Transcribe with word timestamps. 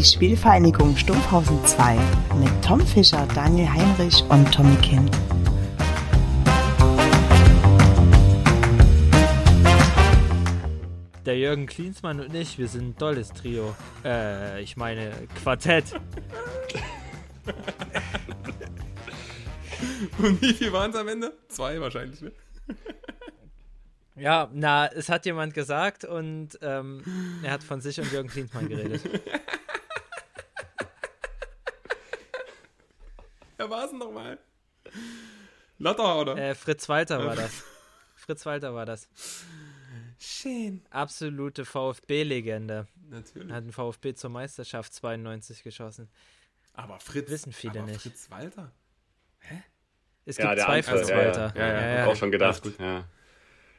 die 0.00 0.06
Spielvereinigung 0.06 0.96
Stumpfhausen 0.96 1.62
2 1.66 1.96
mit 2.38 2.64
Tom 2.64 2.80
Fischer, 2.80 3.28
Daniel 3.34 3.68
Heinrich 3.68 4.24
und 4.30 4.50
Tommy 4.50 4.74
Kind. 4.76 5.10
Der 11.26 11.36
Jürgen 11.36 11.66
Klinsmann 11.66 12.18
und 12.18 12.34
ich, 12.34 12.56
wir 12.56 12.66
sind 12.68 12.88
ein 12.88 12.96
tolles 12.96 13.28
Trio. 13.28 13.76
Äh, 14.02 14.62
ich 14.62 14.78
meine 14.78 15.12
Quartett. 15.42 15.84
Und 20.18 20.40
wie 20.40 20.54
viel 20.54 20.72
waren 20.72 20.90
es 20.90 20.96
am 20.96 21.08
Ende? 21.08 21.32
Zwei 21.48 21.80
wahrscheinlich, 21.80 22.22
ne? 22.22 22.32
Ja, 24.16 24.50
na, 24.52 24.86
es 24.86 25.08
hat 25.08 25.24
jemand 25.24 25.54
gesagt 25.54 26.04
und 26.04 26.58
ähm, 26.60 27.02
er 27.42 27.52
hat 27.52 27.62
von 27.64 27.80
sich 27.80 27.98
und 27.98 28.12
Jürgen 28.12 28.28
Klinsmann 28.28 28.68
geredet. 28.68 29.00
Wer 33.60 33.68
war 33.68 33.84
es 33.84 33.92
nochmal? 33.92 34.38
Lotter, 35.76 36.18
oder? 36.18 36.34
Äh, 36.38 36.54
Fritz 36.54 36.88
Walter 36.88 37.22
war 37.26 37.36
das. 37.36 37.62
Fritz 38.14 38.46
Walter 38.46 38.74
war 38.74 38.86
das. 38.86 39.06
Schön. 40.18 40.82
Absolute 40.88 41.66
VfB-Legende. 41.66 42.86
Natürlich. 43.10 43.52
Hat 43.52 43.64
den 43.64 43.72
VfB 43.72 44.14
zur 44.14 44.30
Meisterschaft 44.30 44.94
92 44.94 45.62
geschossen. 45.62 46.08
Aber 46.72 46.98
Fritz. 47.00 47.28
Wissen 47.28 47.52
viele 47.52 47.80
aber 47.80 47.90
nicht. 47.90 48.00
Fritz 48.00 48.30
Walter? 48.30 48.72
Es 50.24 50.38
Ja, 50.38 50.54
gibt 50.54 50.64
zwei 50.64 50.82
Fritz 50.82 51.10
ja, 51.10 51.16
Walter. 51.18 51.52
ja. 51.54 51.66
Ja, 51.66 51.72
ja, 51.82 51.98
ja, 51.98 52.06
Auch 52.06 52.16
schon 52.16 52.30
gedacht. 52.30 52.62
Ja. 52.78 53.04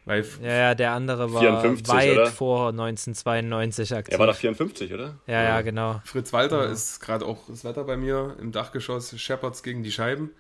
Weil 0.06 0.26
ja, 0.42 0.50
ja, 0.50 0.76
der 0.76 0.94
andere 0.94 1.32
war 1.32 1.42
54, 1.42 1.94
weit 1.94 2.12
oder? 2.14 2.28
vor 2.28 2.70
1992 2.70 3.94
aktiv. 3.94 4.14
Er 4.14 4.20
war 4.20 4.28
doch 4.28 4.36
54, 4.36 4.94
oder? 4.94 5.20
ja, 5.28 5.44
ja, 5.44 5.62
genau. 5.62 6.02
Fritz 6.06 6.34
Walter 6.34 6.68
ist 6.70 7.00
gerade 7.02 7.26
auch 7.26 7.48
das 7.48 7.64
Wetter 7.64 7.84
bei 7.84 7.98
mir 7.98 8.36
im 8.40 8.52
Dachgeschoss, 8.52 9.20
Shepherds 9.20 9.62
gegen 9.62 9.84
die 9.84 9.92
Scheiben. 9.92 10.32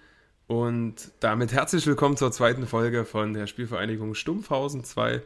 Und 0.47 1.11
damit 1.19 1.53
herzlich 1.53 1.85
willkommen 1.85 2.17
zur 2.17 2.31
zweiten 2.31 2.65
Folge 2.65 3.05
von 3.05 3.33
der 3.33 3.47
Spielvereinigung 3.47 4.15
Stumpfhausen 4.15 4.83
2. 4.83 5.21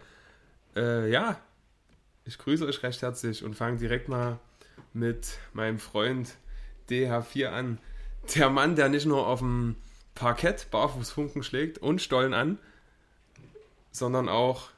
Äh, 0.75 1.09
ja, 1.09 1.39
ich 2.25 2.37
grüße 2.37 2.65
euch 2.65 2.83
recht 2.83 3.01
herzlich 3.01 3.43
und 3.43 3.55
fange 3.55 3.77
direkt 3.77 4.09
mal 4.09 4.39
mit 4.93 5.39
meinem 5.53 5.79
Freund 5.79 6.35
DH4 6.89 7.47
an. 7.47 7.77
Der 8.35 8.49
Mann, 8.49 8.75
der 8.75 8.89
nicht 8.89 9.05
nur 9.05 9.27
auf 9.27 9.39
dem 9.39 9.77
Parkett 10.13 10.67
Barfußfunken 10.71 11.43
schlägt 11.43 11.77
und 11.77 12.01
Stollen 12.01 12.33
an, 12.33 12.59
sondern 13.95 14.29
auch 14.29 14.69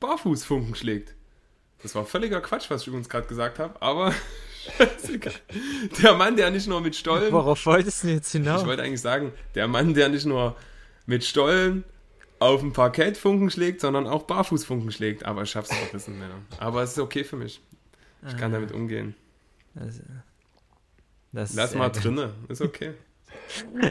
Barfußfunken 0.00 0.74
schlägt. 0.74 1.14
Das 1.82 1.94
war 1.94 2.04
völliger 2.04 2.40
Quatsch, 2.40 2.70
was 2.70 2.82
ich 2.82 2.88
übrigens 2.88 3.08
gerade 3.08 3.26
gesagt 3.26 3.58
habe, 3.58 3.80
aber 3.82 4.14
der 6.02 6.14
Mann, 6.14 6.36
der 6.36 6.50
nicht 6.50 6.66
nur 6.66 6.80
mit 6.80 6.96
Stollen 6.96 7.30
Worauf 7.32 7.66
wolltest 7.66 8.04
du 8.04 8.08
jetzt 8.08 8.32
hinaus? 8.32 8.62
ich 8.62 8.66
wollte 8.66 8.82
eigentlich 8.82 9.02
sagen, 9.02 9.32
der 9.54 9.68
Mann, 9.68 9.92
der 9.92 10.08
nicht 10.08 10.24
nur 10.24 10.56
mit 11.04 11.24
Stollen 11.24 11.84
auf 12.38 12.60
dem 12.60 12.72
Parkett 12.72 13.16
Funken 13.18 13.50
schlägt, 13.50 13.82
sondern 13.82 14.06
auch 14.06 14.22
Barfußfunken 14.22 14.90
schlägt. 14.90 15.24
Aber 15.24 15.42
ich 15.42 15.50
schaff's 15.50 15.74
verrissen, 15.74 16.18
Männer. 16.18 16.36
Aber 16.58 16.82
es 16.82 16.92
ist 16.92 16.98
okay 16.98 17.24
für 17.24 17.36
mich. 17.36 17.60
Ich 18.26 18.36
kann 18.36 18.52
damit 18.52 18.72
umgehen. 18.72 19.14
Das, 19.74 20.00
das 21.32 21.54
Lass 21.54 21.74
mal 21.74 21.90
drinne. 21.90 22.32
Ist 22.48 22.62
okay. 22.62 22.94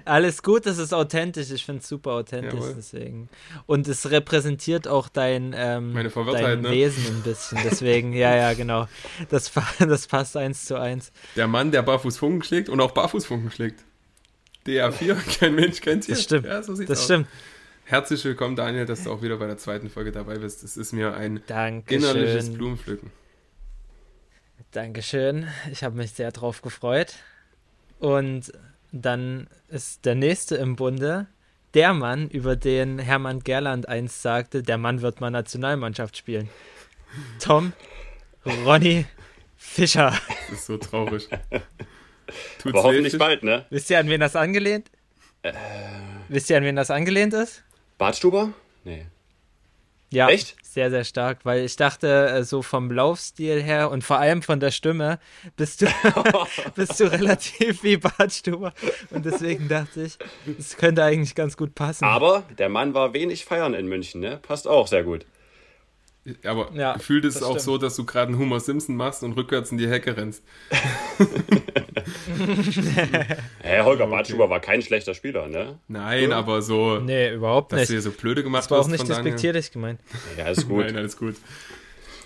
Alles 0.05 0.43
gut, 0.43 0.65
das 0.65 0.77
ist 0.77 0.93
authentisch. 0.93 1.51
Ich 1.51 1.65
finde 1.65 1.81
es 1.81 1.87
super 1.87 2.11
authentisch. 2.11 2.53
Jawohl. 2.53 2.73
Deswegen. 2.75 3.29
Und 3.65 3.87
es 3.87 4.09
repräsentiert 4.09 4.87
auch 4.87 5.09
dein, 5.09 5.53
ähm, 5.55 5.93
dein 5.93 6.61
ne? 6.61 6.71
Wesen 6.71 7.17
ein 7.17 7.21
bisschen. 7.23 7.59
Deswegen, 7.63 8.13
ja, 8.13 8.35
ja, 8.35 8.53
genau. 8.53 8.87
Das, 9.29 9.51
das 9.79 10.07
passt 10.07 10.35
eins 10.37 10.65
zu 10.65 10.75
eins. 10.75 11.11
Der 11.35 11.47
Mann, 11.47 11.71
der 11.71 11.81
Barfußfunken 11.81 12.43
schlägt 12.43 12.69
und 12.69 12.79
auch 12.81 12.91
Barfußfunken 12.91 13.51
schlägt. 13.51 13.83
DA4, 14.65 15.15
kein 15.39 15.55
Mensch 15.55 15.81
kennt 15.81 16.05
hier. 16.05 16.15
Das 16.15 16.23
stimmt. 16.23 16.45
Ja, 16.45 16.63
so 16.63 16.75
Das 16.75 16.99
aus. 16.99 17.05
stimmt. 17.05 17.27
Herzlich 17.85 18.23
willkommen, 18.23 18.55
Daniel, 18.55 18.85
dass 18.85 19.03
du 19.03 19.11
auch 19.11 19.21
wieder 19.21 19.37
bei 19.37 19.45
der 19.47 19.57
zweiten 19.57 19.89
Folge 19.89 20.11
dabei 20.11 20.37
bist. 20.37 20.63
Es 20.63 20.77
ist 20.77 20.93
mir 20.93 21.15
ein 21.15 21.41
innerliches 21.87 22.45
Dankeschön. 22.45 22.53
Blumenpflücken. 22.57 23.11
Dankeschön. 24.71 25.47
Ich 25.71 25.83
habe 25.83 25.97
mich 25.97 26.11
sehr 26.11 26.31
drauf 26.31 26.61
gefreut. 26.61 27.15
Und 27.99 28.51
dann 28.93 29.47
ist 29.67 30.05
der 30.05 30.15
nächste 30.15 30.55
im 30.55 30.75
Bunde 30.75 31.27
der 31.73 31.93
Mann, 31.93 32.29
über 32.29 32.55
den 32.55 32.99
Hermann 32.99 33.39
Gerland 33.39 33.89
einst 33.89 34.21
sagte, 34.21 34.61
der 34.61 34.77
Mann 34.77 35.01
wird 35.01 35.19
mal 35.19 35.31
Nationalmannschaft 35.31 36.15
spielen. 36.15 36.47
Tom 37.39 37.73
Ronny 38.45 39.05
Fischer. 39.57 40.11
Das 40.49 40.59
ist 40.59 40.65
so 40.67 40.77
traurig. 40.77 41.27
Tut's 42.59 42.73
Aber 42.75 42.83
hoffentlich 42.83 43.17
bald, 43.17 43.43
ne? 43.43 43.65
Wisst 43.71 43.89
ihr, 43.89 43.97
an 43.99 44.07
wen 44.07 44.19
das 44.19 44.35
angelehnt? 44.35 44.91
Wisst 46.29 46.49
ihr, 46.49 46.57
an 46.57 46.63
wen 46.63 46.75
das 46.75 46.91
angelehnt 46.91 47.33
ist? 47.33 47.63
Bartstuber? 47.97 48.53
Nee. 48.83 49.07
Ja, 50.13 50.29
Echt? 50.29 50.55
sehr, 50.61 50.91
sehr 50.91 51.03
stark, 51.03 51.39
weil 51.43 51.65
ich 51.65 51.75
dachte, 51.75 52.27
äh, 52.27 52.43
so 52.43 52.61
vom 52.61 52.91
Laufstil 52.91 53.61
her 53.61 53.89
und 53.89 54.03
vor 54.03 54.19
allem 54.19 54.43
von 54.43 54.59
der 54.59 54.69
Stimme 54.69 55.19
bist 55.55 55.81
du, 55.81 55.87
bist 56.75 56.99
du 56.99 57.11
relativ 57.11 57.83
wie 57.83 57.97
Bartstuber. 57.97 58.73
Und 59.09 59.25
deswegen 59.25 59.67
dachte 59.67 60.03
ich, 60.03 60.17
es 60.57 60.77
könnte 60.77 61.03
eigentlich 61.03 61.33
ganz 61.33 61.57
gut 61.57 61.73
passen. 61.73 62.05
Aber 62.05 62.43
der 62.59 62.69
Mann 62.69 62.93
war 62.93 63.13
wenig 63.13 63.45
feiern 63.45 63.73
in 63.73 63.87
München, 63.87 64.21
ne? 64.21 64.39
Passt 64.41 64.67
auch 64.67 64.87
sehr 64.87 65.03
gut. 65.03 65.25
Aber 66.45 66.71
Ja, 66.73 66.93
gefühlt 66.93 67.25
ist 67.25 67.35
es 67.35 67.43
auch 67.43 67.47
stimmt. 67.51 67.61
so, 67.61 67.77
dass 67.77 67.95
du 67.97 68.05
gerade 68.05 68.29
einen 68.31 68.39
Homer 68.39 68.61
Simpson 68.61 68.95
machst 68.95 69.23
und 69.23 69.33
rückwärts 69.33 69.71
in 69.71 69.77
die 69.77 69.89
Hecke 69.89 70.15
rennst. 70.15 70.41
Hä, 73.61 73.81
Holger 73.81 74.07
Bartstuber 74.07 74.49
war 74.49 74.59
kein 74.59 74.81
schlechter 74.81 75.13
Spieler, 75.13 75.47
ne? 75.47 75.79
Nein, 75.87 76.27
Oder? 76.27 76.35
aber 76.37 76.61
so, 76.61 76.99
nee, 76.99 77.33
überhaupt 77.33 77.71
dass 77.71 77.81
nicht. 77.81 77.89
du 77.89 77.93
dir 77.95 78.01
so 78.01 78.11
blöde 78.11 78.43
gemacht 78.43 78.63
Das 78.65 78.71
war 78.71 78.79
auch 78.79 78.83
hast 78.83 78.91
nicht 78.91 79.07
despektierlich 79.07 79.71
gemeint. 79.71 79.99
Ja, 80.37 80.47
ist 80.49 80.67
gut. 80.67 80.85
Nein, 80.85 80.97
alles 80.97 81.17
gut. 81.17 81.35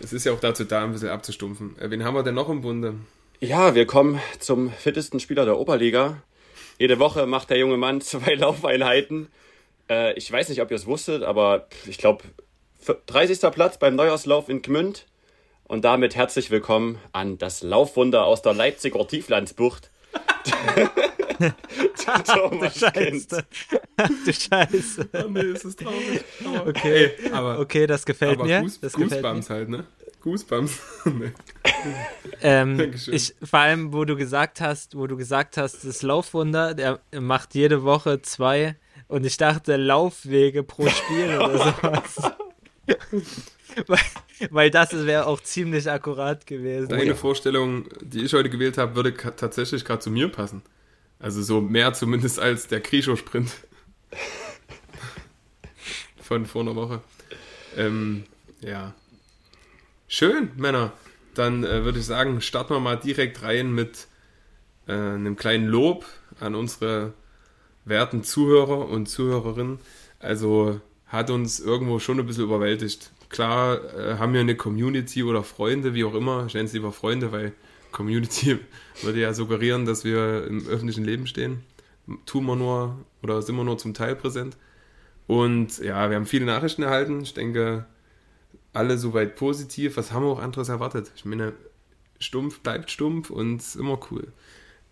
Es 0.01 0.13
ist 0.13 0.25
ja 0.25 0.31
auch 0.31 0.39
dazu 0.39 0.63
da, 0.63 0.83
ein 0.83 0.91
bisschen 0.91 1.09
abzustumpfen. 1.09 1.77
Äh, 1.79 1.89
wen 1.89 2.03
haben 2.03 2.15
wir 2.15 2.23
denn 2.23 2.35
noch 2.35 2.49
im 2.49 2.61
Bunde? 2.61 2.95
Ja, 3.39 3.75
wir 3.75 3.85
kommen 3.85 4.19
zum 4.39 4.71
fittesten 4.71 5.19
Spieler 5.19 5.45
der 5.45 5.57
Oberliga. 5.57 6.21
Jede 6.79 6.99
Woche 6.99 7.25
macht 7.25 7.49
der 7.49 7.57
junge 7.57 7.77
Mann 7.77 8.01
zwei 8.01 8.35
Laufeinheiten. 8.35 9.27
Äh, 9.89 10.13
ich 10.13 10.31
weiß 10.31 10.49
nicht, 10.49 10.61
ob 10.61 10.69
ihr 10.71 10.77
es 10.77 10.85
wusstet, 10.85 11.23
aber 11.23 11.67
ich 11.87 11.97
glaube, 11.97 12.23
30. 12.93 13.51
Platz 13.51 13.77
beim 13.77 13.95
Neujahrslauf 13.95 14.49
in 14.49 14.61
Gmünd. 14.61 15.05
Und 15.65 15.83
damit 15.83 16.15
herzlich 16.15 16.49
willkommen 16.49 16.99
an 17.11 17.37
das 17.37 17.61
Laufwunder 17.61 18.25
aus 18.25 18.41
der 18.41 18.53
Leipziger 18.53 19.05
Tieflandsbucht. 19.05 19.91
Thomas 22.25 22.81
Kind. 22.93 23.27
Scheiße. 23.29 23.45
du 24.25 24.33
Scheiße. 24.33 25.09
Oh 25.13 25.29
nee, 25.29 25.39
es 25.41 25.65
ist 25.65 25.79
traurig. 25.79 26.23
Aber, 26.45 26.67
Okay. 26.67 27.11
Ey, 27.21 27.31
aber, 27.31 27.59
Okay, 27.59 27.87
das 27.87 28.05
gefällt 28.05 28.39
aber 28.39 28.45
mir. 28.45 28.61
Goose, 28.61 28.79
das 28.81 28.93
gefällt 28.93 29.11
mir. 29.11 29.17
Goosebumps 29.17 29.49
halt, 29.49 29.69
ne? 29.69 29.85
Goosebumps. 30.21 30.79
nee. 31.05 31.31
Ähm, 32.41 32.77
Dankeschön. 32.77 33.13
ich, 33.13 33.35
vor 33.43 33.59
allem, 33.59 33.93
wo 33.93 34.05
du 34.05 34.15
gesagt 34.15 34.61
hast, 34.61 34.97
wo 34.97 35.07
du 35.07 35.15
gesagt 35.15 35.57
hast, 35.57 35.85
das 35.85 36.01
Laufwunder, 36.01 36.73
der 36.73 36.99
macht 37.19 37.55
jede 37.55 37.83
Woche 37.83 38.21
zwei 38.21 38.75
und 39.07 39.25
ich 39.25 39.37
dachte 39.37 39.77
Laufwege 39.77 40.63
pro 40.63 40.87
Spiel 40.87 41.37
oder 41.37 41.57
sowas. 41.57 42.31
Weil, 43.87 43.99
weil 44.49 44.71
das 44.71 45.05
wäre 45.05 45.27
auch 45.27 45.41
ziemlich 45.41 45.89
akkurat 45.89 46.47
gewesen. 46.47 46.89
Deine 46.89 47.15
Vorstellung, 47.15 47.85
die 48.01 48.23
ich 48.23 48.33
heute 48.33 48.49
gewählt 48.49 48.77
habe, 48.77 48.95
würde 48.95 49.13
tatsächlich 49.13 49.85
gerade 49.85 49.99
zu 49.99 50.09
mir 50.09 50.29
passen. 50.29 50.63
Also 51.19 51.41
so 51.41 51.61
mehr 51.61 51.93
zumindest 51.93 52.39
als 52.39 52.67
der 52.67 52.81
Krischo-Sprint. 52.81 53.51
Von 56.21 56.45
vor 56.45 56.61
einer 56.61 56.75
Woche. 56.75 57.01
Ähm, 57.75 58.25
ja. 58.61 58.93
Schön, 60.07 60.51
Männer. 60.57 60.93
Dann 61.33 61.63
äh, 61.63 61.85
würde 61.85 61.99
ich 61.99 62.05
sagen, 62.05 62.41
starten 62.41 62.73
wir 62.73 62.79
mal 62.79 62.97
direkt 62.97 63.43
rein 63.43 63.71
mit 63.71 64.07
äh, 64.87 64.93
einem 64.93 65.35
kleinen 65.35 65.67
Lob 65.67 66.05
an 66.39 66.55
unsere 66.55 67.13
werten 67.85 68.23
Zuhörer 68.23 68.89
und 68.89 69.07
Zuhörerinnen. 69.07 69.79
Also 70.19 70.81
hat 71.07 71.29
uns 71.29 71.59
irgendwo 71.59 71.99
schon 71.99 72.19
ein 72.19 72.25
bisschen 72.25 72.43
überwältigt. 72.43 73.11
Klar 73.29 73.79
äh, 73.95 74.17
haben 74.17 74.33
wir 74.33 74.41
eine 74.41 74.55
Community 74.55 75.23
oder 75.23 75.43
Freunde, 75.43 75.93
wie 75.93 76.03
auch 76.03 76.13
immer. 76.13 76.45
Ich 76.47 76.53
nenne 76.53 76.65
es 76.65 76.73
lieber 76.73 76.91
Freunde, 76.91 77.31
weil 77.31 77.53
Community 77.91 78.59
würde 79.01 79.19
ja 79.19 79.33
suggerieren, 79.33 79.85
dass 79.85 80.03
wir 80.03 80.45
im 80.45 80.67
öffentlichen 80.67 81.03
Leben 81.03 81.27
stehen. 81.27 81.63
Tun 82.25 82.45
wir 82.45 82.55
nur 82.55 82.97
oder 83.21 83.41
sind 83.41 83.55
wir 83.55 83.63
nur 83.63 83.77
zum 83.77 83.93
Teil 83.93 84.15
präsent. 84.15 84.57
Und 85.27 85.79
ja, 85.79 86.09
wir 86.09 86.15
haben 86.15 86.25
viele 86.25 86.45
Nachrichten 86.45 86.83
erhalten. 86.83 87.21
Ich 87.21 87.33
denke, 87.33 87.85
alle 88.73 88.97
soweit 88.97 89.35
positiv. 89.35 89.97
Was 89.97 90.11
haben 90.11 90.23
wir 90.23 90.31
auch 90.31 90.39
anderes 90.39 90.69
erwartet? 90.69 91.11
Ich 91.15 91.25
meine, 91.25 91.53
stumpf 92.19 92.61
bleibt 92.61 92.91
stumpf 92.91 93.29
und 93.29 93.57
ist 93.57 93.75
immer 93.75 93.99
cool. 94.11 94.31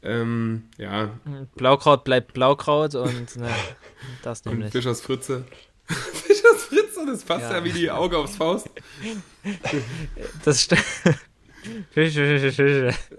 Ähm, 0.03 0.63
ja, 0.77 1.09
Blaukraut 1.55 2.03
bleibt 2.03 2.33
Blaukraut 2.33 2.93
und 2.95 3.37
ne, 3.37 3.49
das 4.23 4.41
und 4.41 4.53
nämlich. 4.53 4.71
Fischers 4.71 5.01
Fritze. 5.01 5.45
Fischers 5.87 6.63
Fritze, 6.69 7.05
das 7.05 7.23
passt 7.23 7.43
ja. 7.51 7.57
Ja. 7.57 7.63
wie 7.63 7.71
die 7.71 7.91
Auge 7.91 8.17
aufs 8.17 8.35
Faust. 8.37 8.67
Das 10.43 10.61
stimmt. 10.63 10.83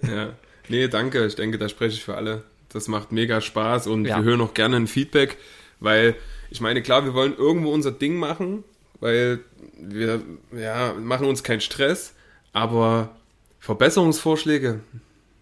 Ja. 0.02 0.34
Nee, 0.68 0.88
danke. 0.88 1.26
Ich 1.26 1.34
denke, 1.36 1.58
da 1.58 1.68
spreche 1.68 1.94
ich 1.96 2.04
für 2.04 2.16
alle. 2.16 2.42
Das 2.72 2.88
macht 2.88 3.12
mega 3.12 3.40
Spaß 3.40 3.86
und 3.86 4.04
Ja. 4.04 4.16
wir 4.18 4.24
hören 4.24 4.40
auch 4.40 4.54
gerne 4.54 4.76
ein 4.76 4.86
Feedback, 4.86 5.36
weil 5.80 6.14
ich 6.50 6.60
meine, 6.60 6.82
klar, 6.82 7.04
wir 7.04 7.14
wollen 7.14 7.36
irgendwo 7.36 7.70
unser 7.72 7.92
Ding 7.92 8.16
machen, 8.16 8.64
weil 9.00 9.40
wir 9.78 10.22
ja, 10.56 10.92
machen 10.94 11.26
uns 11.26 11.42
keinen 11.42 11.60
Stress, 11.60 12.14
aber 12.52 13.14
Verbesserungsvorschläge 13.60 14.80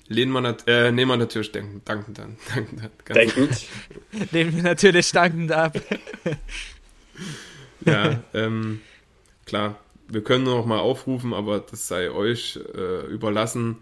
lehnen 0.09 0.32
wir 0.32 0.41
nat 0.43 0.65
äh, 0.67 0.93
nehmen 0.93 1.11
wir 1.11 1.17
natürlich 1.17 1.50
denken, 1.53 1.81
danken 1.85 2.15
dann. 2.15 2.37
Danken 2.55 2.76
dann 2.76 2.91
ganz- 3.05 3.35
Denkend. 3.35 4.32
Nehmen 4.32 4.56
wir 4.56 4.62
natürlich 4.62 5.11
dankend 5.12 5.50
ab. 5.53 5.81
Ja, 7.87 8.22
ähm, 8.32 8.81
klar, 9.44 9.78
wir 10.08 10.22
können 10.22 10.44
noch 10.44 10.64
mal 10.64 10.78
aufrufen, 10.78 11.34
aber 11.34 11.61
das 11.61 11.87
sei 11.87 12.11
euch 12.11 12.58
äh, 12.75 13.06
überlassen. 13.06 13.78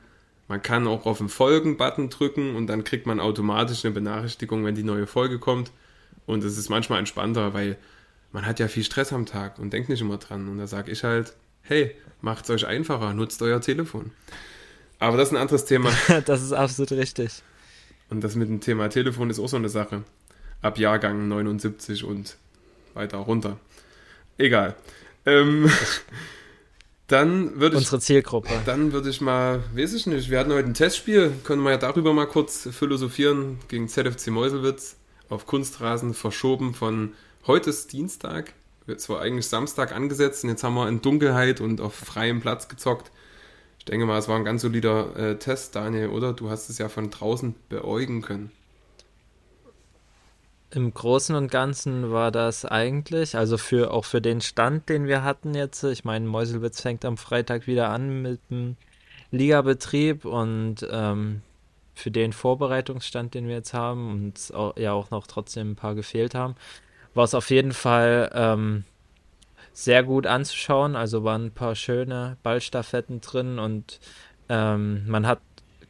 Man 0.48 0.60
kann 0.60 0.86
auch 0.86 1.06
auf 1.06 1.18
den 1.18 1.28
Folgen-Button 1.28 2.10
drücken 2.10 2.56
und 2.56 2.66
dann 2.66 2.84
kriegt 2.84 3.06
man 3.06 3.20
automatisch 3.20 3.84
eine 3.84 3.94
Benachrichtigung, 3.94 4.64
wenn 4.64 4.74
die 4.74 4.82
neue 4.82 5.06
Folge 5.06 5.38
kommt. 5.38 5.70
Und 6.26 6.44
es 6.44 6.58
ist 6.58 6.68
manchmal 6.68 6.98
entspannter, 6.98 7.54
weil 7.54 7.76
man 8.32 8.46
hat 8.46 8.58
ja 8.60 8.68
viel 8.68 8.84
Stress 8.84 9.12
am 9.12 9.26
Tag 9.26 9.58
und 9.58 9.72
denkt 9.72 9.88
nicht 9.88 10.00
immer 10.00 10.16
dran. 10.18 10.48
Und 10.48 10.58
da 10.58 10.66
sage 10.66 10.90
ich 10.90 11.04
halt, 11.04 11.34
hey, 11.62 11.94
macht's 12.20 12.50
euch 12.50 12.66
einfacher, 12.66 13.14
nutzt 13.14 13.40
euer 13.42 13.60
Telefon. 13.60 14.10
Aber 14.98 15.16
das 15.16 15.28
ist 15.28 15.34
ein 15.34 15.40
anderes 15.40 15.64
Thema. 15.64 15.90
Das 16.26 16.42
ist 16.42 16.52
absolut 16.52 16.92
richtig. 16.92 17.42
Und 18.08 18.22
das 18.22 18.36
mit 18.36 18.48
dem 18.48 18.60
Thema 18.60 18.88
Telefon 18.88 19.30
ist 19.30 19.38
auch 19.38 19.48
so 19.48 19.56
eine 19.56 19.68
Sache. 19.68 20.04
Ab 20.60 20.78
Jahrgang 20.78 21.28
79 21.28 22.04
und 22.04 22.36
weiter 22.94 23.18
runter. 23.18 23.58
Egal. 24.38 24.74
Ähm, 25.26 25.70
dann 27.06 27.60
würde 27.60 27.76
ich, 27.76 27.82
Unsere 27.82 28.00
Zielgruppe. 28.00 28.48
dann 28.64 28.92
würde 28.92 29.10
ich 29.10 29.20
mal, 29.20 29.62
weiß 29.74 29.94
ich 29.94 30.06
nicht, 30.06 30.30
wir 30.30 30.38
hatten 30.38 30.52
heute 30.52 30.68
ein 30.68 30.74
Testspiel, 30.74 31.32
können 31.44 31.62
wir 31.62 31.72
ja 31.72 31.78
darüber 31.78 32.12
mal 32.12 32.26
kurz 32.26 32.68
philosophieren, 32.72 33.58
gegen 33.68 33.88
ZFC 33.88 34.28
Meuselwitz 34.28 34.96
auf 35.28 35.46
Kunstrasen 35.46 36.14
verschoben 36.14 36.74
von 36.74 37.14
heute 37.46 37.70
ist 37.70 37.92
Dienstag, 37.92 38.52
es 38.86 39.08
war 39.08 39.20
eigentlich 39.20 39.46
Samstag 39.46 39.92
angesetzt 39.92 40.44
und 40.44 40.50
jetzt 40.50 40.64
haben 40.64 40.74
wir 40.74 40.88
in 40.88 41.02
Dunkelheit 41.02 41.60
und 41.60 41.80
auf 41.80 41.94
freiem 41.94 42.40
Platz 42.40 42.68
gezockt. 42.68 43.10
Ich 43.78 43.84
denke 43.84 44.06
mal, 44.06 44.18
es 44.18 44.28
war 44.28 44.36
ein 44.36 44.44
ganz 44.44 44.62
solider 44.62 45.16
äh, 45.16 45.38
Test, 45.38 45.74
Daniel, 45.74 46.08
oder? 46.08 46.32
Du 46.32 46.50
hast 46.50 46.68
es 46.68 46.78
ja 46.78 46.88
von 46.88 47.10
draußen 47.10 47.54
beäugen 47.68 48.22
können. 48.22 48.52
Im 50.74 50.94
Großen 50.94 51.36
und 51.36 51.50
Ganzen 51.50 52.12
war 52.12 52.30
das 52.30 52.64
eigentlich, 52.64 53.36
also 53.36 53.58
für 53.58 53.90
auch 53.92 54.06
für 54.06 54.22
den 54.22 54.40
Stand, 54.40 54.88
den 54.88 55.06
wir 55.06 55.22
hatten 55.22 55.54
jetzt, 55.54 55.84
ich 55.84 56.04
meine, 56.04 56.26
Meuselwitz 56.26 56.80
fängt 56.80 57.04
am 57.04 57.18
Freitag 57.18 57.66
wieder 57.66 57.90
an 57.90 58.22
mit 58.22 58.40
dem 58.50 58.76
Ligabetrieb 59.30 60.24
und 60.24 60.76
ähm, 60.90 61.42
für 61.94 62.10
den 62.10 62.32
Vorbereitungsstand, 62.32 63.34
den 63.34 63.48
wir 63.48 63.56
jetzt 63.56 63.74
haben 63.74 64.10
und 64.10 64.54
auch, 64.54 64.74
ja 64.78 64.92
auch 64.92 65.10
noch 65.10 65.26
trotzdem 65.26 65.72
ein 65.72 65.76
paar 65.76 65.94
gefehlt 65.94 66.34
haben, 66.34 66.54
war 67.12 67.24
es 67.24 67.34
auf 67.34 67.50
jeden 67.50 67.72
Fall 67.72 68.30
ähm, 68.34 68.84
sehr 69.74 70.02
gut 70.02 70.26
anzuschauen. 70.26 70.96
Also 70.96 71.22
waren 71.22 71.46
ein 71.46 71.52
paar 71.52 71.74
schöne 71.74 72.38
Ballstaffetten 72.42 73.20
drin 73.20 73.58
und 73.58 74.00
ähm, 74.48 75.06
man 75.06 75.26
hat 75.26 75.40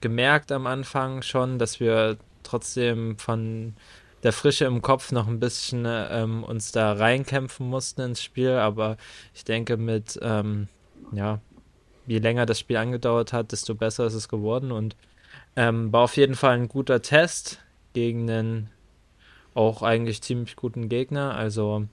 gemerkt 0.01 0.51
am 0.51 0.67
Anfang 0.67 1.23
schon, 1.23 1.61
dass 1.61 1.79
wir 1.79 2.17
trotzdem 2.43 3.17
von 3.19 3.75
der 4.23 4.33
Frische 4.33 4.65
im 4.67 4.83
Kopf 4.83 5.13
noch 5.13 5.27
ein 5.27 5.41
bisschen 5.41 5.85
ähm, 5.87 6.45
uns 6.45 6.73
da 6.73 6.93
reinkämpfen 6.93 7.69
mussten 7.69 8.03
ins 8.03 8.23
Spiel, 8.23 8.53
aber 8.53 8.97
ich 9.35 9.45
denke 9.45 9.77
mit, 9.77 10.19
ähm, 10.23 10.69
ja, 11.13 11.41
je 12.07 12.19
länger 12.19 12.47
das 12.47 12.59
Spiel 12.59 12.77
angedauert 12.77 13.33
hat, 13.33 13.53
desto 13.53 13.75
besser 13.75 14.07
ist 14.07 14.15
es 14.15 14.29
geworden 14.29 14.73
und 14.73 14.97
ähm, 15.57 15.93
war 15.93 16.03
auf 16.03 16.17
jeden 16.17 16.35
Fall 16.35 16.55
ein 16.55 16.69
guter 16.69 17.03
Test 17.03 17.61
gegen 17.93 18.31
einen 18.31 18.71
auch 19.55 19.83
eigentlich 19.83 20.23
ziemlich 20.23 20.57
guten 20.57 20.89
Gegner. 20.89 21.35
Also 21.35 21.87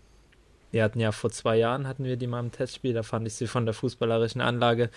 wir 0.72 0.84
hatten 0.84 1.00
ja 1.00 1.12
vor 1.12 1.32
zwei 1.32 1.58
Jahren 1.58 1.88
hatten 1.88 2.06
wir 2.06 2.16
die 2.16 2.28
mal 2.28 2.40
im 2.40 2.52
Testspiel, 2.52 2.94
da 2.94 3.04
fand 3.04 3.28
ich 3.28 3.34
sie 3.34 3.48
von 3.48 3.66
der 3.66 3.74
fußballerischen 3.74 4.42
Anlage 4.42 4.90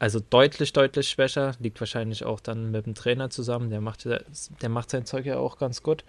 also 0.00 0.18
deutlich, 0.18 0.72
deutlich 0.72 1.10
schwächer. 1.10 1.52
Liegt 1.60 1.78
wahrscheinlich 1.78 2.24
auch 2.24 2.40
dann 2.40 2.70
mit 2.70 2.86
dem 2.86 2.94
Trainer 2.94 3.28
zusammen. 3.28 3.68
Der 3.68 3.82
macht, 3.82 4.06
der 4.06 4.68
macht 4.68 4.90
sein 4.90 5.04
Zeug 5.04 5.26
ja 5.26 5.36
auch 5.36 5.58
ganz 5.58 5.82
gut. 5.82 6.04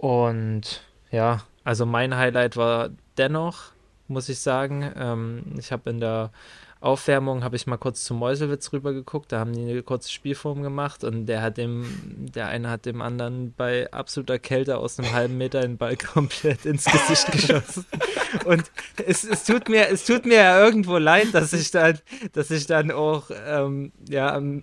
Und 0.00 0.82
ja, 1.10 1.42
also 1.62 1.84
mein 1.84 2.16
Highlight 2.16 2.56
war 2.56 2.88
dennoch, 3.18 3.72
muss 4.08 4.30
ich 4.30 4.38
sagen, 4.38 4.90
ähm, 4.96 5.42
ich 5.58 5.72
habe 5.72 5.90
in 5.90 6.00
der 6.00 6.30
Aufwärmung 6.80 7.44
habe 7.44 7.56
ich 7.56 7.66
mal 7.66 7.76
kurz 7.76 8.04
zu 8.04 8.14
Meuselwitz 8.14 8.72
rübergeguckt, 8.72 9.30
da 9.30 9.38
haben 9.40 9.52
die 9.52 9.60
eine 9.60 9.82
kurze 9.82 10.10
Spielform 10.10 10.62
gemacht 10.62 11.04
und 11.04 11.26
der 11.26 11.42
hat 11.42 11.58
dem, 11.58 11.84
der 12.34 12.46
eine 12.48 12.70
hat 12.70 12.86
dem 12.86 13.02
anderen 13.02 13.52
bei 13.54 13.92
absoluter 13.92 14.38
Kälte 14.38 14.78
aus 14.78 14.98
einem 14.98 15.12
halben 15.12 15.36
Meter 15.36 15.60
den 15.60 15.76
Ball 15.76 15.96
komplett 16.14 16.64
ins 16.64 16.86
Gesicht 16.86 17.30
geschossen. 17.32 17.84
Und 18.46 18.70
es, 19.06 19.24
es 19.24 19.44
tut 19.44 19.68
mir, 19.68 19.90
es 19.90 20.06
tut 20.06 20.24
mir 20.24 20.36
ja 20.36 20.64
irgendwo 20.64 20.96
leid, 20.96 21.34
dass 21.34 21.52
ich 21.52 21.70
dann, 21.70 21.98
dass 22.32 22.50
ich 22.50 22.66
dann 22.66 22.90
auch 22.90 23.24
ähm, 23.46 23.92
ja 24.08 24.34
am- 24.34 24.62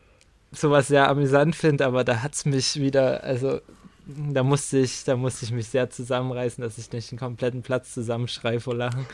sowas 0.52 0.88
sehr 0.88 1.08
amüsant 1.08 1.56
finde, 1.56 1.86
aber 1.86 2.04
da 2.04 2.24
hat's 2.24 2.46
mich 2.46 2.78
wieder, 2.82 3.24
also 3.24 3.60
da 4.08 4.44
musste 4.44 4.80
ich, 4.80 5.04
da 5.04 5.16
musste 5.16 5.46
ich 5.46 5.52
mich 5.52 5.68
sehr 5.68 5.90
zusammenreißen, 5.90 6.62
dass 6.62 6.78
ich 6.78 6.92
nicht 6.92 7.12
den 7.12 7.20
kompletten 7.20 7.62
Platz 7.62 7.94
zusammenschrei 7.94 8.60
vor 8.60 8.76
Lachen. 8.76 9.06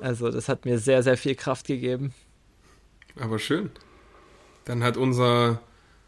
Also 0.00 0.30
das 0.30 0.48
hat 0.48 0.64
mir 0.64 0.78
sehr, 0.78 1.02
sehr 1.02 1.16
viel 1.16 1.34
Kraft 1.34 1.66
gegeben. 1.66 2.12
Aber 3.18 3.38
schön. 3.38 3.70
Dann 4.64 4.82
hat 4.84 4.96
unser 4.96 5.60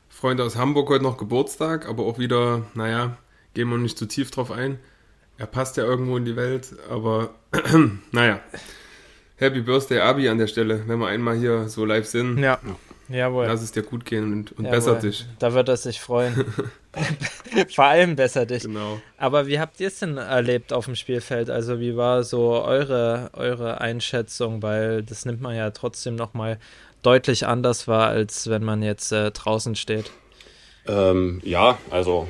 Freund 0.08 0.40
aus 0.40 0.56
Hamburg 0.56 0.90
heute 0.90 1.02
noch 1.02 1.16
Geburtstag, 1.16 1.88
aber 1.88 2.04
auch 2.04 2.18
wieder, 2.18 2.66
naja, 2.74 3.16
gehen 3.54 3.68
wir 3.68 3.78
nicht 3.78 3.98
zu 3.98 4.06
tief 4.06 4.30
drauf 4.30 4.50
ein. 4.50 4.78
Er 5.38 5.46
passt 5.46 5.78
ja 5.78 5.84
irgendwo 5.84 6.16
in 6.16 6.26
die 6.26 6.36
Welt, 6.36 6.74
aber 6.90 7.34
naja. 8.12 8.40
Happy 9.36 9.62
Birthday, 9.62 10.00
Abi, 10.00 10.28
an 10.28 10.36
der 10.36 10.48
Stelle, 10.48 10.86
wenn 10.86 10.98
wir 10.98 11.06
einmal 11.06 11.38
hier 11.38 11.70
so 11.70 11.86
live 11.86 12.06
sind. 12.06 12.36
Ja, 12.36 12.60
jawohl. 13.10 13.46
Lass 13.46 13.62
es 13.62 13.72
dir 13.72 13.82
gut 13.82 14.04
gehen 14.04 14.32
und, 14.32 14.52
und 14.52 14.70
besser 14.70 14.96
dich. 14.96 15.26
Da 15.38 15.52
wird 15.52 15.68
er 15.68 15.76
sich 15.76 16.00
freuen. 16.00 16.44
Vor 17.74 17.84
allem 17.84 18.16
besser 18.16 18.46
dich. 18.46 18.64
Genau. 18.64 19.00
Aber 19.16 19.46
wie 19.46 19.60
habt 19.60 19.80
ihr 19.80 19.88
es 19.88 19.98
denn 20.00 20.16
erlebt 20.16 20.72
auf 20.72 20.86
dem 20.86 20.96
Spielfeld? 20.96 21.50
Also 21.50 21.80
wie 21.80 21.96
war 21.96 22.24
so 22.24 22.62
eure, 22.62 23.30
eure 23.34 23.80
Einschätzung? 23.80 24.62
Weil 24.62 25.02
das 25.02 25.24
nimmt 25.24 25.40
man 25.40 25.54
ja 25.54 25.70
trotzdem 25.70 26.16
nochmal 26.16 26.58
deutlich 27.02 27.46
anders 27.46 27.88
wahr, 27.88 28.08
als 28.08 28.48
wenn 28.50 28.64
man 28.64 28.82
jetzt 28.82 29.12
äh, 29.12 29.30
draußen 29.30 29.76
steht. 29.76 30.10
Ähm, 30.86 31.40
ja, 31.44 31.78
also 31.90 32.28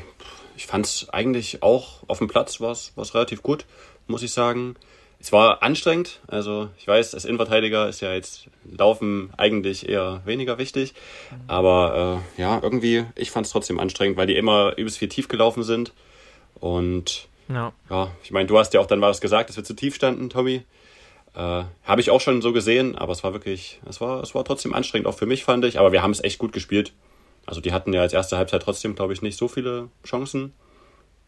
ich 0.57 0.67
fand 0.67 0.87
es 0.87 1.09
eigentlich 1.11 1.63
auch 1.63 2.03
auf 2.09 2.19
dem 2.19 2.29
Platz 2.29 2.61
was 2.61 2.93
was 2.97 3.15
relativ 3.15 3.43
gut, 3.43 3.65
muss 4.07 4.23
ich 4.23 4.33
sagen. 4.33 4.77
Es 5.23 5.33
war 5.33 5.63
anstrengend, 5.63 6.21
also 6.29 6.71
ich 6.79 6.89
weiß, 6.89 7.15
als 7.15 7.27
Innenverteidiger 7.27 7.89
ist 7.89 8.01
ja 8.01 8.15
jetzt 8.15 8.47
Laufen 8.65 9.31
eigentlich 9.37 9.87
eher 9.87 10.23
weniger 10.25 10.57
wichtig, 10.57 10.95
aber 11.47 12.23
äh, 12.39 12.41
ja, 12.41 12.59
irgendwie, 12.63 13.05
ich 13.17 13.31
fand 13.31 13.45
es 13.45 13.53
trotzdem 13.53 13.79
anstrengend, 13.79 14.17
weil 14.17 14.27
die 14.27 14.37
immer 14.37 14.79
übelst 14.79 14.97
viel 14.97 15.11
tief 15.11 15.29
gelaufen 15.29 15.63
sind 15.63 15.93
und 16.55 17.29
Ja. 17.49 17.73
ja, 17.91 18.11
ich 18.23 18.31
meine, 18.31 18.47
du 18.47 18.59
hast 18.59 18.73
ja 18.73 18.81
auch 18.81 18.87
dann 18.87 19.03
was 19.03 19.21
gesagt, 19.21 19.51
dass 19.51 19.57
wir 19.57 19.65
zu 19.65 19.75
tief 19.75 19.95
standen, 19.95 20.31
Tommy. 20.31 20.63
Äh, 21.35 21.65
Habe 21.85 22.01
ich 22.01 22.11
auch 22.11 22.21
schon 22.21 22.41
so 22.41 22.53
gesehen, 22.53 22.97
aber 22.97 23.13
es 23.13 23.23
war 23.23 23.33
wirklich, 23.35 23.81
es 23.89 24.01
war, 24.01 24.23
es 24.23 24.35
war 24.35 24.45
trotzdem 24.45 24.73
anstrengend, 24.73 25.07
auch 25.07 25.19
für 25.19 25.27
mich 25.27 25.45
fand 25.45 25.65
ich, 25.67 25.79
aber 25.79 25.93
wir 25.93 26.03
haben 26.03 26.13
es 26.13 26.25
echt 26.25 26.39
gut 26.39 26.53
gespielt. 26.53 26.93
Also 27.47 27.61
die 27.61 27.73
hatten 27.73 27.93
ja 27.93 28.01
als 28.01 28.13
erste 28.13 28.37
Halbzeit 28.37 28.63
trotzdem, 28.63 28.95
glaube 28.95 29.13
ich, 29.13 29.23
nicht 29.23 29.37
so 29.37 29.49
viele 29.49 29.89
Chancen. 30.05 30.55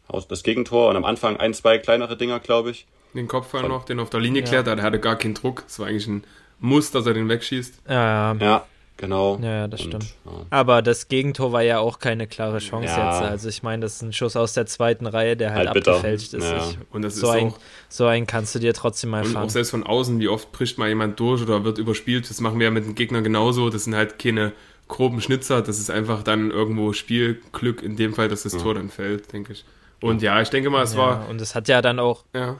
Aus 0.07 0.27
das 0.27 0.43
Gegentor 0.43 0.89
und 0.89 0.95
am 0.97 1.05
Anfang 1.05 1.37
ein, 1.37 1.53
zwei 1.53 1.77
kleinere 1.77 2.17
Dinger, 2.17 2.39
glaube 2.39 2.71
ich. 2.71 2.85
Den 3.13 3.27
Kopfball 3.27 3.67
noch, 3.67 3.85
den 3.85 3.99
auf 3.99 4.09
der 4.09 4.19
Linie 4.19 4.41
Ja. 4.41 4.47
klärt, 4.47 4.67
der 4.67 4.81
hatte 4.81 4.99
gar 4.99 5.15
keinen 5.17 5.33
Druck. 5.35 5.63
Es 5.67 5.79
war 5.79 5.87
eigentlich 5.87 6.07
ein 6.07 6.23
Muss, 6.59 6.91
dass 6.91 7.05
er 7.05 7.13
den 7.13 7.29
wegschießt. 7.29 7.81
Ja, 7.89 8.33
ja. 8.33 8.35
Ja, 8.39 8.65
genau. 8.97 9.37
Ja, 9.41 9.49
ja, 9.51 9.67
das 9.67 9.81
Und, 9.81 9.87
stimmt. 9.89 10.05
Ja. 10.25 10.31
Aber 10.49 10.81
das 10.81 11.09
Gegentor 11.09 11.51
war 11.51 11.61
ja 11.61 11.79
auch 11.79 11.99
keine 11.99 12.25
klare 12.25 12.59
Chance 12.59 12.87
Ja. 12.87 13.11
jetzt. 13.21 13.29
Also 13.29 13.49
ich 13.49 13.63
meine, 13.63 13.81
das 13.81 13.95
ist 13.95 14.01
ein 14.01 14.13
Schuss 14.13 14.35
aus 14.35 14.53
der 14.53 14.65
zweiten 14.65 15.05
Reihe, 15.05 15.35
der 15.35 15.51
halt, 15.53 15.67
Halt 15.69 15.77
abgefälscht 15.87 16.33
ist. 16.33 16.43
Ja. 16.43 16.57
Ich, 16.57 16.77
Und 16.91 17.01
das 17.01 17.15
so, 17.17 17.27
ist 17.27 17.33
ein, 17.33 17.47
auch, 17.49 17.59
so 17.89 18.05
einen 18.07 18.25
kannst 18.27 18.55
du 18.55 18.59
dir 18.59 18.73
trotzdem 18.73 19.09
mal 19.09 19.25
und 19.25 19.35
auch 19.35 19.49
selbst 19.49 19.71
von 19.71 19.83
außen, 19.83 20.19
wie 20.19 20.27
oft 20.29 20.51
bricht 20.53 20.77
mal 20.77 20.87
jemand 20.89 21.19
durch 21.19 21.41
oder 21.41 21.63
wird 21.65 21.77
überspielt. 21.79 22.29
Das 22.29 22.39
machen 22.39 22.57
wir 22.59 22.65
ja 22.65 22.71
mit 22.71 22.85
den 22.85 22.95
Gegnern 22.95 23.23
genauso. 23.23 23.69
Das 23.69 23.83
sind 23.83 23.95
halt 23.95 24.17
keine 24.19 24.53
groben 24.87 25.21
Schnitzer. 25.21 25.61
Das 25.61 25.79
ist 25.79 25.89
einfach 25.91 26.23
dann 26.23 26.49
irgendwo 26.51 26.93
Spielglück, 26.93 27.83
in 27.83 27.95
dem 27.97 28.13
Fall, 28.13 28.29
dass 28.29 28.43
das 28.43 28.53
Tor 28.57 28.73
dann 28.75 28.89
fällt, 28.89 29.33
denke 29.33 29.53
ich. 29.53 29.65
Und 30.01 30.21
ja, 30.21 30.41
ich 30.41 30.49
denke 30.49 30.69
mal, 30.69 30.83
es 30.83 30.93
Ja, 30.93 30.99
war, 30.99 31.29
und 31.29 31.39
es 31.41 31.55
hat 31.55 31.67
ja 31.67 31.81
dann 31.81 31.99
auch. 31.99 32.23
ja, 32.33 32.57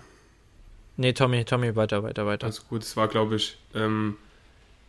Nee, 0.98 1.14
Tommy, 1.14 1.44
Tommy, 1.46 1.76
weiter, 1.76 2.04
weiter, 2.04 2.26
weiter. 2.26 2.46
Also 2.46 2.62
gut, 2.70 2.84
es 2.84 2.96
war, 2.96 3.08
glaube 3.08 3.36
ich, 3.36 3.58
ähm, 3.74 4.16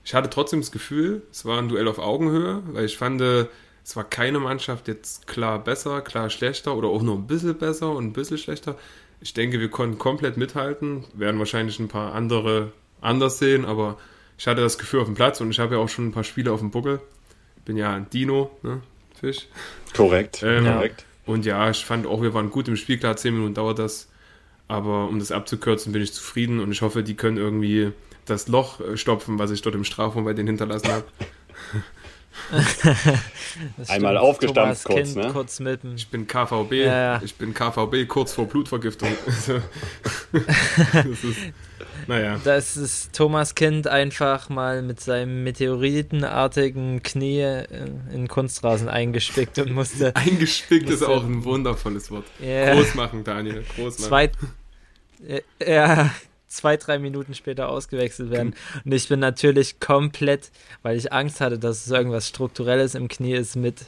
ich 0.05 0.15
hatte 0.15 0.29
trotzdem 0.29 0.61
das 0.61 0.71
Gefühl, 0.71 1.23
es 1.33 1.45
war 1.45 1.59
ein 1.59 1.69
Duell 1.69 1.89
auf 1.89 1.99
Augenhöhe, 1.99 2.63
weil 2.73 2.85
ich 2.85 2.97
fand, 2.99 3.21
äh, 3.23 3.47
es 3.85 3.97
war 3.97 4.05
keine 4.05 4.39
Mannschaft 4.39 4.89
jetzt 4.89 5.27
klar 5.27 5.63
besser, 5.63 6.01
klar 6.03 6.31
schlechter 6.31 6.77
oder 6.77 6.89
auch 6.89 7.03
nur 7.03 7.17
ein 7.17 7.27
bisschen 7.27 7.57
besser 7.57 7.91
und 7.91 8.05
ein 8.05 8.13
bisschen 8.13 8.39
schlechter. 8.39 8.77
Ich 9.21 9.33
denke, 9.33 9.61
wir 9.61 9.71
konnten 9.71 9.99
komplett 9.99 10.37
mithalten, 10.37 11.05
werden 11.15 11.39
wahrscheinlich 11.39 11.79
ein 11.79 11.89
paar 11.89 12.15
andere 12.15 12.73
anders 13.01 13.39
sehen, 13.39 13.65
aber 13.65 13.99
ich 14.37 14.47
hatte 14.47 14.61
das 14.61 14.79
Gefühl 14.79 15.01
auf 15.01 15.07
dem 15.07 15.15
Platz 15.15 15.41
und 15.41 15.51
ich 15.51 15.59
habe 15.59 15.77
ja 15.77 15.81
auch 15.81 15.89
schon 15.89 16.09
ein 16.09 16.13
paar 16.13 16.25
Spiele 16.25 16.53
auf 16.53 16.61
dem 16.61 16.71
Buckel. 16.71 17.01
Ich 17.57 17.63
bin 17.63 17.77
ja 17.77 17.95
ein 17.95 18.11
Dino, 18.11 18.51
ne? 18.63 18.83
Fisch. 19.19 19.47
Korrekt, 19.97 20.43
Ähm, 20.43 20.65
korrekt. 20.65 21.07
Und 21.25 21.47
ja, 21.47 21.71
ich 21.71 21.85
fand 21.85 22.07
auch, 22.07 22.21
wir 22.21 22.35
waren 22.35 22.51
gut 22.51 22.69
im 22.69 22.77
Spiel. 22.77 22.99
Klar, 22.99 23.17
10 23.17 23.33
Minuten 23.33 23.55
dauert 23.55 23.79
das. 23.79 24.09
Aber 24.77 25.09
um 25.09 25.19
das 25.19 25.31
abzukürzen, 25.33 25.93
bin 25.93 26.03
ich 26.03 26.13
zufrieden 26.13 26.61
und 26.61 26.73
ich 26.73 26.83
hoffe, 26.83 27.03
die 27.03 27.15
können 27.15 27.37
irgendwie 27.37 27.93
das 28.27 28.49
Loch 28.49 28.81
äh, 28.81 28.97
stopfen, 28.97 29.39
was 29.39 29.51
ich 29.51 29.63
dort 29.63 29.75
im 29.75 29.85
Strafraum 29.85 30.25
bei 30.25 30.33
denen 30.33 30.49
hinterlassen 30.49 30.89
habe. 30.91 31.05
Einmal 33.89 34.17
aufgestampft 34.17 34.83
Thomas 34.83 34.85
kurz, 34.85 35.15
Kind, 35.15 35.17
ne? 35.25 35.33
kurz 35.33 35.61
Ich 35.97 36.09
bin 36.09 36.27
KVB, 36.27 36.73
Ja, 36.73 37.23
ich 37.23 37.35
bin 37.37 37.55
KVB 37.55 38.09
kurz 38.09 38.33
vor 38.33 38.47
Blutvergiftung. 38.47 39.09
Das 40.93 41.25
ist, 41.25 41.39
naja, 42.09 42.41
Das 42.45 42.77
ist 42.77 43.13
Thomas 43.15 43.55
Kind 43.55 43.87
einfach 43.87 44.49
mal 44.49 44.83
mit 44.83 45.01
seinem 45.01 45.45
meteoritenartigen 45.45 47.03
Knie 47.03 47.41
äh, 47.41 47.67
in 48.13 48.29
Kunstrasen 48.29 48.89
eingespickt 48.89 49.59
und 49.59 49.73
musste 49.73 50.15
eingespickt 50.17 50.91
ist 50.91 51.01
Musste- 51.01 51.09
auch 51.09 51.25
ein 51.25 51.45
wundervolles 51.45 52.11
Wort. 52.11 52.25
Ja. 52.41 52.75
Groß 52.75 52.95
machen, 52.95 53.23
Daniel, 53.25 53.65
groß 53.77 53.99
machen. 54.01 54.09
zwei, 54.09 54.31
ja, 55.65 56.11
zwei, 56.55 56.77
drei 56.77 56.99
Minuten 56.99 57.35
später 57.35 57.69
ausgewechselt 57.69 58.31
werden. 58.31 58.55
Und 58.85 58.93
ich 58.93 59.09
bin 59.09 59.21
natürlich 59.21 59.81
komplett, 59.81 60.51
weil 60.83 60.97
ich 60.97 61.13
Angst 61.13 61.41
hatte, 61.41 61.59
dass 61.59 61.85
es 61.87 61.91
irgendwas 61.91 62.29
Strukturelles 62.29 62.95
im 62.95 63.09
Knie 63.09 63.35
ist 63.35 63.57
mit, 63.57 63.87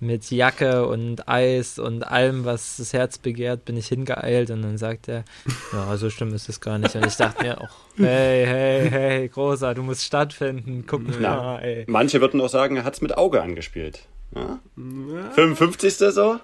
mit 0.00 0.30
Jacke 0.30 0.86
und 0.86 1.28
Eis 1.28 1.78
und 1.78 2.06
allem, 2.06 2.44
was 2.44 2.76
das 2.78 2.92
Herz 2.92 3.18
begehrt, 3.18 3.64
bin 3.64 3.76
ich 3.76 3.86
hingeeilt 3.88 4.50
und 4.50 4.62
dann 4.62 4.78
sagt 4.78 5.08
er, 5.08 5.24
ja, 5.72 5.96
so 5.96 6.10
schlimm 6.10 6.34
ist 6.34 6.48
es 6.48 6.60
gar 6.60 6.78
nicht. 6.78 6.94
Und 6.96 7.06
ich 7.06 7.16
dachte 7.16 7.44
mir 7.44 7.60
auch, 7.60 7.70
hey, 7.96 8.44
hey, 8.46 8.90
hey, 8.90 9.28
Großer, 9.28 9.74
du 9.74 9.82
musst 9.82 10.04
stattfinden, 10.04 10.84
guck 10.86 11.02
Na. 11.20 11.36
mal, 11.36 11.58
ey. 11.60 11.84
Manche 11.88 12.20
würden 12.20 12.40
auch 12.40 12.48
sagen, 12.48 12.76
er 12.76 12.84
hat 12.84 12.94
es 12.94 13.00
mit 13.00 13.16
Auge 13.16 13.42
angespielt. 13.42 14.02
Ja? 14.34 14.58
55. 14.76 15.94
so? 15.94 16.40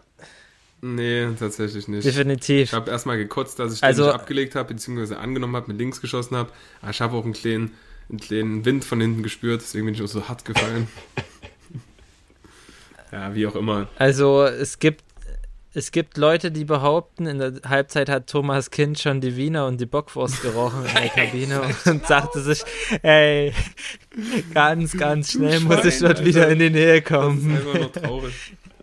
Nee, 0.87 1.29
tatsächlich 1.39 1.89
nicht. 1.89 2.05
Definitiv. 2.05 2.65
Ich 2.69 2.73
habe 2.75 2.91
erstmal 2.91 3.17
gekotzt, 3.17 3.59
dass 3.59 3.73
ich 3.73 3.81
den 3.81 3.87
Also- 3.87 4.05
nicht 4.05 4.15
abgelegt 4.15 4.55
habe, 4.55 4.75
beziehungsweise 4.75 5.19
angenommen 5.19 5.57
habe, 5.57 5.69
mit 5.69 5.79
links 5.79 6.01
geschossen 6.03 6.37
habe. 6.37 6.51
Aber 6.83 6.91
ich 6.91 7.01
habe 7.01 7.17
auch 7.17 7.25
einen 7.25 7.33
kleinen, 7.33 7.73
einen 8.11 8.21
kleinen 8.21 8.65
Wind 8.67 8.85
von 8.85 9.01
hinten 9.01 9.23
gespürt, 9.23 9.63
deswegen 9.63 9.87
bin 9.87 9.95
ich 9.95 10.03
auch 10.03 10.09
so 10.09 10.29
hart 10.29 10.45
gefallen. 10.45 10.89
ja, 13.13 13.35
wie 13.35 13.47
auch 13.47 13.55
immer. 13.55 13.89
Also 13.99 14.45
es 14.45 14.79
gibt 14.79 15.03
es 15.77 15.91
gibt 15.91 16.19
Leute, 16.19 16.53
die 16.53 16.65
behaupten, 16.65 17.27
in 17.27 17.39
der 17.41 17.55
Halbzeit 17.69 18.09
hat 18.09 18.29
Thomas 18.29 18.71
Kind 18.71 19.01
schon 19.01 19.21
die 19.21 19.37
Wiener 19.37 19.67
und 19.67 19.81
die 19.81 19.87
Bockwurst 19.87 20.41
gerochen 20.43 20.85
in 20.87 20.95
der 20.95 21.09
Kabine 21.27 21.63
und 21.87 22.07
sagte 22.07 22.41
sich, 22.43 22.63
ey, 23.03 23.53
ganz, 24.53 24.97
ganz 24.97 25.33
schnell 25.33 25.59
muss 25.61 25.85
ich 25.85 25.99
dort 25.99 26.25
wieder 26.25 26.49
in 26.49 26.61
die 26.61 26.71
Nähe 26.71 27.01
Das 27.03 27.11
ist 27.11 27.19
kommen. 27.21 27.57
einfach 27.57 27.75
nur 27.75 27.93
traurig. 27.93 28.35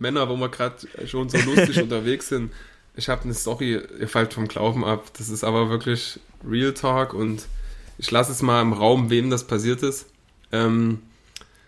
Männer, 0.02 0.28
wo 0.30 0.36
wir 0.36 0.50
gerade 0.50 0.76
schon 1.06 1.30
so 1.30 1.38
lustig 1.38 1.80
unterwegs 1.82 2.30
sind. 2.30 2.52
Ich 2.96 3.08
habe 3.08 3.24
eine 3.24 3.34
Story, 3.34 3.80
ihr 4.00 4.08
fallt 4.10 4.34
vom 4.34 4.48
Glauben 4.48 4.84
ab. 4.84 5.12
Das 5.18 5.30
ist 5.30 5.44
aber 5.44 5.70
wirklich 5.70 6.20
Real 6.46 6.74
Talk 6.74 7.14
und 7.14 7.46
ich 7.98 8.12
lasse 8.12 8.32
es 8.32 8.42
mal 8.42 8.62
im 8.62 8.74
Raum, 8.74 9.10
wem 9.10 9.30
das 9.30 9.46
passiert 9.46 9.82
ist. 9.84 10.08
Ähm, 10.52 11.00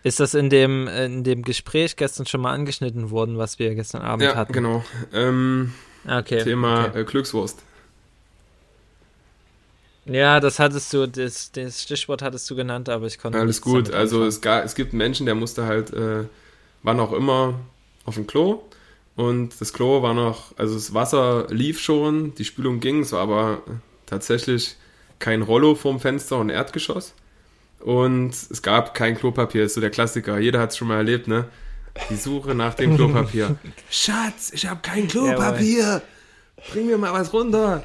Ist 0.03 0.19
das 0.19 0.33
in 0.33 0.49
dem, 0.49 0.87
in 0.87 1.23
dem 1.23 1.43
Gespräch 1.43 1.95
gestern 1.95 2.25
schon 2.25 2.41
mal 2.41 2.51
angeschnitten 2.51 3.11
worden, 3.11 3.37
was 3.37 3.59
wir 3.59 3.73
gestern 3.75 4.01
Abend 4.01 4.23
ja, 4.23 4.35
hatten? 4.35 4.51
genau. 4.51 4.83
Ähm, 5.13 5.73
Okay. 6.07 6.43
Thema 6.43 6.87
okay. 6.87 7.01
äh, 7.01 7.03
Glückswurst. 7.05 7.61
Ja, 10.05 10.41
das 10.41 10.59
hattest 10.59 10.91
du, 10.93 11.07
das, 11.07 11.51
das 11.53 11.81
Stichwort 11.81 12.21
hattest 12.21 12.49
du 12.49 12.55
genannt, 12.55 12.89
aber 12.89 13.05
ich 13.05 13.17
konnte 13.17 13.39
Alles 13.39 13.61
gut. 13.61 13.91
Also 13.91 14.25
es, 14.25 14.41
ga, 14.41 14.61
es 14.61 14.75
gibt 14.75 14.91
Menschen, 14.91 15.25
der 15.25 15.35
musste 15.35 15.65
halt, 15.65 15.93
äh, 15.93 16.25
wann 16.83 16.99
auch 16.99 17.13
immer, 17.13 17.57
auf 18.05 18.15
dem 18.15 18.27
Klo. 18.27 18.63
Und 19.15 19.59
das 19.61 19.73
Klo 19.73 20.01
war 20.01 20.13
noch, 20.13 20.57
also 20.57 20.73
das 20.73 20.93
Wasser 20.93 21.47
lief 21.49 21.79
schon, 21.79 22.33
die 22.35 22.45
Spülung 22.45 22.79
ging, 22.79 23.01
es 23.01 23.11
war 23.11 23.21
aber 23.21 23.61
tatsächlich 24.05 24.75
kein 25.19 25.41
Rollo 25.41 25.75
vorm 25.75 25.99
Fenster 25.99 26.37
und 26.39 26.49
Erdgeschoss. 26.49 27.13
Und 27.79 28.31
es 28.31 28.61
gab 28.61 28.93
kein 28.93 29.15
Klopapier, 29.15 29.63
ist 29.65 29.75
so 29.75 29.81
der 29.81 29.89
Klassiker. 29.89 30.39
Jeder 30.39 30.59
hat 30.59 30.71
es 30.71 30.77
schon 30.77 30.87
mal 30.87 30.97
erlebt, 30.97 31.27
ne? 31.27 31.45
Die 32.09 32.15
Suche 32.15 32.55
nach 32.55 32.73
dem 32.73 32.95
Klopapier. 32.95 33.57
Schatz, 33.89 34.51
ich 34.53 34.65
habe 34.65 34.79
kein 34.81 35.07
Klopapier. 35.07 36.01
Bring 36.71 36.87
mir 36.87 36.97
mal 36.97 37.13
was 37.13 37.33
runter. 37.33 37.83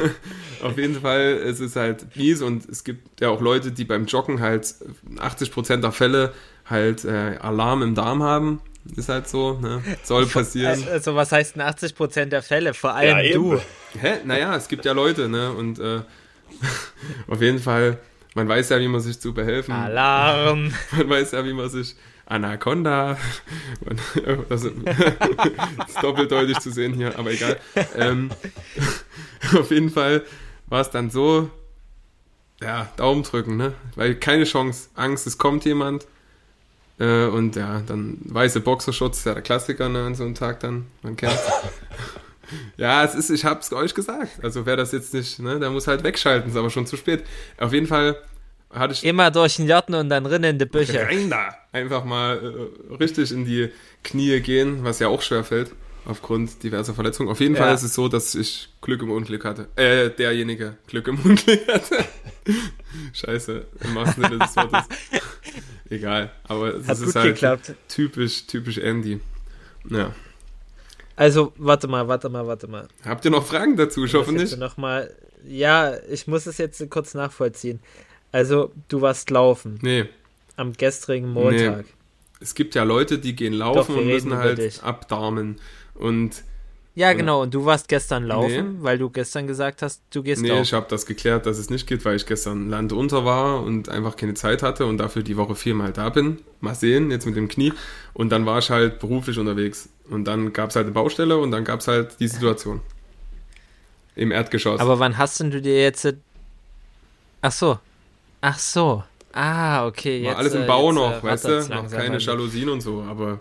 Auf 0.62 0.76
jeden 0.76 1.00
Fall, 1.00 1.40
es 1.42 1.58
ist 1.58 1.74
halt 1.74 2.14
mies 2.16 2.42
und 2.42 2.68
es 2.68 2.84
gibt 2.84 3.20
ja 3.20 3.30
auch 3.30 3.40
Leute, 3.40 3.72
die 3.72 3.84
beim 3.84 4.04
Joggen 4.04 4.40
halt 4.40 4.74
80% 5.16 5.78
der 5.78 5.92
Fälle 5.92 6.34
halt 6.66 7.04
äh, 7.06 7.38
Alarm 7.40 7.82
im 7.82 7.94
Darm 7.94 8.22
haben. 8.22 8.60
Ist 8.96 9.08
halt 9.08 9.28
so, 9.28 9.58
ne? 9.60 9.82
Soll 10.02 10.26
passieren. 10.26 10.82
Also, 10.90 11.14
was 11.14 11.32
heißt 11.32 11.56
denn 11.56 11.62
80% 11.62 12.26
der 12.26 12.42
Fälle? 12.42 12.74
Vor 12.74 12.94
allem 12.94 13.18
Ja, 13.18 13.32
du. 13.32 13.60
Hä? 14.00 14.18
Naja, 14.24 14.56
es 14.56 14.68
gibt 14.68 14.84
ja 14.84 14.92
Leute, 14.92 15.28
ne? 15.28 15.52
Und 15.52 15.78
äh, 15.78 16.00
auf 17.28 17.40
jeden 17.40 17.58
Fall, 17.58 17.98
man 18.34 18.48
weiß 18.48 18.70
ja, 18.70 18.80
wie 18.80 18.88
man 18.88 19.00
sich 19.00 19.20
zu 19.20 19.34
behelfen. 19.34 19.72
Alarm. 19.72 20.72
Man 20.92 21.08
weiß 21.08 21.32
ja, 21.32 21.44
wie 21.44 21.52
man 21.52 21.68
sich 21.68 21.94
Anaconda. 22.26 23.16
Das 24.48 24.64
ist 24.64 24.74
ist 24.76 26.02
doppeldeutig 26.02 26.58
zu 26.60 26.70
sehen 26.70 26.94
hier, 26.94 27.18
aber 27.18 27.32
egal. 27.32 27.58
Ähm, 27.96 28.30
auf 29.58 29.70
jeden 29.70 29.90
Fall 29.90 30.22
war 30.66 30.80
es 30.80 30.90
dann 30.90 31.10
so, 31.10 31.50
ja, 32.62 32.88
Daumen 32.96 33.22
drücken, 33.24 33.56
ne? 33.56 33.74
Weil 33.96 34.14
keine 34.14 34.44
Chance, 34.44 34.88
Angst, 34.94 35.26
es 35.26 35.38
kommt 35.38 35.64
jemand. 35.64 36.06
Äh, 37.00 37.24
und 37.26 37.56
ja, 37.56 37.80
dann 37.86 38.18
weiße 38.24 38.60
Boxerschutz, 38.60 39.24
ja 39.24 39.32
der 39.34 39.42
Klassiker 39.42 39.88
ne, 39.88 40.04
an 40.04 40.14
so 40.14 40.22
einem 40.24 40.34
Tag 40.34 40.60
dann, 40.60 40.86
man 41.02 41.16
kennt 41.16 41.32
Ja, 42.76 43.04
es 43.04 43.14
ist, 43.14 43.30
ich 43.30 43.44
hab's 43.44 43.72
euch 43.72 43.94
gesagt. 43.94 44.42
Also 44.42 44.66
wer 44.66 44.76
das 44.76 44.92
jetzt 44.92 45.14
nicht, 45.14 45.38
ne, 45.38 45.58
der 45.60 45.70
muss 45.70 45.86
halt 45.86 46.02
wegschalten, 46.02 46.50
ist 46.50 46.56
aber 46.56 46.68
schon 46.70 46.86
zu 46.86 46.96
spät. 46.96 47.22
Auf 47.58 47.72
jeden 47.72 47.86
Fall 47.86 48.16
hatte 48.72 48.92
ich 48.92 49.04
Immer 49.04 49.30
durch 49.30 49.56
den 49.56 49.66
Garten 49.66 49.94
und 49.94 50.08
dann 50.10 50.26
rinnen 50.26 50.50
in 50.50 50.58
die 50.58 50.66
Bücher. 50.66 51.06
rein 51.06 51.30
da. 51.30 51.56
Einfach 51.72 52.04
mal 52.04 52.70
äh, 52.90 52.94
richtig 52.96 53.32
in 53.32 53.44
die 53.44 53.70
Knie 54.04 54.40
gehen, 54.40 54.82
was 54.84 54.98
ja 54.98 55.08
auch 55.08 55.22
schwer 55.22 55.44
fällt, 55.44 55.70
aufgrund 56.04 56.62
diverser 56.62 56.92
Verletzungen. 56.94 57.28
Auf 57.30 57.40
jeden 57.40 57.54
Ja. 57.54 57.62
Fall 57.62 57.74
ist 57.74 57.82
es 57.84 57.94
so, 57.94 58.08
dass 58.08 58.34
ich 58.34 58.68
Glück 58.80 59.02
im 59.02 59.10
Unglück 59.12 59.44
hatte. 59.44 59.68
Äh, 59.76 60.10
derjenige 60.10 60.76
Glück 60.88 61.06
im 61.08 61.18
Unglück 61.20 61.66
hatte. 61.68 62.04
Scheiße, 63.12 63.64
im 63.84 63.94
wahrsten 63.94 64.24
Sinne 64.24 64.38
des 64.38 64.56
Wortes. 64.56 64.84
Egal, 65.90 66.30
aber 66.44 66.74
es 66.76 66.86
Hat 66.88 66.98
ist 66.98 67.04
gut 67.06 67.14
halt 67.16 67.34
geklappt. 67.34 67.74
typisch, 67.88 68.46
typisch 68.46 68.78
Andy. 68.78 69.20
Ja. 69.88 70.14
Also, 71.16 71.52
warte 71.58 71.88
mal, 71.88 72.06
warte 72.08 72.28
mal, 72.28 72.46
warte 72.46 72.66
mal. 72.68 72.88
Habt 73.04 73.24
ihr 73.24 73.30
noch 73.30 73.44
Fragen 73.44 73.76
dazu? 73.76 74.04
Ich 74.04 74.14
hoffe 74.14 74.32
nicht. 74.32 74.56
Noch 74.56 74.76
mal, 74.76 75.12
ja, 75.46 75.94
ich 76.08 76.26
muss 76.26 76.46
es 76.46 76.58
jetzt 76.58 76.88
kurz 76.90 77.12
nachvollziehen. 77.14 77.80
Also, 78.32 78.72
du 78.88 79.00
warst 79.00 79.28
laufen 79.30 79.78
Nee, 79.82 80.06
am 80.56 80.72
gestrigen 80.72 81.32
Montag. 81.32 81.84
es 82.38 82.54
gibt 82.54 82.74
ja 82.76 82.84
Leute, 82.84 83.18
die 83.18 83.34
gehen 83.34 83.52
laufen 83.52 83.94
Doch, 83.94 84.00
und 84.00 84.06
müssen 84.06 84.34
halt 84.34 84.82
abdarmen. 84.84 85.56
Und 85.94 86.44
Ja, 86.96 87.12
genau. 87.12 87.42
Und 87.42 87.54
du 87.54 87.64
warst 87.64 87.88
gestern 87.88 88.24
laufen, 88.24 88.78
Nee. 88.78 88.78
weil 88.82 88.98
du 88.98 89.10
gestern 89.10 89.46
gesagt 89.46 89.80
hast, 89.80 90.02
du 90.10 90.22
gehst 90.22 90.42
Nee, 90.42 90.48
laufen. 90.48 90.62
ich 90.62 90.72
habe 90.72 90.86
das 90.90 91.06
geklärt, 91.06 91.46
dass 91.46 91.56
es 91.58 91.70
nicht 91.70 91.86
geht, 91.86 92.04
weil 92.04 92.16
ich 92.16 92.26
gestern 92.26 92.68
landunter 92.68 93.24
war 93.24 93.62
und 93.62 93.88
einfach 93.88 94.16
keine 94.16 94.34
Zeit 94.34 94.62
hatte 94.62 94.86
und 94.86 94.98
dafür 94.98 95.22
die 95.22 95.36
Woche 95.36 95.54
viermal 95.54 95.92
da 95.92 96.08
bin. 96.08 96.40
Mal 96.60 96.74
sehen, 96.74 97.10
jetzt 97.10 97.26
mit 97.26 97.36
dem 97.36 97.48
Knie. 97.48 97.72
Und 98.12 98.30
dann 98.30 98.44
war 98.44 98.58
ich 98.58 98.70
halt 98.70 98.98
beruflich 98.98 99.38
unterwegs. 99.38 99.88
Und 100.10 100.24
dann 100.24 100.52
gab 100.52 100.70
es 100.70 100.76
halt 100.76 100.86
eine 100.86 100.92
Baustelle 100.92 101.38
und 101.38 101.52
dann 101.52 101.64
gab 101.64 101.80
es 101.80 101.88
halt 101.88 102.18
die 102.18 102.28
Situation. 102.28 102.80
Im 104.16 104.32
Erdgeschoss. 104.32 104.80
Aber 104.80 104.98
wann 104.98 105.16
hast 105.16 105.38
denn 105.40 105.50
du 105.52 105.62
dir 105.62 105.80
jetzt. 105.80 106.12
Ach 107.40 107.52
so. 107.52 107.78
Ach 108.40 108.58
so. 108.58 109.04
Ah, 109.32 109.86
okay. 109.86 110.24
war 110.24 110.30
Jetzt, 110.30 110.38
alles 110.38 110.54
im 110.54 110.62
äh, 110.62 110.66
Bau 110.66 110.86
jetzt, 110.88 110.94
noch, 110.96 111.12
äh, 111.12 111.22
weißt 111.22 111.44
du? 111.44 111.68
Noch 111.68 111.90
keine. 111.90 112.18
Jalousien 112.18 112.68
und 112.68 112.80
so, 112.80 113.02
aber 113.08 113.40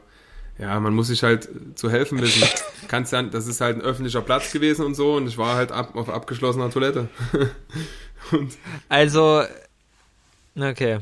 ja, 0.60 0.80
man 0.80 0.94
muss 0.94 1.08
sich 1.08 1.24
halt 1.24 1.48
zu 1.76 1.90
helfen 1.90 2.22
wissen. 2.22 2.48
Kannst 2.88 3.14
dann, 3.14 3.32
das 3.32 3.48
ist 3.48 3.62
halt 3.62 3.78
ein 3.78 3.82
öffentlicher 3.82 4.22
Platz 4.22 4.52
gewesen 4.52 4.86
und 4.86 4.94
so 4.94 5.16
und 5.16 5.28
ich 5.28 5.38
war 5.38 5.56
halt 5.56 5.72
ab, 5.72 5.96
auf 5.96 6.10
abgeschlossener 6.10 6.70
Toilette. 6.70 7.08
Also. 8.90 9.44
Okay. 10.56 11.00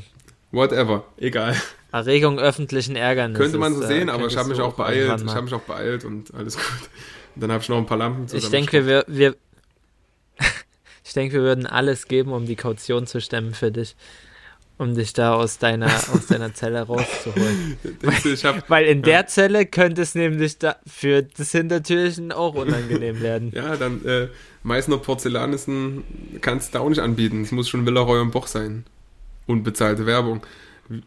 whatever, 0.52 1.04
egal. 1.18 1.54
Erregung 1.92 2.38
öffentlichen 2.38 2.96
Ärgernisses. 2.96 3.42
Könnte 3.42 3.58
man 3.58 3.74
so 3.74 3.82
äh, 3.82 3.86
sehen, 3.86 4.08
aber 4.08 4.20
könntest 4.20 4.34
ich 4.34 4.38
habe 4.38 4.48
mich 4.50 4.60
auch 4.60 4.74
beeilt. 4.74 5.22
Ich 5.22 5.34
habe 5.34 5.42
mich 5.42 5.52
auch 5.52 5.62
beeilt 5.62 6.04
und 6.04 6.32
alles 6.32 6.56
gut. 6.56 6.90
Und 7.34 7.42
dann 7.42 7.52
habe 7.52 7.62
ich 7.62 7.68
noch 7.68 7.78
ein 7.78 7.86
paar 7.86 7.98
Lampen 7.98 8.26
Ich 8.32 8.48
denke, 8.50 8.86
wir, 8.86 9.04
wir, 9.08 9.36
ich 11.04 11.12
denke, 11.12 11.34
wir 11.34 11.42
würden 11.42 11.66
alles 11.66 12.06
geben, 12.06 12.32
um 12.32 12.46
die 12.46 12.56
Kaution 12.56 13.06
zu 13.06 13.20
stemmen 13.20 13.52
für 13.52 13.72
dich, 13.72 13.96
um 14.78 14.94
dich 14.94 15.12
da 15.12 15.34
aus 15.34 15.58
deiner, 15.58 15.86
aus 15.86 16.26
deiner 16.28 16.54
Zelle 16.54 16.82
rauszuholen. 16.82 17.76
Ich 18.24 18.44
habe 18.44 18.62
Weil 18.68 18.86
in 18.86 19.02
der 19.02 19.26
Zelle 19.26 19.66
könnte 19.66 20.02
es 20.02 20.14
nämlich 20.14 20.58
da 20.58 20.76
für 20.86 21.22
das 21.22 21.52
Hintertürchen 21.52 22.32
auch 22.32 22.54
unangenehm 22.54 23.20
werden. 23.20 23.52
ja 23.54 23.76
dann 23.76 24.04
äh, 24.04 24.28
Meißner 24.62 24.98
Porzellan 24.98 25.52
ist 25.52 25.68
ein, 25.68 26.04
kannst 26.40 26.74
du 26.74 26.78
da 26.78 26.84
auch 26.84 26.88
nicht 26.88 27.00
anbieten. 27.00 27.42
Es 27.42 27.52
muss 27.52 27.68
schon 27.68 27.86
Villeroy 27.86 28.20
und 28.20 28.30
Boch 28.30 28.46
sein. 28.46 28.84
Unbezahlte 29.46 30.06
Werbung. 30.06 30.42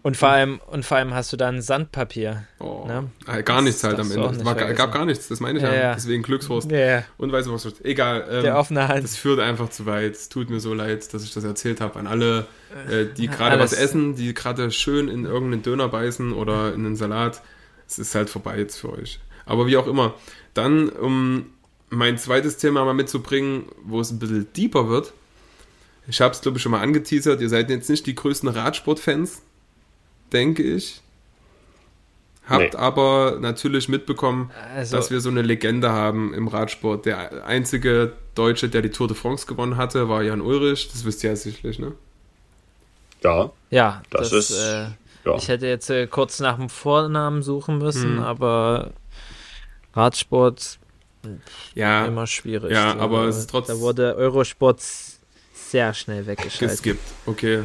Und 0.04 0.16
vor 0.18 0.30
allem, 0.30 0.60
und 0.68 0.86
vor 0.86 0.98
allem 0.98 1.14
hast 1.14 1.34
du 1.34 1.38
dann 1.38 1.62
Sandpapier. 1.62 2.44
Oh, 2.60 2.86
Ne? 2.88 3.10
äh, 3.28 3.42
gar 3.42 3.62
nichts 3.62 3.84
halt 3.84 4.00
am 4.00 4.12
Ende. 4.12 4.28
Es 4.38 4.46
war, 4.46 4.54
gab 4.56 4.92
gar 4.94 5.06
nichts, 5.06 5.28
das 5.28 5.40
meine 5.40 5.58
ich 5.58 5.64
ja. 5.64 5.74
Ja. 5.74 5.94
Deswegen 5.96 6.22
Glückshorst. 6.24 6.70
Ja, 6.72 7.04
Und 7.18 7.32
weißt 7.32 7.48
du 7.48 7.54
was? 7.54 7.68
Egal. 7.84 8.28
Ähm, 8.30 8.44
der 8.44 8.58
offene 8.58 8.88
Hand. 8.88 9.04
das 9.04 9.16
führt 9.16 9.40
einfach 9.40 9.70
zu 9.70 9.86
weit. 9.88 10.14
Es 10.14 10.30
tut 10.30 10.50
mir 10.50 10.60
so 10.60 10.74
leid, 10.74 11.12
dass 11.14 11.24
ich 11.24 11.34
das 11.34 11.44
erzählt 11.44 11.82
habe. 11.82 11.98
An 12.00 12.06
alle, 12.08 12.46
äh, 12.90 13.06
die 13.18 13.28
gerade 13.28 13.56
Alles. 13.58 13.72
was 13.72 13.80
essen, 13.80 14.16
die 14.16 14.34
gerade 14.34 14.70
schön 14.72 15.08
in 15.08 15.26
irgendeinen 15.26 15.64
Döner 15.64 15.88
beißen 15.88 16.32
oder 16.34 16.74
in 16.74 16.86
einen 16.86 16.96
Salat. 16.96 17.42
Es 17.88 17.98
ist 17.98 18.14
halt 18.14 18.30
vorbei 18.30 18.58
jetzt 18.60 18.78
für 18.78 18.92
euch. 18.94 19.20
Aber 19.46 19.66
wie 19.68 19.78
auch 19.78 19.88
immer. 19.88 20.14
Dann, 20.54 20.90
um 20.90 21.48
mein 21.90 22.18
zweites 22.18 22.58
Thema 22.58 22.86
mal 22.86 22.94
mitzubringen, 22.94 23.66
wo 23.84 24.00
es 24.00 24.12
ein 24.12 24.20
bisschen 24.20 24.48
deeper 24.56 24.88
wird. 24.90 25.14
Ich 26.08 26.22
habe 26.22 26.34
es, 26.34 26.42
glaube 26.42 26.58
ich, 26.58 26.64
schon 26.64 26.72
mal 26.72 26.82
angeteasert. 26.82 27.42
Ihr 27.42 27.50
seid 27.50 27.70
jetzt 27.70 27.90
nicht 27.90 28.06
die 28.06 28.16
größten 28.16 28.50
Radsportfans, 28.50 29.42
denke 30.34 30.64
ich. 30.64 31.02
Habt 32.48 32.74
Nee. 32.74 32.80
aber 32.80 33.38
natürlich 33.40 33.88
mitbekommen, 33.88 34.52
Also- 34.76 34.98
dass 34.98 35.12
wir 35.12 35.22
so 35.22 35.30
eine 35.30 35.42
Legende 35.42 35.92
haben 35.92 36.34
im 36.34 36.48
Radsport. 36.48 37.06
Der 37.06 37.46
einzige 37.46 38.14
Deutsche, 38.36 38.68
der 38.68 38.82
die 38.82 38.90
Tour 38.90 39.08
de 39.08 39.16
France 39.16 39.46
gewonnen 39.46 39.78
hatte, 39.78 40.10
war 40.10 40.22
Jan 40.24 40.42
Ulrich. 40.42 40.90
Das 40.92 41.06
wisst 41.06 41.24
ihr 41.24 41.30
ja 41.30 41.36
sicherlich, 41.36 41.80
ne? 41.80 41.94
Ja, 43.24 43.52
Ja, 43.70 44.02
Das 44.10 44.32
das, 44.32 44.50
ist- 44.50 44.60
äh, 44.60 44.88
ja. 45.26 45.36
Ich 45.38 45.48
hätte 45.48 45.68
jetzt 45.68 45.90
äh, 45.92 46.08
kurz 46.08 46.40
nach 46.40 46.58
dem 46.58 46.68
Vornamen 46.70 47.44
suchen 47.44 47.78
müssen, 47.78 48.18
Hm. 48.18 48.24
aber 48.24 48.92
Radsport 49.94 50.80
Ja, 51.76 52.06
immer 52.08 52.26
schwierig. 52.26 52.72
ja, 52.72 52.94
So, 52.94 53.00
aber 53.00 53.26
es 53.26 53.38
ist 53.38 53.50
trotz- 53.50 53.68
Da 53.68 53.80
wurde 53.80 54.16
Eurosport 54.16 54.82
sehr 55.54 55.94
schnell 55.94 56.26
weggeschaltet. 56.26 56.70
geskippt. 56.70 57.04
Okay. 57.28 57.62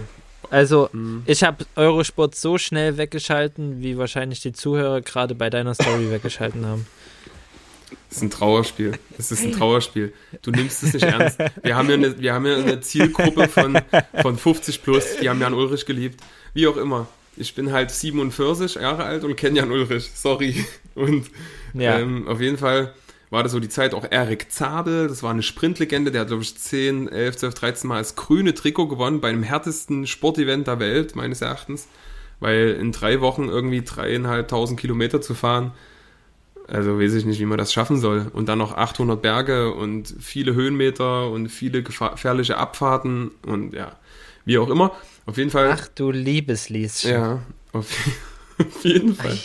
Also, 0.50 0.88
Hm. 0.92 1.22
ich 1.26 1.42
habe 1.42 1.64
Eurosport 1.76 2.34
so 2.34 2.58
schnell 2.58 2.96
weggeschalten, 2.98 3.80
wie 3.82 3.98
wahrscheinlich 3.98 4.40
die 4.40 4.52
Zuhörer 4.52 5.00
gerade 5.00 5.34
bei 5.34 5.50
deiner 5.50 5.74
Story 5.74 6.10
weggeschalten 6.10 6.66
haben. 6.66 6.86
Das 8.08 8.18
ist 8.18 8.22
ein 8.22 8.30
Trauerspiel. 8.30 8.92
Es 9.18 9.30
ist 9.30 9.44
ein 9.44 9.52
Trauerspiel. 9.52 10.12
Du 10.42 10.50
nimmst 10.50 10.82
es 10.82 10.94
nicht 10.94 11.02
ernst. 11.04 11.38
Wir 11.62 11.76
haben 11.76 11.88
ja 11.88 11.94
eine, 11.94 12.18
wir 12.18 12.32
haben 12.34 12.46
ja 12.46 12.56
eine 12.56 12.80
Zielgruppe 12.80 13.48
von, 13.48 13.78
von 14.22 14.38
50 14.38 14.82
plus, 14.82 15.04
die 15.20 15.28
haben 15.28 15.40
Jan 15.40 15.54
Ulrich 15.54 15.86
geliebt. 15.86 16.20
Wie 16.54 16.66
auch 16.66 16.76
immer. 16.76 17.06
Ich 17.36 17.54
bin 17.54 17.72
halt 17.72 17.90
47 17.90 18.76
Jahre 18.76 19.04
alt 19.04 19.22
und 19.24 19.36
kenne 19.36 19.58
Jan 19.58 19.70
Ulrich. 19.70 20.10
Sorry. 20.14 20.64
Und 20.94 21.26
Ja. 21.74 21.98
ähm, 21.98 22.26
auf 22.26 22.40
jeden 22.40 22.56
Fall 22.56 22.94
war 23.30 23.42
das 23.42 23.52
so 23.52 23.60
die 23.60 23.68
Zeit 23.68 23.94
auch 23.94 24.06
Erik 24.08 24.52
Zabel, 24.52 25.08
das 25.08 25.22
war 25.22 25.30
eine 25.30 25.42
Sprintlegende, 25.42 26.10
der 26.10 26.22
hat 26.22 26.28
glaube 26.28 26.42
ich 26.42 26.56
10, 26.56 27.08
11, 27.08 27.36
12, 27.36 27.54
13 27.54 27.88
Mal 27.88 27.98
das 27.98 28.16
grüne 28.16 28.54
Trikot 28.54 28.88
gewonnen 28.88 29.20
bei 29.20 29.28
einem 29.28 29.42
härtesten 29.42 30.06
Sportevent 30.06 30.66
der 30.66 30.78
Welt, 30.78 31.16
meines 31.16 31.40
Erachtens. 31.40 31.88
Weil 32.38 32.76
in 32.78 32.92
drei 32.92 33.22
Wochen 33.22 33.48
irgendwie 33.48 33.82
dreieinhalbtausend 33.82 34.78
Kilometer 34.78 35.22
zu 35.22 35.34
fahren, 35.34 35.72
also 36.68 36.98
weiß 36.98 37.14
ich 37.14 37.24
nicht, 37.24 37.40
wie 37.40 37.46
man 37.46 37.58
das 37.58 37.72
schaffen 37.72 37.98
soll. 37.98 38.30
Und 38.32 38.48
dann 38.48 38.58
noch 38.58 38.76
800 38.76 39.20
Berge 39.20 39.72
und 39.72 40.14
viele 40.20 40.54
Höhenmeter 40.54 41.30
und 41.30 41.48
viele 41.48 41.82
gefährliche 41.82 42.58
Abfahrten 42.58 43.30
und 43.46 43.72
ja, 43.72 43.96
wie 44.44 44.58
auch 44.58 44.68
immer. 44.68 44.92
Auf 45.26 45.38
jeden 45.38 45.50
Fall. 45.50 45.70
Ach 45.72 45.88
du 45.94 46.10
Liebeslies. 46.10 47.04
ja, 47.04 47.40
auf, 47.72 47.86
auf 48.58 48.84
jeden 48.84 49.14
Fall. 49.14 49.36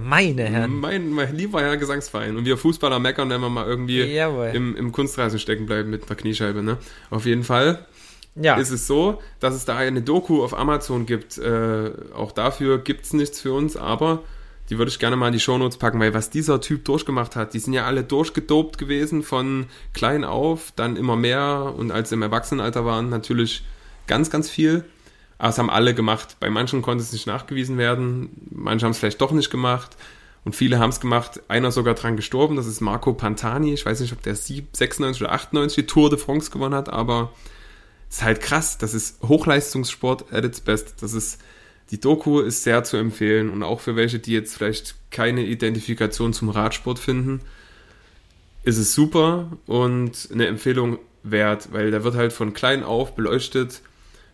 Meine 0.00 0.44
Herren. 0.44 0.74
Mein, 0.80 1.10
mein 1.10 1.34
lieber 1.36 1.60
Herr 1.60 1.76
Gesangsverein. 1.76 2.36
Und 2.36 2.44
wir 2.44 2.56
Fußballer 2.56 2.98
meckern, 2.98 3.30
wenn 3.30 3.40
wir 3.40 3.48
mal 3.50 3.66
irgendwie 3.66 4.02
Jawohl. 4.02 4.50
im, 4.54 4.76
im 4.76 4.92
Kunstrasen 4.92 5.38
stecken 5.38 5.66
bleiben 5.66 5.90
mit 5.90 6.04
einer 6.06 6.16
Kniescheibe. 6.16 6.62
Ne? 6.62 6.78
Auf 7.10 7.26
jeden 7.26 7.44
Fall 7.44 7.86
Ja. 8.34 8.56
ist 8.56 8.70
es 8.70 8.86
so, 8.86 9.20
dass 9.40 9.54
es 9.54 9.64
da 9.64 9.76
eine 9.76 10.02
Doku 10.02 10.42
auf 10.42 10.56
Amazon 10.56 11.06
gibt. 11.06 11.38
Äh, 11.38 11.90
auch 12.14 12.32
dafür 12.32 12.78
gibt 12.78 13.04
es 13.04 13.12
nichts 13.12 13.40
für 13.40 13.52
uns, 13.52 13.76
aber 13.76 14.22
die 14.70 14.76
würde 14.76 14.90
ich 14.90 14.98
gerne 14.98 15.16
mal 15.16 15.28
in 15.28 15.32
die 15.32 15.40
Shownotes 15.40 15.78
packen, 15.78 15.98
weil 15.98 16.12
was 16.12 16.28
dieser 16.28 16.60
Typ 16.60 16.84
durchgemacht 16.84 17.36
hat, 17.36 17.54
die 17.54 17.58
sind 17.58 17.72
ja 17.72 17.86
alle 17.86 18.04
durchgedopt 18.04 18.76
gewesen 18.76 19.22
von 19.22 19.66
klein 19.94 20.24
auf, 20.24 20.72
dann 20.76 20.96
immer 20.96 21.16
mehr 21.16 21.72
und 21.76 21.90
als 21.90 22.10
sie 22.10 22.16
im 22.16 22.22
Erwachsenenalter 22.22 22.84
waren, 22.84 23.08
natürlich 23.08 23.64
ganz, 24.06 24.30
ganz 24.30 24.50
viel. 24.50 24.84
Aber 25.38 25.50
es 25.50 25.58
haben 25.58 25.70
alle 25.70 25.94
gemacht. 25.94 26.36
Bei 26.40 26.50
manchen 26.50 26.82
konnte 26.82 27.02
es 27.02 27.12
nicht 27.12 27.26
nachgewiesen 27.26 27.78
werden, 27.78 28.30
manche 28.50 28.84
haben 28.84 28.90
es 28.90 28.98
vielleicht 28.98 29.20
doch 29.20 29.32
nicht 29.32 29.50
gemacht 29.50 29.96
und 30.44 30.56
viele 30.56 30.78
haben 30.78 30.90
es 30.90 31.00
gemacht. 31.00 31.40
Einer 31.48 31.70
sogar 31.70 31.94
dran 31.94 32.16
gestorben, 32.16 32.56
das 32.56 32.66
ist 32.66 32.80
Marco 32.80 33.12
Pantani. 33.12 33.72
Ich 33.72 33.86
weiß 33.86 34.00
nicht, 34.00 34.12
ob 34.12 34.22
der 34.22 34.34
sieb- 34.34 34.76
96 34.76 35.22
oder 35.22 35.32
98 35.32 35.76
die 35.76 35.86
Tour 35.86 36.10
de 36.10 36.18
France 36.18 36.50
gewonnen 36.50 36.74
hat, 36.74 36.88
aber 36.88 37.32
ist 38.10 38.22
halt 38.22 38.40
krass. 38.40 38.78
Das 38.78 38.94
ist 38.94 39.22
Hochleistungssport 39.22 40.32
at 40.32 40.44
its 40.44 40.60
best. 40.60 41.02
Das 41.02 41.12
ist, 41.12 41.40
die 41.90 42.00
Doku 42.00 42.40
ist 42.40 42.64
sehr 42.64 42.82
zu 42.84 42.96
empfehlen 42.96 43.50
und 43.50 43.62
auch 43.62 43.80
für 43.80 43.94
welche, 43.96 44.18
die 44.18 44.32
jetzt 44.32 44.56
vielleicht 44.56 44.96
keine 45.10 45.44
Identifikation 45.44 46.32
zum 46.32 46.48
Radsport 46.48 46.98
finden, 46.98 47.40
ist 48.64 48.78
es 48.78 48.94
super 48.94 49.52
und 49.66 50.28
eine 50.32 50.46
Empfehlung 50.46 50.98
wert, 51.22 51.68
weil 51.72 51.90
da 51.90 52.04
wird 52.04 52.14
halt 52.14 52.32
von 52.32 52.52
klein 52.52 52.82
auf 52.82 53.14
beleuchtet, 53.14 53.82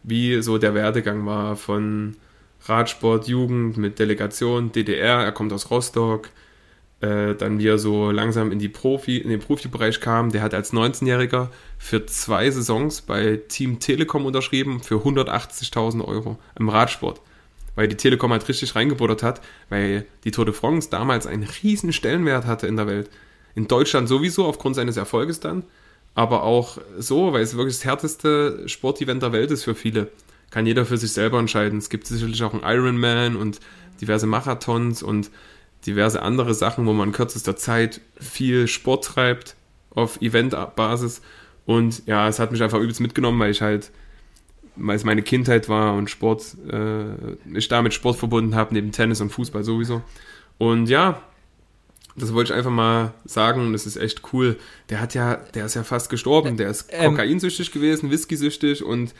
wie 0.04 0.40
so 0.42 0.58
der 0.58 0.74
Werdegang 0.74 1.26
war 1.26 1.56
von 1.56 2.16
Radsport, 2.66 3.26
Jugend 3.26 3.76
mit 3.76 3.98
Delegation, 3.98 4.70
DDR, 4.70 5.22
er 5.22 5.32
kommt 5.32 5.52
aus 5.52 5.70
Rostock, 5.70 6.28
äh, 7.00 7.34
dann 7.34 7.58
wie 7.58 7.66
er 7.66 7.78
so 7.78 8.10
langsam 8.10 8.52
in, 8.52 8.58
die 8.58 8.68
Profi, 8.68 9.18
in 9.18 9.30
den 9.30 9.40
Profibereich 9.40 10.00
kam. 10.00 10.30
Der 10.30 10.42
hat 10.42 10.54
als 10.54 10.72
19-Jähriger 10.72 11.48
für 11.78 12.06
zwei 12.06 12.50
Saisons 12.50 13.02
bei 13.02 13.40
Team 13.48 13.80
Telekom 13.80 14.24
unterschrieben 14.24 14.80
für 14.82 14.96
180.000 14.96 16.04
Euro 16.04 16.38
im 16.58 16.68
Radsport. 16.68 17.20
Weil 17.74 17.88
die 17.88 17.96
Telekom 17.96 18.30
halt 18.30 18.48
richtig 18.48 18.74
reingebuttert 18.76 19.22
hat, 19.22 19.40
weil 19.68 20.06
die 20.22 20.30
Tour 20.30 20.44
de 20.44 20.54
France 20.54 20.88
damals 20.90 21.26
einen 21.26 21.46
riesen 21.62 21.92
Stellenwert 21.92 22.46
hatte 22.46 22.66
in 22.66 22.76
der 22.76 22.86
Welt. 22.86 23.10
In 23.54 23.68
Deutschland 23.68 24.08
sowieso 24.08 24.46
aufgrund 24.46 24.76
seines 24.76 24.96
Erfolges 24.96 25.40
dann, 25.40 25.64
aber 26.14 26.44
auch 26.44 26.78
so, 26.98 27.32
weil 27.32 27.42
es 27.42 27.56
wirklich 27.56 27.76
das 27.76 27.84
härteste 27.84 28.68
Sportevent 28.68 29.22
der 29.22 29.32
Welt 29.32 29.50
ist 29.50 29.64
für 29.64 29.74
viele. 29.74 30.10
Kann 30.50 30.66
jeder 30.66 30.86
für 30.86 30.96
sich 30.96 31.12
selber 31.12 31.38
entscheiden. 31.38 31.78
Es 31.78 31.90
gibt 31.90 32.06
sicherlich 32.06 32.42
auch 32.44 32.54
einen 32.54 32.62
Ironman 32.62 33.34
und 33.34 33.60
diverse 34.00 34.26
Marathons 34.26 35.02
und 35.02 35.30
diverse 35.86 36.22
andere 36.22 36.54
Sachen, 36.54 36.86
wo 36.86 36.92
man 36.92 37.08
in 37.08 37.14
kürzester 37.14 37.56
Zeit 37.56 38.00
viel 38.18 38.68
Sport 38.68 39.04
treibt 39.04 39.56
auf 39.90 40.20
Eventbasis. 40.20 41.20
Und 41.66 42.06
ja, 42.06 42.28
es 42.28 42.38
hat 42.38 42.52
mich 42.52 42.62
einfach 42.62 42.78
übelst 42.78 43.00
mitgenommen, 43.00 43.40
weil 43.40 43.50
ich 43.50 43.62
halt, 43.62 43.90
weil 44.76 44.96
es 44.96 45.04
meine 45.04 45.22
Kindheit 45.22 45.68
war 45.68 45.94
und 45.94 46.10
Sport, 46.10 46.56
äh, 46.70 47.56
ich 47.56 47.68
damit 47.68 47.94
Sport 47.94 48.16
verbunden 48.16 48.54
habe, 48.54 48.74
neben 48.74 48.92
Tennis 48.92 49.20
und 49.20 49.30
Fußball 49.30 49.64
sowieso. 49.64 50.02
Und 50.58 50.88
ja, 50.88 51.22
das 52.16 52.32
wollte 52.32 52.52
ich 52.52 52.58
einfach 52.58 52.70
mal 52.70 53.12
sagen 53.24 53.60
und 53.60 53.72
das 53.72 53.86
ist 53.86 53.96
echt 53.96 54.22
cool. 54.32 54.56
Der 54.88 55.00
hat 55.00 55.14
ja, 55.14 55.36
der 55.54 55.66
ist 55.66 55.74
ja 55.74 55.82
fast 55.82 56.10
gestorben. 56.10 56.56
Der 56.56 56.70
ist 56.70 56.86
Ähm, 56.90 57.10
kokainsüchtig 57.10 57.72
gewesen, 57.72 58.10
Whisky-süchtig 58.10 58.84
und 58.84 59.14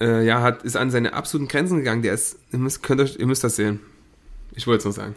äh, 0.00 0.24
ja, 0.24 0.40
hat, 0.40 0.62
ist 0.62 0.76
an 0.76 0.90
seine 0.90 1.12
absoluten 1.12 1.48
Grenzen 1.48 1.78
gegangen. 1.78 2.02
Der 2.02 2.14
ist, 2.14 2.38
ihr 2.52 2.58
müsst, 2.58 2.82
könnt 2.82 3.00
euch, 3.00 3.16
ihr 3.16 3.26
müsst 3.26 3.44
das 3.44 3.56
sehen. 3.56 3.80
Ich 4.54 4.66
wollte 4.66 4.78
es 4.78 4.84
nur 4.84 4.94
sagen. 4.94 5.14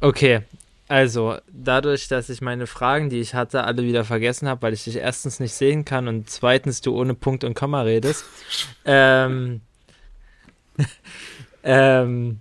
Okay, 0.00 0.42
also 0.88 1.38
dadurch, 1.50 2.08
dass 2.08 2.28
ich 2.28 2.40
meine 2.40 2.66
Fragen, 2.66 3.10
die 3.10 3.20
ich 3.20 3.34
hatte, 3.34 3.64
alle 3.64 3.82
wieder 3.82 4.04
vergessen 4.04 4.48
habe, 4.48 4.62
weil 4.62 4.72
ich 4.74 4.84
dich 4.84 4.96
erstens 4.96 5.40
nicht 5.40 5.54
sehen 5.54 5.84
kann 5.84 6.08
und 6.08 6.30
zweitens 6.30 6.80
du 6.80 6.96
ohne 6.96 7.14
Punkt 7.14 7.44
und 7.44 7.54
Komma 7.54 7.82
redest. 7.82 8.24
ähm, 8.84 9.60
ähm, 11.62 12.40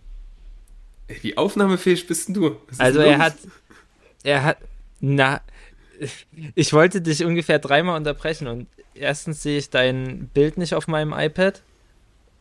Ey, 1.07 1.17
wie 1.21 1.37
aufnahmefähig 1.37 2.07
bist 2.07 2.27
denn 2.27 2.35
du? 2.35 2.55
Also 2.77 2.99
er 2.99 3.17
hat, 3.17 3.35
er 4.23 4.43
hat, 4.43 4.57
na, 4.99 5.41
ich 6.55 6.73
wollte 6.73 7.01
dich 7.01 7.23
ungefähr 7.23 7.59
dreimal 7.59 7.97
unterbrechen 7.97 8.47
und 8.47 8.67
erstens 8.93 9.43
sehe 9.43 9.57
ich 9.57 9.69
dein 9.69 10.29
Bild 10.33 10.57
nicht 10.57 10.75
auf 10.75 10.87
meinem 10.87 11.13
iPad, 11.13 11.61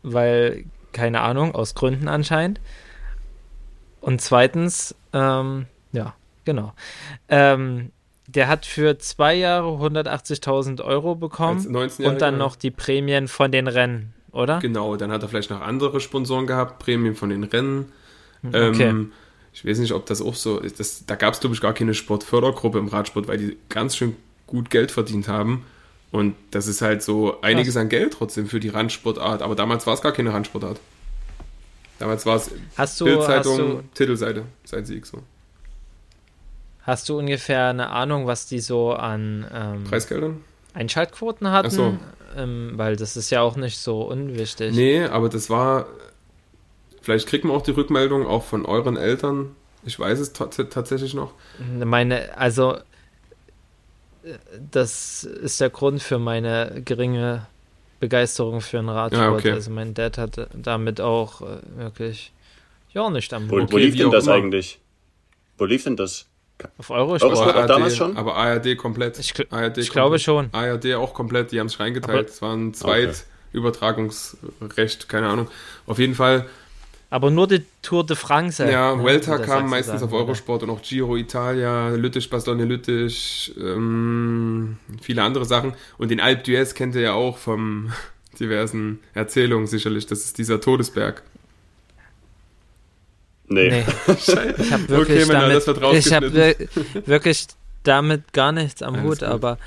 weil, 0.02 0.64
keine 0.92 1.20
Ahnung, 1.20 1.54
aus 1.54 1.74
Gründen 1.74 2.08
anscheinend. 2.08 2.60
Und 4.00 4.20
zweitens, 4.20 4.94
ähm, 5.12 5.66
ja, 5.92 6.14
genau. 6.44 6.72
Ähm, 7.28 7.90
der 8.26 8.48
hat 8.48 8.66
für 8.66 8.98
zwei 8.98 9.34
Jahre 9.34 9.68
180.000 9.68 10.82
Euro 10.82 11.14
bekommen 11.14 11.60
19-Jähriger. 11.60 12.08
und 12.08 12.20
dann 12.20 12.38
noch 12.38 12.56
die 12.56 12.70
Prämien 12.70 13.28
von 13.28 13.52
den 13.52 13.68
Rennen, 13.68 14.14
oder? 14.32 14.58
Genau, 14.60 14.96
dann 14.96 15.12
hat 15.12 15.22
er 15.22 15.28
vielleicht 15.28 15.50
noch 15.50 15.60
andere 15.60 16.00
Sponsoren 16.00 16.46
gehabt, 16.46 16.78
Prämien 16.78 17.14
von 17.14 17.28
den 17.30 17.44
Rennen. 17.44 17.92
Okay. 18.46 18.82
Ähm, 18.88 19.12
ich 19.52 19.66
weiß 19.66 19.78
nicht, 19.78 19.92
ob 19.92 20.06
das 20.06 20.22
auch 20.22 20.34
so 20.34 20.58
ist. 20.58 20.80
Das, 20.80 21.04
da 21.06 21.14
gab 21.14 21.34
es, 21.34 21.40
glaube 21.40 21.54
ich, 21.54 21.60
gar 21.60 21.74
keine 21.74 21.94
Sportfördergruppe 21.94 22.78
im 22.78 22.88
Radsport, 22.88 23.28
weil 23.28 23.38
die 23.38 23.56
ganz 23.68 23.96
schön 23.96 24.16
gut 24.46 24.70
Geld 24.70 24.90
verdient 24.90 25.28
haben. 25.28 25.64
Und 26.10 26.34
das 26.50 26.66
ist 26.66 26.82
halt 26.82 27.02
so 27.02 27.40
einiges 27.40 27.76
an 27.76 27.88
Geld 27.88 28.14
trotzdem 28.14 28.46
für 28.46 28.60
die 28.60 28.68
Randsportart. 28.68 29.42
Aber 29.42 29.54
damals 29.54 29.86
war 29.86 29.94
es 29.94 30.02
gar 30.02 30.12
keine 30.12 30.32
Randsportart. 30.32 30.78
Damals 31.98 32.26
war 32.26 32.36
es 32.36 32.50
Bildzeitung, 32.98 33.84
Titelseite, 33.94 34.44
seit 34.64 34.86
Sieg 34.86 35.06
so. 35.06 35.22
hast 36.82 37.08
du 37.08 37.18
ungefähr 37.18 37.68
eine 37.68 37.90
Ahnung, 37.90 38.26
was 38.26 38.46
die 38.46 38.58
so 38.58 38.92
an 38.92 39.46
ähm, 39.54 39.84
Preisgeldern? 39.84 40.42
Einschaltquoten 40.74 41.50
hatten? 41.50 41.68
Ach 41.68 41.72
so. 41.72 41.96
ähm, 42.36 42.72
weil 42.74 42.96
das 42.96 43.16
ist 43.16 43.30
ja 43.30 43.40
auch 43.42 43.56
nicht 43.56 43.78
so 43.78 44.02
unwichtig. 44.02 44.74
Nee, 44.74 45.04
aber 45.04 45.28
das 45.28 45.48
war, 45.48 45.86
vielleicht 47.02 47.28
kriegt 47.28 47.44
man 47.44 47.54
auch 47.56 47.62
die 47.62 47.72
Rückmeldung 47.72 48.26
auch 48.26 48.44
von 48.44 48.64
euren 48.64 48.96
Eltern. 48.96 49.54
Ich 49.84 49.98
weiß 49.98 50.20
es 50.20 50.32
tatsächlich 50.32 51.12
noch. 51.14 51.32
Meine, 51.84 52.38
also 52.38 52.76
das 54.70 55.24
ist 55.24 55.60
der 55.60 55.70
Grund 55.70 56.00
für 56.02 56.18
meine 56.18 56.82
geringe 56.84 57.46
Begeisterung 58.00 58.60
für 58.60 58.78
den 58.78 58.88
Radsport. 58.88 59.24
Ja, 59.24 59.32
okay. 59.32 59.52
Also 59.52 59.70
mein 59.70 59.94
Dad 59.94 60.18
hat 60.18 60.48
damit 60.54 61.00
auch 61.00 61.42
äh, 61.42 61.58
wirklich 61.76 62.32
ja 62.92 63.08
nicht 63.10 63.32
am 63.32 63.48
Wo, 63.50 63.56
okay, 63.56 63.72
wo 63.72 63.76
lief 63.78 63.96
denn 63.96 64.10
das 64.10 64.26
immer. 64.26 64.34
eigentlich? 64.34 64.78
Wo 65.58 65.64
lief 65.64 65.84
denn 65.84 65.96
das? 65.96 66.26
Auf 66.78 66.90
Eurosport. 66.90 67.32
Eurosport 67.32 67.56
ARD, 67.56 67.70
damals 67.70 67.96
schon? 67.96 68.16
Aber 68.16 68.36
ARD 68.36 68.76
komplett. 68.76 69.18
Ich, 69.18 69.32
ARD 69.52 69.78
ich 69.78 69.88
komplett. 69.88 69.90
glaube 69.90 70.18
schon. 70.18 70.48
ARD 70.52 70.94
auch 70.94 71.14
komplett, 71.14 71.50
die 71.52 71.60
haben 71.60 71.66
es 71.66 71.80
reingeteilt. 71.80 72.28
Es 72.28 72.42
war 72.42 72.54
ein 72.54 72.74
Zweitübertragungsrecht, 72.74 75.08
keine 75.08 75.28
Ahnung. 75.28 75.48
Auf 75.86 75.98
jeden 75.98 76.14
Fall 76.14 76.46
aber 77.12 77.30
nur 77.30 77.46
die 77.46 77.62
Tour 77.82 78.06
de 78.06 78.16
France. 78.16 78.64
Ja, 78.70 78.96
ne, 78.96 79.20
kam 79.20 79.68
meistens 79.68 80.00
sagen, 80.00 80.10
auf 80.10 80.18
Eurosport 80.18 80.62
oder? 80.62 80.72
und 80.72 80.78
auch 80.78 80.82
Giro 80.82 81.14
Italia, 81.18 81.90
Lüttich, 81.90 82.30
Bastogne 82.30 82.64
Lüttich, 82.64 83.52
ähm, 83.60 84.78
viele 85.02 85.22
andere 85.22 85.44
Sachen. 85.44 85.74
Und 85.98 86.10
den 86.10 86.20
Alp 86.20 86.46
d'Huez 86.46 86.72
kennt 86.72 86.94
ihr 86.94 87.02
ja 87.02 87.12
auch 87.12 87.36
vom 87.36 87.92
diversen 88.40 88.98
Erzählungen 89.12 89.66
sicherlich. 89.66 90.06
Das 90.06 90.24
ist 90.24 90.38
dieser 90.38 90.62
Todesberg. 90.62 91.22
Nee. 93.46 93.68
nee. 93.68 93.84
Ich 94.56 94.72
habe 94.72 94.88
wirklich, 94.88 95.24
okay, 95.24 95.32
damit, 95.32 95.96
ich 95.98 96.12
hab 96.14 97.06
wirklich 97.06 97.46
damit 97.82 98.32
gar 98.32 98.52
nichts 98.52 98.82
am 98.82 98.94
Alles 98.94 99.04
Hut, 99.04 99.18
gut. 99.18 99.28
aber 99.28 99.58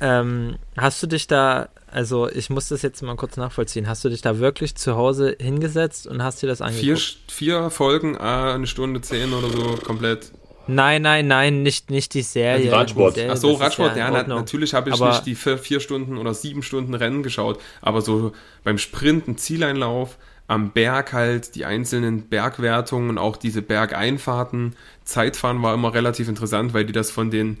ähm, 0.00 0.56
hast 0.76 1.00
du 1.00 1.06
dich 1.06 1.28
da 1.28 1.68
also 1.96 2.28
ich 2.28 2.50
muss 2.50 2.68
das 2.68 2.82
jetzt 2.82 3.00
mal 3.00 3.16
kurz 3.16 3.38
nachvollziehen. 3.38 3.88
Hast 3.88 4.04
du 4.04 4.10
dich 4.10 4.20
da 4.20 4.38
wirklich 4.38 4.74
zu 4.74 4.96
Hause 4.96 5.34
hingesetzt 5.40 6.06
und 6.06 6.22
hast 6.22 6.42
dir 6.42 6.46
das 6.46 6.60
angeguckt? 6.60 7.00
Vier, 7.28 7.60
vier 7.62 7.70
Folgen, 7.70 8.18
ah, 8.18 8.54
eine 8.54 8.66
Stunde 8.66 9.00
zehn 9.00 9.32
oder 9.32 9.48
so, 9.48 9.76
komplett. 9.82 10.30
Nein, 10.66 11.00
nein, 11.00 11.26
nein, 11.26 11.62
nicht, 11.62 11.90
nicht 11.90 12.12
die 12.12 12.20
Serie. 12.20 12.66
Also 12.66 12.76
Radsport. 12.76 13.18
Ach 13.30 13.36
so, 13.38 13.54
Radsport, 13.54 13.96
ja, 13.96 14.12
ja 14.12 14.26
natürlich 14.26 14.74
habe 14.74 14.90
ich 14.90 14.96
aber 14.96 15.08
nicht 15.08 15.24
die 15.24 15.34
vier, 15.34 15.56
vier, 15.56 15.80
Stunden 15.80 16.18
oder 16.18 16.34
sieben 16.34 16.62
Stunden 16.62 16.92
Rennen 16.92 17.22
geschaut, 17.22 17.60
aber 17.80 18.02
so 18.02 18.32
beim 18.62 18.76
Sprinten, 18.76 19.38
Zieleinlauf, 19.38 20.18
am 20.48 20.72
Berg 20.72 21.14
halt, 21.14 21.54
die 21.54 21.64
einzelnen 21.64 22.28
Bergwertungen 22.28 23.08
und 23.08 23.16
auch 23.18 23.38
diese 23.38 23.62
Bergeinfahrten, 23.62 24.76
Zeitfahren 25.04 25.62
war 25.62 25.72
immer 25.72 25.94
relativ 25.94 26.28
interessant, 26.28 26.74
weil 26.74 26.84
die 26.84 26.92
das 26.92 27.10
von 27.10 27.30
den 27.30 27.56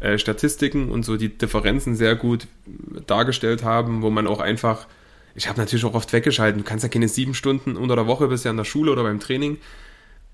äh, 0.00 0.18
Statistiken 0.18 0.90
und 0.90 1.04
so 1.04 1.16
die 1.16 1.28
Differenzen 1.28 1.94
sehr 1.94 2.16
gut 2.16 2.46
dargestellt 3.06 3.64
haben, 3.64 4.02
wo 4.02 4.10
man 4.10 4.26
auch 4.26 4.40
einfach, 4.40 4.86
ich 5.34 5.48
habe 5.48 5.60
natürlich 5.60 5.84
auch 5.84 5.94
oft 5.94 6.12
weggeschalten, 6.12 6.62
du 6.62 6.68
kannst 6.68 6.82
ja 6.82 6.88
keine 6.88 7.08
sieben 7.08 7.34
Stunden 7.34 7.76
unter 7.76 7.96
der 7.96 8.06
Woche 8.06 8.28
bist 8.28 8.44
ja 8.44 8.50
in 8.50 8.56
der 8.56 8.64
Schule 8.64 8.92
oder 8.92 9.02
beim 9.02 9.20
Training 9.20 9.58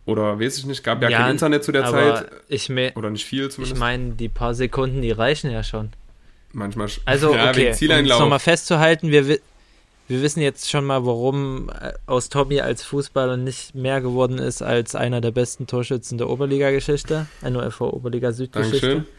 oder 0.05 0.39
weiß 0.39 0.59
ich 0.59 0.67
nicht, 0.67 0.85
gab 0.85 1.03
ja, 1.03 1.11
ja 1.11 1.19
kein 1.19 1.33
Internet 1.33 1.65
zu 1.65 1.73
der 1.73 1.85
Zeit 1.87 2.31
ich 2.49 2.71
oder 2.95 3.11
nicht 3.11 3.25
viel 3.25 3.51
zumindest. 3.51 3.77
Ich 3.77 3.81
meine, 3.81 4.11
die 4.11 4.29
paar 4.29 4.55
Sekunden, 4.55 5.03
die 5.03 5.11
reichen 5.11 5.51
ja 5.51 5.65
schon. 5.65 5.91
Manchmal 6.53 6.89
Also, 7.05 7.35
ja, 7.35 7.51
okay, 7.51 7.71
um 7.71 8.05
es 8.05 8.09
nochmal 8.09 8.39
festzuhalten, 8.39 9.11
wir, 9.11 9.27
wir 9.27 10.23
wissen 10.23 10.41
jetzt 10.41 10.71
schon 10.71 10.85
mal, 10.85 11.05
warum 11.05 11.71
äh, 11.71 11.93
aus 12.07 12.29
Tommy 12.29 12.61
als 12.61 12.85
Fußballer 12.85 13.37
nicht 13.37 13.75
mehr 13.75 14.01
geworden 14.01 14.39
ist 14.39 14.63
als 14.63 14.95
einer 14.95 15.21
der 15.21 15.33
besten 15.33 15.67
Torschützen 15.67 16.19
der 16.19 16.31
Oberliga-Geschichte, 16.31 17.27
NOFV 17.43 17.81
Oberliga 17.81 18.31
Südgeschichte. 18.31 18.89
Dankeschön. 18.89 19.16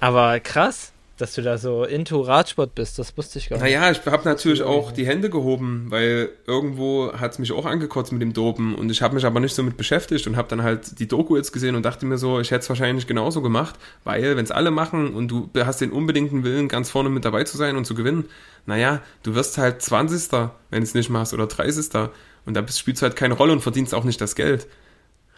Aber 0.00 0.40
krass, 0.40 0.92
dass 1.20 1.34
du 1.34 1.42
da 1.42 1.58
so 1.58 1.84
into 1.84 2.20
Radsport 2.22 2.74
bist, 2.74 2.98
das 2.98 3.16
wusste 3.16 3.38
ich 3.38 3.48
gar 3.48 3.56
nicht. 3.56 3.64
Naja, 3.64 3.90
ich 3.90 4.04
habe 4.06 4.24
natürlich 4.24 4.62
auch 4.62 4.90
die 4.90 5.06
Hände 5.06 5.28
gehoben, 5.28 5.86
weil 5.90 6.30
irgendwo 6.46 7.12
hat 7.12 7.32
es 7.32 7.38
mich 7.38 7.52
auch 7.52 7.66
angekotzt 7.66 8.12
mit 8.12 8.22
dem 8.22 8.32
Dopen 8.32 8.74
und 8.74 8.90
ich 8.90 9.02
habe 9.02 9.14
mich 9.14 9.26
aber 9.26 9.40
nicht 9.40 9.54
so 9.54 9.62
mit 9.62 9.76
beschäftigt 9.76 10.26
und 10.26 10.36
habe 10.36 10.48
dann 10.48 10.62
halt 10.62 10.98
die 10.98 11.06
Doku 11.06 11.36
jetzt 11.36 11.52
gesehen 11.52 11.76
und 11.76 11.84
dachte 11.84 12.06
mir 12.06 12.16
so, 12.16 12.40
ich 12.40 12.50
hätte 12.50 12.62
es 12.62 12.68
wahrscheinlich 12.68 13.06
genauso 13.06 13.42
gemacht, 13.42 13.76
weil 14.04 14.36
wenn 14.36 14.44
es 14.44 14.50
alle 14.50 14.70
machen 14.70 15.14
und 15.14 15.28
du 15.28 15.50
hast 15.56 15.80
den 15.80 15.92
unbedingten 15.92 16.42
Willen, 16.42 16.68
ganz 16.68 16.90
vorne 16.90 17.10
mit 17.10 17.24
dabei 17.24 17.44
zu 17.44 17.56
sein 17.56 17.76
und 17.76 17.84
zu 17.84 17.94
gewinnen, 17.94 18.24
naja, 18.66 19.02
du 19.22 19.34
wirst 19.34 19.58
halt 19.58 19.82
20. 19.82 20.30
wenn 20.70 20.82
es 20.82 20.94
nicht 20.94 21.10
machst 21.10 21.34
oder 21.34 21.46
30. 21.46 21.90
und 22.46 22.54
da 22.54 22.66
spielst 22.66 23.02
du 23.02 23.04
halt 23.04 23.16
keine 23.16 23.34
Rolle 23.34 23.52
und 23.52 23.60
verdienst 23.60 23.94
auch 23.94 24.04
nicht 24.04 24.20
das 24.20 24.34
Geld. 24.34 24.66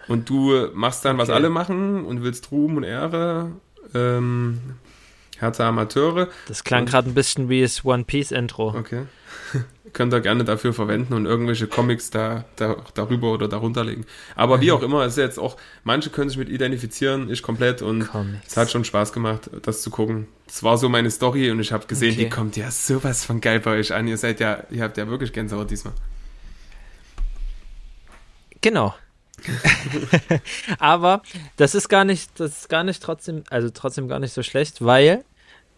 Und 0.08 0.28
du 0.28 0.68
machst 0.74 1.04
dann, 1.04 1.16
okay. 1.16 1.22
was 1.22 1.30
alle 1.30 1.48
machen 1.48 2.04
und 2.04 2.24
willst 2.24 2.50
Ruhm 2.50 2.76
und 2.76 2.82
Ehre 2.82 3.52
ähm, 3.94 4.60
Hertha 5.38 5.68
Amateure. 5.68 6.28
Das 6.46 6.64
klang 6.64 6.86
gerade 6.86 7.10
ein 7.10 7.14
bisschen 7.14 7.48
wie 7.48 7.62
das 7.62 7.84
One 7.84 8.04
Piece 8.04 8.30
Intro. 8.30 8.68
Okay. 8.68 9.02
Könnt 9.92 10.14
ihr 10.14 10.20
gerne 10.20 10.44
dafür 10.44 10.72
verwenden 10.72 11.12
und 11.12 11.26
irgendwelche 11.26 11.66
Comics 11.66 12.10
da, 12.10 12.44
da 12.56 12.76
darüber 12.94 13.32
oder 13.32 13.48
darunter 13.48 13.84
legen. 13.84 14.06
Aber 14.36 14.60
wie 14.62 14.72
auch 14.72 14.82
immer, 14.82 15.04
es 15.04 15.14
ist 15.14 15.18
jetzt 15.18 15.38
auch, 15.38 15.56
manche 15.84 16.08
können 16.08 16.30
sich 16.30 16.38
mit 16.38 16.48
identifizieren, 16.48 17.30
ich 17.30 17.42
komplett 17.42 17.82
und 17.82 18.08
Comics. 18.08 18.46
es 18.46 18.56
hat 18.56 18.70
schon 18.70 18.84
Spaß 18.84 19.12
gemacht, 19.12 19.50
das 19.62 19.82
zu 19.82 19.90
gucken. 19.90 20.28
Das 20.46 20.62
war 20.62 20.78
so 20.78 20.88
meine 20.88 21.10
Story 21.10 21.50
und 21.50 21.60
ich 21.60 21.72
habe 21.72 21.86
gesehen, 21.86 22.12
okay. 22.12 22.24
die 22.24 22.30
kommt 22.30 22.56
ja 22.56 22.70
sowas 22.70 23.24
von 23.24 23.40
geil 23.40 23.60
bei 23.60 23.72
euch 23.72 23.92
an. 23.92 24.08
Ihr 24.08 24.16
seid 24.16 24.40
ja, 24.40 24.62
ihr 24.70 24.82
habt 24.82 24.96
ja 24.96 25.08
wirklich 25.08 25.32
Gänsehaut 25.32 25.70
diesmal. 25.70 25.92
Genau. 28.62 28.94
Aber 30.78 31.22
das 31.56 31.74
ist 31.74 31.88
gar 31.88 32.04
nicht, 32.04 32.30
das 32.38 32.62
ist 32.62 32.68
gar 32.68 32.84
nicht 32.84 33.02
trotzdem, 33.02 33.44
also 33.50 33.70
trotzdem 33.70 34.08
gar 34.08 34.18
nicht 34.18 34.32
so 34.32 34.42
schlecht, 34.42 34.84
weil 34.84 35.24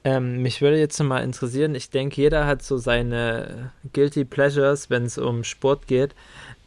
ähm, 0.04 0.42
mich 0.42 0.60
würde 0.60 0.78
jetzt 0.78 1.02
mal 1.02 1.22
interessieren, 1.22 1.74
ich 1.74 1.90
denke, 1.90 2.20
jeder 2.20 2.46
hat 2.46 2.62
so 2.62 2.76
seine 2.76 3.72
Guilty 3.94 4.24
Pleasures, 4.24 4.90
wenn 4.90 5.04
es 5.04 5.16
um 5.16 5.44
Sport 5.44 5.86
geht. 5.86 6.14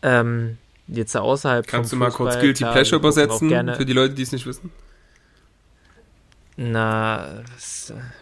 Ähm, 0.01 0.57
jetzt 0.87 1.15
außerhalb 1.15 1.67
Kannst 1.67 1.91
du 1.91 1.97
mal 1.97 2.09
Fußball, 2.09 2.27
kurz 2.27 2.39
Guilty 2.39 2.63
klar, 2.63 2.73
Pleasure 2.73 2.99
übersetzen 2.99 3.49
für 3.75 3.85
die 3.85 3.93
Leute, 3.93 4.15
die 4.15 4.23
es 4.23 4.31
nicht 4.31 4.45
wissen? 4.45 4.71
Na, 6.55 7.43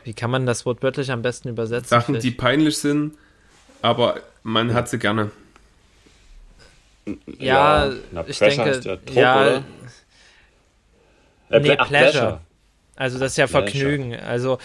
wie 0.03 0.13
kann 0.13 0.29
man 0.29 0.45
das 0.45 0.65
wortwörtlich 0.65 1.09
am 1.09 1.21
besten 1.21 1.47
übersetzen? 1.47 1.87
Sachen, 1.87 2.19
die 2.19 2.31
peinlich 2.31 2.77
sind, 2.77 3.13
aber 3.81 4.19
man 4.43 4.73
hat 4.73 4.89
sie 4.89 4.99
gerne. 4.99 5.31
Ja, 7.39 7.87
ja 7.87 8.25
ich 8.27 8.39
denke, 8.39 8.79
Druck, 8.79 9.15
ja, 9.15 9.41
oder? 9.41 9.63
Äh, 11.49 11.59
nee, 11.59 11.75
Ach, 11.77 11.87
Pleasure. 11.87 12.11
Pleasure. 12.11 12.41
Also 12.95 13.19
das 13.19 13.31
ist 13.33 13.37
ja 13.37 13.47
Pleasure. 13.47 13.71
Vergnügen. 13.71 14.15
Also 14.15 14.57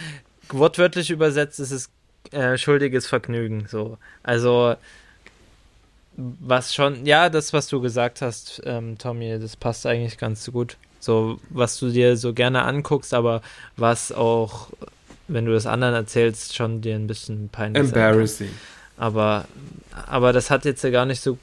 wortwörtlich 0.49 1.11
übersetzt 1.11 1.61
ist 1.61 1.71
es 1.71 1.91
äh, 2.33 2.57
schuldiges 2.57 3.07
Vergnügen. 3.07 3.67
So, 3.69 3.99
also 4.23 4.77
was 6.17 6.75
schon, 6.75 7.07
ja, 7.07 7.29
das 7.29 7.53
was 7.53 7.69
du 7.69 7.81
gesagt 7.81 8.23
hast, 8.23 8.61
ähm, 8.65 8.99
Tommy, 8.99 9.39
das 9.39 9.57
passt 9.57 9.87
eigentlich 9.87 10.19
ganz 10.19 10.51
gut. 10.51 10.77
So 10.99 11.41
was 11.49 11.79
du 11.79 11.91
dir 11.91 12.17
so 12.17 12.35
gerne 12.35 12.63
anguckst, 12.63 13.15
aber 13.15 13.43
was 13.77 14.13
auch, 14.13 14.69
wenn 15.29 15.47
du 15.47 15.53
das 15.53 15.67
anderen 15.67 15.95
erzählst, 15.95 16.55
schon 16.55 16.83
dir 16.83 16.95
ein 16.95 17.07
bisschen 17.07 17.49
peinlich. 17.49 17.85
Embarrassing. 17.85 18.51
Aber 18.97 19.47
aber 20.07 20.33
das 20.33 20.51
hat 20.51 20.65
jetzt 20.65 20.85
ja 20.85 20.91
gar 20.91 21.07
nicht 21.07 21.23
so 21.23 21.39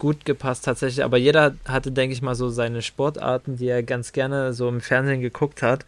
gut 0.00 0.24
gepasst 0.24 0.64
tatsächlich. 0.64 1.04
Aber 1.04 1.16
jeder 1.16 1.54
hatte, 1.68 1.92
denke 1.92 2.12
ich 2.12 2.22
mal, 2.22 2.34
so 2.34 2.48
seine 2.48 2.82
Sportarten, 2.82 3.56
die 3.56 3.68
er 3.68 3.84
ganz 3.84 4.12
gerne 4.12 4.52
so 4.52 4.68
im 4.68 4.80
Fernsehen 4.80 5.20
geguckt 5.20 5.62
hat. 5.62 5.86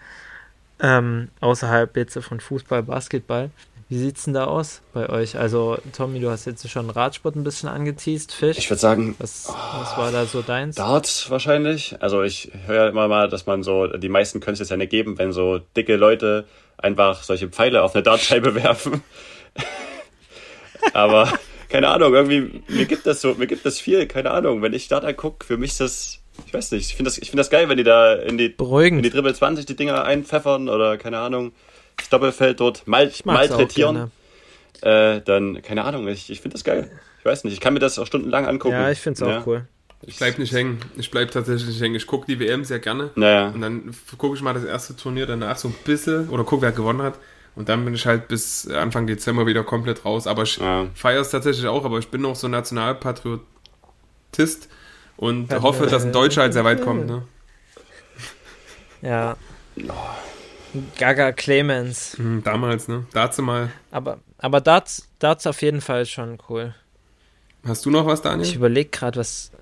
Ähm, 0.80 1.28
außerhalb 1.40 1.96
jetzt 1.96 2.16
von 2.18 2.38
Fußball, 2.38 2.84
Basketball. 2.84 3.50
Wie 3.88 3.98
sieht 3.98 4.16
es 4.16 4.24
denn 4.24 4.32
da 4.32 4.44
aus 4.44 4.80
bei 4.94 5.10
euch? 5.10 5.36
Also, 5.36 5.76
Tommy, 5.94 6.18
du 6.18 6.30
hast 6.30 6.46
jetzt 6.46 6.66
schon 6.70 6.88
Radsport 6.88 7.36
ein 7.36 7.44
bisschen 7.44 7.68
angeteased, 7.68 8.32
Fisch. 8.32 8.56
Ich 8.56 8.70
würde 8.70 8.80
sagen, 8.80 9.14
was, 9.18 9.48
was 9.48 9.98
war 9.98 10.10
da 10.10 10.24
so 10.24 10.40
deins? 10.40 10.76
Dart 10.76 11.26
wahrscheinlich. 11.28 11.96
Also, 12.00 12.22
ich 12.22 12.50
höre 12.66 12.84
ja 12.84 12.88
immer 12.88 13.06
mal, 13.06 13.28
dass 13.28 13.44
man 13.44 13.62
so, 13.62 13.88
die 13.88 14.08
meisten 14.08 14.40
können 14.40 14.54
es 14.54 14.60
jetzt 14.60 14.70
ja 14.70 14.78
nicht 14.78 14.88
geben, 14.90 15.18
wenn 15.18 15.32
so 15.32 15.58
dicke 15.76 15.96
Leute 15.96 16.46
einfach 16.78 17.22
solche 17.22 17.48
Pfeile 17.48 17.82
auf 17.82 17.94
eine 17.94 18.02
Dartscheibe 18.02 18.54
werfen. 18.62 19.02
Aber 20.94 21.30
keine 21.72 21.88
Ahnung, 21.88 22.12
irgendwie, 22.12 22.62
mir 22.68 22.84
gibt 22.84 23.06
das 23.06 23.22
so, 23.22 23.34
mir 23.34 23.46
gibt 23.46 23.64
das 23.64 23.80
viel, 23.80 24.06
keine 24.06 24.30
Ahnung. 24.30 24.60
Wenn 24.60 24.74
ich 24.74 24.88
Dart 24.88 25.06
angucke, 25.06 25.46
für 25.46 25.56
mich 25.56 25.70
ist 25.70 25.80
das, 25.80 26.18
ich 26.46 26.52
weiß 26.52 26.70
nicht, 26.72 26.90
ich 26.90 26.94
finde 26.94 27.08
das, 27.08 27.16
ich 27.16 27.30
finde 27.30 27.40
das 27.40 27.48
geil, 27.48 27.66
wenn 27.70 27.78
die 27.78 27.82
da 27.82 28.12
in 28.14 28.36
die, 28.36 28.50
Beruhigend. 28.50 28.98
in 28.98 29.02
die 29.02 29.10
Dribbel 29.10 29.34
20 29.34 29.64
die 29.64 29.74
Dinger 29.74 30.04
einpfeffern 30.04 30.68
oder 30.68 30.98
keine 30.98 31.18
Ahnung, 31.18 31.52
das 31.96 32.10
Doppelfeld 32.10 32.60
dort 32.60 32.86
mal, 32.86 33.10
malträtieren. 33.24 34.10
Äh, 34.82 35.22
dann, 35.22 35.62
keine 35.62 35.84
Ahnung, 35.84 36.06
ich, 36.08 36.28
ich 36.28 36.42
finde 36.42 36.54
das 36.54 36.64
geil. 36.64 36.90
Ich 37.20 37.24
weiß 37.24 37.44
nicht, 37.44 37.54
ich 37.54 37.60
kann 37.60 37.72
mir 37.72 37.80
das 37.80 37.98
auch 37.98 38.06
stundenlang 38.06 38.46
angucken. 38.46 38.74
Ja, 38.74 38.90
ich 38.90 39.00
finde 39.00 39.16
es 39.16 39.22
auch 39.22 39.30
ja. 39.30 39.42
cool. 39.46 39.66
Ich 40.02 40.18
bleib 40.18 40.38
nicht 40.38 40.52
hängen. 40.52 40.78
Ich 40.96 41.10
bleib 41.10 41.30
tatsächlich 41.30 41.68
nicht 41.68 41.80
hängen. 41.80 41.94
Ich 41.94 42.06
gucke 42.06 42.26
die 42.26 42.38
WM 42.38 42.64
sehr 42.64 42.80
gerne. 42.80 43.10
Naja. 43.14 43.48
Und 43.48 43.62
dann 43.62 43.94
gucke 44.18 44.36
ich 44.36 44.42
mal 44.42 44.52
das 44.52 44.64
erste 44.64 44.96
Turnier 44.96 45.26
danach 45.26 45.56
so 45.56 45.68
ein 45.68 45.74
bisschen 45.84 46.28
oder 46.28 46.44
gucke, 46.44 46.62
wer 46.62 46.72
gewonnen 46.72 47.02
hat. 47.02 47.14
Und 47.54 47.68
dann 47.68 47.84
bin 47.84 47.94
ich 47.94 48.06
halt 48.06 48.28
bis 48.28 48.66
Anfang 48.68 49.06
Dezember 49.06 49.46
wieder 49.46 49.62
komplett 49.62 50.04
raus. 50.04 50.26
Aber 50.26 50.44
ich 50.44 50.56
ja. 50.56 50.86
feiere 50.94 51.20
es 51.20 51.30
tatsächlich 51.30 51.66
auch, 51.66 51.84
aber 51.84 51.98
ich 51.98 52.08
bin 52.08 52.22
noch 52.22 52.34
so 52.34 52.48
Nationalpatriotist 52.48 54.68
und 55.16 55.50
ja, 55.50 55.62
hoffe, 55.62 55.86
dass 55.86 56.04
ein 56.04 56.12
Deutscher 56.12 56.42
halt 56.42 56.54
sehr 56.54 56.64
weit 56.64 56.82
kommt. 56.82 57.06
Ne? 57.06 57.22
Ja. 59.02 59.36
Gaga 60.98 61.32
Clemens. 61.32 62.16
Mhm, 62.18 62.42
damals, 62.42 62.88
ne? 62.88 63.04
Dazu 63.12 63.42
mal. 63.42 63.70
Aber, 63.90 64.20
aber 64.38 64.60
Darts, 64.60 65.08
Darts 65.18 65.46
auf 65.46 65.60
jeden 65.60 65.80
Fall 65.80 66.06
schon 66.06 66.38
cool. 66.48 66.74
Hast 67.66 67.84
du 67.84 67.90
noch 67.90 68.06
was, 68.06 68.22
Daniel? 68.22 68.48
Ich 68.48 68.54
überlege 68.54 68.90
gerade, 68.90 69.20
was. 69.20 69.52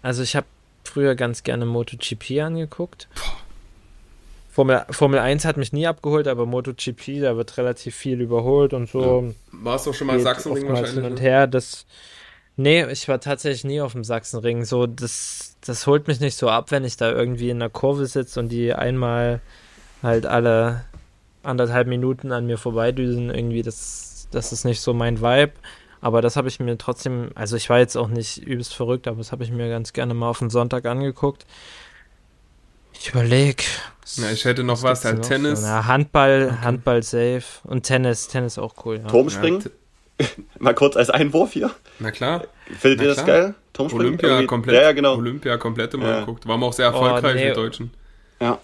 Also, 0.00 0.22
ich 0.22 0.34
habe 0.34 0.46
früher 0.84 1.14
ganz 1.14 1.42
gerne 1.42 1.66
MotoGP 1.66 2.40
angeguckt. 2.40 3.08
Formel, 4.52 4.84
Formel 4.90 5.18
1 5.18 5.46
hat 5.46 5.56
mich 5.56 5.72
nie 5.72 5.86
abgeholt, 5.86 6.28
aber 6.28 6.44
MotoGP, 6.44 7.22
da 7.22 7.38
wird 7.38 7.56
relativ 7.56 7.96
viel 7.96 8.20
überholt 8.20 8.74
und 8.74 8.90
so. 8.90 9.32
Warst 9.50 9.86
doch 9.86 9.94
schon 9.94 10.08
mal 10.08 10.20
Sachsenring 10.20 10.68
wahrscheinlich. 10.68 10.92
hin 10.92 11.04
und 11.04 11.22
her. 11.22 11.46
Das, 11.46 11.86
nee, 12.56 12.84
ich 12.92 13.08
war 13.08 13.18
tatsächlich 13.18 13.64
nie 13.64 13.80
auf 13.80 13.92
dem 13.92 14.04
Sachsenring. 14.04 14.66
So, 14.66 14.86
das, 14.86 15.56
das 15.64 15.86
holt 15.86 16.06
mich 16.06 16.20
nicht 16.20 16.36
so 16.36 16.50
ab, 16.50 16.70
wenn 16.70 16.84
ich 16.84 16.98
da 16.98 17.10
irgendwie 17.10 17.48
in 17.48 17.60
der 17.60 17.70
Kurve 17.70 18.04
sitze 18.04 18.40
und 18.40 18.50
die 18.50 18.74
einmal 18.74 19.40
halt 20.02 20.26
alle 20.26 20.84
anderthalb 21.42 21.88
Minuten 21.88 22.30
an 22.30 22.44
mir 22.44 22.58
vorbeidüsen. 22.58 23.30
Irgendwie, 23.30 23.62
das, 23.62 24.28
das 24.32 24.52
ist 24.52 24.66
nicht 24.66 24.82
so 24.82 24.92
mein 24.92 25.22
Vibe. 25.22 25.52
Aber 26.02 26.20
das 26.20 26.36
habe 26.36 26.48
ich 26.48 26.60
mir 26.60 26.76
trotzdem, 26.76 27.30
also 27.34 27.56
ich 27.56 27.70
war 27.70 27.78
jetzt 27.78 27.96
auch 27.96 28.08
nicht 28.08 28.42
übelst 28.42 28.74
verrückt, 28.74 29.08
aber 29.08 29.16
das 29.16 29.32
habe 29.32 29.44
ich 29.44 29.50
mir 29.50 29.70
ganz 29.70 29.94
gerne 29.94 30.12
mal 30.12 30.28
auf 30.28 30.40
den 30.40 30.50
Sonntag 30.50 30.84
angeguckt. 30.84 31.46
Ich 32.92 33.08
überlege. 33.08 33.62
Na, 34.18 34.30
ich 34.32 34.44
hätte 34.44 34.62
noch 34.64 34.82
was, 34.82 35.04
halt 35.04 35.22
Tennis. 35.22 35.60
So, 35.60 35.66
na, 35.66 35.86
Handball, 35.86 36.58
Handball 36.60 37.02
safe 37.02 37.42
und 37.64 37.82
Tennis, 37.84 38.28
Tennis 38.28 38.58
auch 38.58 38.74
cool. 38.84 38.98
Ja. 39.02 39.08
Turmspringen? 39.08 39.62
Ja, 40.20 40.26
Mal 40.58 40.74
kurz 40.74 40.96
als 40.96 41.10
Einwurf 41.10 41.52
hier. 41.52 41.70
Na 41.98 42.10
klar. 42.10 42.44
Findet 42.78 42.98
Na 42.98 43.04
ihr 43.04 43.08
das 43.14 43.24
klar. 43.24 43.26
geil? 43.26 43.54
Turmspringen? 43.72 44.06
Olympia 44.06 44.28
Irgendwie- 44.28 44.46
komplett. 44.46 44.74
Ja, 44.76 44.82
ja, 44.82 44.92
genau. 44.92 45.16
Olympia 45.16 45.56
komplett 45.56 45.94
immer 45.94 46.08
Ja. 46.08 46.20
geguckt. 46.20 46.46
Waren 46.46 46.60
wir 46.60 46.66
auch 46.66 46.72
sehr 46.72 46.86
erfolgreich, 46.86 47.32
Oh, 47.32 47.36
nee. 47.38 47.44
wir 47.46 47.54
Deutschen. 47.54 47.90
Ja. 48.40 48.58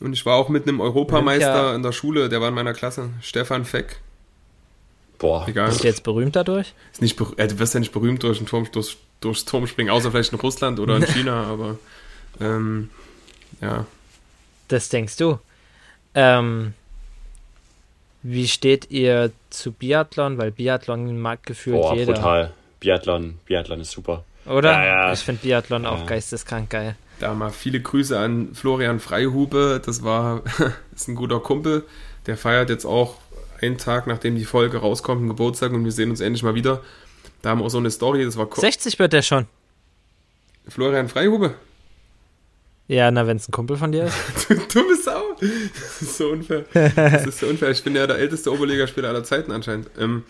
Und 0.00 0.12
ich 0.12 0.26
war 0.26 0.34
auch 0.36 0.48
mit 0.50 0.66
einem 0.68 0.80
Europameister 0.80 1.52
Olympia- 1.54 1.74
in 1.76 1.82
der 1.82 1.92
Schule, 1.92 2.28
der 2.28 2.40
war 2.40 2.48
in 2.48 2.54
meiner 2.54 2.74
Klasse. 2.74 3.10
Stefan 3.22 3.64
Feck. 3.64 4.00
Boah. 5.18 5.46
Egal. 5.48 5.68
Bist 5.68 5.82
du 5.84 5.86
jetzt 5.88 6.02
berühmt 6.02 6.36
dadurch? 6.36 6.74
Ist 6.92 7.00
nicht 7.00 7.16
ber- 7.16 7.32
äh, 7.38 7.46
du 7.48 7.58
wirst 7.58 7.72
ja 7.72 7.80
nicht 7.80 7.92
berühmt 7.92 8.22
durch 8.22 8.38
ein 8.40 8.46
Turm, 8.46 8.68
durch, 8.70 8.98
durchs 9.20 9.46
Turmspringen, 9.46 9.90
außer 9.90 10.10
vielleicht 10.10 10.32
in 10.34 10.38
Russland 10.40 10.78
oder 10.80 10.96
in 10.96 11.02
China, 11.06 11.44
aber 11.44 11.78
ähm, 12.40 12.90
ja. 13.62 13.86
Das 14.68 14.88
denkst 14.88 15.16
du. 15.16 15.38
Ähm, 16.14 16.72
wie 18.22 18.48
steht 18.48 18.90
ihr 18.90 19.30
zu 19.50 19.72
Biathlon? 19.72 20.38
Weil 20.38 20.50
Biathlon 20.50 21.18
mag 21.20 21.42
gefühlt 21.44 21.76
Boah, 21.80 21.94
jeder. 21.94 22.12
brutal. 22.14 22.52
Biathlon, 22.80 23.38
Biathlon 23.46 23.80
ist 23.80 23.90
super. 23.92 24.24
Oder? 24.46 24.72
Ja, 24.72 24.84
ja. 25.06 25.12
Ich 25.12 25.20
finde 25.20 25.42
Biathlon 25.42 25.86
auch 25.86 26.00
Ja. 26.00 26.06
geisteskrank 26.06 26.70
geil. 26.70 26.96
Da 27.18 27.32
mal 27.34 27.50
viele 27.50 27.80
Grüße 27.80 28.18
an 28.18 28.54
Florian 28.54 29.00
Freihube. 29.00 29.80
Das 29.84 30.02
war 30.02 30.42
ist 30.94 31.08
ein 31.08 31.14
guter 31.14 31.40
Kumpel. 31.40 31.84
Der 32.26 32.36
feiert 32.36 32.68
jetzt 32.70 32.84
auch 32.84 33.14
einen 33.60 33.78
Tag, 33.78 34.06
nachdem 34.06 34.36
die 34.36 34.44
Folge 34.44 34.78
rauskommt, 34.78 35.20
einen 35.20 35.28
Geburtstag 35.28 35.72
und 35.72 35.84
wir 35.84 35.92
sehen 35.92 36.10
uns 36.10 36.20
endlich 36.20 36.42
mal 36.42 36.54
wieder. 36.54 36.82
Da 37.42 37.50
haben 37.50 37.60
wir 37.60 37.64
auch 37.64 37.70
so 37.70 37.78
eine 37.78 37.90
Story, 37.90 38.24
das 38.24 38.36
war 38.36 38.46
ko- 38.46 38.60
60 38.60 38.98
wird 38.98 39.12
der 39.12 39.22
schon. 39.22 39.46
Florian 40.68 41.08
Freihube. 41.08 41.54
Ja, 42.88 43.10
na, 43.10 43.26
wenn 43.26 43.36
es 43.36 43.48
ein 43.48 43.52
Kumpel 43.52 43.76
von 43.76 43.90
dir 43.92 44.04
ist. 44.04 44.14
Du 44.48 44.54
dumme 44.54 44.96
Sau. 44.96 45.22
Das 45.40 46.02
ist 46.02 46.16
so 46.18 46.28
unfair. 46.30 46.64
Das 46.72 47.26
ist 47.26 47.40
so 47.40 47.46
unfair. 47.48 47.70
Ich 47.70 47.82
bin 47.82 47.96
ja 47.96 48.06
der 48.06 48.18
älteste 48.18 48.52
Oberligaspieler 48.52 49.08
aller 49.08 49.24
Zeiten 49.24 49.50
anscheinend. 49.50 49.88
Ähm, 49.98 50.22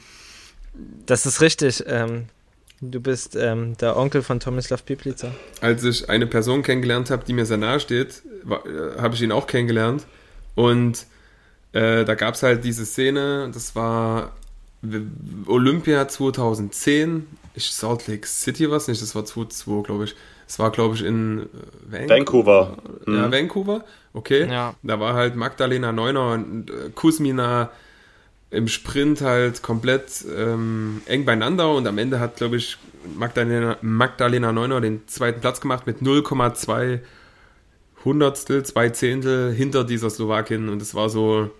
Das 1.05 1.27
ist 1.27 1.40
richtig. 1.42 1.85
Ähm, 1.87 2.25
du 2.81 3.01
bist 3.01 3.37
ähm, 3.37 3.77
der 3.77 3.97
Onkel 3.97 4.23
von 4.23 4.40
Tomislav 4.40 4.85
Piplica. 4.87 5.33
als 5.61 5.85
ich 5.85 6.09
eine 6.09 6.27
Person 6.27 6.62
kennengelernt 6.62 7.11
habe, 7.11 7.25
die 7.27 7.35
mir 7.35 7.45
sehr 7.45 7.59
nahe 7.59 7.79
steht, 7.81 8.23
war- 8.42 8.64
äh, 8.66 9.01
habe 9.01 9.14
ich 9.14 9.23
ihn 9.23 9.33
auch 9.33 9.47
kennengelernt. 9.47 10.07
Und 10.55 11.05
äh, 11.73 12.05
da 12.07 12.14
gab 12.14 12.35
es 12.37 12.42
halt 12.42 12.64
diese 12.64 12.87
Szene, 12.87 13.51
das 13.53 13.75
war 13.77 14.33
Olympia 15.47 16.09
2010, 16.09 17.27
ich 17.55 17.71
Salt 17.71 18.07
Lake 18.07 18.27
City 18.27 18.71
was 18.71 18.88
nicht, 18.88 19.03
das 19.03 19.14
war 19.14 19.25
2002, 19.25 19.83
glaube 19.87 20.05
ich. 20.05 20.14
Es 20.48 20.59
war, 20.59 20.70
glaube 20.70 20.94
ich, 20.94 21.04
in 21.04 21.48
äh, 21.92 22.09
Vancouver. 22.09 22.76
Ja, 23.06 23.26
Mhm. 23.26 23.32
Vancouver, 23.32 23.85
okay. 24.14 24.46
Ja. 24.48 24.74
Da 24.82 25.00
war 25.00 25.14
halt 25.14 25.37
Magdalena 25.37 25.92
Neuner 25.92 26.32
und 26.32 26.70
äh, 26.70 26.90
Kuzmina 26.94 27.70
im 28.50 28.68
Sprint 28.68 29.22
halt 29.22 29.62
komplett 29.62 30.24
ähm, 30.37 31.02
eng 31.06 31.24
beieinander 31.24 31.72
und 31.72 31.87
am 31.87 31.98
Ende 31.98 32.20
hat, 32.20 32.37
glaube 32.37 32.56
ich, 32.56 32.78
Magdalena, 33.16 33.76
Magdalena 33.82 34.52
Neuner 34.52 34.80
den 34.80 35.06
zweiten 35.09 35.40
Platz 35.40 35.61
gemacht 35.61 35.87
mit 35.87 35.98
0,2 36.00 37.00
Hundertstel, 38.04 38.62
zwei 38.64 38.90
Zehntel 38.90 39.52
hinter 39.52 39.82
dieser 39.82 40.11
Slowakin 40.11 40.68
und 40.68 40.80
es 40.80 40.94
war 40.94 41.11
so, 41.11 41.50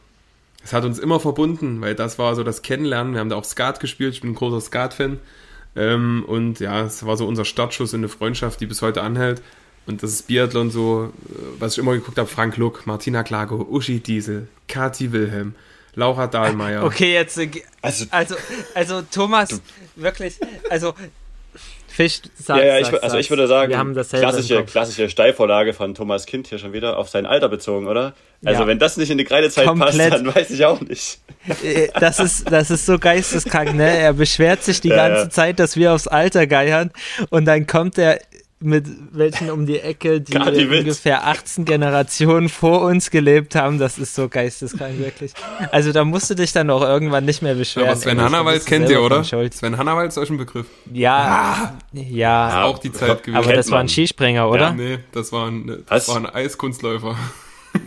es 0.63 0.73
hat 0.73 0.85
uns 0.85 1.01
immer 1.01 1.19
verbunden, 1.19 1.81
weil 1.81 1.97
das 1.97 2.19
war 2.21 2.37
so 2.37 2.45
das 2.45 2.63
Kennenlernen. 2.63 3.15
Wir 3.15 3.21
haben 3.21 3.31
da 3.31 3.37
auch 3.37 3.45
Skat 3.45 3.81
gespielt, 3.81 4.15
ich 4.15 4.21
bin 4.21 4.31
ein 4.31 4.35
großer 4.37 4.61
Skat-Fan 4.61 5.19
ähm, 5.77 6.25
und 6.27 6.61
ja, 6.61 6.83
es 6.83 7.05
war 7.07 7.17
so 7.17 7.27
unser 7.27 7.45
Startschuss 7.45 7.93
in 7.93 8.01
eine 8.01 8.09
Freundschaft, 8.09 8.61
die 8.61 8.67
bis 8.67 8.83
heute 8.83 9.03
anhält. 9.03 9.43
Und 9.87 10.03
das 10.03 10.11
ist 10.11 10.27
Biathlon 10.27 10.71
so, 10.71 11.13
äh, 11.29 11.61
was 11.61 11.75
ich 11.75 11.79
immer 11.79 11.93
geguckt 11.93 12.19
habe, 12.19 12.29
Frank 12.29 12.57
Luck, 12.57 12.87
Martina 12.87 13.23
Klago, 13.23 13.57
Uschi 13.57 14.01
Diesel, 14.01 14.49
Kati 14.69 15.13
Wilhelm, 15.13 15.55
Laura 15.95 16.27
Dahlmeier. 16.27 16.85
Okay, 16.85 17.13
jetzt. 17.15 17.39
äh, 17.39 17.49
Also, 17.83 18.07
Also, 18.11 18.35
also 18.75 19.03
Thomas, 19.03 19.63
wirklich, 19.95 20.39
also 20.71 20.95
Fisch, 21.97 22.21
sag, 22.39 22.59
ja, 22.59 22.65
ja, 22.67 22.79
ich, 22.79 22.89
sag, 22.89 23.03
also 23.03 23.17
ich 23.17 23.31
würde 23.31 23.47
sagen, 23.47 23.73
klassische, 24.03 24.65
klassische 24.65 25.09
Steilvorlage 25.09 25.73
von 25.73 25.95
Thomas 25.95 26.27
Kind 26.27 26.47
hier 26.47 26.59
schon 26.59 26.75
wieder 26.75 26.99
auf 26.99 27.09
sein 27.09 27.25
Alter 27.25 27.49
bezogen, 27.49 27.87
oder? 27.87 28.13
Also 28.45 28.63
Ja. 28.63 28.67
wenn 28.67 28.79
das 28.79 28.99
nicht 28.99 29.11
in 29.11 29.17
die 29.17 29.25
Kreidezeit 29.25 29.67
Komplett. 29.67 29.97
passt, 30.11 30.13
dann 30.13 30.35
weiß 30.35 30.51
ich 30.51 30.63
auch 30.67 30.81
nicht. 30.83 31.21
Äh, 31.65 31.89
Das 31.99 32.21
ist, 32.21 32.53
das 32.53 32.71
ist 32.71 32.85
so 32.85 32.99
geisteskrank, 32.99 33.75
ne? 33.75 33.97
Er 33.97 34.13
beschwert 34.13 34.63
sich 34.63 34.83
die 34.83 34.89
Ja, 34.89 35.09
ganze. 35.09 35.31
Zeit, 35.31 35.59
dass 35.59 35.77
wir 35.77 35.95
aufs 35.95 36.07
Alter 36.07 36.47
geiern 36.47 36.91
und 37.31 37.47
dann 37.47 37.67
kommt 37.67 37.97
er 37.97 38.21
mit 38.59 38.87
welchen 39.13 39.51
um 39.51 39.67
die 39.67 39.81
Ecke, 39.81 40.21
die 40.23 40.35
ungefähr 40.39 41.27
18 41.27 41.67
Generationen 41.67 42.49
vor 42.49 42.81
uns 42.81 43.11
gelebt 43.11 43.55
haben. 43.55 43.79
Das 43.79 43.99
ist 43.99 44.15
so 44.15 44.29
geisteskrank, 44.31 44.99
wirklich. 44.99 45.33
Also 45.73 45.93
da 45.93 46.05
musst 46.05 46.31
du 46.31 46.35
dich 46.35 46.53
dann 46.53 46.71
auch 46.71 46.81
irgendwann 46.81 47.27
nicht 47.27 47.43
mehr 47.43 47.55
beschweren. 47.55 47.89
Aber 47.91 47.97
Sven 47.99 48.19
Hannawald 48.21 48.65
kennt 48.65 48.89
ihr, 48.89 49.03
oder? 49.03 49.23
Sven 49.25 49.77
Hannawald 49.77 50.09
ist 50.09 50.17
euch 50.19 50.31
ein 50.31 50.39
Begriff. 50.39 50.67
Ja, 50.91 51.77
ja, 51.93 52.65
Auch 52.65 52.79
die 52.79 52.93
Zeit 52.93 53.23
gewesen. 53.25 53.37
aber 53.37 53.53
das 53.53 53.71
war 53.71 53.81
ein. 53.81 53.89
Skispringer, 53.89 54.49
oder? 54.49 54.73
Nee, 54.73 55.01
das 55.13 55.33
war 55.33 55.49
ein, 55.49 55.69
Was? 55.89 56.07
das 56.07 56.09
war 56.09 56.17
ein 56.17 56.27
Eiskunstläufer. 56.27 57.15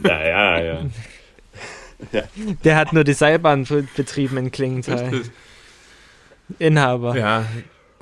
Ja, 0.05 0.27
ja, 0.27 0.60
ja. 2.12 2.23
Der 2.63 2.75
hat 2.75 2.93
nur 2.93 3.03
die 3.03 3.13
Seilbahn 3.13 3.63
be- 3.65 3.88
betrieben 3.97 4.38
in 4.38 4.51
Klingenthal. 4.51 4.99
Richtig. 5.10 5.32
Inhaber. 6.60 7.17
Ja, 7.17 7.45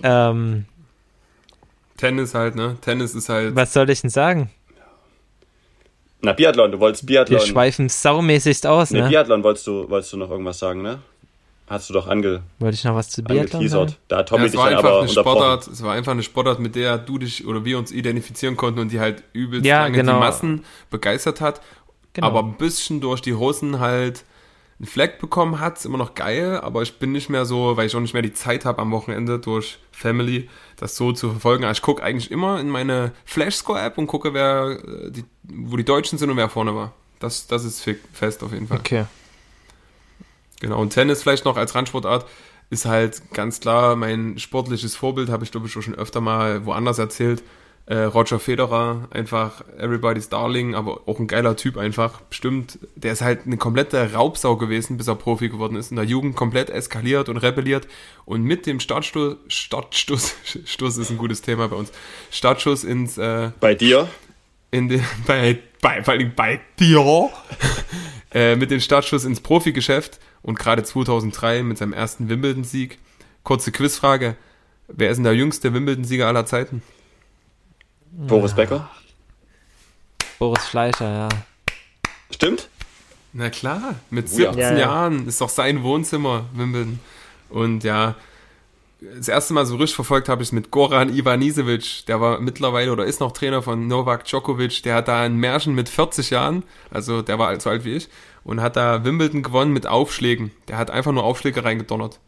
Ähm, 0.04 0.66
Tennis 1.98 2.34
halt, 2.34 2.56
ne? 2.56 2.78
Tennis 2.82 3.16
ist 3.16 3.30
halt. 3.30 3.56
was 3.56 3.74
soll 3.74 3.90
ich 3.90 4.02
denn 4.02 4.10
sagen? 4.10 4.50
Na, 6.22 6.34
Biathlon, 6.34 6.72
du 6.72 6.80
wolltest 6.80 7.04
Wir 7.08 7.24
Biathlon. 7.26 7.40
schweifen 7.42 7.90
saumäßigst 7.90 8.66
aus, 8.66 8.92
Nee, 8.92 9.02
ne? 9.02 9.10
Biathlon 9.10 9.44
wolltest 9.44 9.68
du, 9.68 9.88
wolltest 9.90 10.14
du 10.14 10.18
noch 10.18 10.30
irgendwas 10.32 10.58
sagen, 10.60 10.82
ne? 10.82 11.00
Hast 11.68 11.90
du 11.90 11.94
doch 11.94 12.08
ange, 12.08 12.44
Wollte 12.60 12.76
ich 12.76 12.84
noch 12.86 12.96
was 12.96 13.10
zu 13.10 13.22
Biathlon 13.24 13.68
sagen? 13.68 13.96
Da 14.08 14.18
hat 14.20 14.30
Tommy 14.30 14.42
Ja, 14.42 14.46
es 14.46 14.52
dich 14.54 14.60
war 14.60 14.70
dann 14.70 14.78
einfach 14.78 14.90
aber 14.90 15.00
eine. 15.02 15.10
Sportart, 15.10 15.68
es 15.68 15.84
war 15.84 15.94
einfach 15.94 16.12
eine 16.14 16.24
Sportart, 16.24 16.60
mit 16.60 16.76
der 16.76 16.98
du 16.98 17.18
dich 17.18 17.46
oder 17.46 17.66
wir 17.66 17.78
uns 17.78 17.92
identifizieren 17.92 18.56
konnten 18.56 18.80
und 18.80 18.92
die 18.92 19.00
halt 19.00 19.22
übelst 19.34 19.66
Ja, 19.66 19.84
lange 19.84 19.98
genau. 19.98 20.14
die 20.14 20.20
Massen 20.20 20.66
begeistert 20.90 21.42
hat, 21.42 21.62
Genau. 22.14 22.28
aber 22.28 22.40
ein 22.42 22.58
bisschen 22.58 23.00
durch 23.02 23.22
die 23.22 23.34
Hosen 23.36 23.80
halt 23.80 24.24
einen 24.80 24.88
Fleck 24.88 25.20
bekommen 25.20 25.60
hat, 25.60 25.78
ist 25.78 25.86
immer 25.86 25.98
noch 25.98 26.14
geil, 26.14 26.60
aber 26.62 26.84
ich 26.84 27.00
bin 27.00 27.12
nicht 27.12 27.30
mehr 27.30 27.46
so, 27.46 27.78
weil 27.78 27.88
ich 27.88 27.96
auch 27.96 28.00
nicht 28.00 28.14
mehr 28.14 28.22
die 28.22 28.34
Zeit 28.34 28.64
habe 28.64 28.80
am 28.82 28.92
Wochenende 28.92 29.40
durch 29.40 29.80
Family, 29.92 30.50
das 30.76 30.96
so 30.96 31.12
zu 31.14 31.32
verfolgen. 31.32 31.64
Also 31.64 31.80
ich 31.80 31.82
gucke 31.82 32.04
eigentlich 32.04 32.30
immer 32.30 32.60
in 32.60 32.70
meine 32.70 33.12
Flashscore-App 33.26 33.98
und 33.98 34.06
gucke, 34.06 34.34
wer 34.34 34.78
äh, 34.84 35.12
die, 35.12 35.26
wo 35.44 35.78
die 35.78 35.86
Deutschen 35.86 36.20
sind 36.20 36.30
und 36.30 36.38
wer 36.38 36.50
vorne 36.50 36.76
war. 36.76 36.94
Das, 37.20 37.48
das 37.48 37.64
ist 37.64 37.84
fest 38.14 38.44
auf 38.44 38.52
jeden 38.52 38.68
Fall. 38.68 38.78
Okay. 38.78 39.06
Genau, 40.60 40.80
und 40.80 40.92
Tennis 40.92 41.24
vielleicht 41.24 41.46
noch 41.46 41.58
als 41.58 41.74
Randsportart 41.74 42.28
ist 42.70 42.86
halt 42.86 43.22
ganz 43.34 43.60
klar 43.60 43.96
mein 43.96 44.38
sportliches 44.38 44.96
Vorbild, 44.96 45.30
habe 45.30 45.44
ich 45.44 45.52
glaube 45.52 45.68
ich 45.68 45.74
schon 45.74 45.96
öfter 45.96 46.22
mal 46.22 46.66
woanders 46.66 47.00
erzählt. 47.00 47.42
Äh, 47.90 48.00
Roger 48.00 48.38
Federer, 48.38 49.08
einfach 49.12 49.64
everybody's 49.78 50.28
darling, 50.28 50.76
aber 50.76 51.08
auch 51.08 51.20
ein 51.20 51.28
geiler 51.28 51.56
Typ 51.56 51.78
einfach. 51.78 52.20
Bestimmt, 52.20 52.80
der 52.96 53.14
ist 53.14 53.22
halt 53.22 53.46
eine 53.46 53.56
komplette 53.56 54.12
Raubsau 54.12 54.58
gewesen, 54.58 54.98
bis 54.98 55.08
er 55.08 55.16
Profi 55.16 55.48
geworden 55.48 55.78
ist. 55.78 55.92
In 55.92 55.96
der 55.96 56.04
Jugend 56.04 56.36
komplett 56.36 56.70
eskaliert 56.70 57.30
und 57.30 57.38
rebelliert. 57.38 57.88
Und 58.26 58.44
mit 58.44 58.66
dem 58.66 58.82
Startstoß, 58.82 59.38
Startstoß, 59.48 60.36
Stoß 60.66 60.98
ist 60.98 61.12
ein 61.12 61.18
gutes 61.18 61.42
Thema 61.42 61.70
bei 61.70 61.78
uns, 61.78 61.94
Startschuss 62.30 62.84
ins, 62.84 63.18
äh, 63.18 63.52
Bei 63.62 63.74
dir? 63.74 64.10
in 64.70 64.90
den, 64.90 65.02
bei, 65.26 65.58
bei, 65.82 66.04
vor 66.04 66.14
allem 66.14 66.34
bei 66.36 66.60
dir, 66.78 67.30
äh, 68.34 68.58
mit 68.58 68.70
dem 68.70 68.82
Startschuss 68.82 69.24
ins 69.24 69.40
Profigeschäft 69.40 70.20
und 70.42 70.60
gerade 70.60 70.84
2003 70.84 71.64
mit 71.64 71.78
seinem 71.78 71.94
ersten 71.94 72.28
Wimbledon-Sieg. 72.28 72.98
Kurze 73.44 73.72
Quizfrage. 73.72 74.36
Wer 74.90 75.10
ist 75.10 75.18
denn 75.18 75.24
der 75.24 75.36
jüngste 75.36 75.74
Wimbledon-Sieger 75.74 76.28
aller 76.28 76.46
Zeiten? 76.46 76.82
Boris 78.18 78.56
Becker? 78.56 78.90
Boris 80.40 80.66
Fleischer, 80.66 81.08
ja. 81.10 81.30
Stimmt? 82.32 82.68
Na 83.32 83.52
klar, 83.52 83.96
mit 84.10 84.28
Oh 84.34 84.40
ja. 84.40 84.54
17 84.54 84.60
Ja, 84.60 84.72
ja. 84.74 84.78
Jahren 84.80 85.28
ist 85.28 85.40
doch 85.40 85.50
sein 85.50 85.84
Wohnzimmer, 85.84 86.46
Wimbledon. 86.54 87.00
Und 87.50 87.84
ja, 87.84 88.16
das 89.00 89.28
erste 89.28 89.54
Mal 89.54 89.68
so 89.68 89.76
richtig 89.76 89.96
verfolgt 89.96 90.30
habe 90.30 90.42
ich 90.42 90.50
es 90.50 90.52
mit 90.52 90.72
Goran 90.72 91.16
Ivanisevic. 91.16 92.08
Der 92.08 92.20
war 92.20 92.40
mittlerweile 92.40 92.92
oder 92.92 93.06
ist 93.06 93.20
noch 93.20 93.32
Trainer 93.34 93.62
von 93.62 93.88
Novak 93.88 94.26
Djokovic. 94.26 94.82
Der 94.82 94.96
hat 94.96 95.08
da 95.08 95.22
ein 95.22 95.36
Märchen 95.38 95.76
mit 95.76 95.88
40 95.88 96.32
Jahren, 96.32 96.64
also 96.90 97.22
der 97.22 97.38
war 97.38 97.60
so 97.60 97.70
alt 97.70 97.86
wie 97.86 97.94
ich, 97.96 98.10
und 98.44 98.62
hat 98.62 98.76
da 98.76 99.04
Wimbledon 99.04 99.44
gewonnen 99.44 99.74
mit 99.74 99.86
Aufschlägen. 99.86 100.52
Der 100.68 100.80
hat 100.80 100.90
einfach 100.90 101.12
nur 101.12 101.24
Aufschläge 101.24 101.64
reingedonnert. 101.64 102.20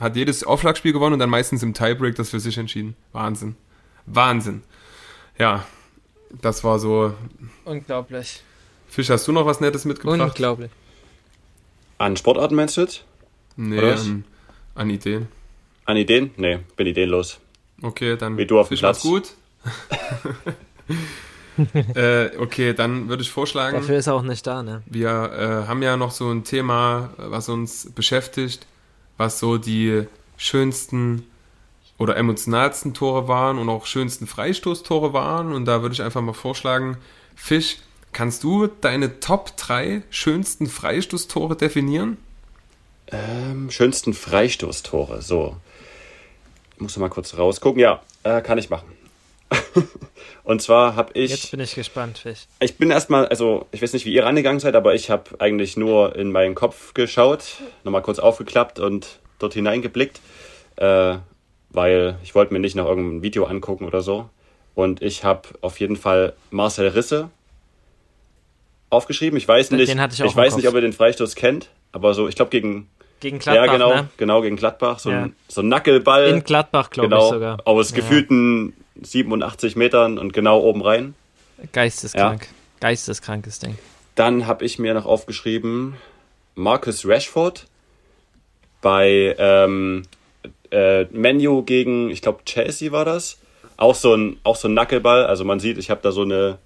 Hat 0.00 0.16
jedes 0.16 0.42
Aufschlagspiel 0.42 0.92
gewonnen 0.92 1.12
und 1.12 1.18
dann 1.20 1.30
meistens 1.30 1.62
im 1.62 1.72
Tiebreak 1.72 2.16
das 2.16 2.30
für 2.30 2.40
sich 2.40 2.58
entschieden. 2.58 2.96
Wahnsinn. 3.12 3.54
Wahnsinn. 4.06 4.64
Ja, 5.38 5.64
das 6.30 6.64
war 6.64 6.78
so. 6.78 7.14
Unglaublich. 7.64 8.42
Fisch, 8.88 9.10
hast 9.10 9.26
du 9.26 9.32
noch 9.32 9.46
was 9.46 9.60
Nettes 9.60 9.84
mitgebracht? 9.84 10.20
Unglaublich. 10.20 10.70
An 11.98 12.16
Sportarten 12.16 12.54
meinst 12.54 12.76
du 12.76 12.82
jetzt? 12.82 13.04
Nee, 13.56 13.78
an, 13.78 14.24
an 14.74 14.90
Ideen. 14.90 15.28
An 15.84 15.96
Ideen? 15.96 16.30
Nee, 16.36 16.60
bin 16.76 16.86
ideenlos. 16.86 17.40
Okay, 17.82 18.16
dann 18.16 18.36
Wie 18.36 18.46
du 18.46 18.58
auf 18.58 18.68
dem 18.68 18.70
Fisch, 18.70 18.82
mach's 18.82 19.02
Platz. 19.02 19.12
gut. 19.12 19.34
äh, 21.94 22.36
okay, 22.38 22.74
dann 22.74 23.08
würde 23.08 23.22
ich 23.22 23.30
vorschlagen, 23.30 23.76
Dafür 23.76 23.98
ist 23.98 24.06
er 24.06 24.14
auch 24.14 24.22
nicht 24.22 24.46
da, 24.46 24.62
ne? 24.62 24.82
wir 24.86 25.08
äh, 25.08 25.68
haben 25.68 25.82
ja 25.82 25.96
noch 25.96 26.10
so 26.10 26.30
ein 26.30 26.44
Thema, 26.44 27.10
was 27.16 27.48
uns 27.48 27.90
beschäftigt, 27.94 28.66
was 29.16 29.38
so 29.38 29.56
die 29.56 30.06
schönsten 30.36 31.26
oder 31.98 32.16
emotionalsten 32.16 32.94
Tore 32.94 33.28
waren 33.28 33.58
und 33.58 33.68
auch 33.68 33.86
schönsten 33.86 34.26
Freistoßtore 34.26 35.12
waren. 35.12 35.52
Und 35.52 35.64
da 35.64 35.82
würde 35.82 35.94
ich 35.94 36.02
einfach 36.02 36.20
mal 36.20 36.32
vorschlagen, 36.32 36.96
Fisch, 37.36 37.78
kannst 38.12 38.44
du 38.44 38.66
deine 38.66 39.20
Top 39.20 39.56
3 39.56 40.02
schönsten 40.10 40.66
Freistoßtore 40.66 41.56
definieren? 41.56 42.16
Ähm, 43.08 43.70
schönsten 43.70 44.14
Freistoßtore. 44.14 45.22
So. 45.22 45.56
Ich 46.74 46.80
muss 46.80 46.96
mal 46.96 47.10
kurz 47.10 47.36
rausgucken. 47.36 47.80
Ja, 47.80 48.02
äh, 48.22 48.40
kann 48.40 48.58
ich 48.58 48.70
machen. 48.70 48.88
Und 50.44 50.62
zwar 50.62 50.96
habe 50.96 51.12
ich. 51.14 51.30
Jetzt 51.30 51.50
bin 51.50 51.60
ich 51.60 51.74
gespannt, 51.74 52.18
Fisch. 52.18 52.46
Ich 52.60 52.76
bin 52.76 52.90
erstmal, 52.90 53.26
also 53.28 53.66
ich 53.70 53.82
weiß 53.82 53.92
nicht, 53.92 54.04
wie 54.04 54.12
ihr 54.12 54.24
rangegangen 54.24 54.60
seid, 54.60 54.74
aber 54.74 54.94
ich 54.94 55.10
habe 55.10 55.40
eigentlich 55.40 55.76
nur 55.76 56.16
in 56.16 56.32
meinen 56.32 56.54
Kopf 56.54 56.94
geschaut, 56.94 57.56
nochmal 57.84 58.02
kurz 58.02 58.18
aufgeklappt 58.18 58.78
und 58.78 59.20
dort 59.38 59.54
hineingeblickt, 59.54 60.20
äh, 60.76 61.16
weil 61.74 62.16
ich 62.22 62.34
wollte 62.34 62.52
mir 62.52 62.60
nicht 62.60 62.76
noch 62.76 62.86
irgendein 62.86 63.22
Video 63.22 63.44
angucken 63.44 63.84
oder 63.84 64.00
so. 64.00 64.28
Und 64.74 65.02
ich 65.02 65.22
habe 65.24 65.48
auf 65.60 65.78
jeden 65.80 65.96
Fall 65.96 66.32
Marcel 66.50 66.88
Risse 66.88 67.28
aufgeschrieben. 68.90 69.36
Ich 69.36 69.46
weiß 69.46 69.70
nicht, 69.72 69.88
ich 69.88 69.90
ich 69.90 70.36
weiß 70.36 70.52
Kopf. 70.52 70.56
nicht, 70.56 70.68
ob 70.68 70.74
ihr 70.74 70.80
den 70.80 70.92
Freistoß 70.92 71.34
kennt, 71.34 71.68
aber 71.92 72.14
so, 72.14 72.28
ich 72.28 72.36
glaube 72.36 72.50
gegen, 72.50 72.88
Gegen 73.20 73.38
Gladbach, 73.38 73.64
ja 73.66 73.72
genau, 73.72 73.94
ne? 73.94 74.08
genau 74.16 74.42
gegen 74.42 74.56
Gladbach, 74.56 74.98
so 74.98 75.10
Ja. 75.10 75.22
ein, 75.24 75.36
so 75.48 75.62
ein 75.62 75.68
Nackelball. 75.68 76.26
In 76.26 76.44
Gladbach, 76.44 76.90
glaube 76.90 77.08
genau, 77.08 77.26
ich 77.26 77.32
sogar. 77.32 77.58
aus 77.64 77.90
Ja. 77.90 77.96
gefühlten 77.96 78.74
87 79.02 79.76
Metern 79.76 80.18
und 80.18 80.32
genau 80.32 80.60
oben 80.60 80.82
rein. 80.82 81.14
Geisteskrank. 81.72 82.48
Geisteskrankes 82.80 83.58
Ding. 83.60 83.78
Dann 84.14 84.46
habe 84.46 84.64
ich 84.64 84.78
mir 84.78 84.94
noch 84.94 85.06
aufgeschrieben, 85.06 85.96
Marcus 86.54 87.06
Rashford 87.06 87.66
bei 88.82 89.34
ähm, 89.38 90.02
äh, 90.74 91.06
Menu 91.12 91.62
gegen, 91.62 92.10
ich 92.10 92.20
glaube, 92.20 92.44
Chelsea 92.44 92.90
war 92.90 93.04
das. 93.04 93.38
Auch 93.76 93.94
so 93.94 94.14
ein, 94.14 94.38
auch 94.42 94.56
so 94.56 94.68
ein 94.68 94.74
Nackelball. 94.74 95.24
Also 95.24 95.44
man 95.44 95.60
sieht, 95.60 95.78
ich 95.78 95.90
habe 95.90 96.00
da 96.02 96.12
so 96.12 96.22
eine, 96.22 96.58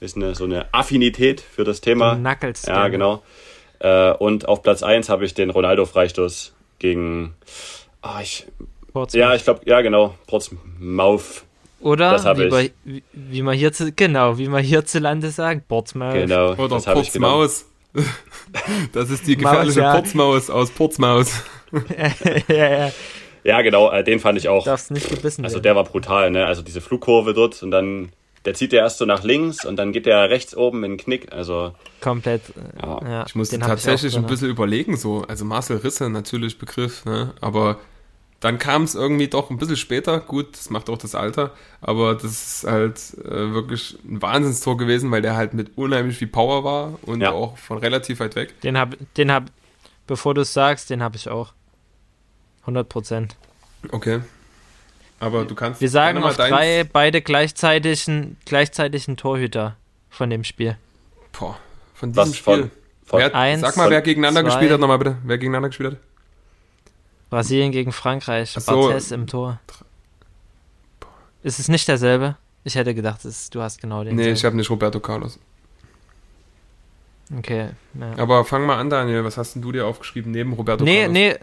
ist 0.00 0.16
eine, 0.16 0.34
so 0.34 0.44
eine 0.44 0.72
Affinität 0.72 1.40
für 1.40 1.64
das 1.64 1.80
Thema. 1.80 2.16
Nackelst 2.16 2.66
ja, 2.66 2.88
genau. 2.88 3.22
Äh, 3.80 4.12
und 4.12 4.48
auf 4.48 4.62
Platz 4.62 4.82
1 4.82 5.08
habe 5.08 5.24
ich 5.24 5.34
den 5.34 5.50
Ronaldo-Freistoß 5.50 6.52
gegen, 6.78 7.34
ah, 8.02 8.20
ich, 8.22 8.46
Portsmouth. 8.92 9.20
ja, 9.20 9.34
ich 9.34 9.44
glaube, 9.44 9.60
ja, 9.66 9.80
genau, 9.82 10.14
Portsmouth. 10.26 11.44
Oder 11.80 12.12
das 12.12 12.24
hab 12.24 12.38
wie, 12.38 12.44
ich. 12.44 12.50
bei, 12.50 12.70
wie, 12.84 13.02
wie 13.12 13.42
man 13.42 13.54
hier 13.54 13.72
zu, 13.72 13.92
genau, 13.92 14.38
wie 14.38 14.48
man 14.48 14.64
hierzulande 14.64 15.30
sagt, 15.30 15.68
Portsmouth. 15.68 16.14
Genau, 16.14 16.54
Oder 16.54 16.68
das 16.76 16.86
habe 16.86 17.00
ich 17.00 17.12
genommen. 17.12 17.34
Portsmaus. 17.34 17.66
Das 18.92 19.10
ist 19.10 19.26
die 19.26 19.36
gefährliche 19.36 19.80
ja. 19.80 19.92
Portsmaus 19.92 20.50
aus 20.50 20.70
Portsmaus. 20.70 21.42
ja, 22.48 22.86
ja. 22.86 22.92
Ja, 23.44 23.60
genau, 23.62 23.90
äh, 23.90 24.02
den 24.02 24.20
fand 24.20 24.38
ich 24.38 24.48
auch. 24.48 24.64
Darfst 24.64 24.90
nicht 24.90 25.08
gebissen 25.10 25.44
Also 25.44 25.60
der 25.60 25.76
war 25.76 25.84
brutal, 25.84 26.30
ne? 26.30 26.46
Also 26.46 26.62
diese 26.62 26.80
Flugkurve 26.80 27.34
dort 27.34 27.62
und 27.62 27.70
dann, 27.70 28.10
der 28.46 28.54
zieht 28.54 28.72
ja 28.72 28.80
erst 28.80 28.98
so 28.98 29.04
nach 29.04 29.22
links 29.22 29.64
und 29.66 29.76
dann 29.76 29.92
geht 29.92 30.06
der 30.06 30.30
rechts 30.30 30.56
oben 30.56 30.82
in 30.84 30.92
den 30.92 30.96
Knick. 30.98 31.32
Also 31.32 31.74
Komplett. 32.00 32.42
äh, 32.50 32.82
Ja, 32.82 33.00
Ja, 33.06 33.24
Ich 33.26 33.34
musste 33.34 33.58
tatsächlich 33.58 34.14
auch 34.14 34.18
ein 34.20 34.26
bisschen 34.26 34.48
überlegen, 34.48 34.96
so. 34.96 35.24
Also 35.28 35.44
Marcel 35.44 35.76
Risse 35.76 36.08
natürlich 36.10 36.58
Begriff, 36.58 37.04
ne? 37.04 37.34
Aber 37.42 37.78
dann 38.40 38.58
kam 38.58 38.82
es 38.82 38.94
irgendwie 38.94 39.28
doch 39.28 39.48
ein 39.50 39.56
bisschen 39.58 39.76
später. 39.76 40.20
Gut, 40.20 40.54
das 40.54 40.68
macht 40.70 40.88
auch 40.90 40.98
das 40.98 41.14
Alter. 41.14 41.52
Aber 41.80 42.14
das 42.14 42.24
ist 42.24 42.64
halt 42.66 42.98
äh, 43.24 43.52
wirklich 43.54 43.96
ein 44.04 44.20
Wahnsinnstor 44.20 44.76
gewesen, 44.76 45.10
weil 45.10 45.22
der 45.22 45.36
halt 45.36 45.54
mit 45.54 45.76
unheimlich 45.76 46.16
viel 46.18 46.28
Power 46.28 46.62
war 46.64 46.98
und 47.02 47.20
Ja. 47.22 47.32
auch 47.32 47.56
von 47.58 47.78
relativ 47.78 48.20
weit 48.20 48.36
weg. 48.36 48.60
Den 48.62 48.76
hab, 48.78 48.94
den 49.16 49.30
hab, 49.32 49.44
bevor 50.06 50.34
du 50.34 50.42
es 50.42 50.52
sagst, 50.52 50.90
den 50.90 51.02
habe 51.02 51.16
ich 51.16 51.28
auch. 51.28 51.52
100 52.66 52.88
Prozent. 52.88 53.36
Okay. 53.90 54.20
Aber 55.20 55.44
du 55.44 55.54
kannst 55.54 55.80
Wir 55.80 55.88
sagen 55.88 56.18
deins- 56.22 56.36
drei 56.36 56.84
beide 56.84 57.22
gleichzeitigen, 57.22 58.36
gleichzeitigen 58.44 59.16
Torhüter 59.16 59.76
von 60.10 60.28
dem 60.30 60.44
Spiel. 60.44 60.76
Boah, 61.38 61.58
von 61.94 62.10
diesem 62.12 62.22
was 62.30 62.36
von, 62.38 62.58
Spiel. 62.58 62.70
von 63.06 63.20
Wer, 63.20 63.34
Eins, 63.34 63.60
sag 63.62 63.76
mal, 63.76 63.90
wer 63.90 64.02
gegeneinander 64.02 64.42
zwei. 64.42 64.48
gespielt 64.50 64.72
hat, 64.72 64.80
nochmal 64.80 64.98
bitte. 64.98 65.16
Wer 65.24 65.38
gegeneinander 65.38 65.68
gespielt 65.68 65.92
hat? 65.92 65.98
Brasilien 67.30 67.72
gegen 67.72 67.92
Frankreich. 67.92 68.54
Ach 68.56 68.60
so. 68.60 68.80
Barthez 68.88 69.10
im 69.10 69.26
Tor. 69.26 69.60
Ist 71.42 71.58
es 71.58 71.68
nicht 71.68 71.86
derselbe? 71.88 72.36
Ich 72.64 72.74
hätte 72.76 72.94
gedacht, 72.94 73.24
es, 73.24 73.50
du 73.50 73.60
hast 73.60 73.80
genau 73.80 74.04
den. 74.04 74.16
Nee, 74.16 74.30
ich 74.30 74.44
habe 74.44 74.56
nicht 74.56 74.70
Roberto 74.70 75.00
Carlos. 75.00 75.38
Okay. 77.38 77.70
Ja. 77.98 78.18
Aber 78.18 78.44
fang 78.44 78.66
mal 78.66 78.78
an, 78.78 78.90
Daniel. 78.90 79.24
Was 79.24 79.36
hast 79.36 79.54
denn 79.54 79.62
du 79.62 79.72
dir 79.72 79.86
aufgeschrieben 79.86 80.30
neben 80.32 80.52
Roberto 80.52 80.84
Nee, 80.84 81.06
Carlos? 81.06 81.12
nee. 81.12 81.34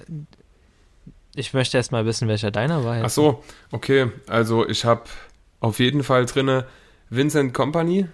Ich 1.35 1.53
möchte 1.53 1.77
erst 1.77 1.91
mal 1.91 2.05
wissen, 2.05 2.27
welcher 2.27 2.51
deiner 2.51 2.83
war. 2.83 2.97
Ach 2.97 3.03
Jetzt. 3.03 3.15
so, 3.15 3.43
okay. 3.71 4.07
Also 4.27 4.67
ich 4.67 4.83
habe 4.85 5.03
auf 5.61 5.79
jeden 5.79 6.03
Fall 6.03 6.25
drinne 6.25 6.65
Vincent 7.09 7.53
Company. 7.53 8.07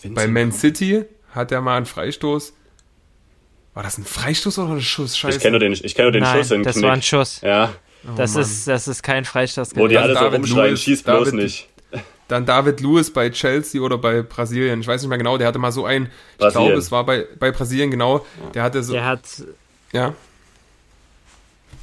Vincent 0.00 0.14
Bei 0.14 0.26
Man 0.28 0.52
City 0.52 1.04
hat 1.34 1.52
er 1.52 1.60
mal 1.60 1.76
einen 1.76 1.86
Freistoß. 1.86 2.52
War 3.74 3.82
das 3.82 3.98
ein 3.98 4.04
Freistoß 4.04 4.58
oder 4.58 4.72
ein 4.74 4.80
Schuss? 4.80 5.16
Scheiße. 5.16 5.36
Ich 5.36 5.42
kenne 5.42 5.52
nur 5.58 5.60
den, 5.60 5.72
ich 5.72 5.94
kenn 5.94 6.04
nur 6.06 6.12
den 6.12 6.22
Nein, 6.22 6.38
Schuss 6.38 6.50
in 6.50 6.62
das 6.62 6.74
Knick. 6.74 6.84
war 6.84 6.92
ein 6.92 7.02
Schuss. 7.02 7.40
Ja, 7.42 7.74
das, 8.16 8.34
Mann. 8.34 8.42
ist, 8.42 8.66
das 8.68 8.88
ist 8.88 9.02
kein 9.02 9.24
Freistoß. 9.24 9.76
wo 9.76 9.86
die 9.86 9.94
Dann 9.94 10.04
alle 10.04 10.14
so 10.14 10.20
David 10.20 10.38
rumschreien, 10.40 10.70
Luiz, 10.70 10.80
schieß 10.80 11.02
bloß 11.02 11.28
David- 11.30 11.34
nicht. 11.34 11.68
Dann 12.28 12.44
David 12.44 12.80
Lewis 12.80 13.10
bei 13.10 13.30
Chelsea 13.30 13.80
oder 13.80 13.96
bei 13.96 14.20
Brasilien. 14.22 14.80
Ich 14.82 14.86
weiß 14.86 15.00
nicht 15.00 15.08
mehr 15.08 15.16
genau. 15.16 15.38
Der 15.38 15.46
hatte 15.46 15.58
mal 15.58 15.72
so 15.72 15.86
einen. 15.86 16.10
Ich 16.38 16.48
glaube, 16.48 16.74
es 16.74 16.92
war 16.92 17.06
bei, 17.06 17.26
bei 17.38 17.50
Brasilien 17.50 17.90
genau. 17.90 18.24
Der 18.52 18.62
hatte 18.64 18.82
so. 18.82 18.92
Der 18.92 19.06
hat, 19.06 19.20
Ja. 19.92 20.14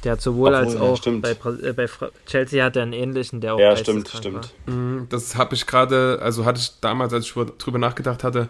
Der 0.06 0.12
hat 0.12 0.20
sowohl 0.22 0.54
Obwohl, 0.54 0.64
als 0.64 0.74
ja, 0.74 0.80
auch 0.80 0.96
stimmt. 0.96 1.22
bei, 1.22 1.32
äh, 1.32 1.72
bei 1.72 1.86
Chelsea 2.26 2.64
hat 2.64 2.76
er 2.76 2.84
einen 2.84 2.92
ähnlichen, 2.92 3.40
der 3.40 3.54
auch 3.54 3.58
Ja, 3.58 3.76
stimmt, 3.76 4.08
stimmt. 4.08 4.54
Mhm, 4.66 5.08
Das 5.10 5.34
habe 5.34 5.56
ich 5.56 5.66
gerade, 5.66 6.20
also 6.22 6.44
hatte 6.44 6.60
ich 6.60 6.78
damals, 6.80 7.12
als 7.12 7.26
ich 7.26 7.32
drüber 7.58 7.78
nachgedacht 7.78 8.22
hatte, 8.22 8.48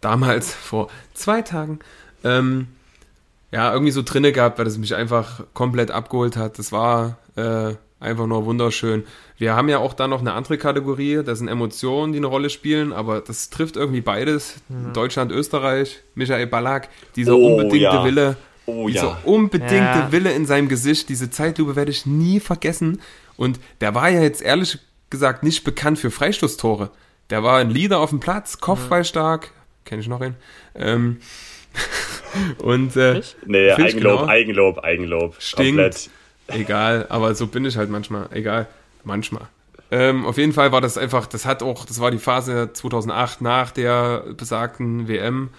damals 0.00 0.52
vor 0.54 0.88
zwei 1.14 1.42
Tagen, 1.42 1.78
ähm, 2.24 2.66
ja, 3.52 3.72
irgendwie 3.72 3.92
so 3.92 4.02
drinne 4.02 4.32
gehabt, 4.32 4.58
weil 4.58 4.66
es 4.66 4.78
mich 4.78 4.96
einfach 4.96 5.44
komplett 5.54 5.92
abgeholt 5.92 6.36
hat. 6.36 6.58
Das 6.58 6.72
war 6.72 7.18
äh, 7.36 7.74
einfach 8.00 8.26
nur 8.26 8.44
wunderschön. 8.44 9.04
Wir 9.38 9.54
haben 9.54 9.68
ja 9.68 9.78
auch 9.78 9.94
da 9.94 10.08
noch 10.08 10.20
eine 10.20 10.32
andere 10.32 10.58
Kategorie, 10.58 11.22
das 11.24 11.38
sind 11.38 11.46
Emotionen, 11.46 12.12
die 12.12 12.18
eine 12.18 12.26
Rolle 12.26 12.50
spielen, 12.50 12.92
aber 12.92 13.20
das 13.20 13.48
trifft 13.50 13.76
irgendwie 13.76 14.00
beides. 14.00 14.56
Deutschland, 14.92 15.30
Österreich, 15.30 16.02
Michael 16.16 16.48
Ballack, 16.48 16.88
dieser 17.14 17.36
Oh, 17.36 17.46
unbedingte 17.52 17.78
ja. 17.78 18.04
Wille, 18.04 18.36
Oh 18.66 18.88
dieser 18.88 19.02
ja. 19.02 19.20
unbedingte 19.24 19.74
Ja. 19.76 20.12
Wille 20.12 20.32
in 20.32 20.46
seinem 20.46 20.68
Gesicht, 20.68 21.08
diese 21.08 21.30
Zeitlupe 21.30 21.76
werde 21.76 21.90
ich 21.90 22.04
nie 22.04 22.40
vergessen. 22.40 23.00
Und 23.36 23.60
der 23.80 23.94
war 23.94 24.08
ja 24.10 24.22
jetzt 24.22 24.42
ehrlich 24.42 24.78
gesagt 25.10 25.42
nicht 25.42 25.64
bekannt 25.64 25.98
für 25.98 26.10
Freistoßtore. 26.10 26.90
Der 27.30 27.42
war 27.42 27.58
ein 27.58 27.70
Leader 27.70 28.00
auf 28.00 28.10
dem 28.10 28.20
Platz, 28.20 28.58
Kopfballstark, 28.58 29.50
kenne 29.84 30.00
ich 30.00 30.08
noch 30.08 30.20
einen. 30.20 30.36
Ähm, 30.74 31.18
und 32.58 32.96
äh? 32.96 33.22
Nee, 33.44 33.72
Eigenlob, 33.72 34.20
genau. 34.20 34.26
Eigenlob, 34.26 34.78
Eigenlob. 34.78 35.36
Stinkt. 35.38 35.78
Komplett. 35.78 36.10
egal, 36.48 37.06
aber 37.08 37.34
so 37.34 37.46
bin 37.46 37.64
ich 37.64 37.76
halt 37.76 37.90
manchmal. 37.90 38.28
Egal, 38.32 38.66
manchmal. 39.04 39.48
Ähm, 39.90 40.26
auf 40.26 40.36
jeden 40.36 40.52
Fall 40.52 40.72
war 40.72 40.80
das 40.80 40.98
einfach, 40.98 41.26
das 41.26 41.46
hat 41.46 41.62
auch, 41.62 41.84
das 41.84 42.00
war 42.00 42.10
die 42.10 42.18
Phase 42.18 42.70
2008 42.72 43.40
nach 43.40 43.70
der 43.70 44.24
besagten 44.36 45.06
WM. 45.08 45.50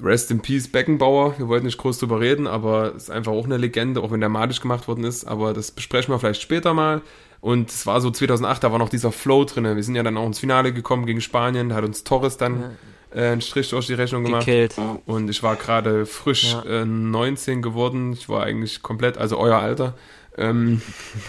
Rest 0.00 0.30
in 0.30 0.40
Peace 0.40 0.68
Beckenbauer. 0.70 1.38
Wir 1.38 1.48
wollten 1.48 1.66
nicht 1.66 1.78
groß 1.78 1.98
drüber 1.98 2.20
reden, 2.20 2.46
aber 2.46 2.94
es 2.94 3.04
ist 3.04 3.10
einfach 3.10 3.32
auch 3.32 3.44
eine 3.44 3.56
Legende, 3.56 4.00
auch 4.02 4.10
wenn 4.12 4.20
der 4.20 4.28
malig 4.28 4.60
gemacht 4.60 4.86
worden 4.88 5.04
ist. 5.04 5.24
Aber 5.24 5.52
das 5.52 5.70
besprechen 5.72 6.12
wir 6.14 6.18
vielleicht 6.18 6.42
später 6.42 6.74
mal. 6.74 7.02
Und 7.40 7.70
es 7.70 7.86
war 7.86 8.00
so 8.00 8.10
2008, 8.10 8.62
da 8.62 8.70
war 8.70 8.78
noch 8.78 8.90
dieser 8.90 9.12
Flow 9.12 9.44
drin. 9.44 9.64
Wir 9.64 9.82
sind 9.82 9.94
ja 9.96 10.02
dann 10.02 10.16
auch 10.16 10.26
ins 10.26 10.38
Finale 10.38 10.72
gekommen 10.72 11.06
gegen 11.06 11.20
Spanien. 11.20 11.70
Da 11.70 11.76
hat 11.76 11.84
uns 11.84 12.04
Torres 12.04 12.36
dann 12.36 12.76
äh, 13.14 13.28
einen 13.28 13.40
Strich 13.40 13.70
durch 13.70 13.86
die 13.86 13.94
Rechnung 13.94 14.24
gemacht. 14.24 14.44
Gekillt. 14.44 14.76
Und 15.06 15.28
ich 15.30 15.42
war 15.42 15.56
gerade 15.56 16.06
frisch 16.06 16.52
Ja. 16.52 16.82
äh, 16.82 16.84
19 16.84 17.62
geworden. 17.62 18.12
Ich 18.12 18.28
war 18.28 18.42
eigentlich 18.44 18.82
komplett, 18.82 19.16
also 19.18 19.38
euer 19.38 19.58
Alter. 19.58 19.94
Ähm, 20.36 20.82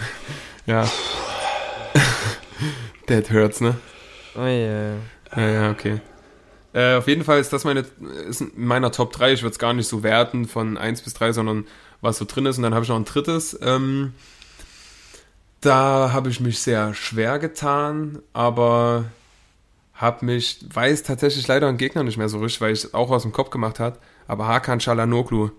ja. 0.66 0.86
That 3.06 3.30
hurts, 3.32 3.60
ne? 3.60 3.76
Oh, 4.36 4.40
yeah. 4.40 4.94
Ja, 5.36 5.48
ja, 5.48 5.70
okay. 5.70 6.00
Äh, 6.74 6.94
auf 6.96 7.06
jeden 7.08 7.24
Fall 7.24 7.38
ist 7.40 7.52
das 7.52 7.64
meine, 7.64 7.84
ist 8.28 8.40
in 8.40 8.50
meiner 8.56 8.90
Top 8.92 9.12
3. 9.12 9.32
Ich 9.32 9.42
würde 9.42 9.52
es 9.52 9.58
gar 9.58 9.74
nicht 9.74 9.88
so 9.88 10.02
werten 10.02 10.46
von 10.46 10.78
1 10.78 11.02
bis 11.02 11.14
3, 11.14 11.32
sondern 11.32 11.66
was 12.00 12.18
so 12.18 12.24
drin 12.24 12.46
ist. 12.46 12.56
Und 12.56 12.62
dann 12.62 12.74
habe 12.74 12.82
ich 12.84 12.88
noch 12.88 12.96
ein 12.96 13.04
drittes. 13.04 13.58
Ähm, 13.62 14.14
da 15.60 16.10
habe 16.12 16.30
ich 16.30 16.40
mich 16.40 16.60
sehr 16.60 16.94
schwer 16.94 17.38
getan, 17.38 18.20
aber 18.32 19.04
habe 19.94 20.24
mich, 20.24 20.58
weiß 20.72 21.04
tatsächlich 21.04 21.46
leider 21.46 21.68
einen 21.68 21.78
Gegner 21.78 22.02
nicht 22.02 22.16
mehr 22.16 22.28
so 22.28 22.40
richtig, 22.40 22.60
weil 22.60 22.72
ich 22.72 22.84
es 22.84 22.94
auch 22.94 23.10
aus 23.10 23.22
dem 23.22 23.32
Kopf 23.32 23.50
gemacht 23.50 23.78
hat. 23.78 23.98
Aber 24.26 24.48
Hakan 24.48 24.80
Çalhanoğlu. 24.80 25.50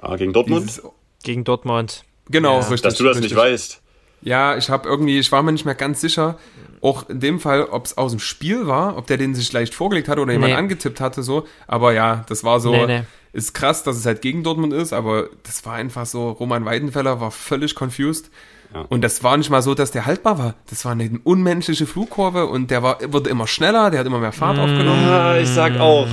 Ah, 0.00 0.16
gegen 0.16 0.32
Dortmund? 0.32 0.68
Dieses, 0.68 0.82
Gegen 1.24 1.42
Dortmund. 1.44 2.04
genau, 2.30 2.54
Ja. 2.60 2.68
richtig. 2.68 2.82
Dass 2.82 2.94
du 2.94 3.04
das 3.04 3.16
richtig. 3.16 3.32
nicht 3.32 3.40
weißt. 3.40 3.80
Ja, 4.22 4.56
ich 4.56 4.70
habe 4.70 4.88
irgendwie, 4.88 5.18
ich 5.18 5.32
war 5.32 5.42
mir 5.42 5.52
nicht 5.52 5.64
mehr 5.64 5.74
ganz 5.74 6.00
sicher, 6.00 6.38
auch 6.82 7.08
in 7.08 7.20
dem 7.20 7.40
Fall, 7.40 7.64
ob 7.64 7.86
es 7.86 7.96
aus 7.98 8.12
dem 8.12 8.20
Spiel 8.20 8.66
war, 8.66 8.96
ob 8.96 9.06
der 9.06 9.16
den 9.16 9.34
sich 9.34 9.52
leicht 9.52 9.74
vorgelegt 9.74 10.08
hatte 10.08 10.20
oder 10.20 10.32
jemand 10.32 10.52
Nee. 10.52 10.58
angetippt 10.58 11.00
hatte, 11.00 11.22
so. 11.22 11.46
Aber 11.66 11.92
ja, 11.92 12.24
das 12.28 12.44
war 12.44 12.60
so, 12.60 12.70
Nee, 12.72 12.86
nee. 12.86 13.02
ist 13.32 13.54
krass, 13.54 13.82
dass 13.82 13.96
es 13.96 14.06
halt 14.06 14.22
gegen 14.22 14.42
Dortmund 14.42 14.72
ist, 14.72 14.92
aber 14.92 15.28
das 15.44 15.64
war 15.66 15.74
einfach 15.74 16.06
so, 16.06 16.30
Roman 16.30 16.64
Weidenfeller 16.64 17.20
war 17.20 17.30
völlig 17.30 17.74
confused. 17.78 18.30
Ja. 18.74 18.82
Und 18.90 19.00
das 19.02 19.22
war 19.24 19.36
nicht 19.38 19.48
mal 19.48 19.62
so, 19.62 19.74
dass 19.74 19.92
der 19.92 20.04
haltbar 20.04 20.38
war. 20.38 20.54
Das 20.68 20.84
war 20.84 20.92
eine 20.92 21.18
unmenschliche 21.24 21.86
Flugkurve 21.86 22.46
und 22.46 22.70
der 22.70 22.82
war, 22.82 22.98
wurde 23.12 23.30
immer 23.30 23.46
schneller, 23.46 23.90
der 23.90 24.00
hat 24.00 24.06
immer 24.06 24.18
mehr 24.18 24.32
Fahrt 24.32 24.58
Mm. 24.58 24.60
aufgenommen. 24.60 25.04
Ah, 25.08 25.38
ich 25.38 25.48
sag 25.48 25.78
auch. 25.80 26.06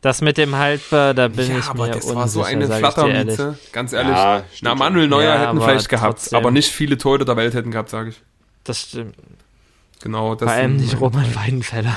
Das 0.00 0.20
mit 0.20 0.38
dem 0.38 0.56
Haltbar, 0.56 1.12
da 1.14 1.26
bin 1.28 1.48
Ja, 1.50 1.58
ich 1.58 1.64
aber 1.66 1.86
mir 1.86 1.92
das 1.92 2.04
unsicher, 2.04 2.16
war 2.16 2.28
so 2.28 2.42
eine. 2.42 2.66
Flattermiete, 2.66 3.58
ganz 3.72 3.92
ehrlich. 3.92 4.12
Ja, 4.16 4.42
Na, 4.62 4.74
Manuel 4.76 5.08
Neuer 5.08 5.34
Ja, 5.34 5.46
hätten 5.48 5.60
vielleicht 5.60 5.88
gehabt, 5.88 6.18
trotzdem. 6.20 6.36
aber 6.38 6.50
nicht 6.52 6.70
viele 6.70 6.98
Torhüter 6.98 7.24
der 7.24 7.36
Welt 7.36 7.54
hätten 7.54 7.70
gehabt, 7.72 7.90
sage 7.90 8.10
ich. 8.10 8.22
Das 8.64 8.80
stimmt. 8.80 9.14
Genau, 10.02 10.34
das 10.34 10.48
Vor 10.50 10.52
allem 10.52 10.76
nicht 10.76 11.00
Roman 11.00 11.34
Weidenfeller. 11.34 11.96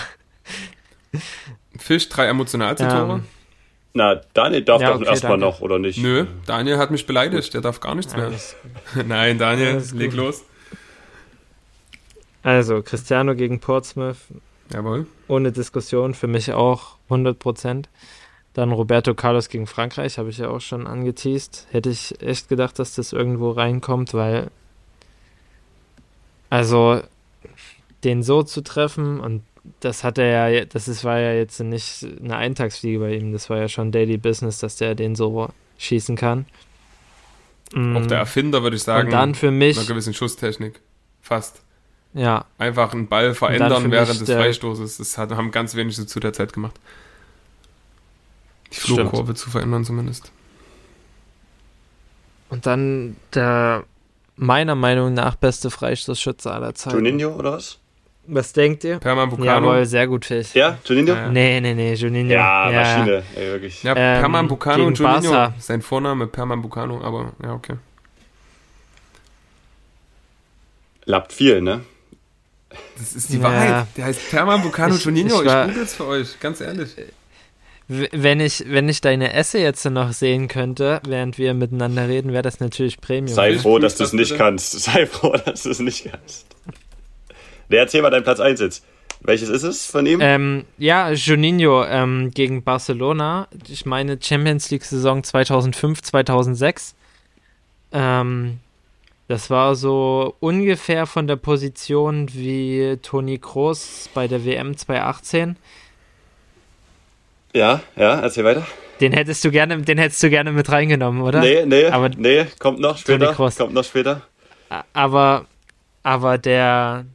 Fisch, 1.78 2.10
drei 2.10 2.28
Emotionalzitore. 2.28 3.16
Ähm, 3.16 3.24
Na, 3.94 4.22
Daniel 4.34 4.64
darf 4.64 4.82
Ja, 4.82 4.90
doch 4.94 5.02
okay, 5.02 5.10
erstmal 5.10 5.38
noch, 5.38 5.62
oder 5.62 5.80
nicht? 5.80 5.98
Nö, 6.02 6.26
Daniel 6.46 6.78
hat 6.78 6.92
mich 6.92 7.06
beleidigt, 7.06 7.54
der 7.54 7.62
darf 7.62 7.80
gar 7.80 7.96
nichts 7.96 8.16
mehr. 8.16 8.32
Nein, 9.08 9.38
Daniel, 9.38 9.82
leg 9.94 10.12
gut. 10.12 10.18
los. 10.20 10.44
Also, 12.44 12.82
Cristiano 12.82 13.36
gegen 13.36 13.60
Portsmouth, 13.60 14.18
Jawohl. 14.74 15.06
ohne 15.28 15.52
Diskussion, 15.52 16.14
für 16.16 16.28
mich 16.28 16.52
auch 16.54 16.96
100%. 17.10 17.86
Dann 18.54 18.72
Roberto 18.72 19.14
Carlos 19.14 19.48
gegen 19.48 19.68
Frankreich, 19.68 20.18
habe 20.18 20.30
ich 20.30 20.40
ja 20.40 20.50
auch 20.50 20.60
schon 20.60 20.88
angeteased. 20.88 21.68
Hätte 21.72 21.90
ich 21.90 22.20
echt 22.22 22.50
gedacht, 22.50 22.80
dass 22.80 22.96
das 22.96 23.14
irgendwo 23.14 23.52
reinkommt, 23.52 24.14
weil. 24.14 24.50
Also, 26.50 27.02
den 28.04 28.24
so 28.24 28.44
zu 28.44 28.62
treffen 28.62 29.20
und 29.20 29.44
das 29.80 30.04
hat 30.04 30.18
er 30.18 30.50
ja, 30.50 30.66
das 30.66 30.88
ist, 30.88 31.04
war 31.04 31.20
ja 31.20 31.34
jetzt 31.34 31.60
nicht 31.60 32.06
eine 32.24 32.36
Eintagsfliege 32.36 33.00
bei 33.00 33.14
ihm, 33.16 33.32
das 33.32 33.50
war 33.50 33.58
ja 33.60 33.68
schon 33.68 33.92
Daily 33.92 34.18
Business, 34.18 34.58
dass 34.60 34.76
der 34.78 34.96
den 34.96 35.16
so 35.16 35.50
schießen 35.78 36.16
kann. 36.16 36.46
Auch 37.74 37.76
der 38.06 38.18
Mm, 38.18 38.22
Erfinder, 38.22 38.64
würde 38.64 38.76
ich 38.76 38.84
sagen, 38.84 39.08
Und 39.08 39.14
dann 39.14 39.36
für 39.36 39.52
mich, 39.52 39.78
einer 39.78 39.88
gewissen 39.88 40.14
Schusstechnik. 40.14 40.82
Fast. 41.22 41.62
ja, 42.14 42.44
Einfach 42.58 42.92
einen 42.94 43.08
Ball 43.08 43.34
verändern 43.36 43.92
während 43.92 44.20
des 44.20 44.24
der- 44.26 44.40
Freistoßes. 44.40 44.98
Das 44.98 45.18
hat, 45.18 45.32
haben 45.32 45.52
ganz 45.52 45.76
wenige 45.76 46.06
zu 46.06 46.20
der 46.20 46.34
Zeit 46.34 46.52
gemacht. 46.54 46.76
Die 48.74 48.76
Stimmt. 48.78 49.00
Flugkurve 49.00 49.36
zu 49.36 49.50
verändern 49.50 49.86
zumindest. 49.86 50.32
Und 52.50 52.66
dann 52.66 53.16
der 53.34 53.84
meiner 54.36 54.76
Meinung 54.76 55.14
nach 55.14 55.36
beste 55.36 55.70
Freistoßschütze 55.70 56.52
aller 56.52 56.74
Zeiten. 56.74 56.98
Juninho 57.06 57.30
oder 57.36 57.54
was? 57.54 57.78
Was 58.34 58.54
denkt 58.54 58.86
ihr? 58.86 58.98
Pernambucano. 58.98 59.46
Jawohl, 59.74 59.86
sehr 59.86 60.08
gut 60.08 60.24
Fisch. 60.24 60.54
Ja, 60.56 60.78
Juninho? 60.86 61.14
Ja. 61.14 61.28
Nee, 61.30 61.60
nee, 61.60 61.74
nee, 61.74 61.94
Juninho. 61.96 62.32
Ja, 62.32 62.70
Maschine, 62.74 63.24
ey, 63.36 63.48
wirklich. 63.52 63.84
Ja, 63.84 63.92
Ähm, 63.92 64.22
Pernambucano 64.22 64.86
und 64.86 64.98
Juninho. 64.98 65.32
Barca. 65.32 65.54
Sein 65.60 65.82
Vorname 65.82 66.28
Pernambucano, 66.28 67.02
aber 67.04 67.34
ja, 67.44 67.54
okay. 67.54 67.74
Lappt 71.06 71.34
viel, 71.34 71.62
ne? 71.62 71.82
Das 72.98 73.14
ist 73.16 73.30
die 73.34 73.38
Ja. 73.38 73.44
Wahrheit. 73.44 73.88
Der 73.98 74.06
heißt 74.06 74.30
Pernambucano 74.30 74.96
Ich- 74.96 75.04
Juninho. 75.04 75.36
ich 75.36 75.42
Ich, 75.42 75.48
war- 75.48 75.68
google 75.68 75.84
es 75.84 75.94
für 75.94 76.06
euch, 76.06 76.40
ganz 76.40 76.62
ehrlich. 76.62 76.92
Wenn 77.88 78.40
ich, 78.40 78.64
wenn 78.68 78.88
ich 78.88 79.02
deine 79.02 79.34
Esse 79.34 79.60
jetzt 79.60 79.84
noch 79.84 80.14
sehen 80.14 80.48
könnte, 80.48 81.02
während 81.06 81.38
wir 81.38 81.54
miteinander 81.54 82.08
reden, 82.08 82.32
wäre 82.32 82.44
das 82.44 82.62
natürlich 82.62 83.02
Premium. 83.02 83.36
Sei 83.36 83.58
froh, 83.60 83.80
dass 83.80 83.98
du 83.98 84.06
es 84.06 84.14
nicht 84.14 84.30
bitte. 84.30 84.42
kannst. 84.42 84.72
Sei 84.80 85.06
froh, 85.06 85.36
dass 85.44 85.64
du 85.64 85.72
es 85.72 85.80
nicht 85.80 86.10
kannst. 86.10 86.46
Der 87.72 87.82
erzähl 87.82 88.02
mal 88.02 88.10
deinen 88.10 88.24
Platz 88.24 88.40
1 88.40 88.60
jetzt. 88.60 88.86
Welches 89.22 89.50
ist 89.50 89.64
es 89.64 89.86
von 89.86 90.06
ihm? 90.06 90.20
Ähm, 90.22 90.66
ja, 90.78 91.12
Juninho 91.12 91.86
ähm, 91.86 92.32
gegen 92.34 92.64
Barcelona. 92.64 93.48
Ich 93.68 93.86
meine 93.86 94.18
Champions 94.22 94.72
League 94.72 94.84
Saison 94.84 95.24
2005, 95.24 96.02
2006. 96.02 96.96
Ähm, 97.92 98.60
das 99.28 99.50
war 99.50 99.76
so 99.76 100.36
ungefähr 100.40 101.06
von 101.06 101.28
der 101.28 101.36
Position 101.36 102.34
wie 102.34 102.98
Toni 103.02 103.38
Kroos 103.38 104.10
bei 104.14 104.28
der 104.28 104.44
WM 104.44 104.76
2018. 104.76 105.56
Ja, 107.54 107.82
ja, 107.96 108.20
erzähl 108.22 108.44
weiter. 108.44 108.66
Den 109.02 109.14
hättest 109.14 109.44
du 109.44 109.52
gerne, 109.52 109.82
den 109.82 109.98
hättest 109.98 110.22
du 110.24 110.30
gerne 110.30 110.52
mit 110.52 110.72
reingenommen, 110.72 111.22
oder? 111.22 111.40
Nee, 111.42 111.66
nee, 111.66 111.86
Aber- 111.88 112.10
nee, 112.10 112.46
kommt 112.60 112.80
noch 112.80 112.98
später. 112.98 113.34
Kroos. 113.34 113.56
Kommt 113.58 113.74
noch 113.74 113.84
später. 113.84 114.22
Aber, 114.94 115.46
aber 116.04 116.38
der, 116.38 117.06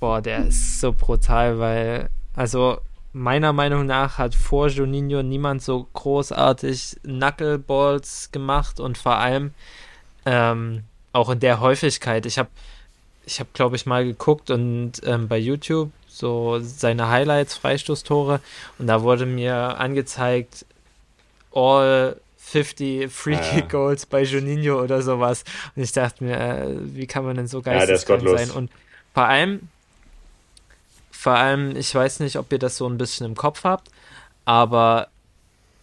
boah, 0.00 0.20
der 0.20 0.46
ist 0.46 0.80
so 0.80 0.92
brutal, 0.92 1.58
weil, 1.58 2.08
also 2.34 2.78
meiner 3.12 3.52
Meinung 3.52 3.86
nach 3.86 4.18
hat 4.18 4.34
vor 4.34 4.68
Juninho 4.68 5.22
niemand 5.22 5.62
so 5.62 5.86
großartig 5.92 6.98
Knuckleballs 7.02 8.30
gemacht 8.32 8.80
und 8.80 8.98
vor 8.98 9.16
allem 9.16 9.52
ähm, 10.26 10.84
auch 11.12 11.30
in 11.30 11.40
der 11.40 11.60
Häufigkeit. 11.60 12.26
Ich 12.26 12.38
habe, 12.38 12.50
ich 13.26 13.40
habe, 13.40 13.50
glaube 13.54 13.76
ich, 13.76 13.86
mal 13.86 14.04
geguckt 14.04 14.50
und 14.50 14.92
ähm, 15.04 15.28
bei 15.28 15.38
YouTube 15.38 15.90
so 16.06 16.58
seine 16.60 17.08
Highlights, 17.08 17.56
Freistoßtore 17.56 18.40
und 18.78 18.86
da 18.86 19.02
wurde 19.02 19.24
mir 19.26 19.78
angezeigt, 19.78 20.66
all 21.52 22.16
50 22.38 23.10
Free 23.10 23.32
Ja. 23.34 23.40
Kick 23.40 23.68
Goals 23.70 24.06
bei 24.06 24.22
Juninho 24.22 24.82
oder 24.82 25.02
sowas. 25.02 25.44
Und 25.76 25.82
ich 25.82 25.92
dachte 25.92 26.24
mir, 26.24 26.38
äh, 26.38 26.76
wie 26.94 27.06
kann 27.06 27.24
man 27.24 27.36
denn 27.36 27.46
so 27.46 27.60
geisteskrank 27.60 28.22
gottlos. 28.22 28.40
sein? 28.40 28.50
Und 28.50 28.70
vor 29.12 29.24
allem, 29.24 29.68
vor 31.20 31.32
allem, 31.34 31.74
ich 31.74 31.92
weiß 31.92 32.20
nicht, 32.20 32.36
ob 32.36 32.52
ihr 32.52 32.60
das 32.60 32.76
so 32.76 32.86
ein 32.88 32.96
bisschen 32.96 33.26
im 33.26 33.34
Kopf 33.34 33.64
habt, 33.64 33.90
aber 34.44 35.08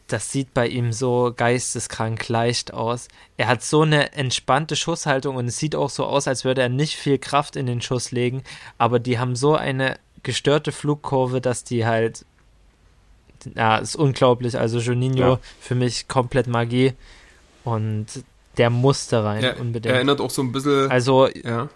das 0.07 0.31
sieht 0.31 0.53
bei 0.53 0.67
ihm 0.67 0.93
so 0.93 1.33
geisteskrank 1.35 2.29
leicht 2.29 2.73
aus. 2.73 3.07
Er 3.37 3.47
hat 3.47 3.61
so 3.63 3.81
eine 3.81 4.13
entspannte 4.13 4.75
Schusshaltung 4.75 5.35
und 5.35 5.47
es 5.47 5.57
sieht 5.57 5.75
auch 5.75 5.89
so 5.89 6.05
aus, 6.05 6.27
als 6.27 6.45
würde 6.45 6.61
er 6.61 6.69
nicht 6.69 6.95
viel 6.95 7.17
Kraft 7.17 7.55
in 7.57 7.65
den 7.65 7.81
Schuss 7.81 8.11
legen, 8.11 8.43
aber 8.77 8.99
die 8.99 9.19
haben 9.19 9.35
so 9.35 9.55
eine 9.55 9.97
gestörte 10.23 10.71
Flugkurve, 10.71 11.41
dass 11.41 11.63
die 11.63 11.85
halt 11.85 12.23
ja, 13.55 13.77
ist 13.77 13.95
unglaublich. 13.95 14.57
Also 14.57 14.79
Juninho 14.79 15.19
Ja. 15.33 15.39
für 15.59 15.75
mich 15.75 16.07
komplett 16.07 16.47
Magie 16.47 16.93
und 17.63 18.07
der 18.57 18.69
musste 18.69 19.23
rein 19.23 19.43
Er, 19.43 19.59
unbedingt. 19.59 19.93
erinnert 19.93 20.21
auch 20.21 20.29
so 20.29 20.41
ein 20.41 20.51
bisschen. 20.51 20.89
also 20.89 21.27
ja. 21.27 21.67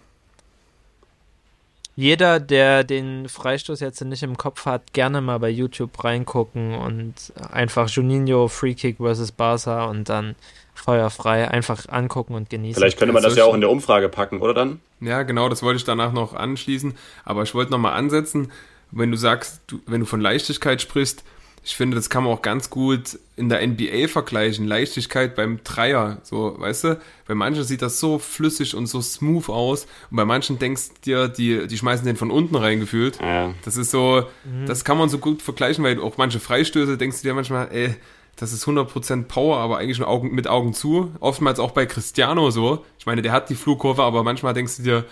Jeder, 2.00 2.40
der 2.40 2.86
den 2.86 3.28
Freistoß 3.28 3.82
jetzt 3.82 4.00
nicht 4.06 4.24
im 4.24 4.38
Kopf 4.38 4.66
hat, 4.66 4.94
gerne 4.94 5.20
mal 5.20 5.38
bei 5.38 5.50
YouTube 5.50 6.02
reingucken 6.02 6.74
und 6.74 7.14
einfach 7.52 7.90
Juninho 7.90 8.48
Freekick 8.48 9.00
versus 9.00 9.34
Barca 9.34 9.84
und 9.84 10.08
dann 10.08 10.36
feuerfrei 10.74 11.52
einfach 11.52 11.90
angucken 11.90 12.36
und 12.36 12.50
genießen. 12.50 12.80
Vielleicht 12.80 12.98
könnte 12.98 13.12
man 13.12 13.22
das 13.22 13.36
ja 13.36 13.44
auch 13.44 13.54
in 13.54 13.60
der 13.60 13.70
Umfrage 13.70 14.08
packen, 14.08 14.40
oder 14.40 14.54
dann? 14.54 14.80
Ja, 15.02 15.24
genau, 15.24 15.50
das 15.50 15.62
wollte 15.62 15.76
ich 15.76 15.84
danach 15.84 16.14
noch 16.14 16.34
anschließen. 16.34 16.96
Aber 17.26 17.44
ich 17.44 17.54
wollte 17.54 17.72
nochmal 17.72 17.96
ansetzen, 17.96 18.50
wenn 18.92 19.12
du 19.12 19.18
sagst, 19.18 19.60
du, 19.68 19.82
wenn 19.86 20.00
du 20.00 20.06
von 20.06 20.22
Leichtigkeit 20.22 20.82
sprichst, 20.82 21.26
ich 21.64 21.76
finde, 21.76 21.96
das 21.96 22.10
kann 22.10 22.24
man 22.24 22.34
auch 22.34 22.42
ganz 22.42 22.70
gut 22.70 23.20
in 23.36 23.50
der 23.50 23.66
NBA 23.66 24.08
vergleichen. 24.08 24.68
Leichtigkeit 24.68 25.36
beim 25.36 25.64
Dreier, 25.64 26.20
so, 26.24 26.56
weißt 26.58 26.84
du? 26.86 27.00
Bei 27.28 27.36
manchen 27.36 27.64
sieht 27.64 27.82
das 27.82 28.00
so 28.00 28.18
flüssig 28.20 28.76
und 28.76 28.88
so 28.88 29.02
smooth 29.02 29.50
aus. 29.50 29.86
Und 30.10 30.18
bei 30.18 30.26
manchen 30.26 30.60
denkst 30.60 30.90
du 30.90 31.02
dir, 31.06 31.28
die, 31.28 31.68
die 31.68 31.78
schmeißen 31.78 32.06
den 32.06 32.16
von 32.16 32.32
unten 32.32 32.56
reingefühlt. 32.56 33.20
Ja. 33.22 33.54
Das 33.66 33.78
ist 33.78 33.92
so, 33.92 34.24
das 34.66 34.84
kann 34.84 34.98
man 34.98 35.10
so 35.10 35.20
gut 35.20 35.42
vergleichen, 35.42 35.84
weil 35.84 36.00
auch 36.00 36.18
manche 36.18 36.40
Freistöße 36.40 36.98
denkst 36.98 37.22
du 37.22 37.28
dir 37.28 37.34
manchmal, 37.34 37.70
ey, 37.72 37.96
das 38.40 38.54
ist 38.54 38.66
100% 38.66 39.26
Power, 39.26 39.58
aber 39.58 39.80
eigentlich 39.80 40.00
nur 40.00 40.08
Augen, 40.08 40.34
mit 40.34 40.48
Augen 40.48 40.74
zu. 40.74 41.12
Oftmals 41.20 41.60
auch 41.60 41.72
bei 41.72 41.86
Cristiano 41.86 42.52
so. 42.52 42.86
Ich 42.98 43.06
meine, 43.06 43.22
der 43.22 43.34
hat 43.34 43.50
die 43.50 43.56
Flugkurve, 43.56 44.02
aber 44.02 44.24
manchmal 44.24 44.54
denkst 44.54 44.78
du 44.78 44.84
dir, 44.84 45.06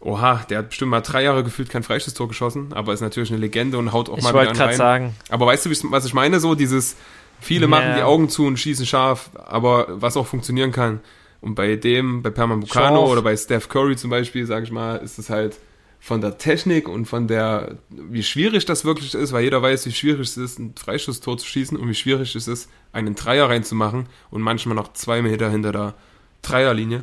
oha, 0.00 0.44
der 0.48 0.58
hat 0.58 0.68
bestimmt 0.70 0.90
mal 0.90 1.00
drei 1.00 1.22
Jahre 1.24 1.42
gefühlt 1.44 1.68
kein 1.70 1.82
Freistoßtor 1.82 2.28
geschossen, 2.28 2.72
aber 2.72 2.92
ist 2.92 3.00
natürlich 3.00 3.30
eine 3.30 3.40
Legende 3.40 3.78
und 3.78 3.92
haut 3.92 4.08
auch 4.08 4.18
Ich 4.18 4.24
mal 4.24 4.32
wollte 4.34 4.52
wieder 4.52 4.60
einen 4.62 4.68
rein. 4.70 4.76
sagen, 4.76 5.14
Aber 5.28 5.46
weißt 5.46 5.66
du, 5.66 5.70
was 5.90 6.04
ich 6.04 6.14
meine? 6.14 6.40
So 6.40 6.54
dieses, 6.54 6.96
viele 7.40 7.66
machen 7.66 7.88
Ja. 7.90 7.96
die 7.96 8.02
Augen 8.02 8.28
zu 8.28 8.46
und 8.46 8.58
schießen 8.58 8.86
scharf, 8.86 9.30
aber 9.34 9.86
was 10.00 10.16
auch 10.16 10.26
funktionieren 10.26 10.72
kann. 10.72 11.00
Und 11.40 11.54
bei 11.54 11.76
dem, 11.76 12.22
bei 12.22 12.30
Perman 12.30 12.60
Bucano 12.60 12.96
Scharf. 13.00 13.10
oder 13.10 13.22
bei 13.22 13.36
Steph 13.36 13.68
Curry 13.68 13.96
zum 13.96 14.10
Beispiel, 14.10 14.44
sage 14.46 14.64
ich 14.64 14.72
mal, 14.72 14.96
ist 14.96 15.18
es 15.18 15.30
halt 15.30 15.56
von 16.00 16.20
der 16.20 16.38
Technik 16.38 16.88
und 16.88 17.06
von 17.06 17.26
der, 17.26 17.76
wie 17.90 18.22
schwierig 18.22 18.64
das 18.66 18.84
wirklich 18.84 19.14
ist, 19.14 19.32
weil 19.32 19.42
jeder 19.44 19.60
weiß, 19.62 19.84
wie 19.86 19.92
schwierig 19.92 20.28
es 20.28 20.36
ist, 20.36 20.58
ein 20.60 20.74
Freistoßtor 20.76 21.38
zu 21.38 21.46
schießen 21.46 21.76
und 21.76 21.88
wie 21.88 21.94
schwierig 21.94 22.34
es 22.36 22.46
ist, 22.46 22.68
einen 22.92 23.16
Dreier 23.16 23.48
reinzumachen 23.48 24.06
und 24.30 24.42
manchmal 24.42 24.76
noch 24.76 24.92
zwei 24.92 25.22
Meter 25.22 25.50
hinter 25.50 25.72
der 25.72 25.94
Dreierlinie. 26.42 27.02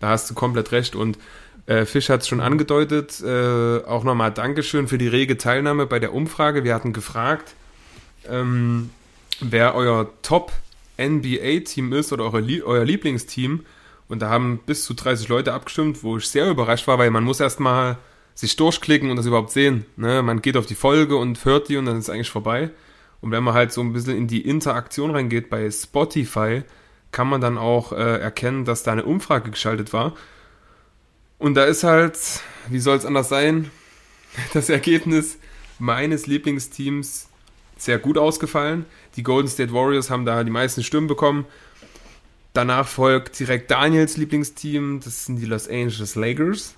Da 0.00 0.08
hast 0.08 0.28
du 0.28 0.34
komplett 0.34 0.72
recht 0.72 0.96
und 0.96 1.18
äh, 1.72 1.86
Fisch 1.86 2.08
hat 2.08 2.22
es 2.22 2.28
schon 2.28 2.40
angedeutet. 2.40 3.20
Äh, 3.20 3.84
auch 3.84 4.04
nochmal 4.04 4.30
Dankeschön 4.30 4.88
für 4.88 4.98
die 4.98 5.08
rege 5.08 5.38
Teilnahme 5.38 5.86
bei 5.86 5.98
der 5.98 6.12
Umfrage. 6.12 6.64
Wir 6.64 6.74
hatten 6.74 6.92
gefragt, 6.92 7.54
ähm, 8.28 8.90
wer 9.40 9.74
euer 9.74 10.10
Top-NBA-Team 10.22 11.92
ist 11.92 12.12
oder 12.12 12.24
eure, 12.24 12.42
euer 12.64 12.84
Lieblingsteam. 12.84 13.64
Und 14.08 14.20
da 14.20 14.28
haben 14.28 14.60
bis 14.66 14.84
zu 14.84 14.92
30 14.92 15.28
Leute 15.28 15.54
abgestimmt, 15.54 16.02
wo 16.02 16.18
ich 16.18 16.28
sehr 16.28 16.50
überrascht 16.50 16.86
war, 16.86 16.98
weil 16.98 17.10
man 17.10 17.24
muss 17.24 17.40
erstmal 17.40 17.96
sich 18.34 18.56
durchklicken 18.56 19.10
und 19.10 19.16
das 19.16 19.26
überhaupt 19.26 19.50
sehen. 19.50 19.86
Ne? 19.96 20.22
Man 20.22 20.42
geht 20.42 20.56
auf 20.56 20.66
die 20.66 20.74
Folge 20.74 21.16
und 21.16 21.42
hört 21.44 21.68
die 21.68 21.78
und 21.78 21.86
dann 21.86 21.96
ist 21.96 22.04
es 22.04 22.10
eigentlich 22.10 22.30
vorbei. 22.30 22.70
Und 23.22 23.30
wenn 23.30 23.42
man 23.42 23.54
halt 23.54 23.72
so 23.72 23.80
ein 23.80 23.92
bisschen 23.92 24.16
in 24.16 24.26
die 24.26 24.42
Interaktion 24.42 25.10
reingeht 25.10 25.48
bei 25.48 25.70
Spotify, 25.70 26.62
kann 27.12 27.28
man 27.28 27.40
dann 27.40 27.56
auch 27.56 27.92
äh, 27.92 28.18
erkennen, 28.18 28.64
dass 28.64 28.82
da 28.82 28.92
eine 28.92 29.04
Umfrage 29.04 29.50
geschaltet 29.50 29.92
war. 29.92 30.14
Und 31.42 31.54
da 31.54 31.64
ist 31.64 31.82
halt, 31.82 32.16
wie 32.68 32.78
soll 32.78 32.96
es 32.96 33.04
anders 33.04 33.28
sein, 33.28 33.68
das 34.54 34.68
Ergebnis 34.68 35.38
meines 35.80 36.28
Lieblingsteams 36.28 37.26
sehr 37.76 37.98
gut 37.98 38.16
ausgefallen. 38.16 38.86
Die 39.16 39.24
Golden 39.24 39.48
State 39.48 39.72
Warriors 39.72 40.08
haben 40.08 40.24
da 40.24 40.44
die 40.44 40.52
meisten 40.52 40.84
Stimmen 40.84 41.08
bekommen. 41.08 41.44
Danach 42.52 42.86
folgt 42.86 43.40
direkt 43.40 43.72
Daniels 43.72 44.16
Lieblingsteam, 44.16 45.00
das 45.04 45.26
sind 45.26 45.40
die 45.40 45.46
Los 45.46 45.68
Angeles 45.68 46.14
Lakers. 46.14 46.76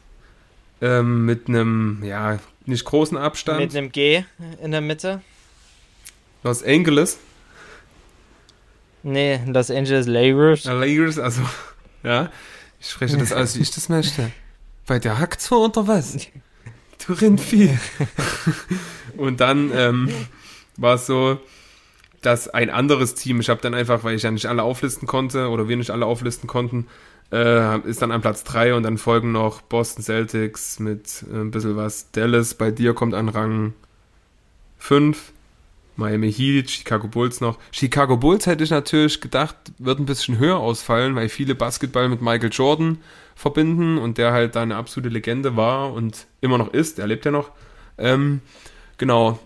Ähm, 0.81 1.27
mit 1.27 1.47
einem, 1.47 2.03
ja, 2.03 2.39
nicht 2.65 2.87
großen 2.87 3.19
Abstand. 3.19 3.61
mit 3.61 3.77
einem 3.77 3.93
G 3.93 4.25
in 4.63 4.71
der 4.71 4.81
Mitte. 4.81 5.21
Los 6.43 6.63
Angeles 6.63 7.19
Nee, 9.03 9.41
Los 9.45 9.71
Angeles 9.71 10.07
Lakers. 10.07 10.65
Lakers, 10.65 11.19
also, 11.19 11.43
ja, 12.03 12.33
ich 12.81 12.89
spreche 12.89 13.19
das 13.19 13.31
aus, 13.35 13.57
wie 13.57 13.61
ich 13.61 13.71
das 13.71 13.91
möchte. 13.91 14.33
Weil 14.87 15.01
der 15.01 15.19
hackt 15.19 15.41
so 15.41 15.63
unter 15.63 15.87
was? 15.87 16.17
Du 17.07 17.13
Rindvieh. 17.13 17.77
Und 19.19 19.41
dann 19.41 19.71
ähm, 19.75 20.09
war 20.79 20.95
es 20.95 21.05
so, 21.05 21.39
dass 22.23 22.49
ein 22.49 22.71
anderes 22.71 23.15
Team, 23.15 23.41
ich 23.41 23.51
habe 23.51 23.61
dann 23.61 23.75
einfach, 23.75 24.05
weil 24.05 24.15
ich 24.15 24.23
ja 24.23 24.31
nicht 24.31 24.47
alle 24.47 24.63
auflisten 24.63 25.07
konnte 25.07 25.49
oder 25.51 25.69
wir 25.69 25.77
nicht 25.77 25.91
alle 25.91 26.07
auflisten 26.07 26.49
konnten, 26.49 26.87
äh, 27.31 27.81
ist 27.81 28.01
dann 28.01 28.11
an 28.11 28.23
Platz 28.23 28.45
3 28.45 28.75
und 28.75 28.85
dann 28.85 28.97
folgen 28.97 29.33
noch 29.33 29.61
Boston 29.61 30.03
Celtics 30.03 30.79
mit 30.79 31.25
äh, 31.31 31.41
ein 31.41 31.51
bisschen 31.51 31.77
was. 31.77 32.11
Dallas 32.13 32.55
bei 32.55 32.71
dir 32.71 32.95
kommt 32.95 33.13
an 33.13 33.29
Rang 33.29 33.75
5. 34.79 35.33
Miami 35.97 36.33
Heat, 36.33 36.71
Chicago 36.71 37.07
Bulls 37.07 37.41
noch. 37.41 37.59
Chicago 37.71 38.17
Bulls 38.17 38.47
hätte 38.47 38.65
ich 38.65 38.71
natürlich 38.71 39.21
gedacht, 39.21 39.57
wird 39.79 40.01
ein 40.01 40.07
bisschen 40.07 40.39
höher 40.39 40.57
ausfallen, 40.57 41.15
weil 41.15 41.29
viele 41.29 41.55
Basketball 41.55 42.09
mit 42.09 42.21
Michael 42.21 42.51
Jordan 42.53 42.99
verbinden 43.35 43.99
und 43.99 44.19
der 44.19 44.33
halt 44.33 44.57
da 44.57 44.63
eine 44.63 44.77
absolute 44.77 45.09
Legende 45.09 45.57
war 45.57 45.93
und 45.93 46.27
immer 46.41 46.59
noch 46.59 46.73
ist. 46.73 46.99
Er 46.99 47.07
lebt 47.07 47.25
ja 47.25 47.31
noch. 47.31 47.51
Ähm, 47.99 48.41
genau. 48.99 49.39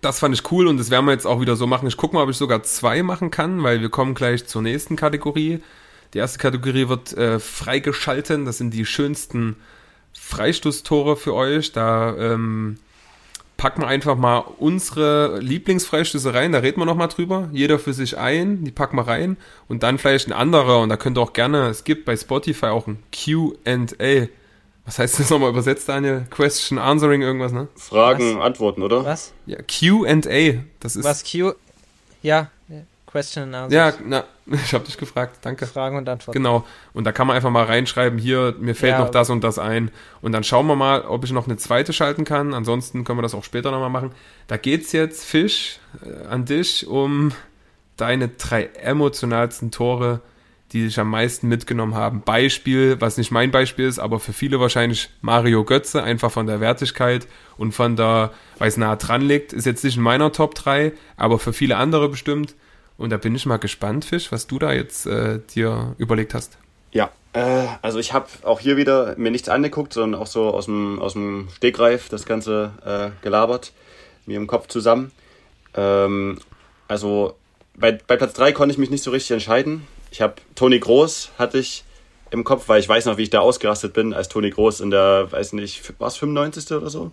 Das 0.00 0.20
fand 0.20 0.34
ich 0.34 0.50
cool 0.50 0.68
und 0.68 0.78
das 0.78 0.90
werden 0.90 1.04
wir 1.04 1.12
jetzt 1.12 1.26
auch 1.26 1.40
wieder 1.40 1.56
so 1.56 1.66
machen. 1.66 1.86
Ich 1.86 1.96
gucke 1.96 2.14
mal, 2.14 2.22
ob 2.22 2.30
ich 2.30 2.36
sogar 2.36 2.62
zwei 2.62 3.02
machen 3.02 3.30
kann, 3.30 3.62
weil 3.62 3.80
wir 3.80 3.90
kommen 3.90 4.14
gleich 4.14 4.46
zur 4.46 4.62
nächsten 4.62 4.96
Kategorie. 4.96 5.60
Die 6.14 6.18
erste 6.18 6.38
Kategorie 6.38 6.88
wird 6.88 7.12
äh, 7.12 7.38
freigeschalten. 7.38 8.44
Das 8.44 8.58
sind 8.58 8.72
die 8.72 8.86
schönsten 8.86 9.56
Freistoßtore 10.14 11.16
für 11.16 11.34
euch. 11.34 11.72
Da 11.72 12.16
ähm, 12.16 12.78
packen 13.62 13.82
wir 13.82 13.86
einfach 13.86 14.16
mal 14.16 14.38
unsere 14.58 15.38
Lieblingsfreistöße 15.38 16.34
rein. 16.34 16.50
Da 16.50 16.58
reden 16.58 16.80
wir 16.80 16.84
nochmal 16.84 17.06
drüber. 17.06 17.48
Jeder 17.52 17.78
für 17.78 17.92
sich 17.92 18.18
ein. 18.18 18.64
Die 18.64 18.72
packen 18.72 18.96
wir 18.96 19.06
rein. 19.06 19.36
Und 19.68 19.84
dann 19.84 19.98
vielleicht 19.98 20.26
ein 20.26 20.32
anderer. 20.32 20.80
Und 20.80 20.88
da 20.88 20.96
könnt 20.96 21.16
ihr 21.16 21.20
auch 21.20 21.32
gerne, 21.32 21.68
es 21.68 21.84
gibt 21.84 22.04
bei 22.04 22.16
Spotify 22.16 22.66
auch 22.66 22.88
ein 22.88 23.00
Q&A. 23.14 24.26
Was 24.84 24.98
heißt 24.98 25.20
das 25.20 25.30
nochmal 25.30 25.50
übersetzt, 25.50 25.88
Daniel? 25.88 26.26
Question, 26.28 26.76
Answering, 26.80 27.22
irgendwas, 27.22 27.52
ne? 27.52 27.68
Fragen, 27.76 28.40
Antworten, 28.40 28.82
oder? 28.82 29.04
Was? 29.04 29.32
Ja, 29.46 29.58
Q&A. 29.58 30.64
Das 30.80 30.96
ist... 30.96 31.04
Was 31.04 31.22
Q? 31.22 31.52
Ja, 32.20 32.50
Question 33.12 33.44
and 33.44 33.54
Answers. 33.54 33.72
Ja, 33.74 33.92
na, 34.04 34.24
ich 34.64 34.74
habe 34.74 34.84
dich 34.84 34.96
gefragt. 34.96 35.38
Danke. 35.42 35.66
Fragen 35.66 35.96
und 35.98 36.08
Antworten. 36.08 36.36
Genau. 36.36 36.64
Und 36.94 37.04
da 37.04 37.12
kann 37.12 37.26
man 37.26 37.36
einfach 37.36 37.50
mal 37.50 37.64
reinschreiben, 37.64 38.18
hier, 38.18 38.54
mir 38.58 38.74
fällt 38.74 38.94
Ja. 38.94 38.98
noch 39.00 39.10
das 39.10 39.30
und 39.30 39.44
das 39.44 39.58
ein. 39.58 39.90
Und 40.22 40.32
dann 40.32 40.42
schauen 40.44 40.66
wir 40.66 40.76
mal, 40.76 41.02
ob 41.02 41.22
ich 41.24 41.30
noch 41.32 41.46
eine 41.46 41.58
zweite 41.58 41.92
schalten 41.92 42.24
kann. 42.24 42.54
Ansonsten 42.54 43.04
können 43.04 43.18
wir 43.18 43.22
das 43.22 43.34
auch 43.34 43.44
später 43.44 43.70
nochmal 43.70 43.90
machen. 43.90 44.12
Da 44.48 44.56
geht's 44.56 44.92
jetzt, 44.92 45.24
Fisch, 45.24 45.78
äh, 46.04 46.26
an 46.26 46.46
dich 46.46 46.86
um 46.86 47.32
deine 47.98 48.28
drei 48.28 48.64
emotionalsten 48.82 49.70
Tore, 49.70 50.20
die 50.72 50.84
dich 50.84 50.98
am 50.98 51.10
meisten 51.10 51.48
mitgenommen 51.48 51.94
haben. 51.94 52.22
Beispiel, 52.22 52.98
was 52.98 53.18
nicht 53.18 53.30
mein 53.30 53.50
Beispiel 53.50 53.84
ist, 53.86 53.98
aber 53.98 54.18
für 54.18 54.32
viele 54.32 54.58
wahrscheinlich 54.58 55.10
Mario 55.20 55.64
Götze, 55.64 56.02
einfach 56.02 56.30
von 56.30 56.46
der 56.46 56.60
Wertigkeit 56.60 57.28
und 57.58 57.72
von 57.72 57.94
der, 57.94 58.32
weil 58.56 58.68
es 58.68 58.78
nah 58.78 58.96
dran 58.96 59.20
liegt, 59.20 59.52
ist 59.52 59.66
jetzt 59.66 59.84
nicht 59.84 59.98
in 59.98 60.02
meiner 60.02 60.32
Top 60.32 60.54
3, 60.54 60.92
aber 61.18 61.38
für 61.38 61.52
viele 61.52 61.76
andere 61.76 62.08
bestimmt. 62.08 62.54
Und 63.02 63.10
da 63.10 63.16
bin 63.16 63.34
ich 63.34 63.46
mal 63.46 63.56
gespannt, 63.56 64.04
Fisch, 64.04 64.30
was 64.30 64.46
du 64.46 64.58
da 64.58 64.72
jetzt 64.72 65.06
äh, 65.06 65.40
dir 65.54 65.94
überlegt 65.98 66.34
hast. 66.34 66.56
Ja, 66.92 67.10
äh, 67.32 67.66
also 67.82 67.98
ich 67.98 68.12
habe 68.12 68.26
auch 68.44 68.60
hier 68.60 68.76
wieder 68.76 69.14
mir 69.16 69.30
nichts 69.30 69.48
angeguckt, 69.48 69.92
sondern 69.92 70.20
auch 70.20 70.26
so 70.26 70.50
aus 70.50 70.66
dem, 70.66 71.00
aus 71.00 71.14
dem 71.14 71.48
Stegreif 71.56 72.08
das 72.08 72.26
Ganze 72.26 72.72
äh, 72.84 73.10
gelabert, 73.22 73.72
mir 74.26 74.36
im 74.36 74.46
Kopf 74.46 74.68
zusammen. 74.68 75.10
Ähm, 75.74 76.38
also 76.86 77.34
bei, 77.74 77.98
bei 78.06 78.16
Platz 78.16 78.34
3 78.34 78.52
konnte 78.52 78.72
ich 78.72 78.78
mich 78.78 78.90
nicht 78.90 79.02
so 79.02 79.10
richtig 79.10 79.32
entscheiden. 79.32 79.86
Ich 80.10 80.20
habe 80.20 80.34
Toni 80.54 80.78
Groß 80.78 81.32
hatte 81.38 81.58
ich 81.58 81.84
im 82.30 82.44
Kopf, 82.44 82.68
weil 82.68 82.80
ich 82.80 82.88
weiß 82.88 83.06
noch, 83.06 83.16
wie 83.16 83.22
ich 83.22 83.30
da 83.30 83.40
ausgerastet 83.40 83.94
bin, 83.94 84.14
als 84.14 84.28
Toni 84.28 84.50
Groß 84.50 84.80
in 84.80 84.90
der, 84.90 85.32
weiß 85.32 85.54
nicht, 85.54 85.98
war 85.98 86.08
es 86.08 86.16
95. 86.16 86.70
oder 86.72 86.90
so? 86.90 87.10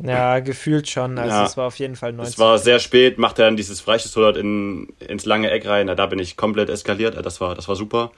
Ja, 0.00 0.38
gefühlt 0.40 0.88
schon. 0.88 1.18
Also 1.18 1.34
Ja. 1.34 1.44
es 1.44 1.56
war 1.56 1.66
auf 1.66 1.78
jeden 1.78 1.96
Fall 1.96 2.12
90. 2.12 2.34
Es 2.34 2.38
war 2.38 2.58
sehr 2.58 2.78
spät, 2.78 3.18
macht 3.18 3.38
er 3.38 3.46
dann 3.46 3.56
dieses 3.56 3.80
Freistoß 3.80 4.12
dort 4.12 4.36
in, 4.36 4.88
ins 5.00 5.24
lange 5.24 5.50
Eck 5.50 5.66
rein. 5.66 5.88
Da 5.88 6.06
bin 6.06 6.18
ich 6.18 6.36
komplett 6.36 6.70
eskaliert. 6.70 7.16
Das 7.24 7.40
war, 7.40 7.54
das 7.54 7.66
war 7.68 7.74
super. 7.76 8.12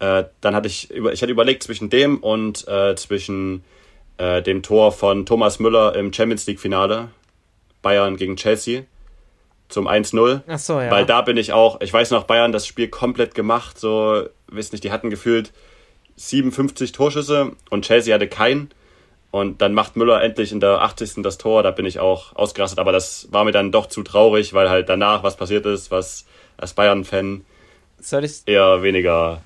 Äh, 0.00 0.24
dann 0.40 0.54
hatte 0.54 0.68
ich, 0.68 0.90
über, 0.90 1.12
ich 1.12 1.22
hatte 1.22 1.32
überlegt 1.32 1.62
zwischen 1.62 1.88
dem 1.88 2.18
und 2.18 2.66
äh, 2.68 2.94
zwischen 2.96 3.64
äh, 4.18 4.42
dem 4.42 4.62
Tor 4.62 4.92
von 4.92 5.24
Thomas 5.24 5.58
Müller 5.58 5.94
im 5.96 6.12
Champions 6.12 6.46
League 6.46 6.60
Finale. 6.60 7.08
Bayern 7.80 8.16
gegen 8.16 8.36
Chelsea. 8.36 8.82
Zum 9.68 9.88
1-0. 9.88 10.42
Ach 10.46 10.58
so, 10.58 10.80
ja. 10.80 10.90
Weil 10.90 11.06
da 11.06 11.22
bin 11.22 11.36
ich 11.38 11.52
auch, 11.52 11.80
ich 11.80 11.92
weiß 11.92 12.10
noch, 12.10 12.24
Bayern 12.24 12.52
das 12.52 12.66
Spiel 12.66 12.88
komplett 12.88 13.34
gemacht. 13.34 13.78
So, 13.78 14.28
wisst 14.48 14.72
nicht, 14.72 14.84
die 14.84 14.92
hatten 14.92 15.08
gefühlt 15.10 15.52
57 16.16 16.92
Torschüsse 16.92 17.52
und 17.70 17.84
Chelsea 17.84 18.14
hatte 18.14 18.28
keinen. 18.28 18.70
Und 19.34 19.60
dann 19.62 19.74
macht 19.74 19.96
Müller 19.96 20.22
endlich 20.22 20.52
in 20.52 20.60
der 20.60 20.80
80. 20.80 21.24
das 21.24 21.38
Tor, 21.38 21.64
da 21.64 21.72
bin 21.72 21.86
ich 21.86 21.98
auch 21.98 22.36
ausgerastet. 22.36 22.78
Aber 22.78 22.92
das 22.92 23.26
war 23.32 23.44
mir 23.44 23.50
dann 23.50 23.72
doch 23.72 23.86
zu 23.86 24.04
traurig, 24.04 24.54
weil 24.54 24.70
halt 24.70 24.88
danach 24.88 25.24
was 25.24 25.36
passiert 25.36 25.66
ist, 25.66 25.90
was 25.90 26.24
als 26.56 26.74
Bayern-Fan 26.74 27.44
ich 27.98 28.42
eher 28.46 28.84
weniger 28.84 29.42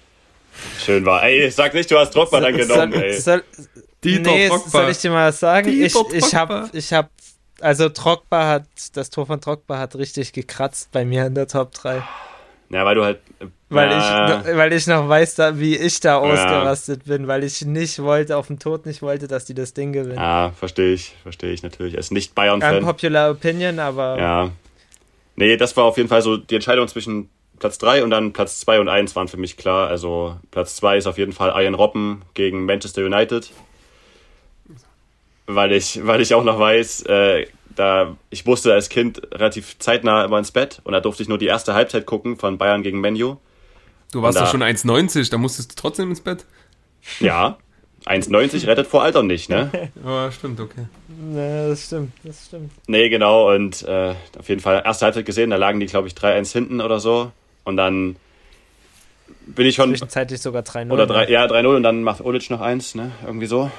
schön 0.78 1.06
war. 1.06 1.22
Ey, 1.22 1.50
sag 1.50 1.72
nicht, 1.72 1.90
du 1.90 1.96
hast 1.96 2.14
Drogba 2.14 2.38
dann 2.38 2.54
genommen, 2.54 2.92
soll, 2.92 3.02
ey. 3.02 3.18
soll, 3.18 3.42
Dieter 4.04 4.30
nee, 4.30 4.48
Drogba. 4.48 4.68
soll 4.68 4.90
ich 4.90 4.98
dir 4.98 5.10
mal 5.10 5.28
was 5.28 5.40
sagen? 5.40 5.70
Ich, 5.70 5.94
Dieter 5.94 6.14
ich 6.14 6.24
Drogba. 6.24 6.60
hab, 6.64 6.74
ich 6.74 6.92
hab, 6.92 7.10
also 7.62 7.88
Drogba 7.88 8.46
hat, 8.46 8.66
das 8.92 9.08
Tor 9.08 9.24
von 9.24 9.40
Drogba 9.40 9.78
hat 9.78 9.96
richtig 9.96 10.34
gekratzt 10.34 10.92
bei 10.92 11.06
mir 11.06 11.24
in 11.24 11.34
der 11.34 11.48
Top 11.48 11.72
3. 11.72 12.02
Ja, 12.70 12.84
weil 12.84 12.94
du 12.94 13.04
halt. 13.04 13.20
Weil, 13.70 13.90
äh, 13.90 13.98
ich, 14.50 14.56
weil 14.56 14.72
ich 14.72 14.86
noch 14.86 15.08
weiß, 15.08 15.34
da, 15.36 15.58
wie 15.58 15.76
ich 15.76 16.00
da 16.00 16.16
ausgerastet 16.16 17.04
bin, 17.04 17.26
weil 17.28 17.44
ich 17.44 17.62
nicht 17.64 18.02
wollte, 18.02 18.36
auf 18.36 18.48
den 18.48 18.58
Tod 18.58 18.86
nicht 18.86 19.02
wollte, 19.02 19.28
dass 19.28 19.44
die 19.44 19.54
das 19.54 19.74
Ding 19.74 19.92
gewinnen. 19.92 20.16
Ja, 20.16 20.52
verstehe 20.58 20.92
ich, 20.94 21.14
verstehe 21.22 21.52
ich 21.52 21.62
natürlich. 21.62 21.94
Er 21.94 22.00
ist 22.00 22.12
nicht 22.12 22.34
Bayern-Fan. 22.34 22.78
Unpopular 22.78 23.30
Opinion, 23.30 23.78
aber 23.78 24.18
Ja. 24.18 24.50
Nee, 25.36 25.56
das 25.56 25.76
war 25.76 25.84
auf 25.84 25.96
jeden 25.96 26.08
Fall 26.08 26.20
so 26.20 26.36
die 26.36 26.56
Entscheidung 26.56 26.88
zwischen 26.88 27.30
Platz 27.60 27.78
3 27.78 28.02
und 28.02 28.10
dann 28.10 28.32
Platz 28.32 28.60
2 28.60 28.80
und 28.80 28.88
1 28.88 29.14
waren 29.16 29.28
für 29.28 29.36
mich 29.36 29.56
klar. 29.56 29.88
Also 29.88 30.36
Platz 30.50 30.76
2 30.76 30.98
ist 30.98 31.06
auf 31.06 31.16
jeden 31.16 31.32
Fall 31.32 31.52
Ian 31.62 31.74
Robben 31.74 32.22
gegen 32.34 32.64
Manchester 32.64 33.04
United. 33.04 33.50
Weil 35.46 35.72
ich, 35.72 36.04
weil 36.06 36.20
ich 36.20 36.34
auch 36.34 36.44
noch 36.44 36.58
weiß, 36.58 37.04
äh, 37.06 37.46
da 37.78 38.16
ich 38.30 38.44
musste 38.44 38.72
als 38.72 38.88
Kind 38.88 39.22
relativ 39.32 39.78
zeitnah 39.78 40.24
immer 40.24 40.38
ins 40.38 40.50
Bett 40.50 40.80
und 40.84 40.92
da 40.92 41.00
durfte 41.00 41.22
ich 41.22 41.28
nur 41.28 41.38
die 41.38 41.46
erste 41.46 41.74
Halbzeit 41.74 42.06
gucken 42.06 42.36
von 42.36 42.58
Bayern 42.58 42.82
gegen 42.82 43.00
Menu. 43.00 43.36
Du 44.12 44.22
warst 44.22 44.36
Und 44.38 44.42
doch 44.44 44.46
da- 44.46 44.50
schon 44.50 44.62
1,90, 44.62 45.30
da 45.30 45.38
musstest 45.38 45.72
du 45.72 45.76
trotzdem 45.76 46.10
ins 46.10 46.20
Bett. 46.20 46.44
Ja, 47.20 47.58
1,90 48.06 48.66
rettet 48.66 48.86
vor 48.86 49.02
Alter 49.02 49.22
nicht, 49.22 49.48
ne? 49.50 49.70
Ja, 50.04 50.30
stimmt, 50.32 50.60
okay. 50.60 50.86
Ne, 51.08 51.68
das 51.68 51.84
stimmt, 51.86 52.12
das 52.24 52.46
stimmt. 52.46 52.70
Nee, 52.86 53.08
genau. 53.08 53.54
Und 53.54 53.82
äh, 53.82 54.14
auf 54.38 54.48
jeden 54.48 54.60
Fall 54.60 54.82
erste 54.84 55.04
Halbzeit 55.04 55.26
gesehen, 55.26 55.50
da 55.50 55.56
lagen 55.56 55.78
die, 55.80 55.86
glaube 55.86 56.08
ich, 56.08 56.14
3-1 56.14 56.52
hinten 56.52 56.80
oder 56.80 57.00
so. 57.00 57.32
Und 57.64 57.76
dann 57.76 58.16
bin 59.46 59.66
ich 59.66 59.74
schon. 59.74 59.90
Zwischenzeitlich 59.90 60.40
sogar 60.40 60.62
3-0. 60.62 60.90
Oder 60.90 61.06
3, 61.06 61.28
ja, 61.28 61.44
3-0 61.46 61.76
und 61.76 61.82
dann 61.82 62.02
macht 62.02 62.20
Olic 62.22 62.48
noch 62.50 62.60
eins, 62.60 62.94
ne? 62.94 63.10
Irgendwie 63.26 63.46
so. 63.46 63.70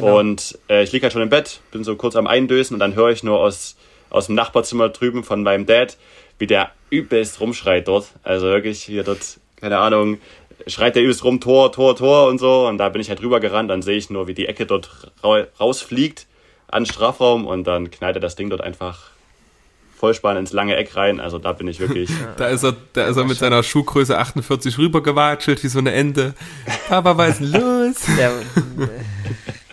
Genau. 0.00 0.18
Und 0.18 0.58
äh, 0.68 0.82
ich 0.82 0.92
liege 0.92 1.04
halt 1.04 1.12
schon 1.12 1.22
im 1.22 1.28
Bett, 1.28 1.60
bin 1.70 1.84
so 1.84 1.96
kurz 1.96 2.16
am 2.16 2.26
Eindösen 2.26 2.74
und 2.74 2.80
dann 2.80 2.94
höre 2.94 3.10
ich 3.10 3.22
nur 3.22 3.40
aus, 3.40 3.76
aus 4.10 4.26
dem 4.26 4.34
Nachbarzimmer 4.34 4.88
drüben 4.88 5.24
von 5.24 5.42
meinem 5.42 5.66
Dad, 5.66 5.96
wie 6.38 6.46
der 6.46 6.70
übelst 6.90 7.40
rumschreit 7.40 7.88
dort. 7.88 8.06
Also 8.22 8.46
wirklich 8.46 8.82
hier 8.82 9.02
dort, 9.02 9.38
keine 9.56 9.78
Ahnung, 9.78 10.18
schreit 10.66 10.94
der 10.94 11.02
übelst 11.02 11.24
rum, 11.24 11.40
Tor, 11.40 11.72
Tor, 11.72 11.96
Tor 11.96 12.28
und 12.28 12.38
so. 12.38 12.66
Und 12.66 12.78
da 12.78 12.88
bin 12.88 13.00
ich 13.00 13.08
halt 13.08 13.22
rüber 13.22 13.40
gerannt, 13.40 13.70
dann 13.70 13.82
sehe 13.82 13.96
ich 13.96 14.10
nur, 14.10 14.26
wie 14.26 14.34
die 14.34 14.46
Ecke 14.46 14.66
dort 14.66 15.12
ra 15.22 15.46
rausfliegt 15.58 16.26
an 16.68 16.84
den 16.84 16.92
Strafraum 16.92 17.46
und 17.46 17.64
dann 17.64 17.90
knallt 17.90 18.16
er 18.16 18.20
das 18.20 18.36
Ding 18.36 18.50
dort 18.50 18.60
einfach 18.60 19.10
Vollspann 19.98 20.36
ins 20.36 20.52
lange 20.52 20.76
Eck 20.76 20.94
rein. 20.96 21.18
Also 21.18 21.38
da 21.38 21.52
bin 21.52 21.66
ich 21.66 21.80
wirklich. 21.80 22.10
Da 22.36 22.48
ist 22.48 22.62
er, 22.62 22.76
da 22.92 23.06
ist 23.06 23.16
er 23.16 23.24
mit 23.24 23.36
seiner 23.36 23.62
Schuhgröße 23.62 24.16
48 24.16 24.78
rübergewatschelt, 24.78 25.62
wie 25.64 25.68
so 25.68 25.80
eine 25.80 25.92
Ente. 25.92 26.34
Papa, 26.88 27.16
was 27.16 27.40
ist 27.40 27.52
denn 27.52 27.60
los? 27.60 27.96
Der, 28.16 28.32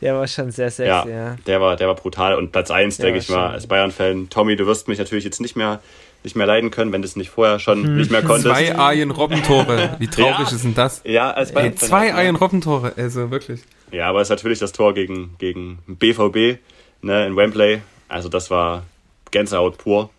der 0.00 0.14
war 0.14 0.26
schon 0.26 0.50
sehr 0.50 0.70
sexy, 0.70 0.88
ja, 0.88 1.06
ja. 1.08 1.36
Der 1.46 1.60
war, 1.60 1.76
der 1.76 1.88
war 1.88 1.94
brutal. 1.94 2.34
Und 2.34 2.52
Platz 2.52 2.70
1, 2.70 2.98
denke 2.98 3.18
ich 3.18 3.28
mal, 3.28 3.48
als 3.50 3.66
Bayern-Fan. 3.66 4.28
Tommy, 4.28 4.56
du 4.56 4.66
wirst 4.66 4.88
mich 4.88 4.98
natürlich 4.98 5.24
jetzt 5.24 5.40
nicht 5.40 5.56
mehr, 5.56 5.80
nicht 6.22 6.36
mehr 6.36 6.46
leiden 6.46 6.70
können, 6.70 6.92
wenn 6.92 7.02
du 7.02 7.06
es 7.06 7.16
nicht 7.16 7.30
vorher 7.30 7.58
schon 7.58 7.96
nicht 7.96 8.10
mehr 8.10 8.22
konntest. 8.22 8.46
Zwei 8.54 8.74
Arjen-Robbentore. 8.76 9.96
Wie 9.98 10.08
traurig 10.08 10.48
Ja. 10.50 10.54
ist 10.54 10.64
denn 10.64 10.74
das? 10.74 11.00
Ja, 11.04 11.30
als 11.30 11.50
Ey, 11.50 11.54
Bayern-Fan. 11.54 11.88
zwei 11.88 12.08
ja. 12.08 12.14
Arjen-Robbentore. 12.16 12.92
Also 12.96 13.30
wirklich. 13.30 13.60
Ja, 13.92 14.08
aber 14.08 14.20
es 14.20 14.26
ist 14.26 14.30
natürlich 14.30 14.58
das 14.58 14.72
Tor 14.72 14.94
gegen, 14.94 15.34
gegen 15.38 15.78
BVB 15.86 16.58
ne, 17.02 17.26
in 17.26 17.36
Wembley. 17.36 17.80
Also 18.08 18.28
das 18.28 18.50
war 18.50 18.82
Gänsehaut 19.30 19.78
pur. 19.78 20.10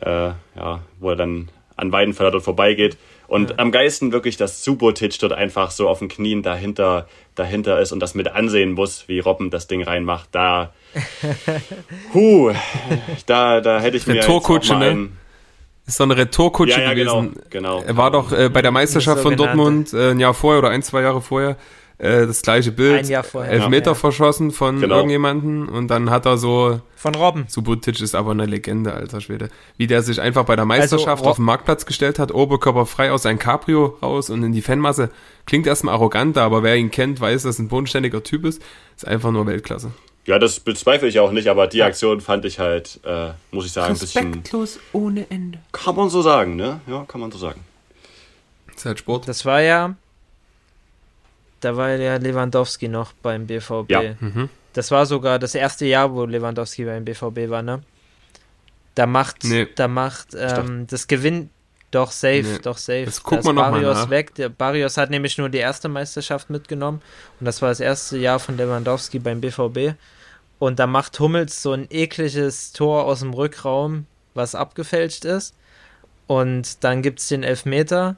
Äh, 0.00 0.10
ja, 0.54 0.80
wo 1.00 1.10
er 1.10 1.16
dann 1.16 1.48
an 1.76 1.90
Weidenfeller 1.90 2.30
dort 2.30 2.44
vorbeigeht. 2.44 2.96
Und 3.28 3.58
am 3.58 3.70
geilsten 3.70 4.10
wirklich, 4.10 4.38
dass 4.38 4.64
Subotic 4.64 5.18
dort 5.20 5.34
einfach 5.34 5.70
so 5.70 5.88
auf 5.88 5.98
den 5.98 6.08
Knien 6.08 6.42
dahinter, 6.42 7.06
dahinter 7.34 7.78
ist 7.78 7.92
und 7.92 8.00
das 8.00 8.14
mit 8.14 8.26
ansehen 8.28 8.72
muss, 8.72 9.06
wie 9.06 9.20
Robben 9.20 9.50
das 9.50 9.66
Ding 9.66 9.82
reinmacht. 9.82 10.30
Da, 10.32 10.72
huh, 12.14 12.52
da, 13.26 13.60
da 13.60 13.80
hätte 13.80 13.98
ich 13.98 14.06
mir 14.06 14.14
jetzt 14.14 14.26
Torkutsche, 14.26 14.74
mal 14.74 14.94
ne? 14.94 15.08
Ist 15.86 15.96
so 15.96 16.04
eine 16.04 16.16
Retourkutsche 16.16 16.80
Ja, 16.80 16.88
ja, 16.88 16.94
genau, 16.94 17.22
gewesen. 17.22 17.42
genau. 17.48 17.82
Er 17.82 17.96
war 17.96 18.10
doch 18.10 18.32
äh, 18.32 18.50
bei 18.50 18.60
der 18.60 18.70
Meisterschaft 18.70 19.22
von. 19.22 19.36
Dortmund 19.36 19.92
äh, 19.94 20.10
ein 20.10 20.20
Jahr 20.20 20.34
vorher 20.34 20.58
oder 20.58 20.70
ein, 20.70 20.82
zwei 20.82 21.00
Jahre 21.00 21.22
vorher 21.22 21.56
äh, 21.98 22.26
das 22.26 22.42
gleiche 22.42 22.72
Bild. 22.72 22.98
Ein 23.04 23.08
Jahr 23.08 23.24
vorher. 23.24 23.52
Elfmeter 23.52 23.90
Ja. 23.90 23.94
verschossen 23.94 24.50
von 24.52 24.80
Genau. 24.80 24.96
irgendjemanden 24.96 25.68
und 25.68 25.88
dann 25.88 26.10
hat 26.10 26.26
er 26.26 26.38
so, 26.38 26.80
Von 26.96 27.14
Robben. 27.14 27.44
Subotic 27.48 28.00
ist 28.00 28.14
aber 28.14 28.30
eine 28.32 28.46
Legende, 28.46 28.92
alter 28.94 29.20
Schwede. 29.20 29.48
Wie 29.76 29.86
der 29.86 30.02
sich 30.02 30.20
einfach 30.20 30.44
bei 30.44 30.56
der 30.56 30.64
Meisterschaft 30.64 31.24
Ro- 31.24 31.30
auf 31.30 31.36
den 31.36 31.44
Marktplatz 31.44 31.86
gestellt 31.86 32.18
hat, 32.18 32.32
Oberkörper 32.32 32.86
frei 32.86 33.12
aus 33.12 33.22
seinem 33.22 33.38
Cabrio 33.38 33.96
raus 34.02 34.30
und 34.30 34.42
in 34.42 34.52
die 34.52 34.62
Fanmasse. 34.62 35.10
Klingt 35.46 35.66
erstmal 35.66 35.94
arrogant, 35.94 36.38
aber 36.38 36.62
wer 36.62 36.76
ihn 36.76 36.90
kennt, 36.90 37.20
weiß, 37.20 37.42
dass 37.44 37.58
er 37.58 37.64
ein 37.64 37.68
bodenständiger 37.68 38.22
Typ 38.22 38.44
ist. 38.44 38.62
Ist 38.96 39.06
einfach 39.06 39.30
nur 39.30 39.46
Weltklasse. 39.46 39.92
Ja, 40.26 40.38
das 40.38 40.60
bezweifle 40.60 41.08
ich 41.08 41.20
auch 41.20 41.32
nicht, 41.32 41.48
aber 41.48 41.68
die 41.68 41.82
Aktion 41.82 42.20
fand 42.20 42.44
ich 42.44 42.58
halt, 42.58 43.00
äh, 43.04 43.30
muss 43.50 43.64
ich 43.64 43.72
sagen, 43.72 43.94
ein 43.94 43.98
bisschen. 43.98 44.42
ohne 44.92 45.30
Ende. 45.30 45.58
Kann 45.72 45.96
man 45.96 46.10
so 46.10 46.20
sagen, 46.20 46.54
ne? 46.56 46.80
Ja, 46.86 47.04
kann 47.08 47.20
man 47.20 47.32
so 47.32 47.38
sagen. 47.38 47.60
Ist 48.76 48.84
halt 48.84 48.98
Sport. 48.98 49.26
Das 49.26 49.44
war 49.46 49.62
ja. 49.62 49.94
Da 51.60 51.76
war 51.76 51.90
ja 51.90 52.16
Lewandowski 52.16 52.88
noch 52.88 53.12
beim 53.14 53.46
BVB. 53.46 53.90
Ja. 53.90 54.02
Mhm. 54.20 54.48
Das 54.72 54.90
war 54.90 55.06
sogar 55.06 55.38
das 55.38 55.54
erste 55.54 55.86
Jahr, 55.86 56.14
wo 56.14 56.24
Lewandowski 56.24 56.84
beim 56.84 57.04
BVB 57.04 57.50
war, 57.50 57.62
ne? 57.62 57.82
Da 58.94 59.06
macht, 59.06 59.44
Nee. 59.44 59.66
da 59.74 59.88
macht, 59.88 60.28
ähm, 60.36 60.86
das 60.88 61.06
Gewinn 61.06 61.50
doch 61.90 62.10
safe, 62.10 62.42
Nee. 62.42 62.58
doch 62.62 62.76
safe. 62.78 63.04
Das 63.06 63.22
gucken 63.22 63.44
Da 63.44 63.52
noch 63.52 63.62
mal 63.62 63.70
Barrios 63.72 63.96
nach. 63.96 64.10
weg. 64.10 64.34
Der 64.34 64.48
Barrios 64.50 64.96
hat 64.96 65.10
nämlich 65.10 65.38
nur 65.38 65.48
die 65.48 65.58
erste 65.58 65.88
Meisterschaft 65.88 66.50
mitgenommen 66.50 67.00
und 67.40 67.46
das 67.46 67.62
war 67.62 67.70
das 67.70 67.80
erste 67.80 68.18
Jahr 68.18 68.38
von 68.38 68.56
Lewandowski 68.56 69.18
beim 69.18 69.40
BVB. 69.40 69.94
Und 70.58 70.78
da 70.80 70.86
macht 70.86 71.18
Hummels 71.20 71.62
so 71.62 71.72
ein 71.72 71.86
ekliges 71.90 72.72
Tor 72.72 73.04
aus 73.04 73.20
dem 73.20 73.32
Rückraum, 73.32 74.06
was 74.34 74.54
abgefälscht 74.56 75.24
ist. 75.24 75.54
Und 76.26 76.82
dann 76.84 77.00
gibt 77.02 77.20
es 77.20 77.28
den 77.28 77.42
Elfmeter, 77.44 78.16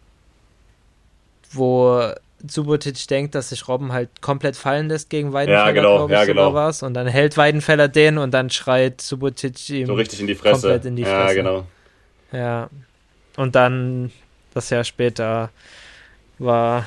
wo 1.52 2.12
Subotic 2.48 3.06
denkt, 3.08 3.34
dass 3.34 3.50
sich 3.50 3.68
Robben 3.68 3.92
halt 3.92 4.22
komplett 4.22 4.56
fallen 4.56 4.88
lässt 4.88 5.10
gegen 5.10 5.32
Weidenfeller, 5.32 5.66
Ja, 5.66 5.72
genau, 5.72 5.96
glaube 5.98 6.12
ich, 6.12 6.18
ja, 6.18 6.26
sogar 6.26 6.44
genau. 6.46 6.54
war's. 6.54 6.82
Und 6.82 6.94
dann 6.94 7.06
hält 7.06 7.36
Weidenfeller 7.36 7.88
den 7.88 8.18
und 8.18 8.32
dann 8.32 8.50
schreit 8.50 9.00
Subotic 9.00 9.68
ihm 9.70 9.86
So 9.86 9.94
richtig 9.94 10.20
in 10.20 10.26
die 10.26 10.34
Fresse. 10.34 10.52
komplett 10.68 10.84
in 10.86 10.96
die 10.96 11.02
Ja, 11.02 11.22
Fresse. 11.24 11.34
genau. 11.36 11.66
Ja. 12.32 12.68
Und 13.36 13.54
dann, 13.54 14.10
das 14.54 14.70
Jahr 14.70 14.84
später, 14.84 15.50
war 16.38 16.86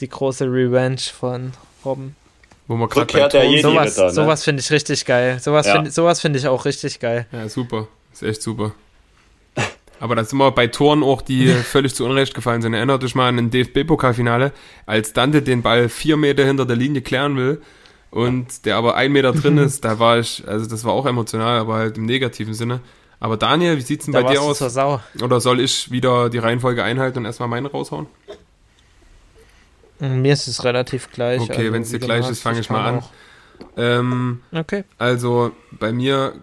die 0.00 0.08
große 0.08 0.44
Revenge 0.44 0.98
von 1.18 1.52
Robben. 1.84 2.14
Wo 2.66 2.76
man 2.76 2.88
gerade 2.88 3.02
Rückkehr 3.14 3.28
der 3.28 3.44
Jedi. 3.44 3.62
Sowas, 3.62 3.96
ne? 3.96 4.10
sowas 4.10 4.44
finde 4.44 4.60
ich 4.60 4.70
richtig 4.70 5.04
geil. 5.06 5.38
Sowas 5.40 5.66
Ja. 5.66 5.72
finde 5.76 5.90
sowas 5.90 6.20
find 6.20 6.36
ich 6.36 6.46
auch 6.46 6.64
richtig 6.66 7.00
geil. 7.00 7.26
Ja, 7.32 7.48
super. 7.48 7.88
Ist 8.12 8.22
echt 8.22 8.42
super. 8.42 8.72
Aber 10.00 10.14
da 10.14 10.24
sind 10.24 10.38
wir 10.38 10.50
bei 10.52 10.66
Toren 10.68 11.02
auch, 11.02 11.22
die 11.22 11.48
völlig 11.48 11.94
zu 11.94 12.04
Unrecht 12.04 12.34
gefallen 12.34 12.62
sind. 12.62 12.74
Erinnert 12.74 13.02
euch 13.04 13.14
mal 13.14 13.28
an 13.28 13.38
ein 13.38 13.50
DFB-Pokalfinale, 13.50 14.52
als 14.86 15.12
Dante 15.12 15.42
den 15.42 15.62
Ball 15.62 15.88
vier 15.88 16.16
Meter 16.16 16.44
hinter 16.44 16.66
der 16.66 16.76
Linie 16.76 17.02
klären 17.02 17.36
will 17.36 17.60
und 18.10 18.64
der 18.64 18.76
aber 18.76 18.94
ein 18.94 19.12
Meter 19.12 19.32
drin 19.32 19.58
ist, 19.58 19.84
da 19.84 19.98
war 19.98 20.18
ich, 20.18 20.46
also 20.46 20.66
das 20.68 20.84
war 20.84 20.92
auch 20.92 21.06
emotional, 21.06 21.58
aber 21.58 21.74
halt 21.74 21.98
im 21.98 22.06
negativen 22.06 22.54
Sinne. 22.54 22.80
Aber 23.20 23.36
Daniel, 23.36 23.76
wie 23.76 23.82
sieht's 23.82 24.04
denn 24.04 24.14
Da 24.14 24.22
bei 24.22 24.32
dir 24.32 24.42
aus? 24.42 24.62
Oder 24.62 25.40
soll 25.40 25.60
ich 25.60 25.90
wieder 25.90 26.30
die 26.30 26.38
Reihenfolge 26.38 26.84
einhalten 26.84 27.18
und 27.18 27.24
erstmal 27.24 27.48
meine 27.48 27.68
raushauen? 27.68 28.06
Mir 29.98 30.32
ist 30.32 30.46
es 30.46 30.62
relativ 30.62 31.10
gleich. 31.10 31.40
Okay, 31.40 31.62
also, 31.62 31.72
wenn's 31.72 31.88
dir 31.88 31.96
wie 31.96 32.00
du 32.00 32.06
gleich 32.06 32.30
ist, 32.30 32.42
fang 32.42 32.56
ich 32.56 32.70
mal 32.70 32.86
an. 32.86 33.02
Ähm, 33.76 34.40
Okay. 34.52 34.84
Also 34.98 35.50
bei 35.72 35.92
mir 35.92 36.34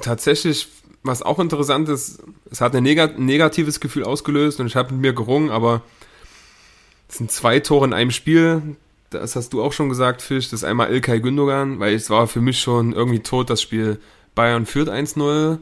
tatsächlich, 0.00 0.66
was 1.02 1.22
auch 1.22 1.38
interessant 1.38 1.88
ist, 1.88 2.22
es 2.50 2.60
hat 2.60 2.74
ein 2.74 2.82
neg 2.82 3.18
negatives 3.18 3.80
Gefühl 3.80 4.04
ausgelöst 4.04 4.60
und 4.60 4.66
ich 4.66 4.76
habe 4.76 4.92
mit 4.92 5.00
mir 5.00 5.12
gerungen, 5.12 5.50
aber 5.50 5.82
es 7.08 7.16
sind 7.16 7.30
zwei 7.32 7.60
Tore 7.60 7.86
in 7.86 7.92
einem 7.92 8.10
Spiel. 8.10 8.76
Das 9.08 9.34
hast 9.34 9.52
du 9.52 9.62
auch 9.62 9.72
schon 9.72 9.88
gesagt, 9.88 10.22
Fisch. 10.22 10.50
Das 10.50 10.60
ist 10.60 10.64
einmal 10.64 10.92
Ilkay 10.92 11.20
Gündogan, 11.20 11.80
weil 11.80 11.94
es 11.94 12.10
war 12.10 12.26
für 12.28 12.40
mich 12.40 12.60
schon 12.60 12.92
irgendwie 12.92 13.20
tot, 13.20 13.50
das 13.50 13.60
Spiel. 13.60 13.98
Bayern 14.34 14.66
führt 14.66 14.88
1-0 14.88 15.58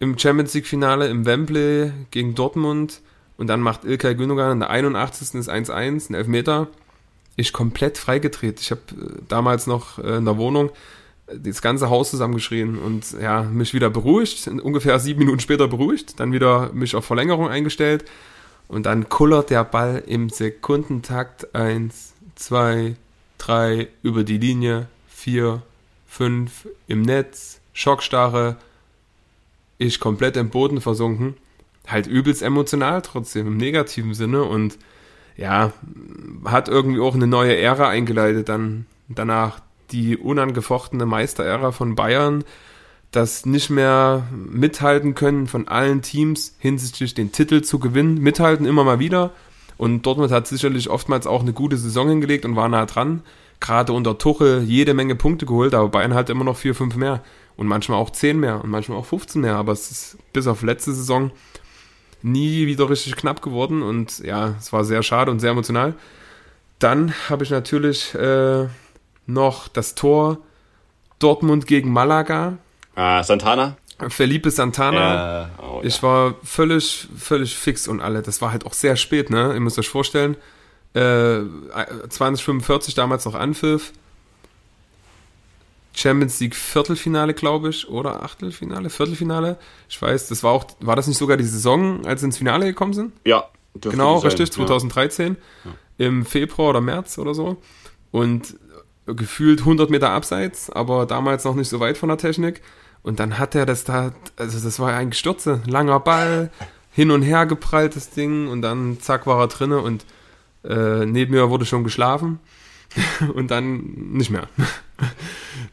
im 0.00 0.18
Champions 0.18 0.54
League 0.54 0.66
Finale 0.66 1.08
im 1.08 1.24
Wembley 1.24 1.92
gegen 2.10 2.34
Dortmund 2.34 3.00
und 3.36 3.46
dann 3.46 3.60
macht 3.60 3.84
Ilkay 3.84 4.14
Gündogan 4.14 4.52
in 4.52 4.60
der 4.60 4.70
81. 4.70 5.34
ist 5.34 5.50
1-1, 5.50 6.10
ein 6.10 6.14
Elfmeter. 6.14 6.68
Ich 7.36 7.52
komplett 7.52 7.98
freigedreht. 7.98 8.60
Ich 8.60 8.70
habe 8.70 8.82
äh, 8.92 9.22
damals 9.28 9.66
noch 9.66 9.98
äh, 9.98 10.16
in 10.16 10.24
der 10.24 10.36
Wohnung 10.36 10.70
das 11.26 11.62
ganze 11.62 11.88
Haus 11.88 12.10
zusammengeschrien 12.10 12.78
und 12.78 13.12
ja, 13.20 13.42
mich 13.42 13.72
wieder 13.72 13.90
beruhigt, 13.90 14.46
ungefähr 14.46 14.98
sieben 14.98 15.20
Minuten 15.20 15.40
später 15.40 15.68
beruhigt, 15.68 16.20
dann 16.20 16.32
wieder 16.32 16.70
mich 16.72 16.94
auf 16.96 17.04
Verlängerung 17.04 17.48
eingestellt 17.48 18.04
und 18.68 18.86
dann 18.86 19.08
kullert 19.08 19.50
der 19.50 19.64
Ball 19.64 20.02
im 20.06 20.28
Sekundentakt. 20.28 21.54
Eins, 21.54 22.12
zwei, 22.34 22.96
drei 23.38 23.88
über 24.02 24.24
die 24.24 24.38
Linie, 24.38 24.88
vier, 25.08 25.62
fünf 26.06 26.68
im 26.88 27.02
Netz, 27.02 27.60
Schockstarre, 27.72 28.56
ich 29.78 30.00
komplett 30.00 30.36
im 30.36 30.50
Boden 30.50 30.80
versunken, 30.80 31.34
halt 31.86 32.06
übelst 32.06 32.42
emotional 32.42 33.02
trotzdem 33.02 33.46
im 33.46 33.56
negativen 33.56 34.14
Sinne 34.14 34.44
und 34.44 34.78
ja, 35.36 35.72
hat 36.44 36.68
irgendwie 36.68 37.00
auch 37.00 37.14
eine 37.14 37.26
neue 37.26 37.56
Ära 37.56 37.88
eingeleitet 37.88 38.48
dann 38.48 38.86
danach 39.08 39.60
die 39.90 40.16
unangefochtene 40.16 41.06
Meisterära 41.06 41.72
von 41.72 41.94
Bayern, 41.94 42.44
das 43.10 43.46
nicht 43.46 43.70
mehr 43.70 44.26
mithalten 44.32 45.14
können 45.14 45.46
von 45.46 45.68
allen 45.68 46.02
Teams 46.02 46.56
hinsichtlich 46.58 47.14
den 47.14 47.32
Titel 47.32 47.62
zu 47.62 47.78
gewinnen, 47.78 48.18
mithalten 48.18 48.66
immer 48.66 48.84
mal 48.84 48.98
wieder. 48.98 49.30
Und 49.76 50.06
Dortmund 50.06 50.32
hat 50.32 50.46
sicherlich 50.46 50.90
oftmals 50.90 51.26
auch 51.26 51.42
eine 51.42 51.52
gute 51.52 51.76
Saison 51.76 52.08
hingelegt 52.08 52.44
und 52.44 52.56
war 52.56 52.68
nah 52.68 52.86
dran, 52.86 53.22
gerade 53.60 53.92
unter 53.92 54.18
Tuchel 54.18 54.62
jede 54.62 54.94
Menge 54.94 55.14
Punkte 55.14 55.46
geholt, 55.46 55.74
aber 55.74 55.88
Bayern 55.88 56.14
hat 56.14 56.30
immer 56.30 56.44
noch 56.44 56.56
vier, 56.56 56.74
fünf 56.74 56.96
mehr. 56.96 57.22
Und 57.56 57.68
manchmal 57.68 57.98
auch 57.98 58.10
zehn 58.10 58.40
mehr 58.40 58.62
und 58.64 58.70
manchmal 58.70 58.98
auch 58.98 59.06
15 59.06 59.40
mehr, 59.40 59.54
aber 59.54 59.70
es 59.70 59.90
ist 59.90 60.18
bis 60.32 60.48
auf 60.48 60.62
letzte 60.62 60.92
Saison 60.92 61.30
nie 62.20 62.66
wieder 62.66 62.90
richtig 62.90 63.14
knapp 63.14 63.42
geworden. 63.42 63.82
Und 63.82 64.18
ja, 64.18 64.56
es 64.58 64.72
war 64.72 64.84
sehr 64.84 65.04
schade 65.04 65.30
und 65.30 65.38
sehr 65.38 65.52
emotional. 65.52 65.94
Dann 66.80 67.14
habe 67.28 67.44
ich 67.44 67.50
natürlich 67.50 68.12
äh, 68.14 68.66
noch 69.26 69.68
das 69.68 69.94
Tor 69.94 70.38
Dortmund 71.18 71.66
gegen 71.66 71.92
Malaga. 71.92 72.58
Ah, 72.94 73.22
Santana? 73.22 73.76
Felipe 74.08 74.50
Santana. 74.50 75.00
Ja, 75.00 75.50
oh, 75.62 75.78
ja. 75.80 75.84
Ich 75.84 76.02
war 76.02 76.34
völlig, 76.42 77.08
völlig 77.16 77.56
fix 77.56 77.88
und 77.88 78.00
alle. 78.00 78.22
Das 78.22 78.42
war 78.42 78.50
halt 78.52 78.66
auch 78.66 78.72
sehr 78.72 78.96
spät, 78.96 79.30
ne? 79.30 79.54
Ihr 79.54 79.60
müsst 79.60 79.78
euch 79.78 79.88
vorstellen, 79.88 80.36
äh, 80.94 81.40
2045 82.08 82.94
damals 82.94 83.24
noch 83.24 83.34
anpfiff. 83.34 83.92
Champions 85.96 86.40
League 86.40 86.56
Viertelfinale, 86.56 87.34
glaube 87.34 87.68
ich, 87.70 87.88
oder 87.88 88.24
Achtelfinale, 88.24 88.90
Viertelfinale. 88.90 89.58
Ich 89.88 90.00
weiß, 90.02 90.28
das 90.28 90.42
war 90.42 90.50
auch, 90.50 90.66
war 90.80 90.96
das 90.96 91.06
nicht 91.06 91.18
sogar 91.18 91.36
die 91.36 91.44
Saison, 91.44 92.04
als 92.04 92.20
sie 92.20 92.26
ins 92.26 92.38
Finale 92.38 92.66
gekommen 92.66 92.94
sind? 92.94 93.12
Ja, 93.24 93.44
Genau, 93.80 94.18
richtig, 94.18 94.52
2013. 94.52 95.36
Im 95.98 96.24
Februar 96.24 96.70
oder 96.70 96.80
März 96.80 97.18
oder 97.18 97.34
so. 97.34 97.56
Und 98.10 98.56
gefühlt 99.06 99.60
100 99.60 99.90
Meter 99.90 100.10
abseits, 100.10 100.70
aber 100.70 101.06
damals 101.06 101.44
noch 101.44 101.54
nicht 101.54 101.68
so 101.68 101.80
weit 101.80 101.98
von 101.98 102.08
der 102.08 102.18
Technik. 102.18 102.62
Und 103.02 103.20
dann 103.20 103.38
hat 103.38 103.54
er 103.54 103.66
das 103.66 103.84
da, 103.84 104.12
also 104.36 104.58
das 104.58 104.80
war 104.80 104.94
ein 104.94 105.10
Gestürze, 105.10 105.60
langer 105.66 106.00
Ball, 106.00 106.50
hin 106.90 107.10
und 107.10 107.22
her 107.22 107.44
geprallt 107.44 107.96
das 107.96 108.10
Ding 108.10 108.48
und 108.48 108.62
dann 108.62 108.98
zack 109.00 109.26
war 109.26 109.40
er 109.40 109.48
drinne 109.48 109.80
und 109.80 110.06
äh, 110.64 111.04
neben 111.04 111.32
mir 111.32 111.50
wurde 111.50 111.66
schon 111.66 111.84
geschlafen 111.84 112.38
und 113.34 113.50
dann 113.50 113.78
nicht 114.12 114.30
mehr. 114.30 114.48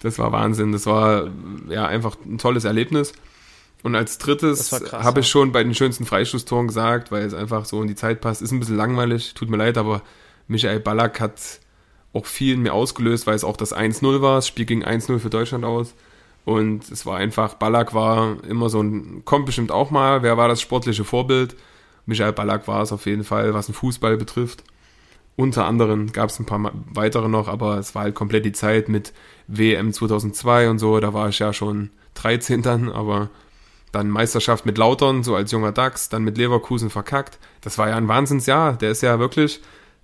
Das 0.02 0.18
war 0.18 0.32
Wahnsinn, 0.32 0.72
das 0.72 0.88
war 0.88 1.30
ja 1.70 1.86
einfach 1.86 2.18
ein 2.26 2.40
tolles 2.40 2.66
Erlebnis. 2.66 3.14
Und 3.84 3.96
als 3.96 4.18
drittes 4.18 4.72
habe 4.92 5.20
ich 5.20 5.28
schon 5.28 5.52
bei 5.52 5.64
den 5.64 5.76
schönsten 5.76 6.06
Freistoßtoren 6.06 6.68
gesagt, 6.68 7.12
weil 7.12 7.24
es 7.24 7.34
einfach 7.34 7.66
so 7.66 7.82
in 7.82 7.88
die 7.88 7.96
Zeit 7.96 8.22
passt. 8.22 8.42
Ist 8.42 8.52
ein 8.52 8.60
bisschen 8.60 8.78
langweilig, 8.78 9.34
tut 9.36 9.50
mir 9.50 9.58
leid, 9.58 9.78
aber 9.78 10.02
Michael 10.48 10.80
Ballack 10.80 11.20
hat 11.20 11.34
auch 12.14 12.26
viel 12.26 12.58
mir 12.58 12.74
ausgelöst, 12.74 13.28
weil 13.28 13.36
es 13.36 13.44
auch 13.44 13.58
das 13.58 13.76
1-0 13.76 14.22
war. 14.22 14.36
Das 14.36 14.48
Spiel 14.48 14.66
ging 14.66 14.84
1-0 14.84 15.20
für 15.20 15.30
Deutschland 15.30 15.66
aus. 15.66 15.94
Und 16.44 16.90
es 16.90 17.06
war 17.06 17.18
einfach, 17.18 17.54
Ballack 17.56 17.94
war 17.94 18.44
immer 18.44 18.70
so 18.70 18.82
ein, 18.82 19.24
kommt 19.26 19.46
bestimmt 19.46 19.72
auch 19.72 19.92
mal, 19.92 20.24
wer 20.24 20.38
war 20.38 20.48
das 20.48 20.60
sportliche 20.60 21.04
Vorbild? 21.04 21.56
Michael 22.06 22.34
Ballack 22.34 22.68
war 22.68 22.82
es 22.82 22.92
auf 22.92 23.06
jeden 23.06 23.24
Fall, 23.24 23.54
was 23.54 23.68
den 23.68 23.76
Fußball 23.76 24.18
betrifft. 24.18 24.64
Unter 25.36 25.66
anderem 25.66 26.12
gab 26.12 26.30
es 26.30 26.40
ein 26.40 26.46
paar 26.46 26.72
weitere 26.90 27.30
noch, 27.30 27.48
aber 27.48 27.78
es 27.78 27.96
war 27.96 28.04
halt 28.04 28.16
komplett 28.16 28.46
die 28.46 28.52
Zeit 28.52 28.90
mit 28.90 29.14
WM 29.48 29.94
2002 29.94 30.70
und 30.70 30.80
so. 30.80 31.00
Da 31.00 31.14
war 31.14 31.30
ich 31.30 31.40
ja 31.40 31.54
schon 31.54 31.92
13 32.16 32.62
dann, 32.64 32.92
aber 32.92 33.30
dann 33.92 34.10
Meisterschaft 34.10 34.66
mit 34.66 34.78
Lautern, 34.78 35.24
so 35.24 35.36
als 35.36 35.52
junger 35.52 35.72
Dachs, 35.72 36.10
dann 36.10 36.24
mit 36.24 36.38
Leverkusen 36.38 36.90
verkackt. 36.90 37.40
Das 37.62 37.78
war 37.78 37.90
ja 37.90 37.96
ein 37.96 38.08
Wahnsinnsjahr. 38.08 38.74
Der 38.74 38.92
ist 38.92 39.02
ja 39.02 39.20
wirklich 39.20 39.62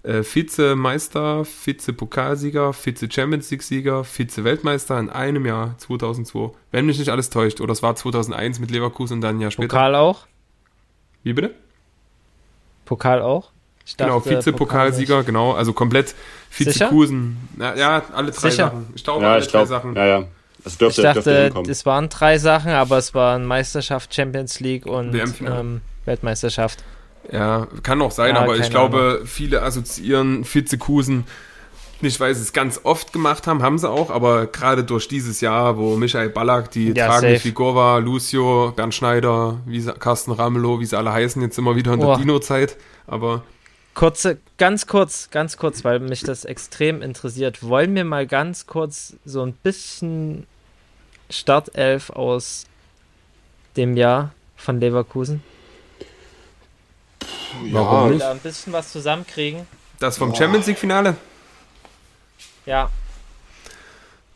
äh, 0.07 0.23
Vizemeister, 0.23 1.43
Vize-Pokalsieger, 1.45 2.71
Vize-Champions 2.73 3.51
League-Sieger, 3.51 4.03
Vize-Weltmeister 4.03 4.99
in 4.99 5.09
einem 5.09 5.45
Jahr 5.45 5.75
2002. 5.77 6.51
Wenn 6.71 6.85
mich 6.85 6.97
nicht 6.97 7.09
alles 7.09 7.29
täuscht. 7.29 7.59
Oder 7.61 7.73
es 7.73 7.83
war 7.83 7.95
2001 7.95 8.59
mit 8.59 8.71
Leverkusen 8.71 9.15
und 9.15 9.21
dann 9.21 9.37
ein 9.37 9.41
Jahr 9.41 9.51
später. 9.51 9.67
Pokal 9.67 9.95
auch? 9.95 10.25
Wie 11.23 11.33
bitte? 11.33 11.53
Pokal 12.85 13.21
auch? 13.21 13.51
Ich 13.85 13.97
Genau, 13.97 14.19
dachte, 14.19 14.41
Vize-Pokalsieger, 14.41 15.15
Pokal 15.17 15.25
genau. 15.25 15.51
Also 15.53 15.73
komplett? 15.73 16.15
Vizekusen. 16.51 17.37
Ja, 17.59 17.75
ja, 17.75 18.03
alle 18.13 18.31
drei 18.31 18.49
Sicher? 18.49 18.67
Sachen. 18.67 18.87
Ich 18.95 19.03
glaube, 19.03 19.23
Ja, 19.23 19.31
alle 19.33 19.39
ich 19.41 19.45
drei 19.47 19.51
glaube, 19.51 19.67
Sachen. 19.67 19.95
ja, 19.95 20.05
ja. 20.05 20.23
Das 20.63 20.77
dürfte, 20.77 21.01
Ich 21.01 21.13
dachte, 21.13 21.53
es 21.69 21.85
waren 21.85 22.09
drei 22.09 22.37
Sachen, 22.39 22.71
aber 22.71 22.97
es 22.97 23.13
waren 23.13 23.45
Meisterschaft, 23.45 24.13
Champions 24.13 24.59
League 24.59 24.85
und 24.85 25.15
ähm, 25.15 25.81
Weltmeisterschaft. 26.05 26.83
Ja, 27.31 27.67
kann 27.83 28.01
auch 28.01 28.11
sein, 28.11 28.35
Ja, 28.35 28.41
aber 28.41 28.57
ich 28.57 28.69
glaube, 28.69 29.23
viele 29.25 29.61
assoziieren 29.61 30.45
Vizekusen 30.45 31.25
nicht, 31.99 32.19
weil 32.19 32.33
sie 32.35 32.41
es 32.41 32.53
ganz 32.53 32.81
oft 32.83 33.11
gemacht 33.11 33.47
haben, 33.47 33.63
haben 33.63 33.79
sie 33.79 33.89
auch, 33.89 34.11
aber 34.11 34.45
gerade 34.45 34.83
durch 34.83 35.07
dieses 35.07 35.41
Jahr, 35.41 35.77
wo 35.77 35.95
Michael 35.95 36.29
Ballack 36.29 36.69
die 36.71 36.89
Ja, 36.91 37.07
tragende 37.07 37.35
safe. 37.35 37.39
Figur 37.47 37.75
war, 37.75 37.99
Lucio, 37.99 38.71
Bernd 38.75 38.93
Schneider, 38.93 39.59
wie 39.65 39.81
sie, 39.81 39.93
Carsten 39.93 40.31
Ramelow, 40.31 40.79
wie 40.79 40.85
sie 40.85 40.97
alle 40.97 41.11
heißen, 41.11 41.41
jetzt 41.41 41.57
immer 41.57 41.75
wieder 41.75 41.93
in 41.93 41.99
der 41.99 42.07
Boah. 42.07 42.17
Dino-Zeit, 42.17 42.77
aber 43.07 43.43
Kurze, 43.95 44.37
ganz 44.59 44.85
kurz, 44.85 45.31
ganz 45.31 45.57
kurz, 45.57 45.83
weil 45.83 45.99
mich 45.99 46.21
das 46.21 46.45
extrem 46.45 47.01
interessiert. 47.01 47.63
Wollen 47.63 47.95
wir 47.95 48.05
mal 48.05 48.27
ganz 48.27 48.67
kurz 48.67 49.15
so 49.25 49.41
ein 49.41 49.53
bisschen 49.53 50.45
Startelf 51.31 52.11
aus 52.11 52.67
dem 53.75 53.97
Jahr 53.97 54.33
von 54.55 54.79
Leverkusen? 54.79 55.41
Warum 57.71 58.09
nicht? 58.11 58.21
Da 58.21 58.31
ein 58.31 58.39
bisschen 58.39 58.73
was 58.73 58.91
zusammenkriegen? 58.91 59.67
Das 59.99 60.17
vom 60.17 60.33
Champions 60.35 60.67
League-Finale 60.67 61.15
Ja, 62.65 62.89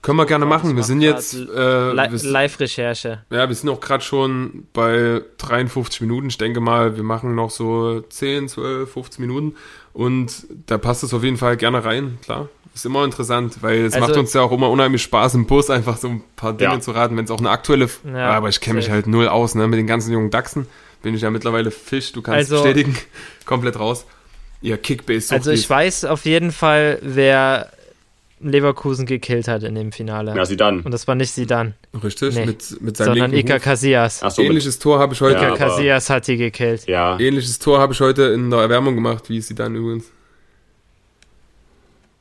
können 0.01 0.18
wir 0.18 0.26
gerne 0.26 0.45
machen. 0.47 0.76
Wir 0.76 0.82
sind 0.84 1.01
jetzt, 1.01 1.36
äh, 1.36 1.91
Live-Recherche. 1.91 3.22
ja, 3.30 3.47
wir 3.47 3.55
sind 3.55 3.70
auch 3.70 3.80
gerade 3.80 4.03
schon 4.03 4.66
bei 4.74 5.22
53 5.38 6.01
Minuten. 6.01 6.28
Ich 6.30 6.39
denke 6.39 6.59
mal, 6.59 6.95
wir 6.95 7.03
machen 7.03 7.36
noch 7.36 7.51
so 7.51 8.01
10, 8.01 8.47
12, 8.49 8.91
15 8.91 9.22
Minuten 9.24 9.55
und 9.93 10.47
da 10.66 10.80
passt 10.80 11.03
es 11.03 11.14
auf 11.14 11.24
jeden 11.24 11.38
Fall 11.38 11.55
gerne 11.57 11.86
rein, 11.86 12.18
klar. 12.24 12.49
Ist 12.74 12.86
immer 12.86 13.03
interessant, 13.03 13.57
weil 13.62 13.86
es 13.86 13.93
Also- 13.93 14.07
macht 14.07 14.18
uns 14.18 14.34
ja 14.34 14.41
auch 14.41 14.51
immer 14.53 14.70
unheimlich 14.70 15.03
Spaß 15.03 15.36
im 15.36 15.45
Bus, 15.45 15.70
einfach 15.70 15.97
so 15.97 16.07
ein 16.07 16.24
paar 16.38 16.53
Dinge 16.53 16.76
Ja. 16.76 16.80
zu 16.80 16.91
raten, 16.91 17.16
wenn 17.18 17.26
es 17.26 17.32
auch 17.32 17.39
eine 17.39 17.49
aktuelle. 17.51 17.88
Ja, 18.05 18.32
aber 18.32 18.47
ich 18.49 18.59
kenne 18.62 18.78
mich 18.78 18.89
halt 18.89 19.05
null 19.07 19.28
aus, 19.28 19.53
ne? 19.55 19.68
Mit 19.68 19.78
den 19.78 19.88
ganzen 19.88 20.12
jungen 20.14 20.32
Dachsen 20.32 20.68
bin 21.02 21.16
ich 21.16 21.22
ja 21.22 21.30
mittlerweile 21.30 21.72
Fisch, 21.72 22.12
du 22.12 22.22
kannst 22.22 22.52
Also- 22.52 22.64
bestätigen, 22.64 22.97
komplett 23.45 23.80
raus. 23.80 24.06
Ihr 24.64 24.78
Kickbase 24.78 25.34
Also 25.34 25.49
ich 25.52 25.68
weiß 25.68 26.06
auf 26.06 26.26
jeden 26.26 26.52
Fall, 26.52 26.99
wer 27.02 27.72
Leverkusen 28.39 29.06
gekillt 29.08 29.47
hat 29.47 29.64
in 29.64 29.74
dem 29.76 29.91
Finale. 29.91 30.36
Ja, 30.36 30.45
sie 30.45 30.58
dann. 30.58 30.82
Und 30.82 30.91
das 30.91 31.08
war 31.08 31.16
nicht 31.16 31.32
Sidan, 31.32 31.74
Richtig, 32.04 32.36
Nee. 32.36 32.45
mit, 32.45 32.82
mit 32.82 32.97
seinem 32.97 33.08
sondern 33.08 33.32
linken 33.32 33.47
Iker 33.47 33.56
Huf. 33.58 33.64
Casillas. 33.64 34.22
Ach 34.24 34.32
so, 34.32 34.41
mit, 34.41 34.49
Ähnliches 34.52 34.78
Tor 34.80 34.99
habe 34.99 35.14
ich 35.14 35.22
heute. 35.22 35.36
Ja, 35.36 35.41
Iker 35.41 35.47
aber- 35.49 35.58
Casillas 35.76 36.10
hat 36.10 36.28
die 36.28 36.38
gekillt. 36.38 36.88
ja. 36.88 37.20
Ähnliches 37.20 37.58
Tor 37.60 37.80
habe 37.80 37.93
ich 37.93 37.99
heute 38.02 38.24
in 38.34 38.49
der 38.52 38.60
Erwärmung 38.62 38.95
gemacht, 38.95 39.30
wie 39.30 39.41
sie 39.41 39.56
dann 39.56 39.76
übrigens. 39.76 40.06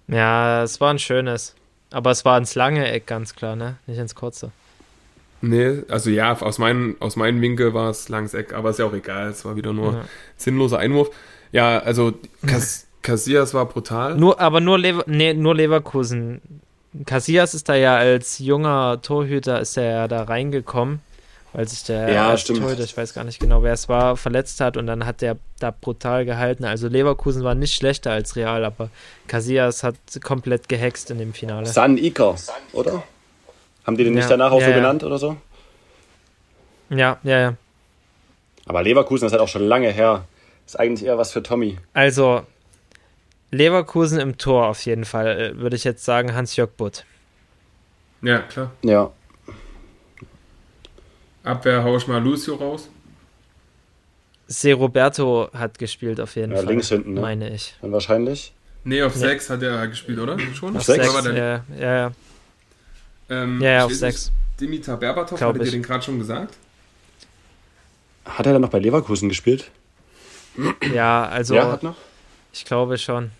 Ja, 0.08 0.62
es 0.62 0.80
war 0.80 0.92
ein 0.92 0.98
schönes. 0.98 1.54
Aber 1.90 2.10
es 2.10 2.24
war 2.24 2.38
ins 2.38 2.54
lange 2.54 2.90
Eck, 2.90 3.06
ganz 3.06 3.34
klar, 3.34 3.56
ne? 3.56 3.76
Nicht 3.86 3.98
ins 3.98 4.14
kurze. 4.14 4.52
Nee, 5.42 5.82
also 5.88 6.10
ja, 6.10 6.38
aus 6.40 6.58
meinem 6.58 6.96
aus 7.00 7.16
meinem 7.16 7.40
Winkel 7.40 7.72
war 7.72 7.90
es 7.90 8.08
langes 8.08 8.34
Eck, 8.34 8.52
aber 8.52 8.70
ist 8.70 8.78
ja 8.78 8.84
auch 8.84 8.92
egal, 8.92 9.28
es 9.28 9.44
war 9.44 9.56
wieder 9.56 9.72
nur 9.72 9.92
Ja. 9.94 10.04
sinnloser 10.36 10.78
Einwurf. 10.78 11.10
Ja, 11.52 11.78
also 11.78 12.12
Cas 12.46 12.86
Casillas 13.02 13.54
war 13.54 13.64
brutal. 13.66 14.16
Nur, 14.16 14.38
aber 14.38 14.60
nur, 14.60 14.78
Lever 14.78 15.04
nee, 15.06 15.32
nur 15.32 15.54
Leverkusen. 15.54 16.42
Casillas 17.06 17.54
ist 17.54 17.68
da 17.68 17.74
ja 17.74 17.96
als 17.96 18.38
junger 18.40 19.00
Torhüter, 19.00 19.60
ist 19.60 19.76
er 19.78 19.84
ja 19.90 20.08
da 20.08 20.24
reingekommen, 20.24 21.00
weil 21.54 21.66
sich 21.66 21.84
der 21.84 22.12
Ja. 22.12 22.36
Torhüter, 22.36 22.84
ich 22.84 22.94
weiß 22.96 23.14
gar 23.14 23.24
nicht 23.24 23.40
genau, 23.40 23.62
wer 23.62 23.72
es 23.72 23.88
war, 23.88 24.18
verletzt 24.18 24.60
hat 24.60 24.76
und 24.76 24.86
dann 24.86 25.06
hat 25.06 25.22
der 25.22 25.38
da 25.60 25.70
brutal 25.70 26.26
gehalten. 26.26 26.64
Also 26.66 26.88
Leverkusen 26.88 27.42
war 27.42 27.54
nicht 27.54 27.74
schlechter 27.74 28.10
als 28.12 28.36
Real, 28.36 28.64
aber 28.66 28.90
Casillas 29.28 29.82
hat 29.82 29.94
komplett 30.22 30.68
gehext 30.68 31.10
in 31.10 31.16
dem 31.18 31.32
Finale. 31.32 31.64
San 31.66 31.96
Iker, 31.96 32.34
oder? 32.72 33.02
Haben 33.86 33.96
die 33.96 34.04
den 34.04 34.14
nicht 34.14 34.24
Ja, 34.24 34.30
danach 34.30 34.52
auch 34.52 34.60
ja, 34.60 34.66
so 34.66 34.70
ja. 34.70 34.76
genannt 34.76 35.04
oder 35.04 35.18
so? 35.18 35.36
Ja, 36.90 37.18
ja, 37.22 37.38
ja. 37.38 37.54
Aber 38.66 38.82
Leverkusen 38.82 39.26
ist 39.26 39.32
halt 39.32 39.42
auch 39.42 39.48
schon 39.48 39.62
lange 39.62 39.90
her. 39.90 40.24
Ist 40.66 40.78
eigentlich 40.78 41.06
eher 41.06 41.18
was 41.18 41.32
für 41.32 41.42
Tommy. 41.42 41.78
Also, 41.94 42.42
Leverkusen 43.50 44.20
im 44.20 44.38
Tor 44.38 44.66
auf 44.66 44.84
jeden 44.84 45.04
Fall, 45.04 45.26
äh, 45.40 45.58
würde 45.58 45.76
ich 45.76 45.84
jetzt 45.84 46.04
sagen, 46.04 46.34
Hans-Jörg 46.34 46.70
Butt. 46.76 47.04
Ja, 48.22 48.38
klar. 48.40 48.70
Ja. 48.82 49.10
Abwehr 51.42 51.82
hau 51.82 51.96
ich 51.96 52.06
mal 52.06 52.22
Lucio 52.22 52.54
raus. 52.56 52.90
Se 54.46 54.72
Roberto 54.74 55.48
hat 55.54 55.78
gespielt 55.78 56.20
auf 56.20 56.36
jeden 56.36 56.52
Ja, 56.52 56.58
Fall. 56.58 56.66
links 56.66 56.88
hinten, 56.88 57.14
ne? 57.14 57.20
Meine 57.20 57.48
ich. 57.50 57.74
Dann 57.80 57.92
wahrscheinlich. 57.92 58.52
Nee, 58.84 59.02
auf 59.02 59.14
6 59.14 59.50
hat 59.50 59.62
er 59.62 59.86
gespielt, 59.88 60.18
oder? 60.18 60.38
Schon? 60.54 60.76
Auf 60.76 60.88
Wer 60.88 60.94
sechs? 60.96 61.14
war 61.14 61.22
denn? 61.22 61.36
Ja, 61.36 61.64
ja, 61.78 61.96
ja. 61.96 62.12
Ähm, 63.30 63.60
Ja, 63.60 63.70
ja, 63.70 63.78
ich 63.78 63.84
auf 63.84 63.90
weiß 63.92 63.98
sechs. 63.98 64.24
nicht, 64.26 64.60
Dimitar 64.60 64.96
Berbatov, 64.98 65.38
Glaub 65.38 65.50
hattet 65.54 65.62
ihr 65.62 65.66
ich. 65.68 65.72
den 65.72 65.82
gerade 65.82 66.04
schon 66.04 66.18
gesagt? 66.18 66.54
Hat 68.26 68.46
er 68.46 68.52
dann 68.52 68.62
noch 68.62 68.68
bei 68.70 68.78
Leverkusen 68.78 69.28
gespielt? 69.28 69.70
ja, 70.92 71.26
also 71.26 71.54
ja, 71.54 71.70
hat 71.72 71.82
noch. 71.82 71.96
ich 72.52 72.64
glaube 72.64 72.98
schon. 72.98 73.30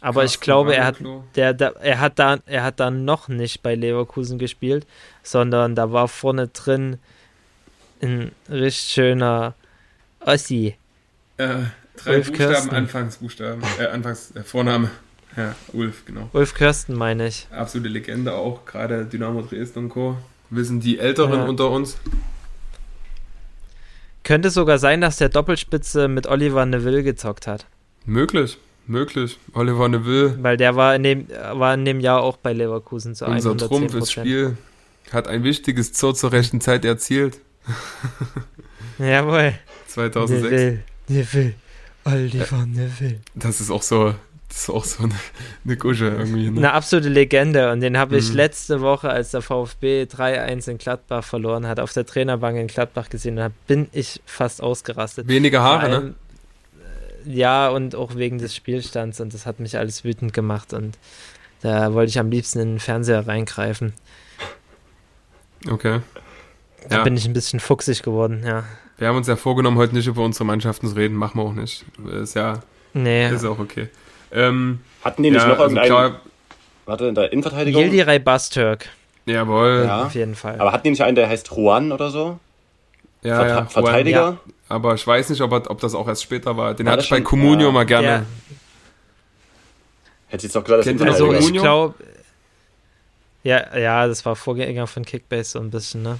Aber 0.00 0.24
ich 0.24 0.32
Carsten 0.32 0.44
glaube, 0.44 0.76
er 0.76 0.84
hat, 0.84 0.96
der, 1.34 1.52
der, 1.54 1.76
er, 1.76 2.00
hat 2.00 2.18
da, 2.18 2.38
er 2.46 2.62
hat 2.62 2.78
da 2.80 2.90
noch 2.90 3.28
nicht 3.28 3.62
bei 3.62 3.74
Leverkusen 3.74 4.38
gespielt, 4.38 4.86
sondern 5.22 5.74
da 5.74 5.90
war 5.92 6.06
vorne 6.06 6.48
drin 6.48 6.98
ein 8.00 8.30
richtig 8.48 8.92
schöner 8.92 9.54
Ossi. 10.20 10.76
Äh, 11.38 11.46
drei 11.96 12.16
Ulf 12.16 12.28
Buchstaben, 12.28 12.50
Kirsten. 12.52 12.74
Anfangsbuchstaben, 12.76 13.62
äh, 13.80 13.86
Anfangs, 13.86 14.30
äh, 14.36 14.42
Vorname. 14.42 14.90
Ja, 15.36 15.54
Ulf, 15.72 16.04
genau. 16.06 16.30
Ulf 16.32 16.54
Kirsten, 16.54 16.94
meine 16.94 17.26
ich. 17.28 17.46
Absolute 17.50 17.90
Legende 17.90 18.32
auch, 18.34 18.64
gerade 18.64 19.04
Dynamo 19.04 19.42
Dresden 19.42 19.80
und 19.80 19.88
Co. 19.90 20.16
Wissen 20.50 20.80
die 20.80 20.98
Älteren 20.98 21.40
Ja. 21.40 21.44
unter 21.44 21.70
uns. 21.70 21.98
Könnte 24.22 24.50
sogar 24.50 24.78
sein, 24.78 25.00
dass 25.00 25.18
der 25.18 25.28
Doppelspitze 25.28 26.08
mit 26.08 26.26
Oliver 26.26 26.66
Neville 26.66 27.02
gezockt 27.02 27.46
hat. 27.46 27.66
Möglich, 28.06 28.58
möglich. 28.86 29.38
Oliver 29.52 29.88
Neville, 29.88 30.42
Weil 30.42 30.56
der 30.56 30.74
war 30.76 30.94
in 30.96 31.02
dem, 31.02 31.28
war 31.28 31.74
in 31.74 31.84
dem 31.84 32.00
Jahr 32.00 32.22
auch 32.22 32.36
bei 32.36 32.52
Leverkusen 32.52 33.14
zu 33.14 33.24
unser 33.26 33.50
110 33.50 33.68
Trumpf 33.68 33.94
ins 33.94 34.12
Spiel, 34.12 34.56
hat 35.12 35.28
ein 35.28 35.44
wichtiges 35.44 35.92
Tor 35.92 36.14
zur 36.14 36.32
rechten 36.32 36.60
Zeit 36.60 36.84
erzielt. 36.84 37.38
Jawohl. 38.98 39.54
2006. 39.88 40.42
Neville, 40.50 40.82
Neville. 41.08 41.54
Oliver 42.04 42.66
Neville. 42.66 43.20
Das 43.34 43.60
ist 43.60 43.70
auch 43.70 43.82
so, 43.82 44.14
das 44.48 44.58
ist 44.58 44.70
auch 44.70 44.84
so 44.84 45.02
eine, 45.04 45.14
eine 45.64 45.76
Gusche 45.76 46.06
irgendwie. 46.06 46.50
Ne? 46.50 46.58
Eine 46.58 46.72
absolute 46.72 47.08
Legende 47.08 47.72
und 47.72 47.80
den 47.80 47.96
habe 47.98 48.16
ich 48.16 48.30
Mhm. 48.30 48.36
letzte 48.36 48.80
Woche, 48.80 49.08
als 49.10 49.32
der 49.32 49.42
VfB 49.42 50.04
3-1 50.04 50.68
in 50.70 50.78
Gladbach 50.78 51.24
verloren 51.24 51.66
hat, 51.66 51.80
auf 51.80 51.92
der 51.92 52.06
Trainerbank 52.06 52.56
in 52.58 52.66
Gladbach 52.68 53.08
gesehen. 53.10 53.36
Da 53.36 53.50
bin 53.66 53.88
ich 53.92 54.20
fast 54.24 54.62
ausgerastet. 54.62 55.28
Weniger 55.28 55.62
Haare, 55.62 55.88
ne? 55.88 55.96
allem, 55.96 56.14
äh, 57.26 57.32
Ja, 57.32 57.68
und 57.70 57.94
auch 57.96 58.14
wegen 58.14 58.38
des 58.38 58.54
Spielstands 58.54 59.20
und 59.20 59.34
das 59.34 59.46
hat 59.46 59.58
mich 59.60 59.76
alles 59.78 60.04
wütend 60.04 60.32
gemacht 60.32 60.72
und 60.72 60.96
da 61.62 61.92
wollte 61.94 62.10
ich 62.10 62.18
am 62.18 62.30
liebsten 62.30 62.60
in 62.60 62.68
den 62.74 62.80
Fernseher 62.80 63.26
reingreifen. 63.26 63.92
Okay. 65.68 66.00
Da 66.88 66.98
Ja. 66.98 67.02
bin 67.02 67.16
ich 67.16 67.26
ein 67.26 67.32
bisschen 67.32 67.58
fuchsig 67.60 68.02
geworden, 68.02 68.42
ja. 68.46 68.64
Wir 68.98 69.08
haben 69.08 69.16
uns 69.16 69.26
ja 69.26 69.36
vorgenommen, 69.36 69.76
heute 69.76 69.94
nicht 69.94 70.06
über 70.06 70.22
unsere 70.22 70.44
Mannschaften 70.44 70.88
zu 70.88 70.94
reden. 70.94 71.16
Machen 71.16 71.38
wir 71.38 71.44
auch 71.44 71.52
nicht. 71.52 71.84
Ist 72.22 72.34
ja, 72.34 72.60
Nee. 72.94 73.28
ist 73.30 73.44
auch 73.44 73.58
okay. 73.58 73.88
Ähm, 74.32 74.80
Hatten 75.04 75.22
die 75.22 75.30
nicht 75.30 75.40
ja, 75.42 75.48
noch 75.48 75.58
also 75.58 75.76
irgendeinen. 75.76 75.86
klar, 76.10 76.20
warte, 76.86 77.06
in 77.06 77.14
der 77.14 77.32
Innenverteidigung? 77.32 77.82
Yildiray 77.82 78.18
Bastürk, 78.18 78.88
jawohl. 79.26 79.84
Ja. 79.86 80.04
auf 80.06 80.14
jeden 80.14 80.34
Fall. 80.34 80.60
Aber 80.60 80.72
hatten 80.72 80.84
die 80.84 80.90
nicht 80.90 81.02
einen, 81.02 81.14
der 81.16 81.28
heißt 81.28 81.48
Juan 81.54 81.92
oder 81.92 82.10
so? 82.10 82.38
ja, 83.22 83.40
Verta- 83.40 83.46
ja, 83.48 83.64
Verteidiger? 83.66 84.20
Ja. 84.20 84.52
Aber 84.68 84.94
ich 84.94 85.06
weiß 85.06 85.30
nicht, 85.30 85.40
ob, 85.42 85.52
er, 85.52 85.70
ob 85.70 85.80
das 85.80 85.94
auch 85.94 86.08
erst 86.08 86.22
später 86.24 86.56
war. 86.56 86.74
Den 86.74 86.86
War 86.86 86.94
hatte 86.94 87.04
ich 87.04 87.10
bei? 87.10 87.20
Comunio 87.20 87.66
Ja. 87.68 87.72
mal 87.72 87.86
gerne. 87.86 88.06
Ja, 88.06 88.24
Hätte 90.28 90.38
ich 90.38 90.42
jetzt 90.44 90.56
doch 90.56 90.64
gesagt, 90.64 90.80
das 90.80 90.86
Kennt 90.86 91.02
also 91.02 91.32
ich 91.32 91.52
glaube, 91.52 91.94
ja, 93.44 93.76
ja, 93.78 94.08
das 94.08 94.24
war 94.26 94.34
Vorgänger 94.34 94.88
von 94.88 95.04
Kickbase 95.04 95.50
so 95.52 95.60
ein 95.60 95.70
bisschen, 95.70 96.02
ne? 96.02 96.18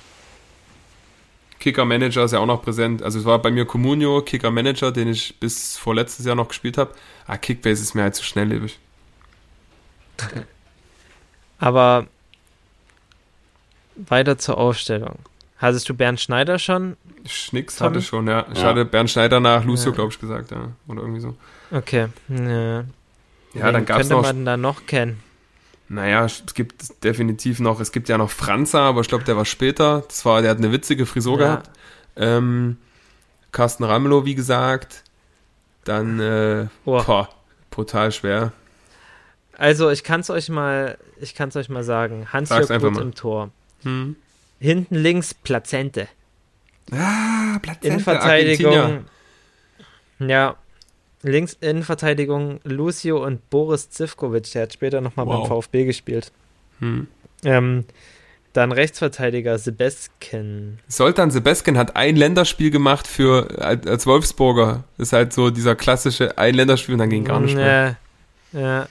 Kicker 1.59 1.85
Manager 1.85 2.25
ist 2.25 2.33
ja 2.33 2.39
auch 2.39 2.47
noch 2.47 2.63
präsent. 2.63 3.03
Also 3.03 3.19
es 3.19 3.25
war 3.25 3.41
bei 3.41 3.51
mir 3.51 3.65
Comunio, 3.65 4.21
Kicker 4.23 4.51
Manager, 4.51 4.93
den 4.93 5.09
ich 5.09 5.39
bis 5.41 5.77
vor 5.77 5.95
letztes 5.95 6.27
Jahr 6.27 6.35
noch 6.37 6.49
gespielt 6.49 6.77
habe. 6.79 6.93
Ah, 7.27 7.37
Kickbase 7.39 7.83
ist 7.83 7.95
mir 7.95 8.03
halt 8.03 8.15
zu 8.15 8.23
schnelllebig. 8.25 8.79
Aber 11.59 12.07
weiter 13.97 14.39
zur 14.39 14.59
Aufstellung. 14.59 15.19
Hattest 15.59 15.89
du 15.89 15.95
Bernd 15.95 16.21
Schneider 16.21 16.59
schon? 16.59 16.97
Schnicks 17.25 17.77
Tom? 17.77 17.87
hatte 17.89 17.99
ich 18.01 18.07
schon, 18.07 18.27
ja. 18.29 18.45
Ich 18.53 18.59
Ja. 18.61 18.67
hatte 18.69 18.85
Bernd 18.85 19.11
Schneider 19.11 19.41
nach 19.41 19.65
Lucio, 19.65 19.91
Ja. 19.91 19.95
glaube 19.95 20.13
ich, 20.13 20.19
gesagt, 20.21 20.51
ja. 20.51 20.69
Oder 20.87 21.01
irgendwie 21.01 21.21
so. 21.21 21.35
Okay. 21.71 22.09
Ja, 22.29 22.85
Ja, 23.55 23.73
dann 23.73 23.87
gab 23.87 24.01
es 24.01 24.09
könnte 24.09 24.15
noch. 24.15 24.23
man 24.23 24.45
da 24.45 24.57
noch 24.59 24.85
kennen. 24.87 25.23
Naja, 25.89 26.25
es 26.25 26.43
gibt 26.55 27.05
definitiv 27.05 27.61
noch, 27.61 27.79
es 27.81 27.93
gibt 27.93 28.09
ja 28.09 28.19
noch 28.19 28.31
Franza, 28.31 28.81
aber 28.89 29.03
ich 29.03 29.09
glaube, 29.09 29.25
der 29.25 29.37
war 29.37 29.45
später. 29.45 30.03
Das 30.09 30.25
war, 30.25 30.43
der 30.43 30.51
hat 30.51 30.59
eine 30.59 30.73
witzige 30.73 31.07
Frisur 31.07 31.39
Ja. 31.41 31.47
gehabt. 31.47 31.71
Ähm, 32.17 32.77
Carsten 33.53 33.85
Ramelow, 33.85 34.25
wie 34.25 34.35
gesagt. 34.35 35.05
Dann, 35.85 36.19
äh, 36.19 36.67
Oh. 36.85 37.03
boah, 37.05 37.29
brutal 37.71 38.11
schwer. 38.11 38.53
Also 39.57 39.89
ich 39.91 40.03
kann 40.03 40.21
es 40.21 40.29
euch 40.31 40.49
mal, 40.49 40.99
ich 41.21 41.35
kann 41.35 41.49
es 41.51 41.57
euch 41.57 41.69
mal 41.69 41.85
sagen. 41.85 42.27
Hans 42.33 42.49
Sag's 42.49 42.69
Jörg 42.69 42.83
einfach 42.83 42.93
Gut 42.95 43.03
im 43.03 43.15
Tor. 43.15 43.51
Hm. 43.85 44.17
Hinten 44.59 44.95
links 44.97 45.33
Plazente. 45.35 46.09
Ah, 46.91 47.59
Plazente, 47.63 47.87
Innenverteidigung. 47.89 48.75
Argentinier. 48.77 49.05
Ja. 50.19 50.57
Links 51.23 51.57
Innenverteidigung 51.61 52.61
Lucio 52.65 53.25
und 53.25 53.49
Boris 53.51 53.91
Zivkovic. 53.91 54.51
Der 54.53 54.63
hat 54.63 54.73
später 54.73 55.01
nochmal 55.01 55.27
Wow. 55.27 55.49
beim 55.49 55.63
VfB 55.63 55.85
gespielt. 55.85 56.33
Hm. 56.81 57.09
Ähm, 57.45 57.85
dann 58.53 58.73
Rechtsverteidiger 58.73 59.59
Sebeskin. 59.59 60.79
Soltan 60.89 61.31
Sebeskin 61.31 61.77
hat 61.77 61.95
ein 61.97 62.17
Länderspiel 62.17 62.71
gemacht 62.71 63.07
für 63.07 63.49
als 63.61 64.07
Wolfsburger. 64.07 64.85
Ist 64.99 65.13
halt 65.13 65.33
so 65.33 65.51
dieser 65.51 65.75
klassische 65.77 66.39
ein 66.39 66.55
Länderspiel 66.55 66.95
und 66.95 67.01
dann 67.01 67.11
ging 67.11 67.25
gar 67.25 67.41
nicht 67.41 67.55
mehr. 67.55 67.97
Ja, 68.53 68.61
ja. 68.61 68.89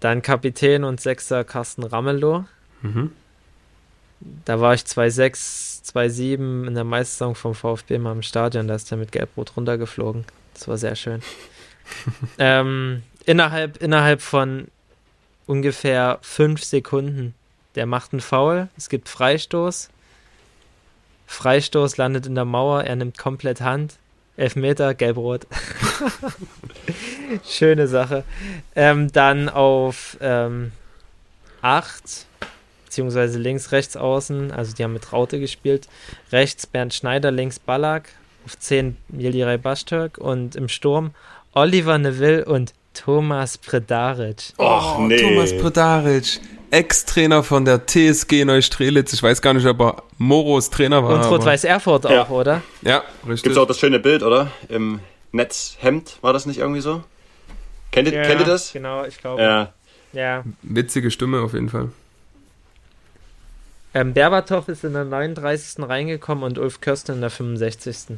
Dann 0.00 0.22
Kapitän 0.22 0.82
und 0.82 1.00
Sechser 1.00 1.44
Carsten 1.44 1.84
Ramelow. 1.84 2.44
Mhm. 2.82 3.12
Da 4.44 4.60
war 4.60 4.74
ich 4.74 4.82
2-6, 4.82 5.84
2-7 5.84 6.66
in 6.66 6.74
der 6.74 6.84
Meistersaison 6.84 7.34
vom 7.36 7.54
VfB 7.54 7.98
mal 7.98 8.12
im 8.12 8.22
Stadion. 8.22 8.66
Da 8.66 8.74
ist 8.74 8.90
er 8.90 8.96
mit 8.98 9.12
Gelb-Rot 9.12 9.56
runtergeflogen. 9.56 10.24
Das 10.54 10.68
war 10.68 10.78
sehr 10.78 10.96
schön. 10.96 11.22
ähm, 12.38 13.02
innerhalb, 13.24 13.78
innerhalb 13.82 14.22
von 14.22 14.68
ungefähr 15.46 16.18
fünf 16.22 16.62
Sekunden. 16.62 17.34
Der 17.74 17.86
macht 17.86 18.12
einen 18.12 18.20
Foul. 18.20 18.68
Es 18.76 18.88
gibt 18.88 19.08
Freistoß. 19.08 19.88
Freistoß 21.26 21.96
landet 21.96 22.26
in 22.26 22.34
der 22.34 22.44
Mauer. 22.44 22.84
Er 22.84 22.96
nimmt 22.96 23.16
komplett 23.16 23.60
Hand. 23.60 23.96
Elfmeter, 24.36 24.94
Gelb-Rot. 24.94 25.46
Schöne 27.48 27.86
Sache. 27.86 28.24
Ähm, 28.74 29.12
dann 29.12 29.48
auf 29.48 30.16
ähm, 30.20 30.72
8 31.62 32.26
beziehungsweise 32.92 33.38
links, 33.38 33.72
rechts 33.72 33.96
außen, 33.96 34.52
also 34.52 34.74
die 34.74 34.84
haben 34.84 34.92
mit 34.92 35.14
Raute 35.14 35.40
gespielt. 35.40 35.88
Rechts 36.30 36.66
Bernd 36.66 36.92
Schneider, 36.92 37.30
links 37.30 37.58
Ballack, 37.58 38.10
auf 38.44 38.58
10 38.58 38.96
Jeliray 39.16 39.58
Bastürk 39.58 40.18
und 40.18 40.56
im 40.56 40.68
Sturm 40.68 41.12
Oliver 41.52 41.98
Neville 41.98 42.44
und 42.44 42.72
Thomas 42.94 43.58
Predaric. 43.58 44.52
Och, 44.58 44.98
nee. 45.00 45.16
Thomas 45.16 45.56
Podaric, 45.56 46.40
Ex-Trainer 46.70 47.42
von 47.42 47.64
der 47.64 47.86
TSG 47.86 48.44
Neustrelitz. 48.44 49.12
Ich 49.12 49.22
weiß 49.22 49.40
gar 49.42 49.54
nicht, 49.54 49.66
ob 49.66 49.80
er 49.80 50.02
Moros 50.18 50.70
Trainer 50.70 51.02
war. 51.02 51.14
und 51.14 51.30
Rot-Weiß 51.30 51.64
Erfurt 51.64 52.04
Ja. 52.04 52.22
auch, 52.24 52.30
oder? 52.30 52.62
Ja, 52.82 53.02
richtig. 53.26 53.44
Gibt's 53.44 53.58
auch 53.58 53.66
das 53.66 53.78
schöne 53.78 53.98
Bild, 53.98 54.22
oder? 54.22 54.50
Im 54.68 55.00
Netzhemd, 55.32 56.18
war 56.20 56.32
das 56.32 56.44
nicht 56.46 56.58
irgendwie 56.58 56.80
so? 56.80 57.02
Kennt 57.90 58.08
ihr, 58.10 58.22
kennt 58.22 58.40
ihr 58.40 58.46
das? 58.46 58.72
Genau, 58.72 59.04
ich 59.04 59.18
glaube. 59.18 59.42
Ja. 59.42 59.72
Ja. 60.12 60.44
Witzige 60.62 61.10
Stimme 61.10 61.40
auf 61.40 61.54
jeden 61.54 61.68
Fall. 61.70 61.88
Ähm, 63.94 64.14
Berbatov 64.14 64.68
ist 64.68 64.84
in 64.84 64.94
der 64.94 65.04
39. 65.04 65.86
reingekommen 65.86 66.44
und 66.44 66.58
Ulf 66.58 66.80
Kirsten 66.80 67.12
in 67.16 67.20
der 67.20 67.30
65. 67.30 68.16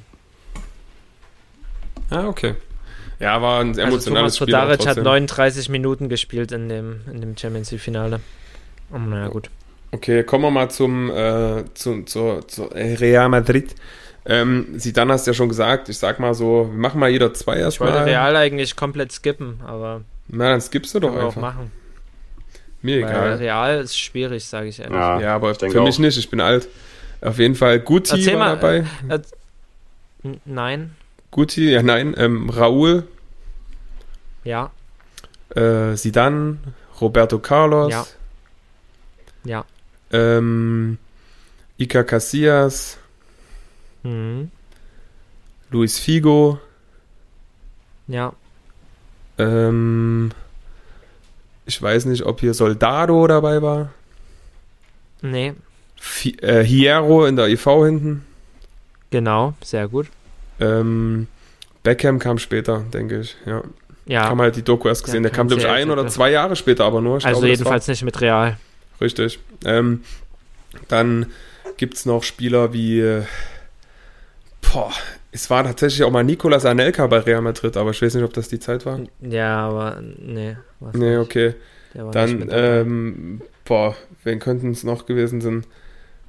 Ah, 2.11 2.26
okay. 2.28 2.55
Ja, 3.20 3.40
war 3.40 3.61
ein 3.61 3.68
Also 3.70 3.80
emotionales 3.82 4.34
Thomas 4.34 4.36
Spiel. 4.36 4.46
Predaric 4.46 4.78
hat 4.80 4.86
trotzdem. 4.86 5.05
39 5.05 5.68
Minuten 5.68 6.09
gespielt 6.09 6.52
in 6.52 6.68
dem, 6.68 7.00
in 7.11 7.20
dem 7.20 7.36
Champions 7.36 7.70
League 7.70 7.80
Finale. 7.80 8.20
Oh, 8.92 8.98
naja, 8.98 9.28
gut. 9.28 9.50
Okay, 9.92 10.24
kommen 10.24 10.44
wir 10.44 10.50
mal 10.50 10.68
zum, 10.70 11.11
äh, 11.11 11.64
zu, 11.74 12.02
zu, 12.02 12.40
zu 12.46 12.64
Real 12.64 13.28
Madrid. 13.28 13.74
Ähm, 14.26 14.74
Zidane 14.78 15.12
hast 15.12 15.26
ja 15.26 15.34
schon 15.34 15.48
gesagt, 15.48 15.88
ich 15.88 15.98
sag 15.98 16.18
mal 16.18 16.34
so, 16.34 16.68
wir 16.70 16.78
machen 16.78 16.98
mal 16.98 17.11
jeder 17.11 17.32
zwei 17.34 17.55
Ich 17.57 17.78
wollte 17.80 17.94
erstmal. 17.94 18.05
Real 18.05 18.36
eigentlich 18.36 18.74
komplett 18.74 19.12
skippen, 19.12 19.61
aber 19.64 20.00
Na, 20.28 20.48
dann 20.50 20.61
skippst 20.61 20.94
du 20.94 21.00
doch 21.00 21.12
wir 21.12 21.20
auch 21.22 21.26
einfach. 21.26 21.40
machen. 21.40 21.70
Mir 22.82 23.02
Weil 23.02 23.11
egal. 23.11 23.34
Real 23.36 23.80
ist 23.82 23.98
schwierig, 23.98 24.44
sage 24.44 24.68
ich 24.68 24.80
ehrlich. 24.80 24.94
Ja, 24.96 25.20
Ja, 25.20 25.34
aber 25.36 25.50
ich 25.52 25.59
denke 25.59 25.76
für 25.76 25.82
mich 25.82 25.96
auch. 25.96 26.00
nicht, 26.00 26.18
ich 26.18 26.28
bin 26.28 26.40
alt. 26.40 26.68
Auf 27.20 27.38
jeden 27.38 27.55
Fall 27.55 27.80
Guti 27.80 28.12
Erzähl 28.16 28.34
war 28.38 28.46
mal, 28.46 28.57
dabei. 28.57 28.84
Äh, 29.09 29.20
n- 30.24 30.40
nein, 30.44 30.96
Guti, 31.35 31.68
ja 31.72 31.82
nein, 31.82 32.14
ähm, 32.16 32.49
Raúl, 32.49 33.09
ja, 34.45 34.70
äh, 35.57 35.95
Zidane, 35.97 36.59
Roberto 37.01 37.41
Carlos, 37.41 37.91
Ja. 37.91 38.07
ja. 39.45 39.64
ähm, 40.12 40.97
Iker 41.76 42.05
Casillas, 42.05 42.99
Hm, 44.05 44.49
Luis 45.70 45.99
Figo, 45.99 46.61
ja. 48.07 48.32
ähm, 49.39 50.30
ich 51.66 51.82
weiß 51.82 52.05
nicht, 52.05 52.22
ob 52.26 52.39
hier 52.41 52.55
Soldado 52.55 53.26
dabei 53.26 53.61
war. 53.61 53.91
Nee, 55.20 55.55
Fi 55.97 56.37
äh, 56.43 56.62
Hierro 56.62 57.26
in 57.26 57.35
der 57.35 57.49
IV 57.49 57.64
hinten. 57.87 58.24
genau, 59.11 59.55
sehr 59.64 59.89
gut. 59.89 60.07
Ähm, 60.61 61.26
Beckham 61.82 62.18
kam 62.18 62.38
später, 62.38 62.84
denke 62.92 63.20
ich. 63.20 63.36
Ja. 63.46 63.62
Ja, 64.07 64.28
Haben 64.28 64.40
halt 64.42 64.57
die 64.57 64.62
Doku 64.62 64.88
erst 64.88 65.00
Ja, 65.02 65.07
gesehen. 65.07 65.22
Der 65.22 65.32
kam 65.32 65.48
glaube 65.48 65.62
ich, 65.62 65.68
ein 65.68 65.90
oder 65.90 66.07
zwei 66.09 66.30
Jahre 66.30 66.57
später, 66.57 66.84
aber 66.84 67.00
nur. 67.00 67.18
Ich 67.18 67.26
also 67.26 67.40
glaube, 67.40 67.52
jedenfalls 67.52 67.88
nicht 67.88 68.02
mit 68.02 68.20
Real. 68.20 68.59
Richtig. 69.00 69.38
Ähm, 69.64 70.02
dann 70.88 71.26
gibt 71.78 71.94
es 71.94 72.05
noch 72.07 72.22
Spieler 72.22 72.72
wie. 72.74 73.22
Boah, 74.61 74.92
es 75.32 75.50
war 75.50 75.64
tatsächlich 75.64 76.05
auch 76.05 76.11
mal 76.11 76.22
Nicolas 76.22 76.64
Anelka 76.64 77.07
bei 77.07 77.18
Real 77.18 77.40
Madrid, 77.40 77.76
aber 77.76 77.90
ich 77.90 78.00
weiß 78.00 78.14
nicht, 78.14 78.24
ob 78.24 78.32
das 78.32 78.48
die 78.48 78.61
Zeit 78.61 78.86
war. 78.86 79.00
Ja, 79.20 79.68
aber 79.68 80.00
nee. 80.00 80.57
Nee, 80.92 81.11
nicht. 81.11 81.18
okay. 81.18 81.55
Dann, 82.12 82.48
ähm, 82.50 83.40
boah, 83.64 83.96
wen 84.22 84.38
könnten 84.38 84.72
es 84.72 84.84
noch 84.84 85.07
gewesen 85.07 85.40
sein? 85.40 85.64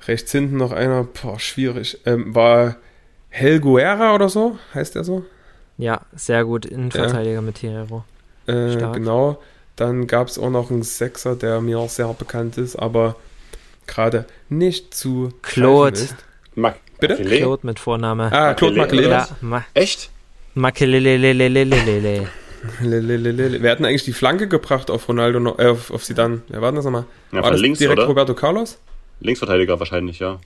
Rechts 0.08 0.32
hinten 0.32 0.58
noch 0.58 0.72
einer, 0.72 1.04
boah, 1.04 1.40
schwierig. 1.40 2.00
Ähm, 2.06 2.36
war 2.36 2.78
Helguera 3.36 4.16
oder 4.16 4.30
so? 4.30 4.58
Heißt 4.74 4.96
der 4.96 5.04
so? 5.04 5.26
ja, 5.78 6.00
sehr 6.16 6.46
gut. 6.46 6.66
Innenverteidiger 6.66 7.42
mit 7.42 7.58
Hierro. 7.58 8.06
Äh, 8.48 8.76
genau. 8.94 9.42
Dann 9.76 10.08
gab 10.08 10.30
es 10.30 10.40
auch 10.40 10.50
noch 10.50 10.72
einen 10.72 10.84
Sechser, 10.84 11.36
der 11.36 11.60
mir 11.60 11.80
auch 11.80 11.90
sehr 11.90 12.08
bekannt 12.14 12.58
ist, 12.58 12.78
aber 12.78 13.18
gerade 13.88 14.24
nicht 14.48 14.94
zu 14.94 15.34
Claude. 15.42 16.00
Mac 16.56 16.78
Bitte? 17.02 17.16
Makelele? 17.16 17.38
Claude 17.40 17.68
mit 17.68 17.80
Vorname. 17.80 18.32
Ah, 18.32 18.54
Claude 18.54 18.78
Makelele, 18.78 19.10
ja, 19.10 19.28
ma 19.42 19.66
Echt? 19.74 20.10
Makelelelelelelele. 20.54 22.30
Lelelelele. 22.82 23.62
Wer 23.62 23.72
hat 23.72 23.80
denn 23.80 23.86
eigentlich 23.86 24.06
die 24.06 24.14
Flanke 24.14 24.48
gebracht 24.48 24.90
auf 24.90 25.10
Ronaldo, 25.10 25.42
noch- 25.42 25.60
äh, 25.60 25.68
auf, 25.68 25.92
auf 25.92 26.04
Zidane? 26.06 26.42
Wer 26.48 26.62
war 26.62 26.70
denn 26.72 26.78
das 26.78 26.86
nochmal? 26.86 27.04
Ja, 27.34 27.44
war 27.44 27.52
das 27.52 27.60
links, 27.60 27.80
direkt 27.80 28.00
oder? 28.00 28.08
Roberto 28.08 28.34
Carlos? 28.34 28.78
Linksverteidiger 29.20 29.78
wahrscheinlich, 29.78 30.20
ja. 30.20 30.40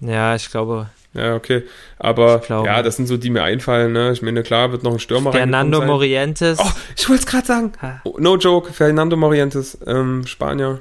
Ja, 0.00 0.34
ich 0.34 0.50
glaube. 0.50 0.88
Ja, 1.14 1.36
okay. 1.36 1.62
Aber 1.98 2.42
ja, 2.48 2.82
das 2.82 2.96
sind 2.96 3.06
so, 3.06 3.16
die 3.16 3.30
mir 3.30 3.44
einfallen. 3.44 3.92
Ne? 3.92 4.12
Ich 4.12 4.20
meine, 4.20 4.42
klar 4.42 4.72
wird 4.72 4.82
noch 4.82 4.92
ein 4.92 4.98
Stürmer 4.98 5.32
Fernando. 5.32 5.80
Morientes. 5.80 6.58
Oh, 6.60 6.70
ich 6.96 7.08
wollte 7.08 7.20
es 7.20 7.26
gerade 7.26 7.46
sagen. 7.46 7.72
Oh, 8.04 8.16
no 8.18 8.36
joke, 8.36 8.72
Fernando 8.72 9.16
Morientes, 9.16 9.78
ähm, 9.86 10.26
Spanier. 10.26 10.80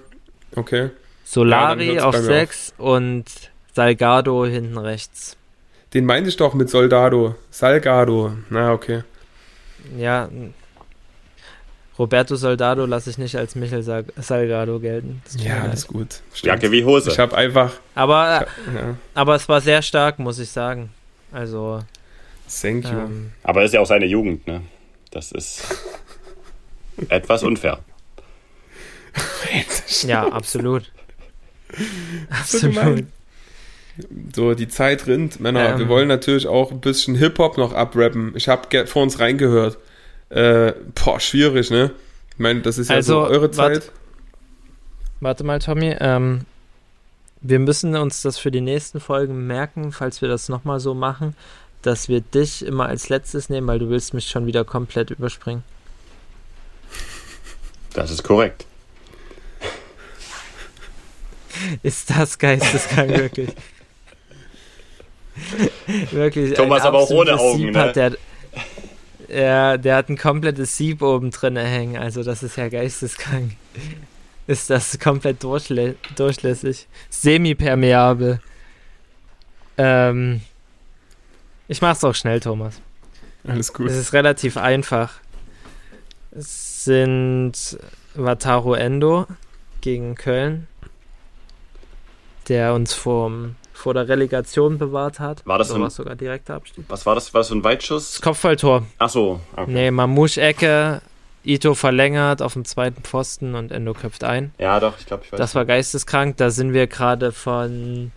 Okay. 0.56 0.84
Ja, 0.84 0.90
Solari 1.24 1.88
hört's 1.88 2.04
auf 2.04 2.16
bei 2.16 2.22
mir 2.22 2.26
6 2.26 2.74
und 2.78 3.26
Salgado 3.74 4.46
hinten 4.46 4.78
rechts. 4.78 5.38
Den 5.94 6.06
meinte 6.06 6.30
ich 6.30 6.38
doch 6.38 6.56
mit 6.56 6.70
Soldado. 6.70 7.36
Salgado. 7.52 8.34
Na, 8.50 8.72
okay. 8.74 9.04
Ja. 9.98 10.30
Roberto 12.00 12.36
Soldado 12.36 12.86
lasse 12.86 13.10
ich 13.12 13.18
nicht 13.20 13.36
als 13.36 13.54
Michel 13.56 13.84
Sal 13.84 14.06
Salgado 14.18 14.80
gelten. 14.80 15.22
Ja, 15.38 15.62
alles 15.62 15.86
gut. 15.88 16.22
Stimmt. 16.34 16.54
Jacke 16.54 16.72
wie 16.72 16.84
Hose. 16.84 17.12
Ich 17.12 17.20
habe 17.20 17.36
einfach. 17.38 17.74
Aber, 17.94 18.48
Ja, 18.76 18.96
aber 19.14 19.36
es 19.36 19.48
war 19.48 19.62
sehr 19.62 19.82
stark, 19.84 20.18
muss 20.20 20.40
ich 20.40 20.50
sagen. 20.50 20.90
Also, 21.32 21.82
thank 22.62 22.86
you. 22.86 22.92
ähm, 22.92 23.32
Aber 23.44 23.64
ist 23.64 23.74
ja 23.74 23.80
auch 23.80 23.86
seine 23.86 24.06
Jugend, 24.06 24.48
ne? 24.48 24.62
Das 25.12 25.32
ist 25.32 25.64
etwas 27.10 27.44
unfair. 27.44 27.80
ja, 30.08 30.28
absolut. 30.28 30.92
So 31.76 31.84
absolut. 32.30 32.76
gemein. 32.76 33.12
So, 34.36 34.56
die 34.56 34.68
Zeit 34.68 35.06
rinnt. 35.06 35.40
Männer, 35.40 35.70
Ähm. 35.74 35.80
wir 35.80 35.88
wollen 35.88 36.08
natürlich 36.08 36.48
auch 36.48 36.72
ein 36.72 36.82
bisschen 36.82 37.14
Hip-Hop 37.16 37.58
noch 37.58 37.74
abrappen. 37.74 38.34
Ich 38.36 38.48
habe 38.48 38.88
vor 38.88 39.04
uns 39.04 39.20
reingehört. 39.20 39.78
Äh, 40.34 40.74
boah, 40.96 41.20
schwierig, 41.20 41.70
ne? 41.70 41.92
Ich 42.32 42.40
meine, 42.40 42.62
das 42.62 42.80
ist 42.80 42.90
ja 42.90 42.96
Also, 42.96 43.26
so 43.26 43.30
eure 43.30 43.56
warte. 43.56 43.82
Zeit. 43.82 43.92
Warte 45.20 45.44
mal, 45.44 45.60
Tommy. 45.60 45.96
Ähm, 46.00 46.46
wir 47.42 47.60
müssen 47.60 47.96
uns 47.96 48.24
das 48.24 48.40
für 48.40 48.50
die 48.50 48.62
nächsten 48.62 49.00
Folgen 49.00 49.46
merken, 49.46 49.92
falls 49.92 50.22
wir 50.22 50.30
das 50.30 50.50
nochmal 50.50 50.80
so 50.80 50.96
machen, 50.96 51.36
dass 51.84 52.10
wir 52.10 52.22
dich 52.22 52.66
immer 52.66 52.88
als 52.88 53.10
letztes 53.10 53.50
nehmen, 53.50 53.68
weil 53.68 53.78
du 53.78 53.90
willst 53.90 54.14
mich 54.14 54.28
schon 54.28 54.48
wieder 54.48 54.66
komplett 54.66 55.12
überspringen. 55.12 55.64
Das 57.94 58.10
ist 58.10 58.24
korrekt. 58.24 58.66
Ist 61.84 62.10
das 62.10 62.40
geisteskrank, 62.40 63.12
wirklich. 63.12 63.52
wirklich. 66.12 66.56
Thomas 66.56 66.84
aber 66.84 66.98
auch 66.98 67.10
ohne 67.12 67.40
Augen, 67.40 67.72
ne? 67.72 67.80
Hat 67.80 67.96
der, 67.96 68.18
ja, 69.34 69.78
der 69.78 69.96
hat 69.96 70.10
ein 70.10 70.18
komplettes 70.18 70.78
Sieb 70.78 71.02
oben 71.02 71.32
drin 71.32 71.58
hängen, 71.58 71.98
also 71.98 72.24
das 72.24 72.44
ist 72.44 72.56
ja 72.58 72.70
geisteskrank. 72.70 73.54
Ist 74.46 74.70
das 74.70 75.00
komplett 75.00 75.42
durchlä 75.42 75.96
durchlässig. 76.18 76.88
Semipermeabel. 77.10 78.42
Ähm, 79.78 80.42
ich 81.70 81.82
mach's 81.82 82.04
auch 82.04 82.14
schnell, 82.14 82.42
Thomas. 82.42 82.82
Alles 83.48 83.74
gut. 83.74 83.88
Es 83.88 83.96
ist 83.96 84.14
relativ 84.14 84.58
einfach. 84.58 85.14
Es 86.32 86.84
sind 86.84 87.54
Wataru 88.16 88.74
Endo 88.74 89.28
gegen 89.82 90.16
Köln, 90.16 90.68
der 92.48 92.74
uns 92.74 92.94
vom, 92.94 93.56
vor 93.74 93.94
der 93.94 94.08
Relegation 94.08 94.78
bewahrt 94.78 95.20
hat. 95.20 95.46
War 95.46 95.58
das 95.58 95.70
so 95.70 95.76
ein- 95.84 95.90
sogar 95.90 96.16
direkter 96.16 96.56
Abstieg. 96.56 96.86
Was 96.88 97.06
war 97.06 97.16
das? 97.16 97.34
War 97.34 97.40
das 97.40 97.48
so 97.50 97.56
ein 97.56 97.62
Das 97.62 97.72
Weitschuss? 97.72 98.22
Kopfballtor. 98.22 98.86
Ach 99.00 99.10
so. 99.10 99.40
Okay. 99.56 99.72
Nee, 99.72 99.92
Mamouche-Ecke, 99.92 101.02
Ito 101.44 101.74
verlängert 101.74 102.42
auf 102.42 102.54
dem 102.54 102.64
zweiten 102.66 103.02
Pfosten 103.04 103.56
und 103.56 103.72
Endo 103.72 103.94
köpft 103.94 104.24
ein. 104.24 104.54
Ja, 104.60 104.80
doch, 104.80 104.94
ich 105.00 105.06
glaube, 105.06 105.24
ich 105.26 105.32
weiß. 105.34 105.38
Das 105.38 105.56
war 105.56 105.66
geisteskrank. 105.66 106.38
Da 106.38 106.50
sind 106.52 106.72
wir 106.74 106.88
gerade 106.88 107.32
von 107.34 108.12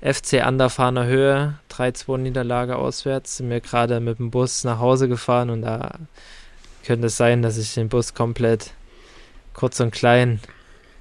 FC 0.00 0.40
Anderfahrener 0.42 1.06
Höhe, 1.06 1.54
3-2 1.70 2.18
Niederlage 2.18 2.74
auswärts, 2.76 3.36
sind 3.36 3.50
wir 3.50 3.60
gerade 3.60 4.00
mit 4.00 4.18
dem 4.18 4.32
Bus 4.32 4.64
nach 4.64 4.80
Hause 4.80 5.08
gefahren 5.08 5.48
und 5.50 5.62
da 5.62 5.92
könnte 6.84 7.06
es 7.06 7.16
sein, 7.16 7.42
dass 7.42 7.56
ich 7.56 7.74
den 7.74 7.88
Bus 7.88 8.12
komplett 8.14 8.72
kurz 9.54 9.78
und 9.78 9.92
klein 9.92 10.40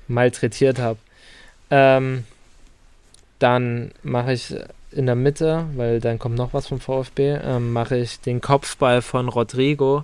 malträtiert 0.08 0.78
habe. 0.78 1.00
Ähm, 1.72 2.26
dann 3.42 3.92
mache 4.04 4.34
ich 4.34 4.56
in 4.92 5.06
der 5.06 5.16
Mitte, 5.16 5.66
weil 5.76 6.00
dann 6.00 6.20
kommt 6.20 6.36
noch 6.36 6.54
was 6.54 6.68
vom 6.68 6.80
VfB, 6.80 7.40
ähm, 7.44 7.74
mache 7.74 7.98
ich 7.98 8.20
den 8.20 8.42
Kopfball 8.42 9.02
von 9.02 9.30
Rodrigo, 9.30 10.04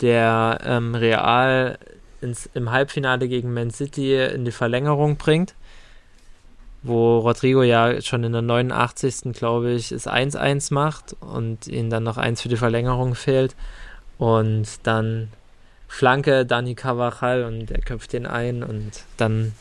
der 0.00 0.58
ähm, 0.64 0.94
Real 0.94 1.78
ins, 2.20 2.48
im 2.54 2.70
Halbfinale 2.70 3.28
gegen 3.28 3.52
Man 3.52 3.70
City 3.70 4.16
in 4.16 4.44
die 4.44 4.52
Verlängerung 4.52 5.16
bringt. 5.16 5.54
Wo 6.82 7.18
Rodrigo 7.18 7.62
ja 7.62 8.00
schon 8.00 8.24
in 8.24 8.32
der 8.32 8.42
89. 8.42 9.32
glaube 9.32 9.70
ich, 9.72 9.92
es 9.92 10.08
1-1 10.08 10.74
macht 10.74 11.14
und 11.20 11.68
ihnen 11.68 11.90
dann 11.90 12.02
noch 12.02 12.16
eins 12.16 12.42
für 12.42 12.48
die 12.48 12.56
Verlängerung 12.56 13.14
fehlt. 13.14 13.54
Und 14.18 14.66
dann 14.82 15.28
Flanke 15.86 16.44
Dani 16.46 16.74
Carvajal 16.74 17.44
und 17.44 17.70
er 17.70 17.82
köpft 17.82 18.14
den 18.14 18.26
ein 18.26 18.64
und 18.64 19.04
dann 19.18 19.52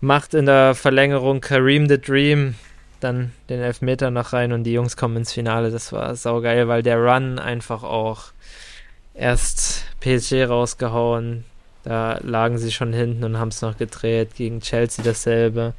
macht 0.00 0.34
in 0.34 0.46
der 0.46 0.74
Verlängerung 0.74 1.40
Kareem 1.40 1.88
the 1.88 2.00
Dream 2.00 2.54
dann 3.00 3.32
den 3.48 3.60
Elfmeter 3.60 4.10
noch 4.10 4.32
rein 4.32 4.52
und 4.52 4.64
die 4.64 4.72
Jungs 4.72 4.96
kommen 4.96 5.16
ins 5.16 5.32
Finale. 5.32 5.70
Das 5.70 5.92
war 5.92 6.16
saugeil, 6.16 6.68
weil 6.68 6.82
der 6.82 6.98
Run 6.98 7.38
einfach 7.38 7.82
auch 7.82 8.32
erst 9.14 9.84
PSG 10.00 10.44
rausgehauen, 10.48 11.44
da 11.86 12.18
lagen 12.22 12.58
sie 12.58 12.72
schon 12.72 12.92
hinten 12.92 13.22
und 13.22 13.38
haben 13.38 13.50
es 13.50 13.62
noch 13.62 13.78
gedreht. 13.78 14.34
Gegen 14.34 14.60
Chelsea 14.60 15.04
dasselbe. 15.04 15.72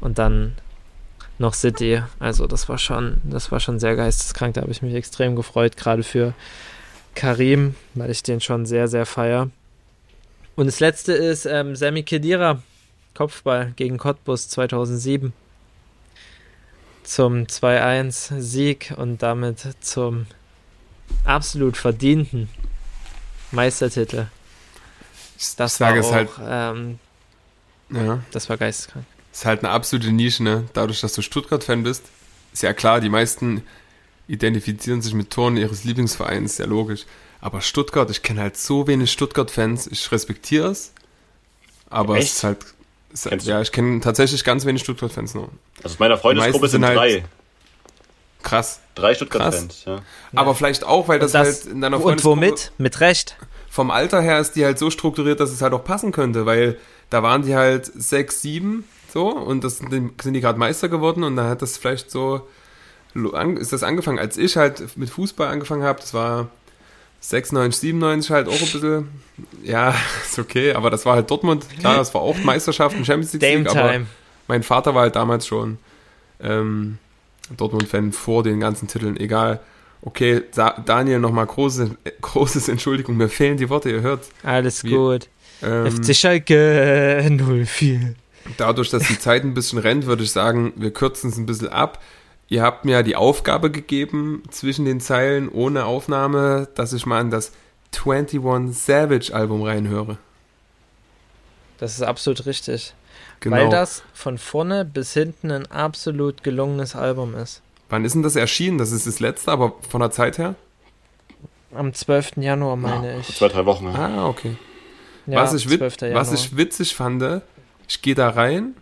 Und 0.00 0.18
dann 0.18 0.54
noch 1.38 1.52
City. 1.52 2.00
Also 2.20 2.46
das 2.46 2.68
war 2.68 2.78
schon, 2.78 3.16
das 3.24 3.50
war 3.50 3.58
schon 3.58 3.80
sehr 3.80 3.96
geisteskrank. 3.96 4.54
Da 4.54 4.60
habe 4.60 4.70
ich 4.70 4.82
mich 4.82 4.94
extrem 4.94 5.34
gefreut, 5.34 5.76
gerade 5.76 6.04
für 6.04 6.32
Karim, 7.16 7.74
weil 7.94 8.10
ich 8.10 8.22
den 8.22 8.40
schon 8.40 8.66
sehr, 8.66 8.86
sehr 8.86 9.04
feier. 9.04 9.50
Und 10.54 10.66
das 10.66 10.78
letzte 10.78 11.12
ist 11.12 11.44
ähm, 11.44 11.74
Sammy 11.74 12.04
Kedira, 12.04 12.62
Kopfball 13.18 13.72
gegen 13.74 13.98
Cottbus 13.98 14.48
2007. 14.48 15.32
Zum 17.02 17.46
2-1 17.46 18.38
Sieg 18.38 18.94
und 18.96 19.24
damit 19.24 19.66
zum 19.80 20.26
absolut 21.24 21.76
verdienten 21.76 22.48
Meistertitel. 23.50 24.26
Das 25.56 25.72
ich 25.72 25.78
sage 25.78 25.80
war 25.80 25.98
es 25.98 26.06
auch, 26.06 26.38
halt, 26.38 26.76
ähm, 26.76 26.98
ja, 27.90 28.22
das 28.30 28.48
war 28.48 28.56
geisteskrank. 28.56 29.04
ist 29.32 29.44
halt 29.44 29.64
eine 29.64 29.72
absolute 29.72 30.12
Nische, 30.12 30.44
ne? 30.44 30.68
Dadurch, 30.72 31.00
dass 31.00 31.14
du 31.14 31.22
Stuttgart-Fan 31.22 31.82
bist, 31.82 32.04
ist 32.52 32.62
ja 32.62 32.72
klar, 32.72 33.00
die 33.00 33.08
meisten 33.08 33.64
identifizieren 34.28 35.02
sich 35.02 35.14
mit 35.14 35.30
Toren 35.30 35.56
ihres 35.56 35.82
Lieblingsvereins, 35.82 36.58
sehr 36.58 36.68
logisch. 36.68 37.04
Aber 37.40 37.62
Stuttgart, 37.62 38.08
ich 38.12 38.22
kenne 38.22 38.42
halt 38.42 38.56
so 38.56 38.86
wenig 38.86 39.10
Stuttgart-Fans, 39.10 39.88
ich 39.88 40.12
respektiere 40.12 40.68
es, 40.68 40.92
aber 41.90 42.16
Echt? 42.18 42.28
es 42.28 42.34
ist 42.34 42.44
halt, 42.44 42.58
ja, 43.40 43.60
ich 43.60 43.72
kenne 43.72 44.00
tatsächlich 44.00 44.44
ganz 44.44 44.64
wenig 44.64 44.82
Stuttgart-Fans 44.82 45.34
nur. 45.34 45.48
Also 45.78 45.94
aus 45.94 45.98
meiner 45.98 46.18
Freundesgruppe 46.18 46.68
sind 46.68 46.82
sind 46.84 46.94
drei. 46.94 47.10
halt- 47.12 47.24
Krass. 48.42 48.80
Drei 48.94 49.14
Stuttgart-Fans, 49.14 49.84
ja. 49.84 50.00
Aber 50.34 50.54
vielleicht 50.54 50.84
auch, 50.84 51.08
weil 51.08 51.18
das, 51.18 51.32
Das, 51.32 51.46
halt 51.64 51.72
in 51.72 51.80
deiner 51.80 51.96
und 51.96 52.02
Freundesgruppe 52.02 52.36
womit? 52.40 52.72
Mit 52.78 53.00
Recht. 53.00 53.36
vom 53.70 53.90
Alter 53.90 54.20
her 54.20 54.38
ist 54.38 54.52
die 54.56 54.64
halt 54.64 54.78
so 54.78 54.90
strukturiert, 54.90 55.40
dass 55.40 55.50
es 55.50 55.60
halt 55.62 55.72
auch 55.72 55.84
passen 55.84 56.12
könnte, 56.12 56.46
weil 56.46 56.76
da 57.10 57.22
waren 57.22 57.42
die 57.42 57.54
halt 57.56 57.86
sechs, 57.86 58.40
sieben, 58.42 58.84
so, 59.12 59.28
und 59.28 59.64
das 59.64 59.78
sind 59.78 59.92
die, 59.92 60.10
die 60.32 60.40
gerade 60.40 60.58
Meister 60.58 60.88
geworden 60.88 61.24
und 61.24 61.36
dann 61.36 61.48
hat 61.48 61.62
das 61.62 61.76
vielleicht 61.78 62.10
so, 62.10 62.46
ist 63.58 63.72
das 63.72 63.82
angefangen, 63.82 64.18
als 64.18 64.36
ich 64.36 64.56
halt 64.56 64.96
mit 64.96 65.10
Fußball 65.10 65.48
angefangen 65.48 65.82
habe, 65.82 66.00
das 66.00 66.14
war 66.14 66.48
96, 67.20 67.80
97 67.80 68.30
halt 68.30 68.48
auch 68.48 68.52
ein 68.52 68.58
bisschen, 68.60 69.08
ja, 69.62 69.94
ist 70.24 70.38
okay, 70.38 70.72
aber 70.72 70.90
das 70.90 71.04
war 71.04 71.16
halt 71.16 71.30
Dortmund, 71.30 71.66
klar, 71.80 71.96
das 71.96 72.14
war 72.14 72.20
auch 72.20 72.36
Meisterschaften, 72.38 73.04
Champions 73.04 73.32
League, 73.34 73.64
Dame 73.64 73.70
aber 73.70 73.92
Time. 73.92 74.06
mein 74.46 74.62
Vater 74.62 74.94
war 74.94 75.02
halt 75.02 75.16
damals 75.16 75.46
schon 75.46 75.78
ähm, 76.40 76.98
Dortmund-Fan 77.56 78.12
vor 78.12 78.42
den 78.42 78.60
ganzen 78.60 78.88
Titeln, 78.88 79.16
egal. 79.18 79.60
Okay, 80.00 80.42
Sa 80.52 80.70
Daniel, 80.84 81.18
nochmal 81.18 81.46
große, 81.46 81.96
großes 82.20 82.68
Entschuldigung, 82.68 83.16
mir 83.16 83.28
fehlen 83.28 83.56
die 83.56 83.68
Worte, 83.68 83.90
ihr 83.90 84.00
hört. 84.02 84.26
Alles 84.44 84.84
Wir- 84.84 84.96
gut. 84.96 85.28
Ähm, 85.60 85.90
FC 85.90 86.14
Schalke 86.14 87.20
04. 87.66 88.14
dadurch, 88.58 88.90
dass 88.90 89.08
die 89.08 89.18
Zeit 89.18 89.42
ein 89.42 89.54
bisschen 89.54 89.80
rennt, 89.80 90.06
würde 90.06 90.22
ich 90.22 90.30
sagen, 90.30 90.72
wir 90.76 90.92
kürzen 90.92 91.30
es 91.30 91.36
ein 91.36 91.46
bisschen 91.46 91.68
ab. 91.68 92.00
Ihr 92.48 92.62
habt 92.62 92.84
mir 92.84 92.92
ja 92.92 93.02
die 93.02 93.16
Aufgabe 93.16 93.70
gegeben, 93.70 94.42
zwischen 94.50 94.86
den 94.86 95.00
Zeilen 95.00 95.48
ohne 95.50 95.84
Aufnahme, 95.84 96.68
dass 96.74 96.94
ich 96.94 97.04
mal 97.04 97.20
an 97.20 97.30
das 97.30 97.52
21 97.94 98.74
Savage 98.74 99.34
Album 99.34 99.62
reinhöre. 99.62 100.16
Das 101.78 101.92
ist 101.92 102.02
absolut 102.02 102.46
richtig. 102.46 102.94
Genau. 103.40 103.56
Weil 103.56 103.68
das 103.68 104.02
von 104.14 104.38
vorne 104.38 104.84
bis 104.84 105.12
hinten 105.12 105.50
ein 105.50 105.66
absolut 105.66 106.42
gelungenes 106.42 106.96
Album 106.96 107.34
ist. 107.34 107.62
Wann 107.88 108.04
ist 108.04 108.14
denn 108.14 108.22
das 108.22 108.36
erschienen? 108.36 108.78
Das 108.78 108.92
ist 108.92 109.06
das 109.06 109.20
letzte, 109.20 109.52
aber 109.52 109.74
von 109.88 110.00
der 110.00 110.10
Zeit 110.10 110.38
her? 110.38 110.54
Am 111.72 111.92
12. 111.92 112.38
Januar, 112.38 112.76
meine 112.76 113.12
ja, 113.12 113.18
ich. 113.18 113.36
Zwei, 113.36 113.48
drei 113.48 113.66
Wochen. 113.66 113.86
Ja. 113.86 113.94
Ah, 113.94 114.26
okay. 114.26 114.56
Ja, 115.26 115.42
was, 115.42 115.54
ich 115.54 115.68
wit- 115.68 115.78
12. 115.78 116.00
Januar. 116.00 116.20
was 116.20 116.32
ich 116.32 116.56
witzig 116.56 116.94
fand, 116.94 117.42
ich 117.86 118.02
gehe 118.02 118.14
da 118.14 118.30
rein, 118.30 118.74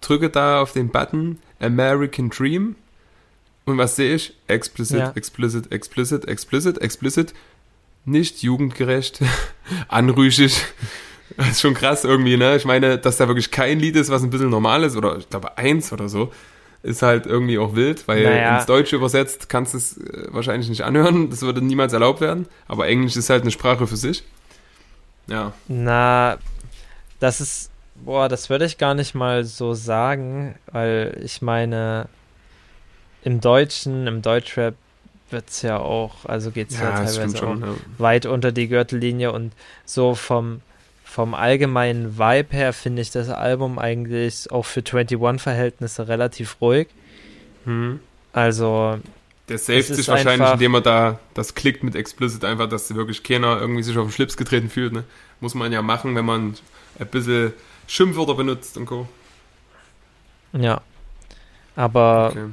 drücke 0.00 0.30
da 0.30 0.60
auf 0.60 0.72
den 0.72 0.88
Button 0.88 1.38
American 1.60 2.30
Dream 2.30 2.76
und 3.64 3.78
was 3.78 3.96
sehe 3.96 4.14
ich? 4.14 4.34
Explicit, 4.48 4.98
Ja. 4.98 5.12
explicit, 5.14 5.70
explicit, 5.72 6.26
explicit, 6.28 6.78
explicit, 6.78 7.34
nicht 8.04 8.42
jugendgerecht, 8.42 9.20
anrüchig. 9.88 10.62
Das 11.38 11.48
ist 11.48 11.60
schon 11.62 11.72
krass 11.72 12.04
irgendwie, 12.04 12.36
ne? 12.36 12.56
Ich 12.56 12.66
meine, 12.66 12.98
dass 12.98 13.16
da 13.16 13.26
wirklich 13.26 13.50
kein 13.50 13.80
Lied 13.80 13.96
ist, 13.96 14.10
was 14.10 14.22
ein 14.22 14.28
bisschen 14.28 14.50
normal 14.50 14.84
ist, 14.84 14.96
oder 14.96 15.16
ich 15.16 15.30
glaube 15.30 15.56
eins 15.56 15.90
oder 15.90 16.10
so, 16.10 16.30
ist 16.82 17.00
halt 17.00 17.24
irgendwie 17.24 17.58
auch 17.58 17.74
wild, 17.74 18.06
weil 18.06 18.22
Naja. 18.22 18.56
ins 18.58 18.66
Deutsche 18.66 18.96
übersetzt 18.96 19.48
kannst 19.48 19.72
du 19.72 19.78
es 19.78 19.96
äh, 19.96 20.26
wahrscheinlich 20.28 20.68
nicht 20.68 20.82
anhören, 20.82 21.30
das 21.30 21.40
würde 21.40 21.62
niemals 21.62 21.94
erlaubt 21.94 22.20
werden, 22.20 22.48
aber 22.68 22.86
Englisch 22.86 23.16
ist 23.16 23.30
halt 23.30 23.42
eine 23.44 23.50
Sprache 23.50 23.86
für 23.86 23.96
sich. 23.96 24.24
Ja. 25.26 25.54
Na, 25.68 26.36
das 27.18 27.40
ist, 27.40 27.70
boah, 27.94 28.28
das 28.28 28.50
würde 28.50 28.66
ich 28.66 28.76
gar 28.76 28.92
nicht 28.92 29.14
mal 29.14 29.44
so 29.44 29.72
sagen, 29.72 30.54
weil 30.70 31.18
ich 31.24 31.40
meine, 31.40 32.10
im 33.24 33.40
Deutschen, 33.40 34.06
im 34.06 34.22
Deutschrap 34.22 34.74
wird 35.30 35.48
es 35.48 35.62
ja 35.62 35.78
auch, 35.78 36.24
also 36.26 36.50
geht 36.50 36.70
es 36.70 36.78
ja, 36.78 37.06
stimmt 37.06 37.36
teilweise 37.36 37.36
auch 37.36 37.40
schon. 37.40 37.60
Ja. 37.62 37.68
weit 37.98 38.26
unter 38.26 38.52
die 38.52 38.68
Gürtellinie 38.68 39.32
und 39.32 39.52
so 39.86 40.14
vom, 40.14 40.60
vom 41.04 41.34
allgemeinen 41.34 42.18
Vibe 42.18 42.48
her 42.56 42.72
finde 42.72 43.00
ich 43.02 43.10
das 43.10 43.28
Album 43.30 43.78
eigentlich 43.78 44.50
auch 44.50 44.64
für 44.66 44.80
21-Verhältnisse 44.80 46.08
relativ 46.08 46.56
ruhig. 46.60 46.88
Mhm. 47.64 48.00
Also, 48.34 48.98
Der 49.48 49.58
saved 49.58 49.80
ist 49.90 49.94
sich 49.96 50.08
wahrscheinlich, 50.08 50.40
einfach- 50.42 50.54
indem 50.54 50.74
er 50.74 50.80
da 50.82 51.18
das 51.34 51.54
klickt 51.54 51.82
mit 51.82 51.94
Explicit 51.94 52.44
einfach, 52.44 52.68
dass 52.68 52.94
wirklich 52.94 53.22
keiner 53.22 53.58
irgendwie 53.60 53.82
sich 53.82 53.96
auf 53.96 54.06
den 54.08 54.12
Schlips 54.12 54.36
getreten 54.36 54.68
fühlt. 54.68 54.92
Ne? 54.92 55.04
Muss 55.40 55.54
man 55.54 55.72
ja 55.72 55.80
machen, 55.82 56.14
wenn 56.14 56.24
man 56.24 56.54
ein 56.98 57.06
bisschen 57.06 57.52
Schimpfwörter 57.86 58.34
benutzt 58.34 58.76
und 58.76 58.86
Co. 58.86 59.08
ja. 60.52 60.80
Aber 61.74 62.28
Okay. 62.30 62.44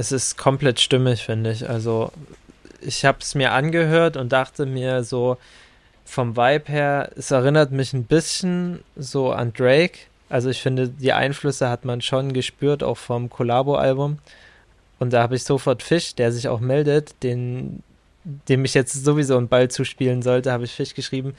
Es 0.00 0.12
ist 0.12 0.38
komplett 0.38 0.80
stimmig, 0.80 1.22
finde 1.22 1.52
ich. 1.52 1.68
Also, 1.68 2.10
ich 2.80 3.04
habe 3.04 3.18
es 3.20 3.34
mir 3.34 3.52
angehört 3.52 4.16
und 4.16 4.32
dachte 4.32 4.64
mir 4.64 5.04
so, 5.04 5.36
vom 6.06 6.38
Vibe 6.38 6.72
her, 6.72 7.10
es 7.16 7.30
erinnert 7.30 7.70
mich 7.70 7.92
ein 7.92 8.04
bisschen 8.04 8.80
so 8.96 9.30
an 9.30 9.52
Drake. 9.52 9.98
Also, 10.30 10.48
ich 10.48 10.62
finde, 10.62 10.88
die 10.88 11.12
Einflüsse 11.12 11.68
hat 11.68 11.84
man 11.84 12.00
schon 12.00 12.32
gespürt, 12.32 12.82
auch 12.82 12.96
vom 12.96 13.28
Collabo-Album. 13.28 14.18
Und 15.00 15.12
da 15.12 15.22
habe 15.22 15.36
ich 15.36 15.44
sofort 15.44 15.82
Fisch, 15.82 16.14
der 16.14 16.32
sich 16.32 16.48
auch 16.48 16.60
meldet, 16.60 17.22
den, 17.22 17.82
dem 18.24 18.64
ich 18.64 18.72
jetzt 18.72 19.04
sowieso 19.04 19.36
einen 19.36 19.48
Ball 19.48 19.68
zuspielen 19.68 20.22
sollte, 20.22 20.50
habe 20.50 20.64
ich 20.64 20.72
Fisch 20.72 20.94
geschrieben. 20.94 21.34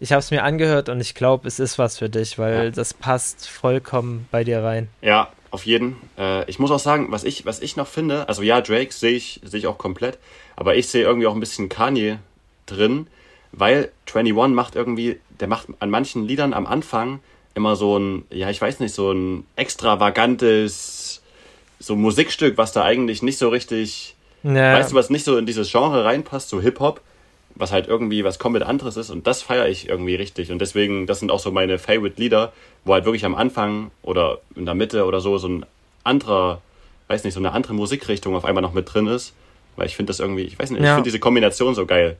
Ich 0.00 0.10
habe 0.10 0.18
es 0.18 0.32
mir 0.32 0.42
angehört 0.42 0.88
und 0.88 1.00
ich 1.00 1.14
glaube, 1.14 1.46
es 1.46 1.60
ist 1.60 1.78
was 1.78 1.98
für 1.98 2.08
dich, 2.08 2.40
weil 2.40 2.64
Ja. 2.64 2.70
das 2.70 2.92
passt 2.92 3.48
vollkommen 3.48 4.26
bei 4.32 4.42
dir 4.42 4.64
rein. 4.64 4.88
Ja, 5.00 5.28
auf 5.50 5.66
jeden. 5.66 5.96
Äh, 6.18 6.48
ich 6.48 6.58
muss 6.58 6.70
auch 6.70 6.78
sagen, 6.78 7.08
was 7.10 7.24
ich, 7.24 7.44
was 7.44 7.60
ich 7.60 7.76
noch 7.76 7.86
finde, 7.86 8.28
also 8.28 8.42
ja, 8.42 8.60
Drake 8.60 8.92
sehe 8.92 9.12
ich, 9.12 9.40
sehe 9.42 9.58
ich 9.58 9.66
auch 9.66 9.78
komplett, 9.78 10.18
aber 10.56 10.76
ich 10.76 10.88
sehe 10.88 11.04
irgendwie 11.04 11.26
auch 11.26 11.34
ein 11.34 11.40
bisschen 11.40 11.68
Kanye 11.68 12.18
drin, 12.66 13.06
weil 13.52 13.90
21 14.06 14.54
macht 14.54 14.76
irgendwie, 14.76 15.18
der 15.40 15.48
macht 15.48 15.68
an 15.80 15.90
manchen 15.90 16.26
Liedern 16.26 16.52
am 16.52 16.66
Anfang 16.66 17.20
immer 17.54 17.76
so 17.76 17.98
ein, 17.98 18.24
ja, 18.30 18.50
ich 18.50 18.60
weiß 18.60 18.80
nicht, 18.80 18.94
so 18.94 19.12
ein 19.12 19.46
extravagantes, 19.56 21.22
so 21.78 21.96
Musikstück, 21.96 22.56
was 22.56 22.72
da 22.72 22.84
eigentlich 22.84 23.22
nicht 23.22 23.38
so 23.38 23.48
richtig, 23.48 24.14
Ja, 24.42 24.74
weißt 24.74 24.92
du, 24.92 24.96
was 24.96 25.10
nicht 25.10 25.24
so 25.24 25.36
in 25.36 25.46
dieses 25.46 25.70
Genre 25.70 26.04
reinpasst, 26.04 26.48
so 26.48 26.60
Hip-Hop, 26.60 27.00
was 27.60 27.72
halt 27.72 27.86
irgendwie 27.86 28.24
was 28.24 28.38
komplett 28.38 28.64
anderes 28.64 28.96
ist 28.96 29.10
und 29.10 29.26
das 29.26 29.42
feiere 29.42 29.68
ich 29.68 29.88
irgendwie 29.88 30.14
richtig 30.14 30.50
und 30.50 30.58
deswegen, 30.60 31.06
das 31.06 31.20
sind 31.20 31.30
auch 31.30 31.38
so 31.40 31.50
meine 31.52 31.78
Favorite-Lieder, 31.78 32.52
wo 32.84 32.92
halt 32.94 33.04
wirklich 33.04 33.24
am 33.24 33.34
Anfang 33.34 33.90
oder 34.02 34.38
in 34.56 34.64
der 34.64 34.74
Mitte 34.74 35.04
oder 35.04 35.20
so 35.20 35.38
so 35.38 35.48
ein 35.48 35.66
anderer, 36.02 36.60
weiß 37.08 37.24
nicht, 37.24 37.34
so 37.34 37.40
eine 37.40 37.52
andere 37.52 37.74
Musikrichtung 37.74 38.34
auf 38.34 38.44
einmal 38.44 38.62
noch 38.62 38.72
mit 38.72 38.92
drin 38.92 39.06
ist, 39.06 39.34
weil 39.76 39.86
ich 39.86 39.96
finde 39.96 40.10
das 40.10 40.20
irgendwie, 40.20 40.42
ich 40.42 40.58
weiß 40.58 40.70
nicht, 40.70 40.80
ich 40.80 40.86
Ja. 40.86 40.94
finde 40.94 41.08
diese 41.08 41.20
Kombination 41.20 41.74
so 41.74 41.86
geil 41.86 42.16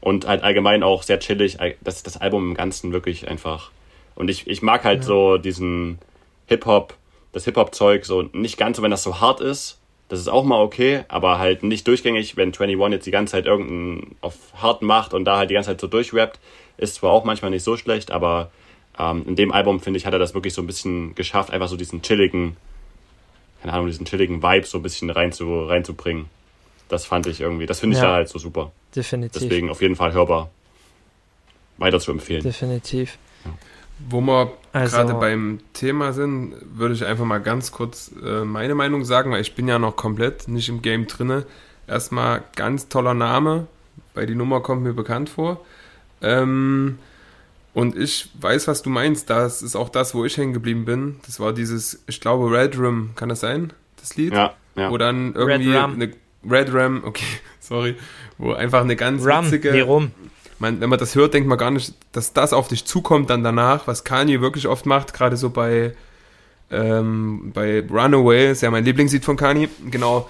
und 0.00 0.26
halt 0.26 0.42
allgemein 0.42 0.82
auch 0.82 1.02
sehr 1.02 1.18
chillig, 1.18 1.58
das, 1.80 2.02
das 2.02 2.16
Album 2.18 2.50
im 2.50 2.54
Ganzen 2.54 2.92
wirklich 2.92 3.28
einfach 3.28 3.70
und 4.14 4.28
ich, 4.30 4.46
ich 4.46 4.62
mag 4.62 4.84
halt 4.84 5.02
so 5.04 5.38
diesen 5.38 5.98
Hip-Hop, 6.46 6.94
das 7.32 7.44
Hip-Hop-Zeug 7.44 8.04
so 8.04 8.22
nicht 8.32 8.56
ganz 8.58 8.76
so, 8.76 8.82
wenn 8.82 8.90
das 8.90 9.02
so 9.02 9.20
hart 9.20 9.40
ist, 9.40 9.77
das 10.08 10.20
ist 10.20 10.28
auch 10.28 10.44
mal 10.44 10.60
okay, 10.62 11.04
aber 11.08 11.38
halt 11.38 11.62
nicht 11.62 11.86
durchgängig, 11.86 12.36
wenn 12.36 12.48
21 12.48 12.92
jetzt 12.92 13.06
die 13.06 13.10
ganze 13.10 13.32
Zeit 13.32 13.46
irgendeinen 13.46 14.16
auf 14.20 14.34
hart 14.54 14.82
macht 14.82 15.12
und 15.14 15.24
da 15.24 15.36
halt 15.38 15.50
die 15.50 15.54
ganze 15.54 15.70
Zeit 15.70 15.80
so 15.80 15.86
durchrappt, 15.86 16.38
ist 16.78 16.94
zwar 16.96 17.10
auch 17.12 17.24
manchmal 17.24 17.50
nicht 17.50 17.62
so 17.64 17.76
schlecht, 17.76 18.10
aber 18.10 18.50
ähm, 18.98 19.24
in 19.26 19.36
dem 19.36 19.52
Album, 19.52 19.80
finde 19.80 19.98
ich, 19.98 20.06
hat 20.06 20.12
er 20.12 20.18
das 20.18 20.34
wirklich 20.34 20.54
so 20.54 20.62
ein 20.62 20.66
bisschen 20.66 21.14
geschafft, 21.14 21.50
einfach 21.50 21.68
so 21.68 21.76
diesen 21.76 22.02
chilligen, 22.02 22.56
keine 23.60 23.74
Ahnung, 23.74 23.86
diesen 23.88 24.06
chilligen 24.06 24.42
Vibe 24.42 24.66
so 24.66 24.78
ein 24.78 24.82
bisschen 24.82 25.10
rein 25.10 25.32
zu, 25.32 25.64
reinzubringen. 25.64 26.26
Das 26.88 27.04
fand 27.04 27.26
ich 27.26 27.40
irgendwie, 27.40 27.66
das 27.66 27.80
finde 27.80 27.96
ich 27.96 28.02
Ja. 28.02 28.08
da 28.08 28.14
halt 28.14 28.28
so 28.28 28.38
super. 28.38 28.72
definitiv. 28.96 29.42
Deswegen 29.42 29.68
auf 29.68 29.82
jeden 29.82 29.94
Fall 29.96 30.12
hörbar. 30.14 30.50
Weiter 31.76 32.00
zu 32.00 32.10
empfehlen. 32.10 32.42
Definitiv. 32.42 33.18
Wo 34.08 34.20
wir 34.20 34.52
Also- 34.72 34.96
gerade 34.96 35.14
beim 35.14 35.58
Thema 35.72 36.12
sind, 36.12 36.54
würde 36.74 36.94
ich 36.94 37.04
einfach 37.04 37.24
mal 37.24 37.38
ganz 37.40 37.72
kurz 37.72 38.10
äh, 38.24 38.44
meine 38.44 38.74
Meinung 38.74 39.04
sagen, 39.04 39.30
weil 39.32 39.40
ich 39.40 39.54
bin 39.54 39.66
ja 39.68 39.78
noch 39.78 39.96
komplett 39.96 40.48
nicht 40.48 40.68
im 40.68 40.82
Game 40.82 41.06
drinne. 41.06 41.44
Erstmal 41.86 42.42
ganz 42.54 42.88
toller 42.88 43.14
Name, 43.14 43.66
weil 44.14 44.26
die 44.26 44.34
Nummer 44.34 44.60
kommt 44.60 44.82
mir 44.82 44.92
bekannt 44.92 45.30
vor. 45.30 45.64
Ähm, 46.22 46.98
und 47.74 47.96
ich 47.96 48.30
weiß, 48.40 48.68
was 48.68 48.82
du 48.82 48.90
meinst. 48.90 49.30
Das 49.30 49.62
ist 49.62 49.76
auch 49.76 49.88
das, 49.88 50.14
wo 50.14 50.24
ich 50.24 50.36
hängen 50.36 50.52
geblieben 50.52 50.84
bin. 50.84 51.16
Das 51.26 51.38
war 51.40 51.52
dieses, 51.52 52.02
ich 52.06 52.20
glaube, 52.20 52.50
Red 52.50 52.78
Rum, 52.78 53.10
kann 53.14 53.28
das 53.28 53.40
sein? 53.40 53.72
Das 54.00 54.16
Lied? 54.16 54.32
Ja, 54.32 54.54
ja. 54.74 54.90
Wo 54.90 54.98
dann 54.98 55.34
irgendwie 55.34 55.74
Rum. 55.76 55.94
eine 55.94 56.12
Red 56.48 56.72
Ram, 56.72 57.02
okay, 57.04 57.24
sorry, 57.60 57.96
wo 58.36 58.52
einfach 58.52 58.80
eine 58.82 58.96
ganz 58.96 59.24
Rum, 59.26 59.44
witzige 59.46 59.72
wie 59.72 59.80
rum. 59.80 60.12
Man, 60.58 60.80
wenn 60.80 60.88
man 60.90 60.98
das 60.98 61.14
hört, 61.14 61.34
denkt 61.34 61.48
man 61.48 61.58
gar 61.58 61.70
nicht, 61.70 61.94
dass 62.12 62.32
das 62.32 62.52
auf 62.52 62.68
dich 62.68 62.84
zukommt 62.84 63.30
dann 63.30 63.44
danach, 63.44 63.86
was 63.86 64.04
Kanye 64.04 64.40
wirklich 64.40 64.66
oft 64.66 64.86
macht, 64.86 65.12
gerade 65.14 65.36
so 65.36 65.50
bei, 65.50 65.94
ähm, 66.70 67.52
bei 67.54 67.84
Runaway, 67.88 68.50
ist 68.52 68.62
ja 68.62 68.70
mein 68.70 68.84
Lieblingslied 68.84 69.24
von 69.24 69.36
Kanye, 69.36 69.68
genau, 69.90 70.28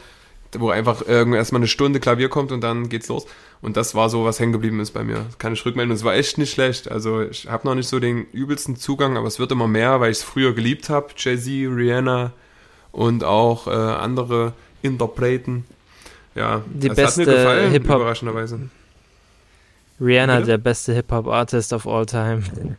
wo 0.59 0.70
einfach 0.70 1.02
irgendwie 1.06 1.36
erstmal 1.38 1.60
eine 1.60 1.68
Stunde 1.68 2.00
Klavier 2.00 2.28
kommt 2.28 2.52
und 2.52 2.62
dann 2.62 2.88
geht's 2.88 3.09
los. 3.09 3.26
Und 3.60 3.76
das 3.76 3.94
war 3.94 4.09
so, 4.09 4.24
was 4.24 4.38
hängen 4.38 4.52
geblieben 4.52 4.78
ist 4.80 4.92
bei 4.92 5.02
mir. 5.02 5.16
Das 5.26 5.38
kann 5.38 5.52
ich 5.52 5.66
rückmelden. 5.66 5.90
Und 5.90 5.96
es 5.96 6.05
war 6.05 6.14
echt 6.14 6.38
nicht 6.38 6.52
schlecht. 6.52 6.90
Also 6.90 7.22
ich 7.22 7.48
habe 7.50 7.66
noch 7.66 7.74
nicht 7.74 7.88
so 7.88 7.98
den 7.98 8.24
übelsten 8.32 8.76
Zugang, 8.76 9.16
aber 9.16 9.26
es 9.26 9.40
wird 9.40 9.50
immer 9.50 9.66
mehr, 9.66 10.00
weil 10.00 10.12
ich 10.12 10.18
es 10.18 10.22
früher 10.22 10.55
geliebt 10.55 10.88
habe. 10.90 11.09
Jay-Z, 11.16 11.46
Rihanna 11.48 12.32
und 12.92 13.24
auch 13.24 13.66
äh, 13.66 13.70
andere 13.70 14.52
Interpreten. 14.80 15.64
Ja, 16.36 16.62
Die 16.72 16.88
das 16.88 16.98
hat 16.98 17.16
mir 17.16 17.24
beste 17.24 17.36
gefallen, 17.36 17.70
Hip-Hop- 17.72 17.96
überraschenderweise. 17.96 18.60
Rihanna, 20.00 20.40
der 20.42 20.58
beste 20.58 20.92
Hip-Hop-Artist 20.94 21.72
of 21.72 21.86
all 21.86 22.06
time. 22.06 22.42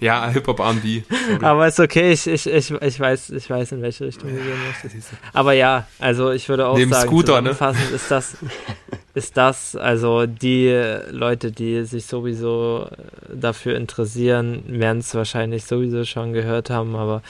Ja, 0.00 0.28
Hip-Hop 0.28 0.60
R&B. 0.60 1.02
Aber 1.42 1.66
ist 1.66 1.80
okay, 1.80 2.12
ich, 2.12 2.26
ich, 2.26 2.46
ich, 2.46 2.70
ich, 2.70 3.00
weiß, 3.00 3.30
ich 3.30 3.50
weiß, 3.50 3.72
in 3.72 3.82
welche 3.82 4.04
Richtung 4.04 4.30
du 4.30 4.36
gehen 4.36 4.58
möchtest. 4.68 5.10
Aber 5.32 5.52
ja, 5.54 5.88
also 5.98 6.30
ich 6.30 6.48
würde 6.48 6.68
auch 6.68 6.76
Neben 6.76 6.92
sagen, 6.92 7.08
Scooter, 7.08 7.40
ne? 7.42 7.50
zusammenfassend 7.50 7.90
ist 7.90 8.10
das, 8.10 8.36
ist 9.14 9.36
das, 9.36 9.74
also 9.74 10.26
die 10.26 10.70
Leute, 11.10 11.50
die 11.50 11.84
sich 11.84 12.06
sowieso 12.06 12.86
dafür 13.28 13.76
interessieren, 13.76 14.62
werden 14.68 14.98
es 14.98 15.14
wahrscheinlich 15.16 15.64
sowieso 15.64 16.04
schon 16.04 16.32
gehört 16.32 16.70
haben, 16.70 16.94
aber 16.94 17.22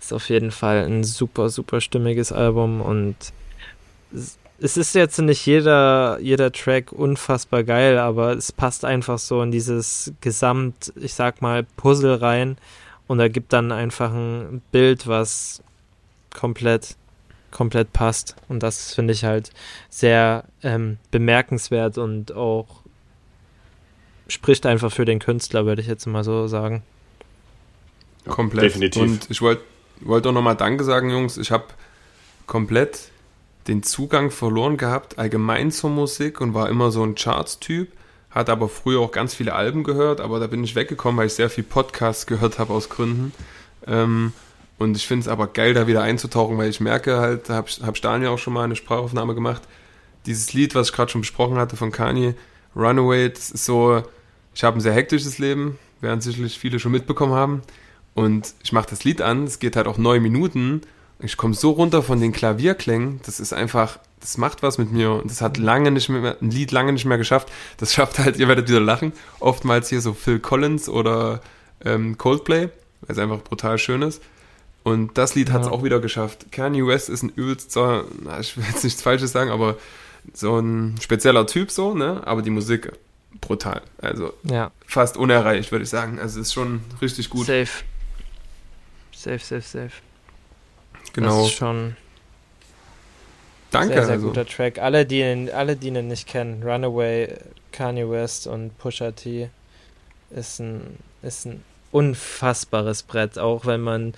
ist 0.00 0.14
auf 0.14 0.30
jeden 0.30 0.52
Fall 0.52 0.86
ein 0.86 1.04
super, 1.04 1.50
super 1.50 1.82
stimmiges 1.82 2.32
Album 2.32 2.80
und 2.80 3.16
es- 4.60 4.76
ist 4.76 4.94
jetzt 4.94 5.18
nicht 5.18 5.44
jeder, 5.46 6.18
jeder 6.20 6.52
Track 6.52 6.92
unfassbar 6.92 7.62
geil, 7.64 7.98
aber 7.98 8.32
es 8.32 8.52
passt 8.52 8.84
einfach 8.84 9.18
so 9.18 9.42
in 9.42 9.50
dieses 9.50 10.12
Gesamt, 10.20 10.92
ich 10.96 11.14
sag 11.14 11.42
mal, 11.42 11.64
Puzzle 11.76 12.14
rein 12.20 12.56
und 13.06 13.20
ergibt 13.20 13.52
dann 13.52 13.72
einfach 13.72 14.10
ein 14.12 14.62
Bild, 14.72 15.06
was 15.06 15.62
komplett, 16.34 16.96
komplett 17.50 17.92
passt. 17.92 18.36
Und 18.48 18.62
das 18.62 18.94
finde 18.94 19.12
ich 19.12 19.24
halt 19.24 19.50
sehr 19.90 20.44
ähm, 20.62 20.98
bemerkenswert 21.10 21.98
und 21.98 22.32
auch 22.32 22.66
spricht 24.28 24.66
einfach 24.66 24.90
für 24.92 25.04
den 25.04 25.18
Künstler, 25.20 25.66
würde 25.66 25.80
ich 25.82 25.86
jetzt 25.88 26.06
mal 26.06 26.24
so 26.24 26.48
sagen. 26.48 26.82
Komplett. 28.26 28.64
Definitiv. 28.64 29.02
Und 29.02 29.30
ich 29.30 29.40
wollte 29.40 29.62
wollt 30.00 30.26
auch 30.26 30.32
nochmal 30.32 30.56
Danke 30.56 30.82
sagen, 30.84 31.10
Jungs. 31.10 31.38
Ich 31.38 31.50
habe 31.52 31.64
komplett 32.46 33.08
den 33.68 33.82
Zugang 33.82 34.30
verloren 34.30 34.76
gehabt, 34.76 35.18
allgemein 35.18 35.70
zur 35.70 35.90
Musik 35.90 36.40
und 36.40 36.54
war 36.54 36.68
immer 36.68 36.90
so 36.90 37.02
ein 37.02 37.14
Charts-Typ. 37.14 37.92
Hatte 38.30 38.52
aber 38.52 38.68
früher 38.68 39.00
auch 39.00 39.12
ganz 39.12 39.34
viele 39.34 39.54
Alben 39.54 39.82
gehört, 39.82 40.20
aber 40.20 40.38
da 40.38 40.46
bin 40.46 40.62
ich 40.62 40.74
weggekommen, 40.74 41.18
weil 41.18 41.26
ich 41.26 41.34
sehr 41.34 41.50
viel 41.50 41.64
Podcasts 41.64 42.26
gehört 42.26 42.58
habe 42.58 42.72
aus 42.72 42.88
Gründen. 42.88 43.32
Ähm, 43.86 44.32
und 44.78 44.96
ich 44.96 45.06
finde 45.06 45.22
es 45.22 45.28
aber 45.28 45.46
geil, 45.46 45.72
da 45.74 45.86
wieder 45.86 46.02
einzutauchen, 46.02 46.58
weil 46.58 46.68
ich 46.68 46.80
merke 46.80 47.18
halt, 47.18 47.48
da 47.48 47.54
habe 47.54 47.70
hab 47.82 47.96
Staniel 47.96 48.28
auch 48.28 48.38
schon 48.38 48.52
mal 48.52 48.64
eine 48.64 48.76
Sprachaufnahme 48.76 49.34
gemacht, 49.34 49.62
dieses 50.26 50.52
Lied, 50.52 50.74
was 50.74 50.88
ich 50.88 50.94
gerade 50.94 51.10
schon 51.10 51.22
besprochen 51.22 51.56
hatte 51.56 51.76
von 51.76 51.92
Kanye, 51.92 52.34
Runaway, 52.74 53.30
das 53.30 53.50
ist 53.50 53.64
so, 53.64 54.02
ich 54.54 54.64
habe 54.64 54.78
ein 54.78 54.80
sehr 54.80 54.92
hektisches 54.92 55.38
Leben, 55.38 55.78
werden 56.00 56.20
sicherlich 56.20 56.58
viele 56.58 56.78
schon 56.78 56.92
mitbekommen 56.92 57.32
haben. 57.32 57.62
Und 58.14 58.54
ich 58.62 58.72
mache 58.72 58.88
das 58.90 59.04
Lied 59.04 59.22
an, 59.22 59.44
es 59.44 59.58
geht 59.58 59.76
halt 59.76 59.86
auch 59.86 59.98
neun 59.98 60.22
Minuten. 60.22 60.82
Ich 61.20 61.36
komme 61.36 61.54
so 61.54 61.70
runter 61.70 62.02
von 62.02 62.20
den 62.20 62.32
Klavierklängen, 62.32 63.20
das 63.24 63.40
ist 63.40 63.52
einfach, 63.52 63.98
das 64.20 64.36
macht 64.36 64.62
was 64.62 64.76
mit 64.78 64.92
mir. 64.92 65.12
Und 65.12 65.30
das 65.30 65.40
hat 65.40 65.56
lange 65.56 65.90
nicht 65.90 66.08
mehr, 66.08 66.36
ein 66.40 66.50
Lied 66.50 66.72
lange 66.72 66.92
nicht 66.92 67.06
mehr 67.06 67.18
geschafft. 67.18 67.50
Das 67.78 67.94
schafft 67.94 68.18
halt, 68.18 68.36
ihr 68.36 68.48
werdet 68.48 68.68
wieder 68.68 68.80
lachen, 68.80 69.12
oftmals 69.40 69.88
hier 69.88 70.00
so 70.00 70.12
Phil 70.12 70.40
Collins 70.40 70.88
oder 70.88 71.40
ähm, 71.84 72.18
Coldplay, 72.18 72.68
weil 73.00 73.08
es 73.08 73.18
einfach 73.18 73.42
brutal 73.42 73.78
schön 73.78 74.02
ist. 74.02 74.22
Und 74.82 75.18
das 75.18 75.34
Lied 75.34 75.50
hat 75.50 75.62
es 75.62 75.68
auch 75.68 75.82
wieder 75.82 75.98
geschafft. 75.98 76.52
Kanye 76.52 76.86
West 76.86 77.08
ist 77.08 77.24
ein 77.24 77.30
übelst, 77.30 77.72
so, 77.72 78.04
na, 78.22 78.38
ich 78.38 78.56
will 78.56 78.64
jetzt 78.68 78.84
nichts 78.84 79.02
Falsches 79.02 79.32
sagen, 79.32 79.50
aber 79.50 79.76
so 80.32 80.58
ein 80.58 80.96
spezieller 81.00 81.46
Typ 81.46 81.72
so, 81.72 81.94
ne? 81.94 82.22
Aber 82.24 82.42
die 82.42 82.50
Musik 82.50 82.92
brutal. 83.40 83.82
Also 83.98 84.32
Ja, 84.44 84.70
fast 84.86 85.16
unerreicht, 85.16 85.72
würde 85.72 85.82
ich 85.84 85.90
sagen. 85.90 86.18
Also 86.20 86.40
ist 86.40 86.52
schon 86.52 86.82
richtig 87.00 87.30
gut. 87.30 87.46
safe. 87.46 87.84
Safe, 89.12 89.38
safe, 89.38 89.62
safe. 89.62 89.92
Genau. 91.16 91.40
Das 91.40 91.46
ist 91.48 91.56
schon 91.56 91.96
Danke. 93.70 93.94
sehr, 93.94 94.04
sehr 94.04 94.14
also. 94.14 94.28
guter 94.28 94.46
Track. 94.46 94.78
Alle 94.78 95.06
die, 95.06 95.20
ihn, 95.20 95.50
alle, 95.50 95.74
die 95.74 95.88
ihn 95.88 96.06
nicht 96.06 96.28
kennen, 96.28 96.62
Runaway, 96.62 97.34
Kanye 97.72 98.08
West 98.08 98.46
und 98.46 98.76
Pusha 98.78 99.12
T, 99.12 99.48
ist 100.30 100.60
ein, 100.60 100.98
ist 101.22 101.46
ein 101.46 101.64
unfassbares 101.90 103.02
Brett, 103.02 103.38
auch 103.38 103.64
wenn 103.64 103.80
man 103.80 104.12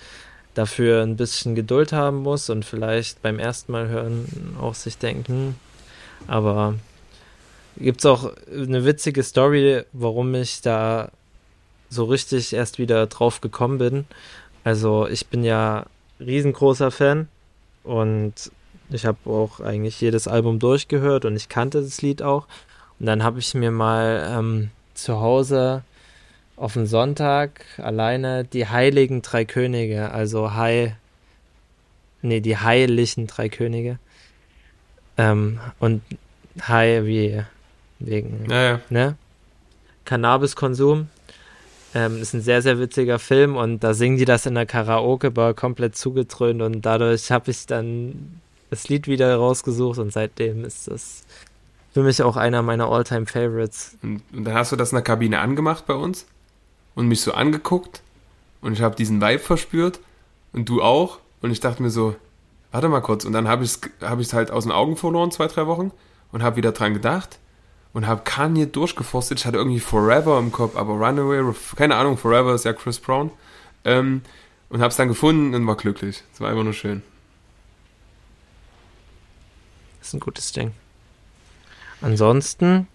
dafür 0.55 1.03
ein 1.03 1.15
bisschen 1.15 1.55
Geduld 1.55 1.93
haben 1.93 2.17
muss 2.17 2.49
und 2.49 2.65
vielleicht 2.65 3.21
beim 3.21 3.39
ersten 3.39 3.71
Mal 3.71 3.87
hören 3.87 4.57
auch 4.59 4.75
sich 4.75 4.97
denken, 4.97 5.55
aber 6.27 6.75
gibt 7.77 7.99
es 7.99 8.05
auch 8.05 8.33
eine 8.51 8.83
witzige 8.83 9.23
Story, 9.23 9.83
warum 9.93 10.35
ich 10.35 10.61
da 10.61 11.11
so 11.89 12.03
richtig 12.03 12.51
erst 12.51 12.77
wieder 12.77 13.07
drauf 13.07 13.39
gekommen 13.39 13.77
bin. 13.77 14.05
Also 14.65 15.07
ich 15.07 15.27
bin 15.27 15.45
ja 15.45 15.85
riesengroßer 16.19 16.91
Fan 16.91 17.27
und 17.83 18.33
ich 18.91 19.05
habe 19.05 19.17
auch 19.25 19.59
eigentlich 19.59 20.01
jedes 20.01 20.27
Album 20.27 20.59
durchgehört 20.59 21.25
und 21.25 21.35
ich 21.35 21.49
kannte 21.49 21.81
das 21.81 22.01
Lied 22.01 22.21
auch. 22.21 22.47
Und 22.99 23.05
dann 23.05 23.23
habe 23.23 23.39
ich 23.39 23.53
mir 23.53 23.71
mal 23.71 24.27
ähm, 24.31 24.71
zu 24.93 25.21
Hause 25.21 25.83
auf 26.57 26.73
den 26.73 26.87
Sonntag 26.87 27.65
alleine 27.77 28.43
die 28.43 28.67
Heiligen 28.67 29.21
Drei 29.21 29.45
Könige, 29.45 30.11
also 30.11 30.53
High, 30.53 30.93
nee, 32.21 32.41
die 32.41 32.57
Heiligen 32.57 33.27
Drei 33.27 33.47
Könige. 33.47 33.99
Ähm, 35.17 35.59
und 35.79 36.01
High 36.67 37.05
wie 37.05 37.43
wegen 37.99 38.49
Ja, 38.49 38.63
ja. 38.63 38.79
ne? 38.89 39.15
Cannabiskonsum. 40.05 41.09
Ähm, 41.95 42.21
ist 42.21 42.33
ein 42.33 42.41
sehr, 42.41 42.61
sehr 42.61 42.79
witziger 42.79 43.17
Film 43.17 43.55
und 43.55 43.83
da 43.83 43.93
singen 43.95 44.17
die 44.17 44.25
das 44.25 44.45
in 44.45 44.53
der 44.53 44.67
Karaoke-Bar 44.67 45.55
komplett 45.55 45.95
zugedröhnt 45.95 46.61
und 46.61 46.81
dadurch 46.81 47.31
habe 47.31 47.49
ich 47.49 47.65
dann 47.65 48.39
das 48.69 48.89
Lied 48.89 49.07
wieder 49.07 49.35
rausgesucht 49.35 49.97
und 49.97 50.13
seitdem 50.13 50.63
ist 50.65 50.87
das 50.87 51.23
für 51.91 52.03
mich 52.03 52.21
auch 52.21 52.37
einer 52.37 52.61
meiner 52.61 52.87
All-Time-Favorites. 52.87 53.97
Und, 54.03 54.21
und 54.31 54.45
dann 54.45 54.53
hast 54.53 54.71
du 54.71 54.75
das 54.75 54.91
in 54.91 54.97
der 54.97 55.03
Kabine 55.03 55.39
angemacht 55.39 55.87
bei 55.87 55.95
uns 55.95 56.27
und 56.93 57.07
mich 57.07 57.21
so 57.21 57.33
angeguckt 57.33 58.03
und 58.61 58.73
ich 58.73 58.81
habe 58.83 58.95
diesen 58.95 59.19
Vibe 59.19 59.39
verspürt 59.39 59.99
und 60.53 60.69
du 60.69 60.83
auch 60.83 61.17
und 61.41 61.49
ich 61.49 61.59
dachte 61.59 61.81
mir 61.81 61.89
so, 61.89 62.15
warte 62.71 62.87
mal 62.87 63.01
kurz 63.01 63.25
und 63.25 63.33
dann 63.33 63.47
habe 63.47 63.63
ich 63.63 63.71
es 63.71 63.81
hab 64.01 64.19
halt 64.33 64.51
aus 64.51 64.63
den 64.63 64.71
Augen 64.71 64.95
verloren, 64.95 65.31
zwei, 65.31 65.47
drei 65.47 65.65
Wochen 65.65 65.91
und 66.31 66.43
habe 66.43 66.57
wieder 66.57 66.71
dran 66.71 66.93
gedacht 66.93 67.39
und 67.99 68.07
habe 68.07 68.21
Kanye 68.23 68.65
durchgeforstet. 68.65 69.39
Ich 69.39 69.45
hatte 69.45 69.57
irgendwie 69.57 69.81
Forever 69.81 70.39
im 70.39 70.53
Kopf, 70.53 70.77
aber 70.77 70.93
Runaway, 70.93 71.53
keine 71.75 71.97
Ahnung, 71.97 72.17
Forever 72.17 72.55
ist 72.55 72.63
ja 72.63 72.71
Chris 72.71 72.97
Brown. 72.97 73.29
Ähm, 73.83 74.21
und 74.69 74.79
habe 74.79 74.87
es 74.87 74.95
dann 74.95 75.09
gefunden 75.09 75.53
und 75.53 75.67
war 75.67 75.75
glücklich. 75.75 76.23
Es 76.33 76.39
war 76.39 76.49
einfach 76.49 76.63
nur 76.63 76.71
schön. 76.71 77.03
ist 79.99 80.13
ein 80.13 80.21
gutes 80.21 80.53
Ding. 80.53 80.71
Ansonsten 81.99 82.87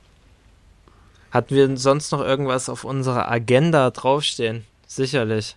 hatten 1.31 1.55
wir 1.55 1.77
sonst 1.77 2.11
noch 2.11 2.23
irgendwas 2.23 2.71
auf 2.71 2.85
unserer 2.85 3.31
Agenda 3.31 3.91
draufstehen. 3.91 4.65
Sicherlich. 4.87 5.57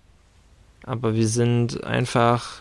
Aber 0.83 1.15
wir 1.15 1.27
sind 1.29 1.85
einfach 1.85 2.59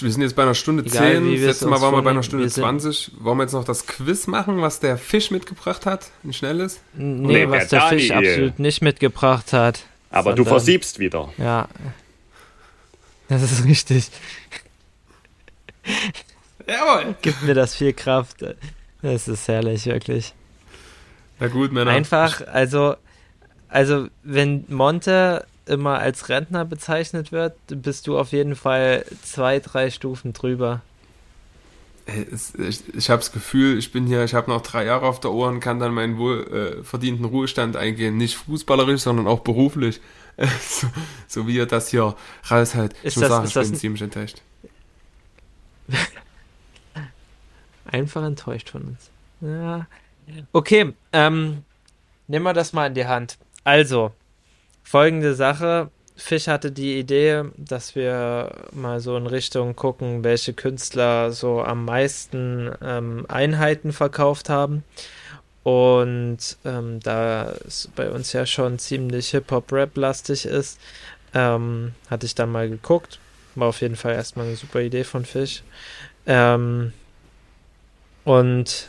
Wir 0.00 0.10
sind 0.12 0.22
jetzt 0.22 0.34
bei 0.34 0.42
einer 0.42 0.54
Stunde 0.54 0.82
Egal, 0.84 1.14
10. 1.16 1.24
wie 1.26 1.32
Das 1.32 1.40
wir 1.42 1.48
es 1.50 1.56
letzte 1.60 1.66
Mal 1.66 1.80
waren 1.82 1.94
wir 1.94 2.02
bei 2.02 2.10
einer 2.10 2.22
Stunde 2.22 2.44
wir 2.44 2.50
sind- 2.50 2.62
20. 2.62 3.12
Wollen 3.18 3.36
wir 3.38 3.44
jetzt 3.44 3.52
noch 3.52 3.64
das 3.64 3.86
Quiz 3.86 4.26
machen, 4.26 4.60
was 4.62 4.80
der 4.80 4.96
Fisch 4.96 5.30
mitgebracht 5.30 5.84
hat? 5.86 6.10
Ein 6.24 6.32
schnelles? 6.32 6.80
Nee, 6.94 7.44
Nee, 7.44 7.50
was 7.50 7.68
der 7.68 7.80
der 7.80 7.88
Fisch 7.90 8.08
Daniel. 8.08 8.30
absolut 8.32 8.58
nicht 8.58 8.82
mitgebracht 8.82 9.52
hat. 9.52 9.84
Aber 10.10 10.30
du 10.32 10.38
sondern- 10.44 10.54
versiebst 10.54 10.98
wieder. 11.00 11.32
Ja. 11.38 11.68
Das 13.28 13.42
ist 13.42 13.64
richtig. 13.64 14.10
Jawohl. 16.66 17.14
Gibt 17.22 17.42
mir 17.42 17.54
das 17.54 17.74
viel 17.74 17.92
Kraft. 17.92 18.44
Das 19.02 19.28
ist 19.28 19.48
herrlich, 19.48 19.84
wirklich. 19.86 20.32
Na 21.40 21.48
gut, 21.48 21.72
Männer. 21.72 21.90
Einfach, 21.90 22.40
also, 22.46 22.94
also, 23.68 24.08
wenn 24.22 24.64
Monte 24.68 25.46
immer 25.66 25.98
als 25.98 26.28
Rentner 26.28 26.64
bezeichnet 26.64 27.32
wird, 27.32 27.54
bist 27.68 28.06
du 28.06 28.18
auf 28.18 28.32
jeden 28.32 28.54
Fall 28.56 29.04
zwei, 29.22 29.60
drei 29.60 29.90
Stufen 29.90 30.32
drüber. 30.32 30.82
Es- 32.06 32.54
Ich, 32.54 32.94
ich 32.94 33.08
habe 33.10 33.20
das 33.20 33.32
Gefühl, 33.32 33.78
ich 33.78 33.90
bin 33.92 34.06
hier, 34.06 34.24
ich 34.24 34.34
habe 34.34 34.50
noch 34.50 34.60
drei 34.60 34.84
Jahre 34.84 35.06
auf 35.06 35.20
der 35.20 35.30
Ohr 35.32 35.48
und 35.48 35.60
kann 35.60 35.78
dann 35.78 35.94
meinen 35.94 36.18
wohl 36.18 36.78
äh, 36.80 36.84
verdienten 36.84 37.24
Ruhestand 37.24 37.76
eingehen. 37.76 38.16
Nicht 38.18 38.36
fußballerisch, 38.36 39.00
sondern 39.00 39.26
auch 39.26 39.40
beruflich. 39.40 40.00
so, 40.60 40.86
so 41.28 41.46
wie 41.46 41.56
ihr 41.56 41.66
das 41.66 41.88
hier 41.88 42.14
raushält. 42.50 42.92
Ich 43.00 43.04
Ist 43.04 43.16
muss 43.16 43.28
das- 43.28 43.30
sagen, 43.30 43.46
ich 43.64 43.70
bin 43.70 43.78
ziemlich 43.78 44.02
enttäuscht. 44.02 44.42
Einfach 47.86 48.24
enttäuscht 48.24 48.70
von 48.70 48.82
uns. 48.82 49.10
Ja. 49.40 49.86
Okay, 50.52 50.94
ähm, 51.12 51.64
nehmen 52.28 52.44
wir 52.44 52.54
das 52.54 52.72
mal 52.72 52.86
in 52.86 52.94
die 52.94 53.06
Hand. 53.06 53.36
Also, 53.62 54.12
folgende 54.84 55.34
Sache. 55.34 55.90
Fisch 56.16 56.46
hatte 56.46 56.70
die 56.70 56.98
Idee, 56.98 57.42
dass 57.56 57.96
wir 57.96 58.68
mal 58.72 59.00
so 59.00 59.16
in 59.16 59.26
Richtung 59.26 59.74
gucken, 59.74 60.22
welche 60.22 60.52
Künstler 60.52 61.32
so 61.32 61.60
am 61.60 61.84
meisten 61.84 62.70
ähm, 62.80 63.26
Einheiten 63.28 63.92
verkauft 63.92 64.48
haben. 64.48 64.84
Und 65.64 66.38
ähm, 66.64 67.00
da 67.00 67.54
es 67.66 67.88
bei 67.96 68.10
uns 68.10 68.32
ja 68.32 68.46
schon 68.46 68.78
ziemlich 68.78 69.30
Hip-Hop-Rap-lastig 69.30 70.44
ist, 70.44 70.78
ähm, 71.32 71.92
hatte 72.08 72.26
ich 72.26 72.34
dann 72.34 72.52
mal 72.52 72.68
geguckt. 72.68 73.18
War 73.56 73.68
auf 73.68 73.80
jeden 73.80 73.96
Fall 73.96 74.12
erstmal 74.12 74.46
eine 74.46 74.56
super 74.56 74.82
Idee 74.82 75.04
von 75.04 75.24
Fisch. 75.24 75.62
Ähm, 76.26 76.92
und 78.24 78.88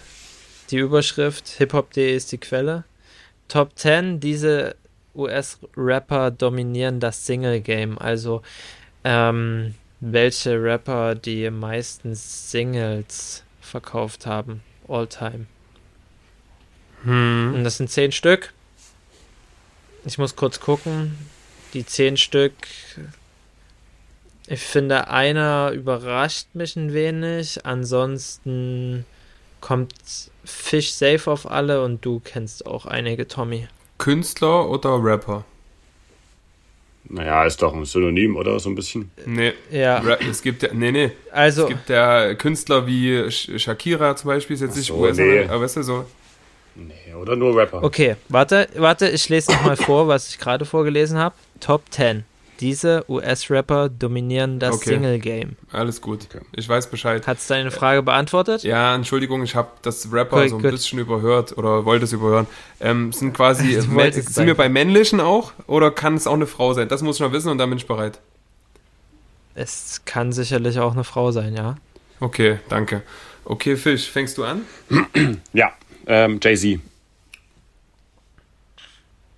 die 0.69 0.77
Überschrift 0.77 1.47
hiphop.de 1.47 2.15
ist 2.15 2.31
die 2.31 2.38
Quelle. 2.38 2.84
Top 3.47 3.77
10, 3.77 4.19
diese 4.19 4.76
US-Rapper 5.15 6.31
dominieren 6.31 6.99
das 6.99 7.25
Single-Game. 7.25 7.97
Also 7.97 8.41
ähm, 9.03 9.75
welche 9.99 10.61
Rapper 10.61 11.15
die 11.15 11.49
meisten 11.49 12.15
Singles 12.15 13.43
verkauft 13.61 14.25
haben, 14.25 14.61
all 14.87 15.07
time. 15.07 15.47
Hm. 17.03 17.53
Und 17.55 17.63
das 17.63 17.77
sind 17.77 17.89
zehn 17.89 18.11
Stück. 18.11 18.53
Ich 20.05 20.17
muss 20.17 20.35
kurz 20.35 20.59
gucken. 20.59 21.17
Die 21.73 21.85
zehn 21.85 22.17
Stück. 22.17 22.53
Ich 24.47 24.61
finde, 24.61 25.07
einer 25.07 25.71
überrascht 25.71 26.47
mich 26.53 26.75
ein 26.75 26.93
wenig. 26.93 27.65
Ansonsten 27.65 29.05
kommt 29.61 29.93
Fish 30.43 30.91
safe 30.91 31.31
auf 31.31 31.49
alle 31.49 31.83
und 31.83 32.05
du 32.05 32.19
kennst 32.19 32.65
auch 32.67 32.85
einige, 32.85 33.27
Tommy. 33.27 33.67
Künstler 33.97 34.69
oder 34.69 35.01
Rapper? 35.01 35.45
Naja, 37.07 37.45
ist 37.45 37.61
doch 37.61 37.73
ein 37.73 37.85
Synonym, 37.85 38.35
oder? 38.35 38.59
So 38.59 38.69
ein 38.69 38.76
bisschen. 38.76 39.11
Nee. 39.26 39.53
Ja, 39.69 40.01
es 40.27 40.41
gibt 40.41 40.63
ja, 40.63 40.69
nee, 40.73 40.91
nee. 40.91 41.11
also 41.31 41.63
Es 41.63 41.69
gibt 41.69 41.89
ja 41.89 42.34
Künstler 42.34 42.88
wie 42.88 43.30
Sh 43.30 43.59
Shakira 43.59 44.15
zum 44.15 44.30
Beispiel, 44.30 44.55
ist 44.55 44.61
jetzt 44.61 44.72
Ach 44.72 44.77
nicht 44.77 44.88
so, 44.88 44.95
US, 44.95 45.17
nee. 45.17 45.43
aber 45.43 45.61
weißt 45.61 45.77
du, 45.77 45.84
so. 45.84 46.05
Nee, 46.76 47.13
oder 47.13 47.35
nur 47.35 47.55
Rapper. 47.55 47.84
Okay, 47.84 48.15
warte, 48.27 48.67
warte, 48.76 49.07
ich 49.09 49.30
lese 49.30 49.51
nochmal 49.51 49.77
vor, 49.77 50.07
was 50.07 50.30
ich 50.30 50.39
gerade 50.39 50.65
vorgelesen 50.65 51.17
habe. 51.17 51.35
Top 51.59 51.84
10. 51.91 52.26
Diese 52.61 53.03
US-Rapper 53.10 53.90
dominieren 53.90 54.60
das 54.60 54.76
Okay. 54.76 54.91
Single-Game. 54.91 55.57
Alles 55.72 55.99
gut. 56.02 56.27
Okay. 56.30 56.44
Ich 56.56 56.68
weiß 56.69 56.90
Bescheid. 56.90 57.27
Hat's 57.27 57.48
deine 57.48 57.69
Frage 57.69 58.02
beantwortet? 58.02 58.64
Ja, 58.64 58.95
Entschuldigung, 58.95 59.44
ich 59.44 59.56
habe 59.56 59.69
das 59.82 60.11
Rapper 60.11 60.41
Gut, 60.41 60.49
so 60.49 60.56
ein 60.57 60.61
gut. 60.61 60.72
bisschen 60.72 60.99
überhört 60.99 61.57
oder 61.57 61.84
wollte 61.86 62.06
es 62.06 62.14
überhören. 62.14 62.48
Ähm, 62.80 63.11
sind 63.11 63.34
quasi, 63.34 63.73
sind 63.82 63.94
sein. 64.30 64.48
wir 64.48 64.56
bei 64.56 64.69
männlichen 64.69 65.19
auch 65.19 65.52
oder 65.68 65.91
kann 65.91 66.15
es 66.15 66.27
auch 66.27 66.34
eine 66.34 66.48
Frau 66.48 66.73
sein? 66.73 66.88
Das 66.88 67.02
muss 67.02 67.18
ich 67.18 67.22
noch 67.22 67.34
wissen 67.34 67.49
und 67.49 67.57
dann 67.57 67.69
bin 67.69 67.77
ich 67.77 67.88
bereit. 67.88 68.19
Es 69.53 70.02
kann 70.06 70.32
sicherlich 70.32 70.80
auch 70.80 70.94
eine 70.94 71.03
Frau 71.03 71.32
sein, 71.32 71.56
ja. 71.56 71.76
Okay, 72.19 72.60
danke. 72.69 73.03
Okay, 73.44 73.76
Fisch, 73.76 74.10
fängst 74.10 74.38
du 74.38 74.44
an? 74.44 74.61
Ja, 75.53 75.72
ähm, 76.07 76.40
Jay-Z. 76.41 76.80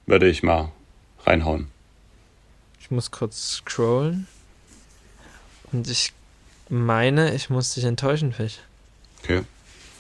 Würde 0.06 0.28
ich 0.30 0.42
mal 0.44 0.72
reinhauen. 1.26 1.68
Ich 2.88 2.92
muss 2.92 3.12
kurz 3.12 3.58
scrollen. 3.58 4.28
Und 5.74 5.90
ich 5.90 6.14
meine, 6.70 7.36
ich 7.36 7.50
muss 7.50 7.74
dich 7.74 7.84
enttäuschen, 7.84 8.32
Fisch. 8.32 8.60
Okay. 9.22 9.44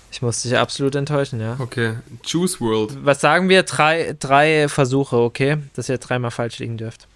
Ich 0.10 0.22
muss 0.22 0.42
dich 0.42 0.58
absolut 0.58 0.96
enttäuschen, 0.96 1.42
ja. 1.42 1.58
Okay, 1.60 1.96
Juice 2.26 2.62
World. 2.62 3.04
Was 3.04 3.20
sagen 3.20 3.50
wir? 3.50 3.64
Drei, 3.64 4.16
drei 4.18 4.70
Versuche, 4.70 5.18
okay? 5.18 5.58
Dass 5.74 5.90
ihr 5.90 5.98
dreimal 5.98 6.32
falsch 6.32 6.60
liegen 6.60 6.78
dürft. 6.78 7.10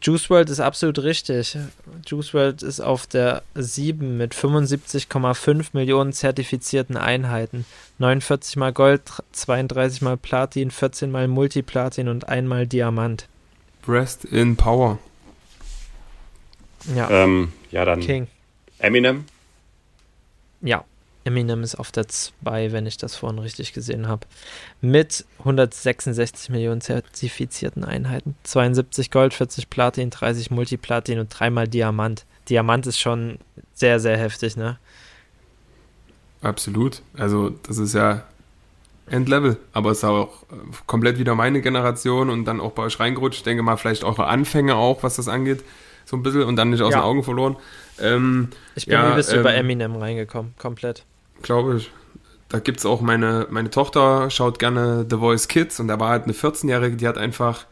Juice 0.00 0.30
World 0.30 0.48
ist 0.48 0.60
absolut 0.60 1.00
richtig. 1.00 1.58
Juice 2.06 2.32
World 2.32 2.62
ist 2.62 2.80
auf 2.80 3.06
der 3.06 3.42
7 3.54 4.16
mit 4.16 4.34
75,5 4.34 5.66
Millionen 5.74 6.14
zertifizierten 6.14 6.96
Einheiten. 6.96 7.66
49 7.98 8.56
mal 8.56 8.72
Gold, 8.72 9.02
32 9.32 10.00
mal 10.00 10.16
Platin, 10.16 10.70
14 10.70 11.10
mal 11.10 11.28
Multiplatin 11.28 12.08
und 12.08 12.30
einmal 12.30 12.66
Diamant. 12.66 13.28
Rest 13.90 14.24
in 14.24 14.56
Power. 14.56 14.98
Ja, 16.94 17.10
Ähm, 17.10 17.52
ja, 17.70 17.84
dann 17.84 18.00
King. 18.00 18.26
Eminem. 18.78 19.24
Ja, 20.62 20.84
Eminem 21.24 21.62
ist 21.62 21.74
auf 21.74 21.92
der 21.92 22.08
2, 22.08 22.72
wenn 22.72 22.86
ich 22.86 22.96
das 22.96 23.14
vorhin 23.14 23.38
richtig 23.38 23.72
gesehen 23.72 24.08
habe. 24.08 24.26
Mit 24.80 25.26
166 25.40 26.48
Millionen 26.48 26.80
zertifizierten 26.80 27.84
Einheiten. 27.84 28.36
72 28.44 29.10
Gold, 29.10 29.34
40 29.34 29.68
Platin, 29.68 30.10
30 30.10 30.50
Multiplatin 30.50 31.18
und 31.18 31.28
dreimal 31.28 31.68
Diamant. 31.68 32.24
Diamant 32.48 32.86
ist 32.86 32.98
schon 32.98 33.38
sehr, 33.74 34.00
sehr 34.00 34.16
heftig, 34.16 34.56
ne? 34.56 34.78
Absolut. 36.40 37.02
Also, 37.18 37.50
das 37.50 37.76
ist 37.76 37.94
ja 37.94 38.24
Endlevel. 39.10 39.56
Aber 39.72 39.90
es 39.90 39.98
ist 39.98 40.04
auch 40.04 40.42
äh, 40.52 40.56
komplett 40.86 41.18
wieder 41.18 41.34
meine 41.34 41.60
Generation 41.60 42.30
und 42.30 42.44
dann 42.44 42.60
auch 42.60 42.72
bei 42.72 42.84
euch 42.84 42.98
reingerutscht. 43.00 43.38
Ich 43.38 43.42
denke 43.44 43.62
mal, 43.62 43.76
vielleicht 43.76 44.04
eure 44.04 44.26
Anfänge 44.26 44.76
auch, 44.76 45.02
was 45.02 45.16
das 45.16 45.28
angeht. 45.28 45.62
So 46.06 46.16
ein 46.16 46.22
bisschen 46.22 46.42
und 46.44 46.56
dann 46.56 46.70
nicht 46.70 46.82
aus 46.82 46.92
Ja. 46.92 47.00
den 47.00 47.04
Augen 47.04 47.22
verloren. 47.22 47.56
Ähm, 48.00 48.48
Ich 48.74 48.86
bin 48.86 48.94
Ja, 48.94 49.10
übelst 49.12 49.32
ähm, 49.32 49.40
über 49.40 49.52
Eminem 49.54 49.96
reingekommen, 49.96 50.54
komplett. 50.58 51.04
glaube 51.42 51.76
ich. 51.76 51.90
Da 52.48 52.58
gibt 52.58 52.78
es 52.80 52.86
auch 52.86 53.00
meine, 53.00 53.46
meine 53.50 53.70
Tochter, 53.70 54.28
schaut 54.30 54.58
gerne 54.58 55.06
The 55.08 55.16
Voice 55.18 55.46
Kids 55.46 55.78
und 55.78 55.86
da 55.88 56.00
war 56.00 56.08
halt 56.08 56.24
eine 56.24 56.32
14-Jährige, 56.32 56.96
die 56.96 57.06
hat 57.06 57.16
einfach 57.18 57.64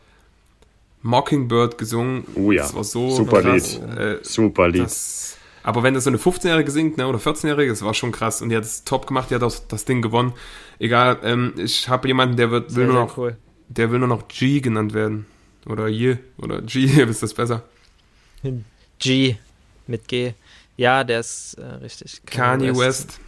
Mockingbird 1.02 1.78
gesungen. 1.78 2.24
Oh 2.34 2.52
ja, 2.52 2.62
Das 2.62 2.74
war 2.74 2.84
so 2.84 3.10
super 3.10 3.42
krass. 3.42 3.74
Lied. 3.80 3.98
Äh, 3.98 4.18
Super 4.22 4.68
Lied. 4.68 4.82
das, 4.84 5.36
aber 5.68 5.82
wenn 5.82 5.92
das 5.92 6.04
so 6.04 6.10
eine 6.10 6.16
15-Jährige 6.16 6.70
singt, 6.70 6.96
ne, 6.96 7.06
oder 7.06 7.18
14-Jährige, 7.18 7.70
das 7.70 7.82
war 7.82 7.92
schon 7.92 8.10
krass. 8.10 8.40
Und 8.40 8.48
die 8.48 8.56
hat 8.56 8.64
es 8.64 8.84
top 8.84 9.06
gemacht, 9.06 9.28
die 9.28 9.34
hat 9.34 9.42
auch 9.42 9.54
das 9.68 9.84
Ding 9.84 10.00
gewonnen. 10.00 10.32
Egal, 10.78 11.18
ähm, 11.22 11.52
ich 11.58 11.90
habe 11.90 12.08
jemanden, 12.08 12.38
der 12.38 12.50
wird, 12.50 12.74
will 12.74 12.86
Sehr, 12.86 12.94
nur 12.94 13.04
noch, 13.04 13.18
cool. 13.18 13.36
der 13.68 13.90
will 13.90 13.98
nur 13.98 14.08
noch 14.08 14.28
G 14.28 14.60
genannt 14.60 14.94
werden. 14.94 15.26
Oder 15.66 15.88
Ye, 15.88 16.20
oder 16.38 16.62
G, 16.62 16.84
ihr 16.96 17.06
wisst 17.06 17.22
das 17.22 17.34
besser. 17.34 17.64
G 18.98 19.36
mit 19.86 20.08
G. 20.08 20.32
Ja, 20.78 21.04
der 21.04 21.20
ist 21.20 21.58
äh, 21.58 21.66
richtig. 21.66 22.22
Kanye 22.24 22.74
West. 22.74 23.20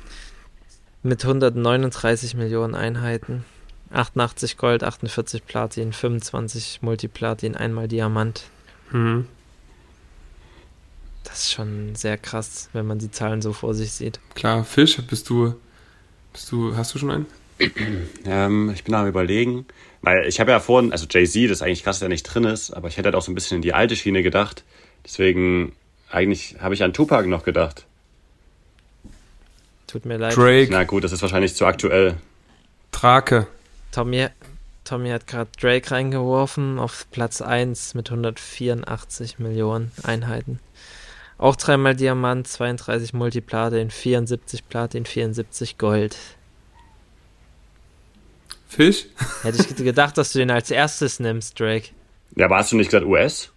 Mit 1.02 1.22
139 1.22 2.36
Millionen 2.36 2.74
Einheiten. 2.74 3.44
88 3.92 4.56
Gold, 4.56 4.82
48 4.82 5.44
Platin, 5.44 5.92
25 5.92 6.80
Multiplatin, 6.80 7.54
einmal 7.54 7.86
Diamant. 7.86 8.44
Mhm. 8.92 9.26
Das 11.30 11.44
ist 11.44 11.52
schon 11.52 11.94
sehr 11.94 12.18
krass, 12.18 12.68
wenn 12.72 12.86
man 12.86 12.98
die 12.98 13.10
Zahlen 13.10 13.40
so 13.40 13.52
vor 13.52 13.72
sich 13.72 13.92
sieht. 13.92 14.18
Klar, 14.34 14.64
Fisch, 14.64 15.00
bist 15.08 15.30
du, 15.30 15.54
bist 16.32 16.50
du, 16.50 16.76
hast 16.76 16.92
du 16.92 16.98
schon 16.98 17.10
einen? 17.10 17.26
Ähm, 18.24 18.70
ich 18.74 18.84
bin 18.84 18.94
am 18.94 19.06
überlegen, 19.06 19.66
weil 20.02 20.26
ich 20.26 20.40
habe 20.40 20.50
ja 20.50 20.60
vorhin, 20.60 20.92
also 20.92 21.06
Jay-Z, 21.08 21.50
das 21.50 21.58
ist 21.58 21.62
eigentlich 21.62 21.84
krass, 21.84 21.96
dass 21.96 22.02
er 22.02 22.08
nicht 22.08 22.22
drin 22.22 22.44
ist, 22.44 22.70
aber 22.70 22.88
ich 22.88 22.96
hätte 22.96 23.06
halt 23.06 23.14
auch 23.14 23.22
so 23.22 23.30
ein 23.30 23.34
bisschen 23.34 23.56
in 23.56 23.62
die 23.62 23.72
alte 23.74 23.96
Schiene 23.96 24.22
gedacht. 24.22 24.64
Deswegen, 25.04 25.72
eigentlich 26.10 26.56
habe 26.60 26.74
ich 26.74 26.82
an 26.82 26.92
Tupac 26.92 27.26
noch 27.28 27.44
gedacht. 27.44 27.86
Tut 29.86 30.04
mir 30.04 30.16
leid. 30.16 30.36
Drake, 30.36 30.68
Na 30.70 30.84
gut, 30.84 31.04
das 31.04 31.12
ist 31.12 31.22
wahrscheinlich 31.22 31.54
zu 31.54 31.66
aktuell. 31.66 32.16
Drake. 32.92 33.46
Tommy, 33.92 34.28
Tommy 34.84 35.10
hat 35.10 35.26
gerade 35.26 35.50
Drake 35.58 35.90
reingeworfen 35.90 36.78
auf 36.78 37.06
Platz 37.10 37.42
1 37.42 37.94
mit 37.94 38.10
184 38.10 39.38
Millionen 39.38 39.92
Einheiten. 40.02 40.60
Auch 41.40 41.56
dreimal 41.56 41.96
Diamant, 41.96 42.46
32 42.46 43.14
Multiplatin, 43.14 43.90
74 43.90 44.68
Platin, 44.68 45.06
74 45.06 45.78
Gold. 45.78 46.14
Fisch? 48.68 49.06
Hätte 49.42 49.56
ich 49.66 49.74
gedacht, 49.74 50.18
dass 50.18 50.32
du 50.32 50.38
den 50.38 50.50
als 50.50 50.70
erstes 50.70 51.18
nimmst, 51.18 51.58
Drake. 51.58 51.88
Ja, 52.36 52.44
aber 52.44 52.58
hast 52.58 52.72
du 52.72 52.76
nicht 52.76 52.90
gesagt 52.90 53.06
US? 53.06 53.50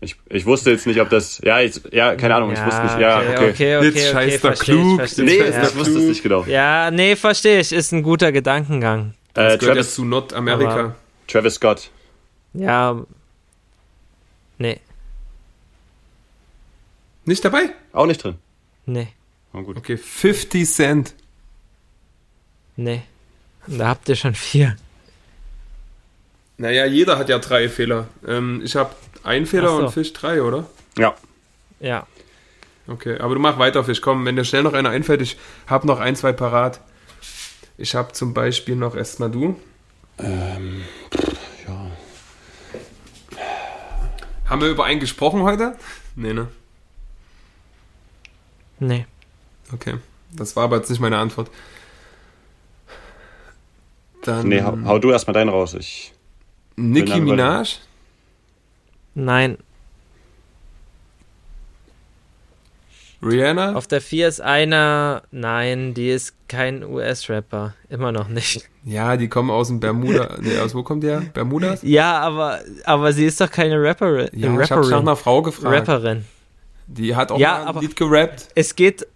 Ich, 0.00 0.16
ich 0.30 0.46
wusste 0.46 0.70
jetzt 0.70 0.86
nicht, 0.86 0.98
ob 0.98 1.10
das. 1.10 1.42
Ja, 1.44 1.60
ich, 1.60 1.78
ja 1.92 2.16
keine 2.16 2.36
Ahnung, 2.36 2.52
ich 2.54 2.64
wusste 2.64 2.82
nicht. 2.84 2.98
Ja, 2.98 3.18
okay. 3.18 3.34
okay, 3.34 3.50
okay, 3.50 3.76
okay, 3.76 3.86
Jetzt 3.88 4.10
scheißt 4.10 4.32
er 4.32 4.40
versteh 4.40 4.72
ich, 4.72 4.78
klug. 4.78 5.02
ich. 5.04 5.18
Nee, 5.18 5.36
Jetzt 5.36 5.54
ja. 5.56 5.62
ich 5.64 5.76
wusste 5.76 5.98
es 5.98 6.04
nicht 6.04 6.22
genau. 6.22 6.44
ja, 6.44 6.90
nee, 6.90 7.16
verstehe 7.16 7.60
ich. 7.60 7.70
Ist 7.70 7.92
ein 7.92 8.02
guter 8.02 8.32
Gedankengang. 8.32 9.12
Äh, 9.34 9.34
Das 9.34 9.58
gehört 9.58 9.62
ja 9.62 9.68
Travis, 9.82 9.94
zu 9.94 10.06
Nordamerika. 10.06 10.70
Aber- 10.72 10.94
Travis 11.28 11.54
Scott. 11.54 11.90
Ja, 12.54 13.04
nee, 14.56 14.80
Nicht 17.24 17.44
dabei? 17.44 17.70
Auch 17.92 18.06
nicht 18.06 18.22
drin. 18.22 18.36
nee, 18.86 19.08
Oh, 19.54 19.60
gut. 19.62 19.76
Okay, 19.76 19.96
50 19.98 20.68
Cent. 20.68 21.14
nee. 22.76 23.02
Da 23.66 23.88
habt 23.88 24.08
ihr 24.08 24.16
schon 24.16 24.34
vier. 24.34 24.76
Naja, 26.56 26.84
jeder 26.86 27.16
hat 27.18 27.28
ja 27.28 27.38
drei 27.38 27.68
Fehler. 27.68 28.08
Ähm, 28.26 28.60
ich 28.64 28.74
habe 28.74 28.94
einen 29.22 29.46
Fehler 29.46 29.68
so. 29.68 29.76
und 29.84 29.92
Fisch 29.92 30.12
drei, 30.12 30.42
oder? 30.42 30.66
Ja. 30.98 31.14
Ja, 31.78 32.06
Okay, 32.88 33.18
aber 33.18 33.34
du 33.34 33.40
mach 33.40 33.58
weiter, 33.58 33.84
Fisch. 33.84 34.00
Komm, 34.00 34.24
wenn 34.26 34.34
dir 34.36 34.44
schnell 34.44 34.62
noch 34.64 34.72
einer 34.72 34.90
einfällt, 34.90 35.22
ich 35.22 35.36
habe 35.66 35.86
noch 35.86 36.00
ein, 36.00 36.16
zwei 36.16 36.32
parat. 36.32 36.80
Ich 37.78 37.94
habe 37.94 38.12
zum 38.12 38.34
Beispiel 38.34 38.74
noch 38.76 38.96
erstmal 38.96 39.30
du. 39.30 39.58
Ähm, 40.18 40.82
ja. 41.66 41.90
Haben 44.46 44.60
wir 44.60 44.68
über 44.68 44.84
einen 44.84 45.00
gesprochen 45.00 45.42
heute? 45.42 45.76
Nee, 46.16 46.32
ne? 46.32 46.48
Nee. 48.86 49.06
Okay. 49.72 49.94
Das 50.32 50.56
war 50.56 50.64
aber 50.64 50.76
jetzt 50.76 50.90
nicht 50.90 51.00
meine 51.00 51.18
Antwort. 51.18 51.50
Dann 54.22 54.48
Nee, 54.48 54.62
hau, 54.62 54.76
hau 54.84 54.98
du 54.98 55.10
erstmal 55.10 55.34
deinen 55.34 55.50
raus. 55.50 55.74
Ich, 55.74 56.12
Nicki. 56.76 57.20
Minaj. 57.20 57.78
Nein, 59.14 59.58
Rihanna. 63.22 63.74
auf 63.74 63.86
der 63.86 64.00
4 64.00 64.28
ist 64.28 64.40
einer, 64.40 65.22
nein, 65.30 65.94
die 65.94 66.10
ist 66.10 66.34
kein 66.48 66.82
US-Rapper. 66.82 67.74
Immer 67.88 68.10
noch 68.10 68.28
nicht. 68.28 68.68
Ja, 68.84 69.16
die 69.16 69.28
kommen 69.28 69.50
aus 69.50 69.68
dem 69.68 69.78
Bermuda. 69.80 70.36
Nee, 70.40 70.58
aus 70.58 70.74
wo 70.74 70.82
kommt 70.82 71.04
der? 71.04 71.20
Bermudas? 71.20 71.82
Ja, 71.82 72.18
aber, 72.18 72.60
aber 72.84 73.12
sie 73.12 73.26
ist 73.26 73.40
doch 73.40 73.50
keine 73.50 73.80
Rapperin. 73.80 74.28
Ja, 74.32 74.60
ich 74.60 74.70
habe 74.70 74.88
nach 74.88 75.00
einer 75.00 75.16
Frau 75.16 75.40
gefragt. 75.42 75.88
Rapperin. 75.88 76.24
Die 76.86 77.14
hat 77.16 77.30
auch 77.32 77.38
Ja, 77.38 77.52
mal 77.52 77.60
ein 77.62 77.66
aber- 77.68 77.80
Lied 77.80 77.96
gerappt. 77.96 78.48
Es 78.54 78.74
geht 78.76 79.06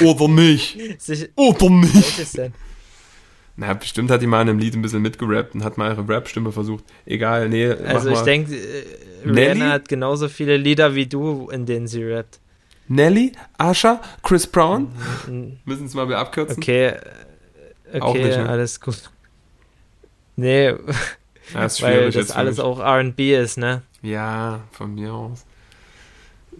Oder 0.00 0.28
mich. 0.28 0.78
Oder 1.36 1.70
mich. 1.70 1.94
Welches 1.94 2.32
denn? 2.32 2.52
Na, 3.56 3.74
bestimmt 3.74 4.10
hat 4.10 4.22
die 4.22 4.26
mal 4.26 4.40
in 4.42 4.48
einem 4.48 4.58
Lied 4.58 4.74
ein 4.74 4.80
bisschen 4.82 5.02
mitgerappt 5.02 5.54
und 5.54 5.64
hat 5.64 5.76
mal 5.76 5.90
ihre 5.92 6.08
Rap-Stimme 6.08 6.50
versucht. 6.52 6.84
Egal, 7.04 7.48
nee, 7.50 7.70
Also 7.70 8.10
ich 8.10 8.20
denke, 8.20 8.54
äh, 8.54 8.84
Nelly? 9.24 9.40
Rihanna 9.52 9.70
hat 9.72 9.88
genauso 9.88 10.28
viele 10.30 10.56
Lieder 10.56 10.94
wie 10.94 11.06
du, 11.06 11.48
in 11.50 11.66
denen 11.66 11.86
sie 11.86 12.02
rappt. 12.04 12.38
Nelly, 12.88 13.32
Asha, 13.58 14.00
Chris 14.22 14.46
Brown. 14.46 14.88
Mm, 15.28 15.52
Müssen 15.64 15.86
es 15.86 15.94
mal 15.94 16.06
wieder 16.08 16.18
abkürzen. 16.18 16.56
Okay, 16.56 16.86
äh, 16.86 16.96
okay, 17.92 18.00
Auch 18.00 18.14
nicht, 18.14 18.24
ne? 18.36 18.48
alles 18.48 18.80
gut. 18.80 19.10
Nee, 20.36 20.74
Ja, 21.52 21.64
ist 21.66 21.82
weil 21.82 22.10
das 22.10 22.30
alles 22.30 22.58
auch 22.60 22.80
R&B 22.80 23.36
ist, 23.36 23.58
ne? 23.58 23.82
Ja, 24.02 24.60
von 24.72 24.94
mir 24.94 25.12
aus. 25.12 25.44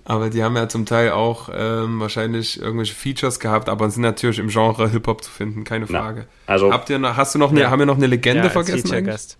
Aber 0.05 0.31
die 0.31 0.43
haben 0.43 0.57
ja 0.57 0.69
zum 0.69 0.87
Teil 0.87 1.11
auch 1.11 1.51
ähm, 1.53 2.01
wahrscheinlich 2.01 2.61
irgendwelche 2.61 2.95
Features 2.95 3.39
gehabt, 3.39 3.69
aber 3.69 3.91
sind 3.91 4.03
natürlich 4.03 4.39
im 4.39 4.49
Genre 4.49 4.89
Hip-Hop 4.89 5.23
zu 5.23 5.31
finden, 5.31 5.65
keine 5.65 5.87
Na, 5.89 6.01
Frage. 6.01 6.27
also, 6.47 6.73
Habt 6.73 6.91
ihr 6.91 6.99
noch, 6.99 7.17
hast 7.17 7.35
du 7.35 7.39
noch 7.39 7.51
eine, 7.51 7.61
Ja. 7.61 7.71
haben 7.71 7.79
wir 7.79 7.87
noch 7.87 7.97
eine 7.97 8.07
Legende 8.07 8.45
ja, 8.45 8.51
vergessen? 8.51 8.93
eigentlich? 8.93 9.37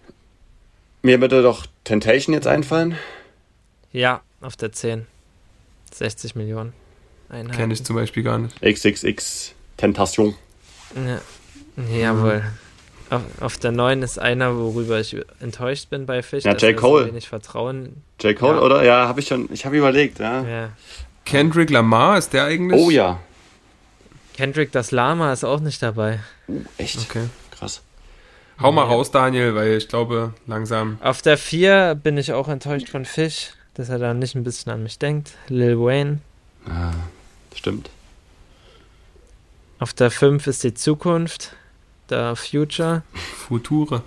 Mir 1.03 1.21
würde 1.21 1.43
doch 1.43 1.67
Temptation 1.85 2.35
jetzt 2.35 2.47
einfallen. 2.47 2.97
Ja, 3.93 4.21
auf 4.41 4.57
der 4.57 4.71
10. 4.73 5.07
60 5.93 6.37
Millionen. 6.37 6.73
Einheiten. 7.29 7.53
Kenne 7.57 7.73
ich 7.75 7.85
zum 7.85 7.97
Beispiel 7.97 8.23
gar 8.23 8.39
nicht. 8.39 8.61
XXX 8.63 9.55
Tentation. 9.77 10.35
Ja, 10.95 11.21
jawohl. 11.97 12.43
Auf, 13.11 13.23
auf 13.41 13.59
der 13.59 13.73
9 13.73 14.03
ist 14.03 14.19
einer, 14.19 14.57
worüber 14.57 15.01
ich 15.01 15.17
enttäuscht 15.41 15.91
bin 15.91 16.07
bei 16.07 16.23
Fisch. 16.23 16.45
Ja, 16.45 16.55
J. 16.55 16.77
Cole. 16.77 17.05
So 17.07 17.11
wenig 17.11 17.29
Vertrauen. 17.29 18.03
J. 18.21 18.37
Cole, 18.37 18.57
Ja. 18.57 18.63
oder? 18.63 18.85
Ja, 18.85 19.09
habe 19.09 19.21
ich 19.21 19.27
schon. 19.27 19.49
Ich 19.53 19.67
habe 19.67 19.77
überlegt, 19.77 20.19
ja. 20.21 20.43
Ja. 20.43 20.69
Kendrick 21.25 21.71
Lamar, 21.71 22.19
ist 22.19 22.33
der 22.33 22.45
eigentlich? 22.45 22.81
Oh 22.81 22.91
ja. 22.91 23.19
Kendrick 24.35 24.73
das 24.73 24.91
Lama 24.91 25.33
ist 25.33 25.45
auch 25.45 25.61
nicht 25.61 25.83
dabei. 25.83 26.21
Uh, 26.49 26.63
echt? 26.79 26.99
Okay. 27.11 27.25
Krass. 27.51 27.83
Hau 28.61 28.73
mal 28.73 28.83
Ja. 28.85 28.89
raus, 28.89 29.11
Daniel, 29.11 29.55
weil 29.55 29.77
ich 29.77 29.89
glaube, 29.89 30.33
langsam. 30.47 30.99
Auf 31.03 31.21
der 31.21 31.37
4 31.37 31.95
bin 31.95 32.17
ich 32.17 32.33
auch 32.33 32.49
enttäuscht 32.49 32.89
von 32.89 33.05
Fish, 33.05 33.51
dass 33.75 33.89
er 33.91 33.99
da 33.99 34.15
nicht 34.15 34.35
ein 34.35 34.45
bisschen 34.45 34.73
an 34.73 34.83
mich 34.83 34.99
denkt. 34.99 35.33
Lil 35.49 35.79
Wayne. 35.79 36.21
Ah, 36.67 36.93
stimmt. 37.55 37.91
Auf 39.79 39.93
der 39.95 40.11
5 40.11 40.47
ist 40.47 40.63
die 40.63 40.75
Zukunft. 40.75 41.55
Der 42.11 42.35
Future. 42.37 43.03
Future. 43.49 44.03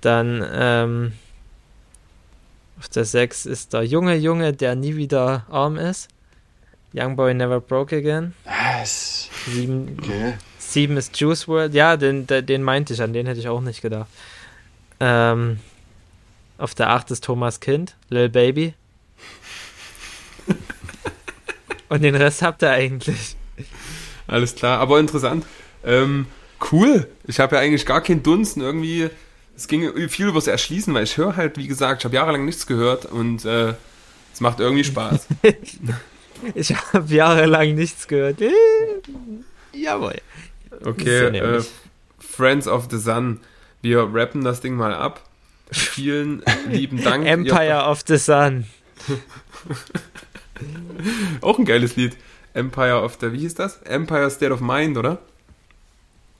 Dann 0.00 0.46
ähm, 0.52 1.12
auf 2.78 2.88
der 2.88 3.04
6 3.04 3.46
ist 3.46 3.72
der 3.72 3.82
junge 3.82 4.14
Junge, 4.14 4.52
der 4.52 4.76
nie 4.76 4.94
wieder 4.96 5.44
arm 5.50 5.76
ist. 5.76 6.08
Young 6.94 7.16
Boy 7.16 7.34
Never 7.34 7.60
Broke 7.60 7.96
Again. 7.96 8.32
Was? 8.44 9.28
7, 9.46 9.98
Okay. 10.00 10.34
7 10.58 10.96
ist 10.96 11.18
Juice 11.18 11.48
World. 11.48 11.74
Ja, 11.74 11.96
den, 11.96 12.26
den, 12.26 12.46
den 12.46 12.62
meinte 12.62 12.94
ich, 12.94 13.02
an 13.02 13.12
den 13.12 13.26
hätte 13.26 13.40
ich 13.40 13.48
auch 13.48 13.60
nicht 13.60 13.82
gedacht. 13.82 14.08
Ähm, 15.00 15.58
auf 16.58 16.74
der 16.74 16.90
8 16.90 17.10
ist 17.10 17.24
Thomas 17.24 17.58
Kind, 17.60 17.96
Lil 18.08 18.28
Baby. 18.28 18.74
Und 21.88 22.02
den 22.02 22.14
Rest 22.14 22.42
habt 22.42 22.62
ihr 22.62 22.70
eigentlich. 22.70 23.36
Alles 24.26 24.54
klar, 24.54 24.78
aber 24.78 25.00
interessant. 25.00 25.44
Ähm, 25.88 26.26
cool. 26.70 27.08
Ich 27.26 27.40
habe 27.40 27.56
ja 27.56 27.62
eigentlich 27.62 27.86
gar 27.86 28.02
keinen 28.02 28.22
Dunst. 28.22 28.56
und 28.56 28.62
Irgendwie, 28.62 29.08
es 29.56 29.66
ging 29.66 30.08
viel 30.08 30.28
übers 30.28 30.46
Erschließen, 30.46 30.92
weil 30.94 31.04
ich 31.04 31.16
höre 31.16 31.36
halt, 31.36 31.56
wie 31.56 31.66
gesagt, 31.66 32.02
ich 32.02 32.04
habe 32.04 32.14
jahrelang 32.14 32.44
nichts 32.44 32.66
gehört 32.66 33.06
und 33.06 33.44
äh, 33.44 33.74
es 34.32 34.40
macht 34.40 34.60
irgendwie 34.60 34.84
Spaß. 34.84 35.26
Ich 36.54 36.72
habe 36.92 37.12
jahrelang 37.12 37.74
nichts 37.74 38.06
gehört. 38.06 38.40
Äh, 38.40 38.52
Jawohl. 39.72 40.14
Okay, 40.84 41.30
So 41.32 41.34
äh. 41.34 41.62
Friends 42.20 42.68
of 42.68 42.86
the 42.92 42.96
Sun. 42.98 43.40
Wir 43.82 44.08
rappen 44.12 44.44
das 44.44 44.60
Ding 44.60 44.76
mal 44.76 44.94
ab. 44.94 45.20
Vielen 45.72 46.44
lieben 46.70 47.02
Dank. 47.02 47.26
Empire 47.26 47.82
of 47.84 48.04
the 48.06 48.16
Sun. 48.16 48.66
auch 51.40 51.58
ein 51.58 51.64
geiles 51.64 51.96
Lied. 51.96 52.16
Empire 52.54 53.02
of 53.02 53.18
the, 53.20 53.32
wie 53.32 53.40
hieß 53.40 53.56
das? 53.56 53.82
Empire 53.82 54.30
State 54.30 54.52
of 54.52 54.60
Mind, 54.60 54.96
oder? 54.96 55.18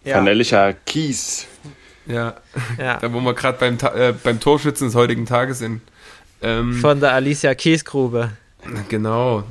Vanellicher 0.04 0.72
Kies. 0.72 1.46
Ja, 2.06 2.34
Ja. 2.78 2.96
da 2.98 3.12
wo 3.12 3.20
wir 3.20 3.34
gerade 3.34 3.58
beim, 3.58 3.76
äh, 3.94 4.12
beim 4.12 4.40
Torschützen 4.40 4.88
des 4.88 4.94
heutigen 4.94 5.26
Tages 5.26 5.58
sind. 5.58 5.82
Ähm, 6.40 6.74
Von 6.74 7.00
der 7.00 7.12
Alicia 7.12 7.54
Kiesgrube. 7.54 8.30
genau. 8.88 9.44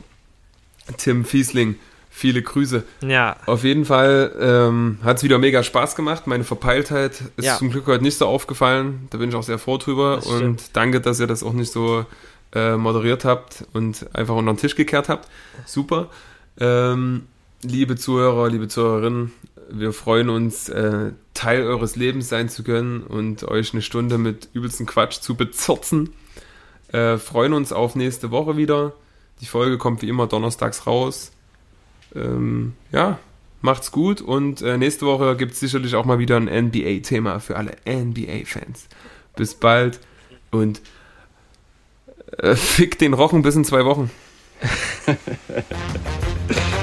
Tim 0.98 1.26
Fiesling, 1.26 1.76
viele 2.10 2.42
Grüße. 2.42 2.84
Ja. 3.02 3.36
Auf 3.46 3.64
jeden 3.64 3.86
Fall 3.86 4.32
ähm, 4.40 4.98
hat 5.04 5.18
es 5.18 5.24
wieder 5.24 5.38
mega 5.38 5.62
Spaß 5.64 5.96
gemacht. 5.96 6.26
Meine 6.28 6.44
Verpeiltheit 6.46 7.22
ist 7.36 7.46
Ja. 7.46 7.58
zum 7.58 7.70
Glück 7.70 7.86
heute 7.88 8.04
nicht 8.04 8.18
so 8.18 8.26
aufgefallen. 8.26 9.08
Da 9.12 9.18
bin 9.18 9.30
ich 9.30 9.36
auch 9.36 9.44
sehr 9.44 9.60
froh 9.60 9.78
drüber. 9.78 10.16
Das 10.16 10.26
Und 10.28 10.38
stimmt. 10.38 10.64
danke, 10.74 11.02
dass 11.02 11.20
ihr 11.20 11.28
das 11.28 11.44
auch 11.44 11.54
nicht 11.54 11.72
so 11.72 12.06
äh, 12.56 12.78
moderiert 12.78 13.26
habt 13.26 13.66
und 13.74 14.06
einfach 14.14 14.34
unter 14.36 14.54
den 14.54 14.58
Tisch 14.58 14.76
gekehrt 14.76 15.10
habt. 15.10 15.28
Super. 15.66 16.08
Ähm, 16.60 17.28
liebe 17.62 17.98
Zuhörer, 17.98 18.50
liebe 18.50 18.70
Zuhörerinnen, 18.70 19.34
wir 19.70 19.94
freuen 19.94 20.30
uns, 20.30 20.70
äh, 20.70 21.12
Teil 21.34 21.64
eures 21.64 21.96
Lebens 21.96 22.30
sein 22.30 22.50
zu 22.50 22.64
können 22.64 23.02
und 23.02 23.44
euch 23.44 23.74
eine 23.74 23.82
Stunde 23.82 24.18
mit 24.18 24.50
übelsten 24.54 24.86
Quatsch 24.86 25.20
zu 25.20 25.36
bezirzen. 25.36 26.14
Äh, 26.92 27.18
freuen 27.18 27.54
uns 27.54 27.74
auf 27.74 27.96
nächste 27.96 28.32
Woche 28.32 28.58
wieder. 28.58 28.94
Die 29.42 29.46
Folge 29.46 29.78
kommt 29.78 30.02
wie 30.02 30.10
immer 30.10 30.28
donnerstags 30.28 30.88
raus. 30.88 31.32
Ähm, 32.16 32.74
ja, 32.92 33.20
macht's 33.62 33.92
gut 33.92 34.22
und 34.22 34.62
äh, 34.62 34.78
nächste 34.78 35.06
Woche 35.06 35.36
gibt 35.36 35.52
es 35.54 35.60
sicherlich 35.60 35.96
auch 35.96 36.06
mal 36.06 36.20
wieder 36.20 36.38
ein 36.38 36.46
NBA-Thema 36.46 37.40
für 37.40 37.58
alle 37.58 37.76
NBA-Fans. 37.88 38.88
Bis 39.36 39.56
bald 39.56 40.00
und 40.52 40.82
äh, 42.38 42.56
fick 42.58 42.98
den 42.98 43.14
Rochen 43.14 43.42
bis 43.42 43.56
in 43.56 43.66
zwei 43.66 43.86
Wochen. 43.86 44.10